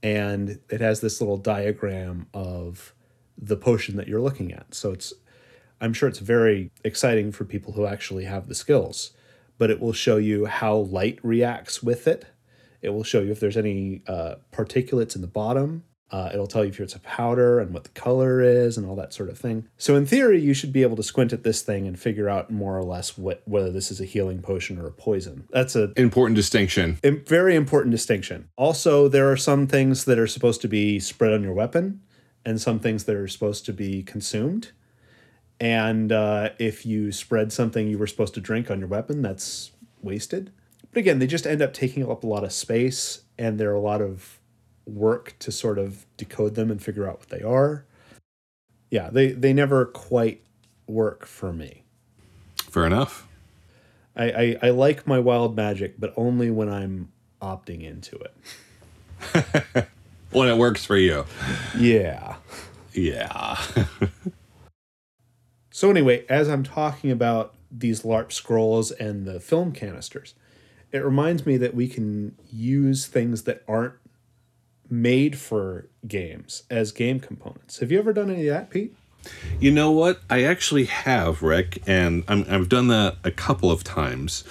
And 0.00 0.60
it 0.70 0.80
has 0.80 1.00
this 1.00 1.20
little 1.20 1.36
diagram 1.36 2.26
of 2.32 2.94
the 3.40 3.56
potion 3.56 3.96
that 3.96 4.06
you're 4.08 4.20
looking 4.20 4.52
at. 4.52 4.74
So 4.74 4.92
it's 4.92 5.12
I'm 5.80 5.92
sure 5.94 6.08
it's 6.08 6.18
very 6.18 6.70
exciting 6.84 7.32
for 7.32 7.44
people 7.44 7.72
who 7.72 7.86
actually 7.86 8.24
have 8.24 8.48
the 8.48 8.54
skills, 8.54 9.12
but 9.56 9.70
it 9.70 9.80
will 9.80 9.94
show 9.94 10.18
you 10.18 10.44
how 10.46 10.76
light 10.76 11.18
reacts 11.22 11.82
with 11.82 12.06
it. 12.06 12.26
It 12.82 12.90
will 12.90 13.04
show 13.04 13.20
you 13.20 13.30
if 13.32 13.40
there's 13.40 13.56
any 13.56 14.02
uh, 14.06 14.34
particulates 14.52 15.14
in 15.14 15.22
the 15.22 15.26
bottom. 15.26 15.84
Uh, 16.10 16.28
it'll 16.34 16.48
tell 16.48 16.64
you 16.64 16.70
if 16.70 16.80
it's 16.80 16.96
a 16.96 17.00
powder 17.00 17.60
and 17.60 17.72
what 17.72 17.84
the 17.84 17.90
color 17.90 18.40
is 18.42 18.76
and 18.76 18.84
all 18.84 18.96
that 18.96 19.14
sort 19.14 19.30
of 19.30 19.38
thing. 19.38 19.68
So 19.78 19.94
in 19.94 20.06
theory, 20.06 20.40
you 20.40 20.54
should 20.54 20.72
be 20.72 20.82
able 20.82 20.96
to 20.96 21.04
squint 21.04 21.32
at 21.32 21.44
this 21.44 21.62
thing 21.62 21.86
and 21.86 21.96
figure 21.98 22.28
out 22.28 22.50
more 22.50 22.76
or 22.76 22.82
less 22.82 23.16
what 23.16 23.42
whether 23.46 23.70
this 23.70 23.90
is 23.92 24.00
a 24.00 24.04
healing 24.04 24.42
potion 24.42 24.76
or 24.78 24.88
a 24.88 24.92
poison. 24.92 25.44
That's 25.50 25.76
a 25.76 25.92
Important 25.96 26.34
distinction. 26.36 26.98
very 27.26 27.54
important 27.54 27.92
distinction. 27.92 28.48
Also, 28.56 29.06
there 29.08 29.30
are 29.30 29.36
some 29.36 29.66
things 29.68 30.04
that 30.06 30.18
are 30.18 30.26
supposed 30.26 30.60
to 30.62 30.68
be 30.68 30.98
spread 30.98 31.32
on 31.32 31.42
your 31.44 31.54
weapon, 31.54 32.00
and 32.44 32.60
some 32.60 32.78
things 32.78 33.04
that 33.04 33.16
are 33.16 33.28
supposed 33.28 33.64
to 33.66 33.72
be 33.72 34.02
consumed. 34.02 34.72
And 35.60 36.10
uh, 36.10 36.50
if 36.58 36.86
you 36.86 37.12
spread 37.12 37.52
something 37.52 37.88
you 37.88 37.98
were 37.98 38.06
supposed 38.06 38.34
to 38.34 38.40
drink 38.40 38.70
on 38.70 38.78
your 38.78 38.88
weapon, 38.88 39.20
that's 39.20 39.72
wasted. 40.00 40.50
But 40.92 41.00
again, 41.00 41.18
they 41.18 41.26
just 41.26 41.46
end 41.46 41.60
up 41.60 41.74
taking 41.74 42.08
up 42.10 42.24
a 42.24 42.26
lot 42.26 42.44
of 42.44 42.52
space, 42.52 43.22
and 43.38 43.60
there 43.60 43.70
are 43.70 43.74
a 43.74 43.80
lot 43.80 44.00
of 44.00 44.40
work 44.86 45.36
to 45.40 45.52
sort 45.52 45.78
of 45.78 46.06
decode 46.16 46.54
them 46.54 46.70
and 46.70 46.82
figure 46.82 47.08
out 47.08 47.18
what 47.18 47.28
they 47.28 47.42
are. 47.42 47.84
Yeah, 48.90 49.10
they 49.10 49.32
they 49.32 49.52
never 49.52 49.84
quite 49.84 50.42
work 50.86 51.26
for 51.26 51.52
me. 51.52 51.84
Fair 52.56 52.86
enough. 52.86 53.28
I, 54.16 54.30
I, 54.30 54.56
I 54.64 54.70
like 54.70 55.06
my 55.06 55.18
wild 55.18 55.54
magic, 55.54 55.94
but 55.98 56.12
only 56.16 56.50
when 56.50 56.68
I'm 56.68 57.12
opting 57.40 57.82
into 57.82 58.18
it. 58.18 59.88
When 60.32 60.48
it 60.48 60.56
works 60.56 60.84
for 60.84 60.96
you. 60.96 61.24
Yeah. 61.76 62.36
Yeah. 62.92 63.60
So 65.80 65.88
anyway, 65.88 66.26
as 66.28 66.46
I'm 66.46 66.62
talking 66.62 67.10
about 67.10 67.54
these 67.70 68.02
LARP 68.02 68.32
scrolls 68.32 68.90
and 68.90 69.24
the 69.26 69.40
film 69.40 69.72
canisters, 69.72 70.34
it 70.92 71.02
reminds 71.02 71.46
me 71.46 71.56
that 71.56 71.74
we 71.74 71.88
can 71.88 72.36
use 72.52 73.06
things 73.06 73.44
that 73.44 73.62
aren't 73.66 73.94
made 74.90 75.38
for 75.38 75.88
games 76.06 76.64
as 76.68 76.92
game 76.92 77.18
components. 77.18 77.78
Have 77.78 77.90
you 77.90 77.98
ever 77.98 78.12
done 78.12 78.28
any 78.28 78.46
of 78.48 78.54
that, 78.54 78.68
Pete? 78.68 78.94
You 79.58 79.70
know 79.70 79.90
what? 79.90 80.20
I 80.28 80.42
actually 80.42 80.84
have, 80.84 81.40
Rick, 81.40 81.82
and 81.86 82.24
I'm, 82.28 82.44
I've 82.46 82.68
done 82.68 82.88
that 82.88 83.16
a 83.24 83.30
couple 83.30 83.70
of 83.70 83.82
times. 83.82 84.44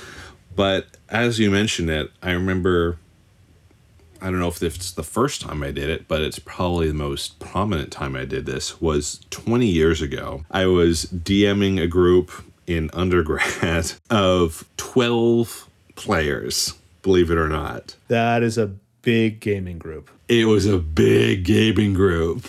But 0.55 0.87
as 1.09 1.37
you 1.37 1.51
mentioned 1.51 1.91
it, 1.91 2.09
I 2.23 2.31
remember. 2.31 2.97
I 4.21 4.25
don't 4.25 4.39
know 4.39 4.47
if 4.49 4.61
it's 4.61 4.91
the 4.91 5.03
first 5.03 5.41
time 5.41 5.63
I 5.63 5.71
did 5.71 5.89
it, 5.89 6.07
but 6.07 6.21
it's 6.21 6.39
probably 6.39 6.87
the 6.87 6.93
most 6.93 7.39
prominent 7.39 7.91
time 7.91 8.15
I 8.15 8.25
did 8.25 8.45
this 8.45 8.81
was 8.81 9.21
20 9.29 9.65
years 9.65 10.01
ago. 10.01 10.43
I 10.51 10.65
was 10.65 11.05
DMing 11.05 11.81
a 11.81 11.87
group 11.87 12.31
in 12.67 12.89
undergrad 12.93 13.93
of 14.09 14.67
12 14.77 15.67
players, 15.95 16.73
believe 17.01 17.31
it 17.31 17.37
or 17.37 17.47
not. 17.49 17.95
That 18.07 18.43
is 18.43 18.57
a 18.57 18.71
big 19.01 19.39
gaming 19.39 19.79
group. 19.79 20.11
it 20.27 20.45
was 20.45 20.65
a 20.65 20.77
big 20.77 21.45
gaming 21.45 21.93
group 21.93 22.47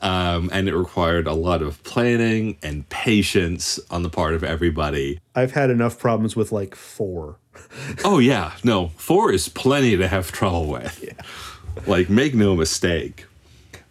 um, 0.00 0.48
and 0.50 0.66
it 0.66 0.74
required 0.74 1.26
a 1.26 1.34
lot 1.34 1.60
of 1.60 1.80
planning 1.84 2.56
and 2.62 2.88
patience 2.88 3.78
on 3.90 4.02
the 4.02 4.08
part 4.08 4.32
of 4.34 4.42
everybody 4.42 5.20
I've 5.34 5.52
had 5.52 5.68
enough 5.68 5.98
problems 5.98 6.34
with 6.34 6.52
like 6.52 6.74
four. 6.74 7.36
Oh 8.04 8.18
yeah. 8.18 8.52
No 8.64 8.88
four 8.96 9.32
is 9.32 9.48
plenty 9.48 9.96
to 9.96 10.08
have 10.08 10.32
trouble 10.32 10.66
with. 10.66 11.04
Like 11.86 12.10
make 12.10 12.34
no 12.34 12.56
mistake. 12.56 13.26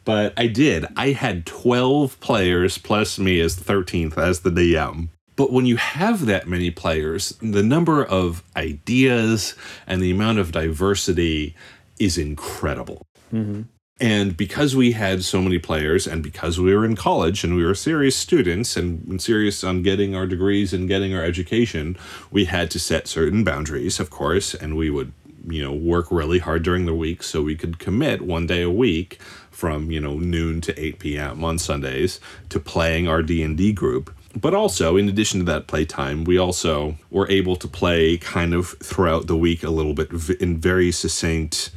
But 0.05 0.33
i 0.37 0.47
did. 0.47 0.85
I 0.95 1.11
had 1.11 1.45
12 1.45 2.19
players 2.19 2.77
plus 2.77 3.19
me 3.19 3.39
as 3.39 3.57
the 3.57 3.73
13th 3.73 4.17
as 4.17 4.41
the 4.41 4.49
dm 4.49 5.09
but 5.39 5.53
when 5.53 5.65
you 5.65 5.77
have 5.77 6.25
that 6.25 6.49
many 6.49 6.69
players 6.69 7.33
the 7.41 7.63
number 7.63 8.03
of 8.03 8.43
ideas 8.57 9.55
and 9.87 10.01
the 10.01 10.11
amount 10.11 10.37
of 10.37 10.51
diversity 10.51 11.55
is 11.97 12.17
incredible 12.17 13.07
mm-hmm. 13.33 13.61
And 14.01 14.37
because 14.37 14.75
we 14.75 14.93
had 14.93 15.25
so 15.25 15.41
many 15.41 15.59
players, 15.59 16.07
and 16.07 16.23
because 16.23 16.59
we 16.59 16.73
were 16.73 16.85
in 16.85 16.95
college 16.95 17.43
and 17.43 17.55
we 17.55 17.65
were 17.65 17.75
serious 17.75 18.15
students 18.15 18.77
and, 18.77 19.21
serious 19.21 19.63
on 19.63 19.83
getting 19.83 20.15
our 20.15 20.25
degrees 20.25 20.71
and 20.71 20.87
getting 20.87 21.13
our 21.13 21.23
education, 21.23 21.97
we 22.31 22.45
had 22.45 22.71
to 22.71 22.79
set 22.79 23.07
certain 23.07 23.43
boundaries, 23.43 23.99
of 23.99 24.09
course, 24.09 24.53
and 24.53 24.77
we 24.77 24.89
would, 24.89 25.11
you 25.49 25.61
know, 25.61 25.73
work 25.73 26.09
really 26.11 26.39
hard 26.39 26.63
during 26.63 26.85
the 26.85 26.95
week 26.95 27.21
so 27.23 27.41
we 27.41 27.57
could 27.57 27.77
commit 27.77 28.21
one 28.21 28.47
day 28.47 28.61
a 28.61 28.71
week 28.71 29.19
from, 29.51 29.91
you 29.91 29.99
know, 29.99 30.17
noon 30.17 30.61
to 30.61 30.79
8 30.79 30.99
p.m. 30.99 31.43
on 31.43 31.57
Sundays 31.57 32.21
to 32.47 32.59
playing 32.61 33.09
our 33.09 33.21
D&D 33.21 33.73
group. 33.73 34.15
But 34.39 34.53
also, 34.53 34.95
in 34.95 35.09
addition 35.09 35.39
to 35.39 35.45
that 35.47 35.67
playtime, 35.67 36.23
we 36.23 36.37
also 36.37 36.95
were 37.09 37.29
able 37.29 37.57
to 37.57 37.67
play 37.67 38.17
kind 38.17 38.53
of 38.53 38.69
throughout 38.81 39.27
the 39.27 39.35
week 39.35 39.63
a 39.63 39.69
little 39.69 39.93
bit 39.93 40.11
in 40.39 40.57
very 40.59 40.91
succinct, 40.91 41.71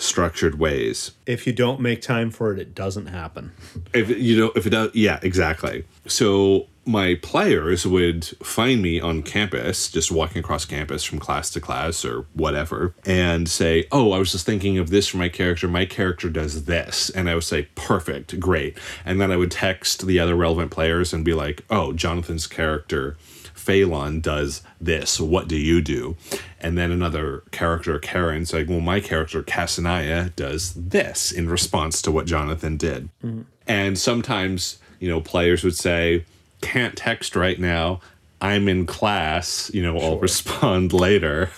structured 0.00 0.58
ways. 0.58 1.12
If 1.26 1.46
you 1.46 1.52
don't 1.52 1.80
make 1.80 2.00
time 2.00 2.30
for 2.30 2.52
it, 2.52 2.58
it 2.58 2.74
doesn't 2.74 3.06
happen. 3.06 3.52
If 3.92 4.08
you 4.08 4.38
know, 4.38 4.52
if 4.56 4.66
it 4.66 4.70
does, 4.70 4.94
yeah, 4.94 5.20
exactly. 5.22 5.84
So 6.06 6.66
my 6.86 7.14
players 7.16 7.86
would 7.86 8.24
find 8.42 8.80
me 8.80 8.98
on 9.00 9.22
campus, 9.22 9.90
just 9.90 10.10
walking 10.10 10.40
across 10.40 10.64
campus 10.64 11.04
from 11.04 11.18
class 11.18 11.50
to 11.50 11.60
class 11.60 12.04
or 12.04 12.26
whatever, 12.34 12.94
and 13.04 13.48
say, 13.48 13.86
Oh, 13.92 14.12
I 14.12 14.18
was 14.18 14.32
just 14.32 14.46
thinking 14.46 14.78
of 14.78 14.90
this 14.90 15.06
for 15.06 15.18
my 15.18 15.28
character. 15.28 15.68
My 15.68 15.84
character 15.84 16.30
does 16.30 16.64
this. 16.64 17.10
And 17.10 17.28
I 17.28 17.34
would 17.34 17.44
say, 17.44 17.68
Perfect, 17.74 18.40
great. 18.40 18.78
And 19.04 19.20
then 19.20 19.30
I 19.30 19.36
would 19.36 19.50
text 19.50 20.06
the 20.06 20.18
other 20.18 20.34
relevant 20.34 20.70
players 20.70 21.12
and 21.12 21.24
be 21.24 21.34
like, 21.34 21.64
Oh, 21.70 21.92
Jonathan's 21.92 22.46
character. 22.46 23.16
Phelan 23.60 24.20
does 24.20 24.62
this. 24.80 25.20
What 25.20 25.46
do 25.46 25.56
you 25.56 25.80
do? 25.80 26.16
And 26.60 26.76
then 26.76 26.90
another 26.90 27.42
character, 27.50 27.98
Karen's 27.98 28.52
like, 28.52 28.68
well, 28.68 28.80
my 28.80 29.00
character, 29.00 29.42
Casanaya, 29.42 30.34
does 30.34 30.72
this 30.74 31.30
in 31.30 31.48
response 31.48 32.02
to 32.02 32.10
what 32.10 32.26
Jonathan 32.26 32.76
did. 32.76 33.10
Mm-hmm. 33.24 33.42
And 33.66 33.98
sometimes, 33.98 34.78
you 34.98 35.08
know, 35.08 35.20
players 35.20 35.62
would 35.62 35.76
say, 35.76 36.24
can't 36.60 36.96
text 36.96 37.36
right 37.36 37.58
now. 37.60 38.00
I'm 38.40 38.68
in 38.68 38.86
class, 38.86 39.70
you 39.74 39.82
know, 39.82 39.98
I'll 39.98 40.18
respond 40.18 40.92
later. 40.94 41.50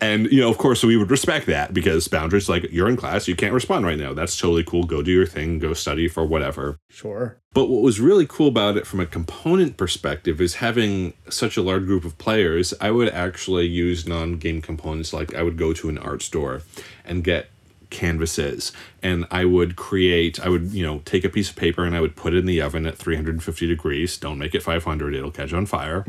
And, 0.00 0.26
you 0.32 0.40
know, 0.40 0.50
of 0.50 0.58
course, 0.58 0.82
we 0.82 0.96
would 0.96 1.10
respect 1.10 1.46
that 1.46 1.72
because 1.72 2.08
boundaries 2.08 2.48
like, 2.48 2.70
you're 2.70 2.88
in 2.88 2.96
class, 2.96 3.28
you 3.28 3.36
can't 3.36 3.54
respond 3.54 3.86
right 3.86 3.98
now. 3.98 4.12
That's 4.14 4.36
totally 4.36 4.64
cool. 4.64 4.84
Go 4.84 5.02
do 5.02 5.12
your 5.12 5.26
thing, 5.26 5.58
go 5.58 5.74
study 5.74 6.08
for 6.08 6.24
whatever. 6.24 6.78
Sure. 6.90 7.38
But 7.54 7.68
what 7.68 7.82
was 7.82 8.00
really 8.00 8.26
cool 8.26 8.48
about 8.48 8.76
it 8.76 8.86
from 8.86 9.00
a 9.00 9.06
component 9.06 9.76
perspective 9.76 10.40
is 10.40 10.56
having 10.56 11.14
such 11.28 11.56
a 11.56 11.62
large 11.62 11.86
group 11.86 12.04
of 12.04 12.18
players, 12.18 12.74
I 12.80 12.90
would 12.90 13.08
actually 13.08 13.66
use 13.66 14.06
non 14.06 14.38
game 14.38 14.60
components. 14.60 15.12
Like 15.12 15.34
I 15.34 15.42
would 15.42 15.56
go 15.56 15.72
to 15.72 15.88
an 15.88 15.98
art 15.98 16.22
store 16.22 16.62
and 17.04 17.24
get 17.24 17.48
canvases 17.90 18.72
and 19.02 19.26
I 19.30 19.44
would 19.44 19.76
create, 19.76 20.40
I 20.40 20.48
would, 20.48 20.72
you 20.72 20.84
know, 20.84 21.00
take 21.04 21.24
a 21.24 21.28
piece 21.28 21.50
of 21.50 21.56
paper 21.56 21.84
and 21.84 21.94
I 21.96 22.00
would 22.00 22.16
put 22.16 22.34
it 22.34 22.38
in 22.38 22.46
the 22.46 22.60
oven 22.60 22.86
at 22.86 22.96
350 22.96 23.66
degrees. 23.66 24.16
Don't 24.18 24.38
make 24.38 24.54
it 24.54 24.62
500, 24.62 25.14
it'll 25.14 25.30
catch 25.30 25.52
on 25.52 25.66
fire. 25.66 26.04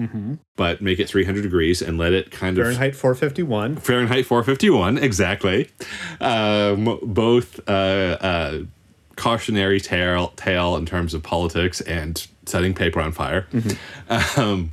But 0.55 0.81
make 0.81 0.99
it 0.99 1.07
300 1.07 1.41
degrees 1.41 1.81
and 1.81 1.97
let 1.97 2.13
it 2.13 2.31
kind 2.31 2.57
of. 2.57 2.65
Fahrenheit 2.65 2.95
451. 2.95 3.77
Fahrenheit 3.77 4.25
451, 4.25 4.97
exactly. 4.97 5.69
Um, 6.19 6.99
both 7.03 7.59
uh, 7.69 8.17
uh, 8.19 8.59
cautionary 9.15 9.79
tale, 9.79 10.29
tale 10.35 10.75
in 10.75 10.85
terms 10.85 11.13
of 11.13 11.21
politics 11.23 11.81
and 11.81 12.25
setting 12.45 12.73
paper 12.73 12.99
on 12.99 13.11
fire. 13.11 13.47
Um, 14.37 14.71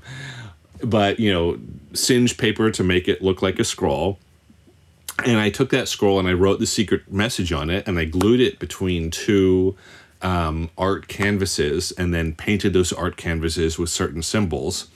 but, 0.82 1.18
you 1.20 1.32
know, 1.32 1.58
singe 1.94 2.36
paper 2.36 2.70
to 2.70 2.84
make 2.84 3.08
it 3.08 3.22
look 3.22 3.42
like 3.42 3.58
a 3.58 3.64
scroll. 3.64 4.18
And 5.24 5.38
I 5.38 5.50
took 5.50 5.70
that 5.70 5.88
scroll 5.88 6.18
and 6.18 6.28
I 6.28 6.32
wrote 6.32 6.60
the 6.60 6.66
secret 6.66 7.10
message 7.10 7.52
on 7.52 7.70
it 7.70 7.86
and 7.88 7.98
I 7.98 8.04
glued 8.04 8.40
it 8.40 8.58
between 8.58 9.10
two 9.10 9.76
um, 10.22 10.70
art 10.78 11.08
canvases 11.08 11.92
and 11.92 12.12
then 12.14 12.34
painted 12.34 12.72
those 12.72 12.92
art 12.92 13.16
canvases 13.16 13.78
with 13.78 13.90
certain 13.90 14.22
symbols. 14.22 14.88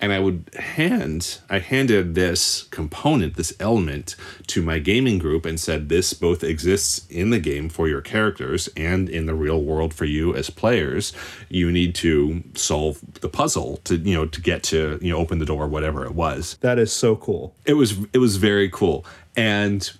And 0.00 0.12
I 0.12 0.20
would 0.20 0.48
hand, 0.58 1.38
I 1.50 1.58
handed 1.58 2.14
this 2.14 2.62
component, 2.64 3.36
this 3.36 3.52
element 3.58 4.14
to 4.48 4.62
my 4.62 4.78
gaming 4.78 5.18
group 5.18 5.44
and 5.44 5.58
said, 5.58 5.88
this 5.88 6.14
both 6.14 6.44
exists 6.44 7.06
in 7.08 7.30
the 7.30 7.38
game 7.40 7.68
for 7.68 7.88
your 7.88 8.00
characters 8.00 8.68
and 8.76 9.08
in 9.08 9.26
the 9.26 9.34
real 9.34 9.60
world 9.62 9.92
for 9.92 10.04
you 10.04 10.34
as 10.34 10.50
players. 10.50 11.12
You 11.48 11.70
need 11.72 11.94
to 11.96 12.42
solve 12.54 13.00
the 13.20 13.28
puzzle 13.28 13.78
to, 13.84 13.96
you 13.96 14.14
know, 14.14 14.26
to 14.26 14.40
get 14.40 14.62
to, 14.64 14.98
you 15.02 15.12
know, 15.12 15.18
open 15.18 15.38
the 15.38 15.44
door, 15.46 15.66
whatever 15.66 16.04
it 16.04 16.14
was 16.14 16.56
That 16.60 16.78
is 16.78 16.92
so 16.92 17.16
cool. 17.16 17.54
it 17.64 17.74
was 17.74 17.96
it 18.12 18.18
was 18.18 18.36
very 18.36 18.68
cool 18.70 19.04
and 19.36 19.90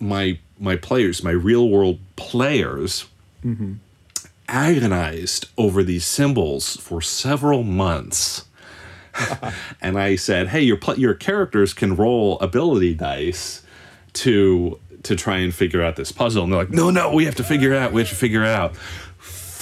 my 0.00 0.38
my 0.58 0.76
players 0.76 1.22
my 1.22 1.30
real 1.30 1.68
world 1.68 1.98
players 2.16 3.06
agonized 4.48 5.48
over 5.56 5.82
these 5.82 6.04
symbols 6.04 6.76
for 6.76 7.00
several 7.00 7.62
months. 7.62 8.44
And 9.80 9.98
i 9.98 10.16
said 10.16 10.48
hey 10.48 10.62
your 10.62 10.76
pl- 10.76 10.98
your 10.98 11.14
characters 11.14 11.72
can 11.74 11.94
roll 11.94 12.38
ability 12.40 12.94
dice 12.94 13.62
to 14.14 14.80
to 15.04 15.14
try 15.14 15.36
and 15.36 15.54
figure 15.54 15.82
out 15.82 15.96
this 15.96 16.10
puzzle. 16.10 16.44
And 16.44 16.52
they're 16.52 16.60
like 16.60 16.70
no 16.70 16.90
no 16.90 17.12
we 17.12 17.24
have 17.26 17.34
to 17.36 17.44
figure 17.44 17.72
it 17.72 17.78
out 17.78 17.92
we 17.92 18.00
have 18.00 18.08
to 18.08 18.16
figure 18.16 18.42
it 18.42 18.48
out 18.48 18.74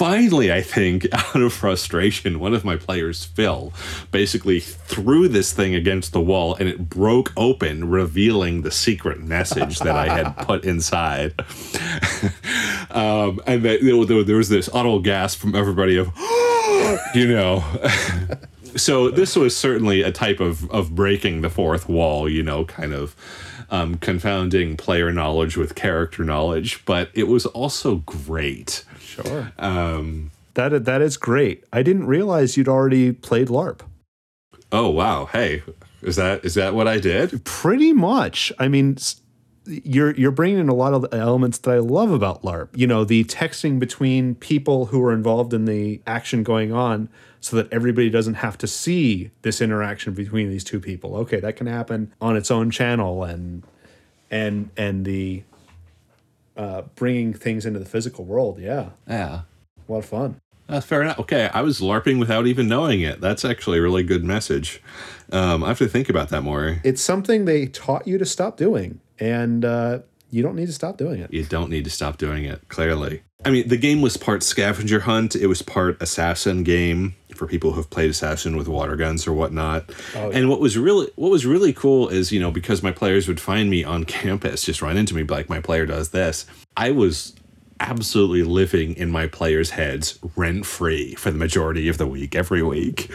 finally, 0.03 0.51
I 0.51 0.61
think, 0.61 1.07
out 1.13 1.41
of 1.41 1.53
frustration, 1.53 2.37
one 2.41 2.53
of 2.53 2.65
my 2.65 2.75
players, 2.75 3.23
Phil, 3.23 3.71
basically 4.11 4.59
threw 4.59 5.29
this 5.29 5.53
thing 5.53 5.73
against 5.73 6.11
the 6.11 6.19
wall 6.19 6.55
and 6.55 6.67
it 6.67 6.89
broke 6.89 7.31
open, 7.37 7.89
revealing 7.89 8.63
the 8.63 8.71
secret 8.71 9.21
message 9.21 9.79
that 9.79 9.95
I 9.95 10.09
had 10.09 10.35
put 10.39 10.65
inside. 10.65 11.33
um, 12.91 13.39
and 13.47 13.63
that, 13.63 13.79
you 13.81 13.95
know, 13.95 14.03
there, 14.03 14.25
there 14.25 14.35
was 14.35 14.49
this 14.49 14.67
audible 14.67 14.99
gasp 14.99 15.39
from 15.39 15.55
everybody 15.55 15.95
of, 15.95 16.07
you 17.15 17.29
know. 17.29 17.63
so 18.75 19.09
this 19.09 19.37
was 19.37 19.55
certainly 19.55 20.01
a 20.01 20.11
type 20.11 20.41
of, 20.41 20.69
of 20.69 20.93
breaking 20.93 21.43
the 21.43 21.49
fourth 21.49 21.87
wall, 21.87 22.27
you 22.27 22.43
know, 22.43 22.65
kind 22.65 22.93
of 22.93 23.15
um, 23.69 23.95
confounding 23.99 24.75
player 24.75 25.13
knowledge 25.13 25.55
with 25.55 25.75
character 25.75 26.25
knowledge, 26.25 26.83
but 26.83 27.09
it 27.13 27.29
was 27.29 27.45
also 27.45 27.95
great. 28.05 28.83
Sure. 29.13 29.51
Um, 29.57 30.31
That 30.55 30.85
that 30.85 31.01
is 31.01 31.17
great. 31.17 31.63
I 31.71 31.83
didn't 31.83 32.05
realize 32.07 32.57
you'd 32.57 32.67
already 32.67 33.11
played 33.11 33.47
LARP. 33.47 33.81
oh 34.71 34.89
wow! 34.89 35.25
Hey, 35.25 35.61
is 36.01 36.15
that 36.15 36.43
is 36.45 36.53
that 36.55 36.73
what 36.73 36.87
I 36.87 36.99
did? 36.99 37.43
Pretty 37.45 37.93
much. 37.93 38.51
I 38.59 38.67
mean, 38.67 38.97
you're 39.65 40.13
you're 40.15 40.31
bringing 40.31 40.59
in 40.59 40.69
a 40.69 40.73
lot 40.75 40.93
of 40.93 41.01
the 41.03 41.15
elements 41.15 41.57
that 41.59 41.71
I 41.71 41.79
love 41.79 42.11
about 42.11 42.43
LARP. 42.43 42.69
You 42.75 42.87
know, 42.87 43.03
the 43.03 43.23
texting 43.25 43.79
between 43.79 44.35
people 44.35 44.87
who 44.87 45.03
are 45.03 45.13
involved 45.13 45.53
in 45.53 45.65
the 45.65 46.01
action 46.05 46.43
going 46.43 46.71
on, 46.73 47.07
so 47.39 47.55
that 47.57 47.71
everybody 47.71 48.09
doesn't 48.09 48.35
have 48.35 48.57
to 48.59 48.67
see 48.67 49.31
this 49.41 49.61
interaction 49.61 50.13
between 50.13 50.49
these 50.49 50.63
two 50.63 50.79
people. 50.79 51.15
Okay, 51.17 51.39
that 51.39 51.55
can 51.55 51.67
happen 51.67 52.11
on 52.21 52.35
its 52.35 52.51
own 52.51 52.69
channel, 52.71 53.23
and 53.23 53.63
and 54.29 54.69
and 54.77 55.05
the 55.05 55.43
uh, 56.57 56.83
bringing 56.95 57.33
things 57.33 57.65
into 57.65 57.79
the 57.79 57.85
physical 57.85 58.25
world. 58.25 58.59
Yeah, 58.59 58.89
Yeah. 59.07 59.41
a 59.87 59.91
lot 59.91 59.99
of 59.99 60.05
fun. 60.05 60.35
Uh, 60.69 60.79
fair 60.79 61.01
enough. 61.01 61.19
Okay, 61.19 61.49
I 61.53 61.61
was 61.61 61.81
LARPing 61.81 62.19
without 62.19 62.47
even 62.47 62.67
knowing 62.69 63.01
it. 63.01 63.19
That's 63.19 63.43
actually 63.43 63.79
a 63.79 63.81
really 63.81 64.03
good 64.03 64.23
message. 64.23 64.81
Um, 65.31 65.63
I 65.63 65.67
have 65.67 65.77
to 65.79 65.87
think 65.87 66.09
about 66.09 66.29
that 66.29 66.41
more. 66.41 66.79
It's 66.83 67.01
something 67.01 67.45
they 67.45 67.65
taught 67.67 68.07
you 68.07 68.17
to 68.17 68.25
stop 68.25 68.55
doing, 68.55 68.99
and 69.19 69.65
uh, 69.65 69.99
you 70.31 70.41
don't 70.41 70.55
need 70.55 70.67
to 70.67 70.73
stop 70.73 70.97
doing 70.97 71.19
it. 71.19 71.33
You 71.33 71.43
don't 71.43 71.69
need 71.69 71.83
to 71.83 71.89
stop 71.89 72.17
doing 72.17 72.45
it, 72.45 72.61
clearly. 72.69 73.23
I 73.45 73.51
mean, 73.51 73.67
the 73.67 73.75
game 73.77 74.01
was 74.01 74.15
part 74.15 74.41
scavenger 74.41 75.01
hunt, 75.01 75.35
it 75.35 75.47
was 75.47 75.61
part 75.61 76.01
assassin 76.01 76.63
game 76.63 77.15
for 77.43 77.49
people 77.49 77.71
who 77.71 77.77
have 77.77 77.89
played 77.89 78.09
assassin 78.09 78.55
with 78.55 78.69
water 78.69 78.95
guns 78.95 79.27
or 79.27 79.33
whatnot. 79.33 79.89
Oh, 80.15 80.31
and 80.31 80.49
what 80.49 80.61
was 80.61 80.77
really 80.77 81.11
what 81.15 81.29
was 81.29 81.45
really 81.45 81.73
cool 81.73 82.07
is, 82.07 82.31
you 82.31 82.39
know, 82.39 82.51
because 82.51 82.81
my 82.81 82.91
players 82.91 83.27
would 83.27 83.39
find 83.39 83.69
me 83.69 83.83
on 83.83 84.05
campus, 84.19 84.63
just 84.63 84.81
run 84.81 84.95
into 84.95 85.13
me, 85.13 85.23
like 85.23 85.49
my 85.49 85.59
player 85.59 85.85
does 85.85 86.09
this. 86.09 86.45
I 86.77 86.91
was 86.91 87.35
absolutely 87.79 88.43
living 88.43 88.95
in 88.95 89.11
my 89.11 89.27
players' 89.27 89.71
heads 89.71 90.17
rent 90.37 90.65
free 90.65 91.15
for 91.15 91.31
the 91.31 91.37
majority 91.37 91.89
of 91.89 91.97
the 91.97 92.07
week, 92.07 92.33
every 92.33 92.63
week. 92.63 93.11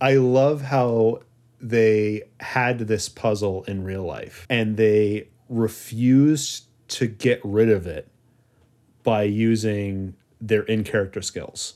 I 0.00 0.14
love 0.14 0.62
how 0.62 1.20
they 1.60 2.22
had 2.40 2.80
this 2.80 3.08
puzzle 3.08 3.62
in 3.64 3.84
real 3.84 4.02
life 4.02 4.44
and 4.50 4.76
they 4.76 5.28
refused 5.48 6.64
to 6.88 7.06
get 7.06 7.40
rid 7.44 7.68
of 7.68 7.86
it 7.86 8.08
by 9.04 9.22
using 9.22 10.16
their 10.40 10.62
in 10.62 10.82
character 10.82 11.22
skills. 11.22 11.74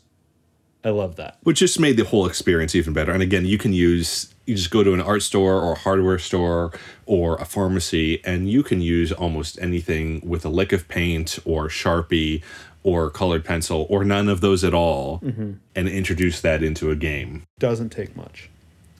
I 0.87 0.91
love 0.91 1.17
that. 1.17 1.39
which 1.43 1.59
just 1.59 1.81
made 1.81 1.97
the 1.97 2.05
whole 2.05 2.27
experience 2.27 2.77
even 2.77 2.93
better. 2.93 3.11
And 3.11 3.21
again, 3.21 3.45
you 3.45 3.59
can 3.59 3.73
use 3.73 4.33
you 4.47 4.55
just 4.55 4.71
go 4.71 4.85
to 4.85 4.95
an 4.95 5.01
art 5.01 5.23
store 5.23 5.61
or 5.61 5.73
a 5.73 5.79
hardware 5.79 6.21
store 6.21 6.71
or 7.07 7.35
a 7.39 7.45
pharmacy, 7.45 8.25
and 8.25 8.49
you 8.49 8.63
can 8.63 8.81
use 8.81 9.11
almost 9.11 9.59
anything 9.61 10.23
with 10.25 10.45
a 10.45 10.49
lick 10.49 10.73
of 10.73 10.87
paint 10.87 11.41
or 11.45 11.67
Sharpie 11.67 12.41
or 12.85 13.11
colored 13.11 13.45
pencil 13.45 13.89
or 13.91 14.05
none 14.05 14.29
of 14.29 14.41
those 14.41 14.63
at 14.63 14.73
all, 14.73 15.19
mm-hmm. 15.19 15.55
and 15.75 15.89
introduce 15.89 16.41
that 16.41 16.63
into 16.63 16.93
a 16.93 16.95
game. 16.95 17.43
Doesn't 17.59 17.91
take 17.91 18.15
much. 18.15 18.49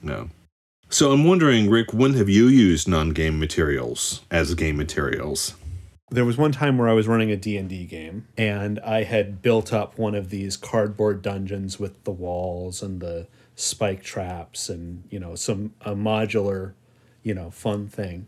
No. 0.03 0.29
So 0.89 1.13
I'm 1.13 1.23
wondering, 1.23 1.69
Rick, 1.69 1.93
when 1.93 2.15
have 2.15 2.27
you 2.27 2.47
used 2.47 2.89
non-game 2.89 3.39
materials 3.39 4.23
as 4.29 4.53
game 4.55 4.75
materials? 4.75 5.53
There 6.09 6.23
was 6.25 6.37
one 6.37 6.53
time 6.53 6.77
where 6.77 6.87
I 6.87 6.93
was 6.93 7.07
running 7.07 7.31
a 7.31 7.35
D&D 7.35 7.85
game 7.85 8.27
and 8.37 8.79
I 8.79 9.03
had 9.03 9.41
built 9.41 9.73
up 9.73 9.97
one 9.97 10.15
of 10.15 10.29
these 10.29 10.55
cardboard 10.55 11.21
dungeons 11.21 11.79
with 11.79 12.01
the 12.05 12.11
walls 12.11 12.81
and 12.81 13.01
the 13.01 13.27
spike 13.55 14.03
traps 14.03 14.69
and, 14.69 15.03
you 15.09 15.19
know, 15.19 15.35
some 15.35 15.73
a 15.81 15.95
modular, 15.95 16.73
you 17.23 17.33
know, 17.33 17.51
fun 17.51 17.87
thing. 17.89 18.27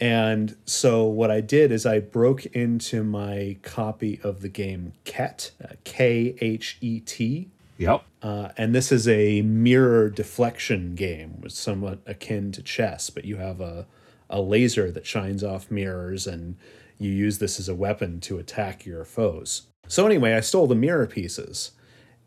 And 0.00 0.56
so 0.64 1.04
what 1.04 1.30
I 1.30 1.42
did 1.42 1.70
is 1.70 1.84
I 1.84 1.98
broke 2.00 2.46
into 2.46 3.04
my 3.04 3.58
copy 3.60 4.18
of 4.22 4.40
the 4.40 4.48
game 4.48 4.94
Khet, 5.04 5.50
K 5.84 6.34
H 6.40 6.78
E 6.80 7.00
T, 7.00 7.50
Yep. 7.76 8.02
uh, 8.22 8.48
and 8.56 8.74
this 8.74 8.90
is 8.90 9.06
a 9.06 9.42
mirror 9.42 10.08
deflection 10.08 10.94
game, 10.94 11.42
which 11.42 11.52
is 11.52 11.58
somewhat 11.58 11.98
akin 12.06 12.50
to 12.52 12.62
chess, 12.62 13.10
but 13.10 13.26
you 13.26 13.36
have 13.36 13.60
a, 13.60 13.86
a 14.30 14.40
laser 14.40 14.90
that 14.90 15.04
shines 15.06 15.44
off 15.44 15.70
mirrors, 15.70 16.26
and 16.26 16.56
you 17.00 17.10
use 17.10 17.38
this 17.38 17.58
as 17.58 17.68
a 17.68 17.74
weapon 17.74 18.20
to 18.20 18.38
attack 18.38 18.86
your 18.86 19.04
foes. 19.04 19.62
So, 19.88 20.06
anyway, 20.06 20.34
I 20.34 20.40
stole 20.40 20.66
the 20.66 20.74
mirror 20.74 21.06
pieces 21.06 21.72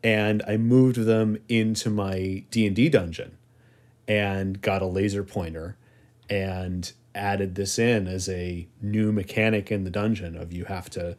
and 0.02 0.42
I 0.46 0.58
moved 0.58 0.96
them 0.96 1.38
into 1.48 1.88
my 1.88 2.44
D&D 2.50 2.90
dungeon 2.90 3.38
and 4.06 4.60
got 4.60 4.82
a 4.82 4.86
laser 4.86 5.24
pointer 5.24 5.78
and 6.28 6.92
added 7.14 7.54
this 7.54 7.78
in 7.78 8.06
as 8.06 8.28
a 8.28 8.66
new 8.82 9.12
mechanic 9.12 9.70
in 9.70 9.84
the 9.84 9.90
dungeon 9.90 10.36
of 10.36 10.52
you 10.52 10.64
have 10.64 10.90
to 10.90 11.16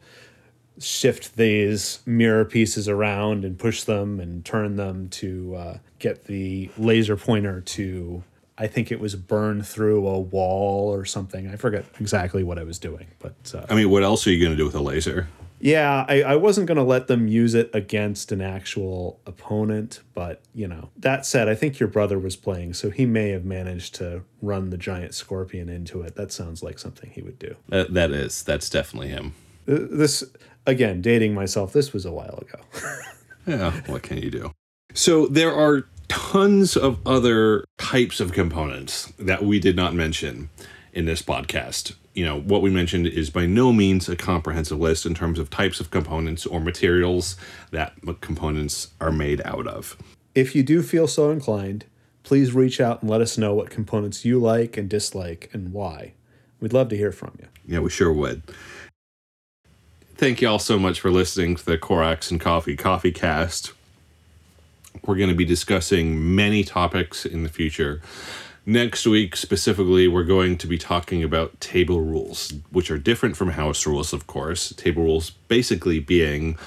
shift 0.78 1.36
these 1.36 2.00
mirror 2.04 2.44
pieces 2.44 2.88
around 2.88 3.44
and 3.44 3.58
push 3.58 3.82
them 3.84 4.20
and 4.20 4.44
turn 4.44 4.76
them 4.76 5.08
to 5.08 5.54
uh, 5.56 5.78
get 5.98 6.24
the 6.24 6.70
laser 6.76 7.16
pointer 7.16 7.60
to 7.62 8.22
i 8.58 8.66
think 8.66 8.90
it 8.90 9.00
was 9.00 9.14
burned 9.16 9.66
through 9.66 10.06
a 10.06 10.18
wall 10.18 10.92
or 10.92 11.04
something 11.04 11.48
i 11.48 11.56
forget 11.56 11.84
exactly 12.00 12.42
what 12.42 12.58
i 12.58 12.62
was 12.64 12.78
doing 12.78 13.06
but 13.18 13.34
uh, 13.54 13.64
I 13.68 13.74
mean, 13.74 13.90
what 13.90 14.02
else 14.02 14.26
are 14.26 14.30
you 14.32 14.40
going 14.40 14.52
to 14.52 14.56
do 14.56 14.64
with 14.64 14.74
a 14.74 14.80
laser? 14.80 15.28
yeah 15.58 16.04
I, 16.06 16.22
I 16.22 16.36
wasn't 16.36 16.66
going 16.66 16.76
to 16.76 16.84
let 16.84 17.06
them 17.06 17.28
use 17.28 17.54
it 17.54 17.70
against 17.72 18.30
an 18.30 18.42
actual 18.42 19.20
opponent 19.26 20.00
but 20.14 20.42
you 20.54 20.68
know 20.68 20.90
that 20.98 21.24
said 21.24 21.48
i 21.48 21.54
think 21.54 21.78
your 21.78 21.88
brother 21.88 22.18
was 22.18 22.36
playing 22.36 22.74
so 22.74 22.90
he 22.90 23.06
may 23.06 23.30
have 23.30 23.44
managed 23.44 23.94
to 23.96 24.22
run 24.42 24.70
the 24.70 24.76
giant 24.78 25.14
scorpion 25.14 25.68
into 25.68 26.02
it 26.02 26.14
that 26.16 26.30
sounds 26.30 26.62
like 26.62 26.78
something 26.78 27.10
he 27.10 27.22
would 27.22 27.38
do 27.38 27.56
That, 27.68 27.94
that 27.94 28.10
is, 28.10 28.42
that's 28.42 28.68
definitely 28.68 29.08
him. 29.08 29.34
Uh, 29.66 29.78
this 29.90 30.22
again 30.66 31.00
dating 31.00 31.32
myself 31.34 31.72
this 31.72 31.92
was 31.94 32.04
a 32.04 32.12
while 32.12 32.38
ago 32.38 32.60
Yeah, 33.46 33.70
what 33.86 34.02
can 34.02 34.18
you 34.18 34.30
do? 34.30 34.52
So 34.92 35.26
there 35.26 35.54
are 35.54 35.86
tons 36.08 36.76
of 36.76 36.98
other 37.06 37.64
types 37.78 38.20
of 38.20 38.32
components 38.32 39.12
that 39.18 39.44
we 39.44 39.58
did 39.58 39.76
not 39.76 39.94
mention 39.94 40.50
in 40.92 41.04
this 41.04 41.22
podcast. 41.22 41.94
You 42.14 42.24
know, 42.24 42.40
what 42.40 42.62
we 42.62 42.70
mentioned 42.70 43.06
is 43.06 43.28
by 43.28 43.46
no 43.46 43.72
means 43.72 44.08
a 44.08 44.16
comprehensive 44.16 44.78
list 44.78 45.04
in 45.04 45.14
terms 45.14 45.38
of 45.38 45.50
types 45.50 45.80
of 45.80 45.90
components 45.90 46.46
or 46.46 46.60
materials 46.60 47.36
that 47.70 47.92
components 48.20 48.88
are 49.00 49.12
made 49.12 49.42
out 49.44 49.66
of. 49.66 49.96
If 50.34 50.54
you 50.54 50.62
do 50.62 50.82
feel 50.82 51.06
so 51.06 51.30
inclined, 51.30 51.84
please 52.22 52.54
reach 52.54 52.80
out 52.80 53.02
and 53.02 53.10
let 53.10 53.20
us 53.20 53.36
know 53.36 53.54
what 53.54 53.70
components 53.70 54.24
you 54.24 54.38
like 54.38 54.76
and 54.76 54.88
dislike 54.88 55.50
and 55.52 55.72
why. 55.72 56.14
We'd 56.60 56.72
love 56.72 56.88
to 56.88 56.96
hear 56.96 57.12
from 57.12 57.36
you. 57.38 57.48
Yeah, 57.66 57.80
we 57.80 57.90
sure 57.90 58.12
would. 58.12 58.42
Thank 60.16 60.40
you 60.40 60.48
all 60.48 60.58
so 60.58 60.78
much 60.78 60.98
for 60.98 61.10
listening 61.10 61.56
to 61.56 61.64
the 61.64 61.76
Corax 61.76 62.30
and 62.30 62.40
Coffee 62.40 62.76
Coffee 62.76 63.12
Cast. 63.12 63.72
We're 65.04 65.16
going 65.16 65.28
to 65.28 65.34
be 65.34 65.44
discussing 65.44 66.34
many 66.34 66.64
topics 66.64 67.24
in 67.26 67.42
the 67.42 67.48
future. 67.48 68.00
Next 68.64 69.06
week, 69.06 69.36
specifically, 69.36 70.08
we're 70.08 70.24
going 70.24 70.58
to 70.58 70.66
be 70.66 70.76
talking 70.76 71.22
about 71.22 71.60
table 71.60 72.00
rules, 72.00 72.52
which 72.70 72.90
are 72.90 72.98
different 72.98 73.36
from 73.36 73.50
house 73.50 73.86
rules, 73.86 74.12
of 74.12 74.26
course. 74.26 74.72
Table 74.76 75.04
rules 75.04 75.30
basically 75.30 76.00
being 76.00 76.58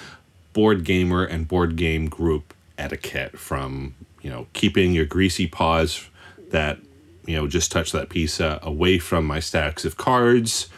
board 0.54 0.86
gamer 0.86 1.26
and 1.26 1.48
board 1.48 1.76
game 1.76 2.08
group 2.08 2.54
etiquette 2.78 3.38
from, 3.38 3.96
you 4.22 4.30
know, 4.30 4.48
keeping 4.54 4.94
your 4.94 5.06
greasy 5.06 5.46
paws 5.46 6.08
that, 6.52 6.80
you 7.26 7.36
know, 7.36 7.48
just 7.48 7.72
touch 7.72 7.92
that 7.92 8.10
pizza 8.10 8.56
uh, 8.56 8.60
away 8.64 8.98
from 8.98 9.26
my 9.26 9.40
stacks 9.40 9.84
of 9.84 9.98
cards 9.98 10.70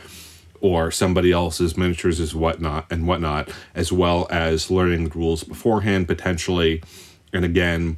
or 0.59 0.91
somebody 0.91 1.31
else's 1.31 1.75
miniatures 1.75 2.19
is 2.19 2.35
whatnot 2.35 2.85
and 2.91 3.07
whatnot, 3.07 3.49
as 3.73 3.91
well 3.91 4.27
as 4.29 4.69
learning 4.69 5.05
the 5.05 5.17
rules 5.17 5.43
beforehand 5.43 6.07
potentially. 6.07 6.81
And 7.33 7.45
again, 7.45 7.97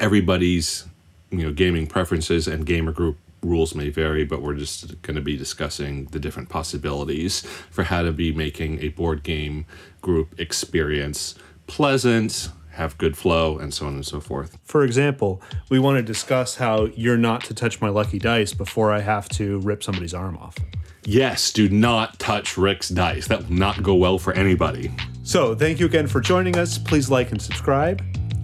everybody's 0.00 0.86
you 1.30 1.44
know 1.44 1.52
gaming 1.52 1.86
preferences 1.86 2.48
and 2.48 2.64
gamer 2.64 2.92
group 2.92 3.16
rules 3.42 3.74
may 3.74 3.88
vary, 3.88 4.24
but 4.24 4.42
we're 4.42 4.54
just 4.54 5.00
going 5.02 5.14
to 5.14 5.22
be 5.22 5.36
discussing 5.36 6.06
the 6.06 6.18
different 6.18 6.48
possibilities 6.48 7.42
for 7.70 7.84
how 7.84 8.02
to 8.02 8.12
be 8.12 8.32
making 8.32 8.82
a 8.82 8.88
board 8.88 9.22
game 9.22 9.64
group 10.00 10.38
experience 10.40 11.34
pleasant, 11.68 12.50
have 12.72 12.98
good 12.98 13.16
flow, 13.16 13.58
and 13.58 13.72
so 13.72 13.86
on 13.86 13.94
and 13.94 14.06
so 14.06 14.20
forth. 14.20 14.58
For 14.64 14.82
example, 14.82 15.40
we 15.70 15.78
want 15.78 15.98
to 15.98 16.02
discuss 16.02 16.56
how 16.56 16.86
you're 16.96 17.18
not 17.18 17.44
to 17.44 17.54
touch 17.54 17.80
my 17.80 17.88
lucky 17.88 18.18
dice 18.18 18.52
before 18.52 18.92
I 18.92 19.00
have 19.00 19.28
to 19.30 19.58
rip 19.60 19.82
somebody's 19.84 20.14
arm 20.14 20.36
off. 20.36 20.56
Yes, 21.04 21.52
do 21.52 21.68
not 21.68 22.18
touch 22.18 22.58
Rick's 22.58 22.88
dice. 22.88 23.28
That 23.28 23.48
will 23.48 23.56
not 23.56 23.82
go 23.82 23.94
well 23.94 24.18
for 24.18 24.32
anybody. 24.32 24.90
So, 25.22 25.54
thank 25.54 25.78
you 25.80 25.86
again 25.86 26.06
for 26.06 26.20
joining 26.20 26.56
us. 26.56 26.78
Please 26.78 27.10
like 27.10 27.32
and 27.32 27.40
subscribe. 27.40 28.02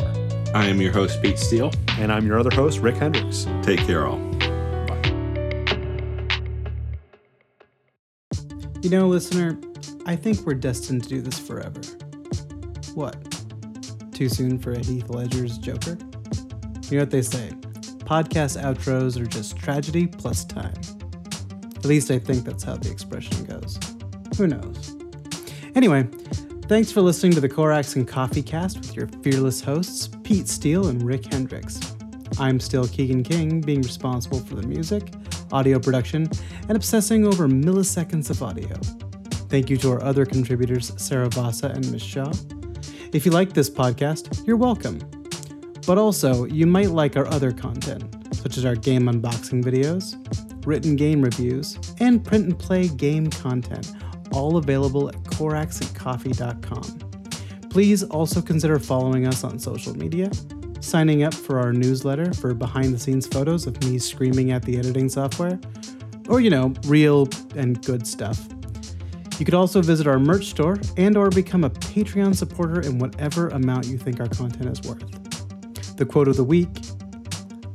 I 0.54 0.66
am 0.66 0.80
your 0.80 0.92
host, 0.92 1.20
Pete 1.22 1.38
Steele. 1.38 1.72
And 1.98 2.12
I'm 2.12 2.26
your 2.26 2.38
other 2.38 2.54
host, 2.54 2.78
Rick 2.78 2.96
Hendricks. 2.96 3.46
Take 3.62 3.80
care, 3.80 4.06
all. 4.06 4.18
Bye. 4.86 5.02
You 8.82 8.90
know, 8.90 9.08
listener, 9.08 9.58
I 10.06 10.16
think 10.16 10.46
we're 10.46 10.54
destined 10.54 11.02
to 11.02 11.08
do 11.08 11.20
this 11.20 11.38
forever. 11.38 11.80
What? 12.94 13.37
Too 14.18 14.28
soon 14.28 14.58
for 14.58 14.72
a 14.72 14.80
Heath 14.80 15.10
Ledger's 15.10 15.58
Joker? 15.58 15.96
You 16.90 16.96
know 16.96 17.02
what 17.02 17.10
they 17.12 17.22
say 17.22 17.50
podcast 18.00 18.60
outros 18.60 19.16
are 19.16 19.26
just 19.26 19.56
tragedy 19.56 20.08
plus 20.08 20.44
time. 20.44 20.74
At 21.76 21.84
least 21.84 22.10
I 22.10 22.18
think 22.18 22.44
that's 22.44 22.64
how 22.64 22.74
the 22.74 22.90
expression 22.90 23.44
goes. 23.44 23.78
Who 24.36 24.48
knows? 24.48 24.96
Anyway, 25.76 26.08
thanks 26.62 26.90
for 26.90 27.00
listening 27.00 27.30
to 27.34 27.40
the 27.40 27.48
Corax 27.48 27.94
and 27.94 28.08
Coffee 28.08 28.42
Cast 28.42 28.78
with 28.78 28.96
your 28.96 29.06
fearless 29.22 29.60
hosts, 29.60 30.08
Pete 30.24 30.48
Steele 30.48 30.88
and 30.88 31.00
Rick 31.00 31.32
Hendricks. 31.32 31.78
I'm 32.40 32.58
still 32.58 32.88
Keegan 32.88 33.22
King, 33.22 33.60
being 33.60 33.82
responsible 33.82 34.40
for 34.40 34.56
the 34.56 34.66
music, 34.66 35.12
audio 35.52 35.78
production, 35.78 36.28
and 36.62 36.72
obsessing 36.72 37.24
over 37.24 37.46
milliseconds 37.46 38.30
of 38.30 38.42
audio. 38.42 38.74
Thank 39.48 39.70
you 39.70 39.76
to 39.76 39.92
our 39.92 40.02
other 40.02 40.26
contributors, 40.26 40.92
Sarah 40.96 41.28
Vasa 41.28 41.68
and 41.68 41.88
Miss 41.92 42.02
Shaw. 42.02 42.32
If 43.10 43.24
you 43.24 43.32
like 43.32 43.54
this 43.54 43.70
podcast, 43.70 44.46
you're 44.46 44.58
welcome. 44.58 44.98
But 45.86 45.96
also, 45.96 46.44
you 46.44 46.66
might 46.66 46.90
like 46.90 47.16
our 47.16 47.26
other 47.28 47.52
content, 47.52 48.04
such 48.34 48.58
as 48.58 48.66
our 48.66 48.76
game 48.76 49.06
unboxing 49.06 49.64
videos, 49.64 50.14
written 50.66 50.94
game 50.94 51.22
reviews, 51.22 51.78
and 52.00 52.22
print 52.22 52.44
and 52.44 52.58
play 52.58 52.88
game 52.88 53.30
content, 53.30 53.92
all 54.30 54.58
available 54.58 55.08
at 55.08 55.14
coraxandcoffee.com. 55.24 57.70
Please 57.70 58.02
also 58.04 58.42
consider 58.42 58.78
following 58.78 59.26
us 59.26 59.42
on 59.42 59.58
social 59.58 59.96
media, 59.96 60.30
signing 60.80 61.22
up 61.22 61.32
for 61.32 61.58
our 61.58 61.72
newsletter 61.72 62.34
for 62.34 62.52
behind 62.52 62.92
the 62.92 62.98
scenes 62.98 63.26
photos 63.26 63.66
of 63.66 63.82
me 63.84 63.98
screaming 63.98 64.52
at 64.52 64.62
the 64.64 64.78
editing 64.78 65.08
software, 65.08 65.58
or 66.28 66.40
you 66.40 66.50
know, 66.50 66.74
real 66.84 67.26
and 67.56 67.82
good 67.86 68.06
stuff. 68.06 68.46
You 69.38 69.44
could 69.44 69.54
also 69.54 69.80
visit 69.80 70.06
our 70.06 70.18
merch 70.18 70.46
store 70.46 70.78
and 70.96 71.16
or 71.16 71.30
become 71.30 71.62
a 71.62 71.70
Patreon 71.70 72.34
supporter 72.34 72.80
in 72.80 72.98
whatever 72.98 73.48
amount 73.48 73.86
you 73.86 73.96
think 73.96 74.18
our 74.18 74.28
content 74.28 74.66
is 74.66 74.82
worth. 74.88 75.96
The 75.96 76.04
quote 76.04 76.28
of 76.28 76.36
the 76.36 76.44
week 76.44 76.68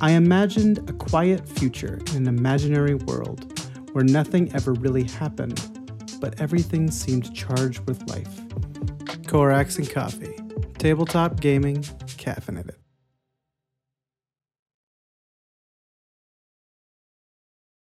I 0.01 0.11
imagined 0.11 0.89
a 0.89 0.93
quiet 0.93 1.47
future 1.47 2.01
in 2.11 2.17
an 2.17 2.27
imaginary 2.27 2.95
world 2.95 3.61
where 3.93 4.03
nothing 4.03 4.53
ever 4.53 4.73
really 4.73 5.03
happened, 5.03 5.61
but 6.19 6.41
everything 6.41 6.91
seemed 6.91 7.33
charged 7.33 7.87
with 7.87 8.09
life. 8.09 8.41
Corax 9.27 9.77
and 9.77 9.89
Coffee. 9.89 10.35
Tabletop 10.77 11.39
gaming, 11.39 11.77
caffeinated. 12.17 12.82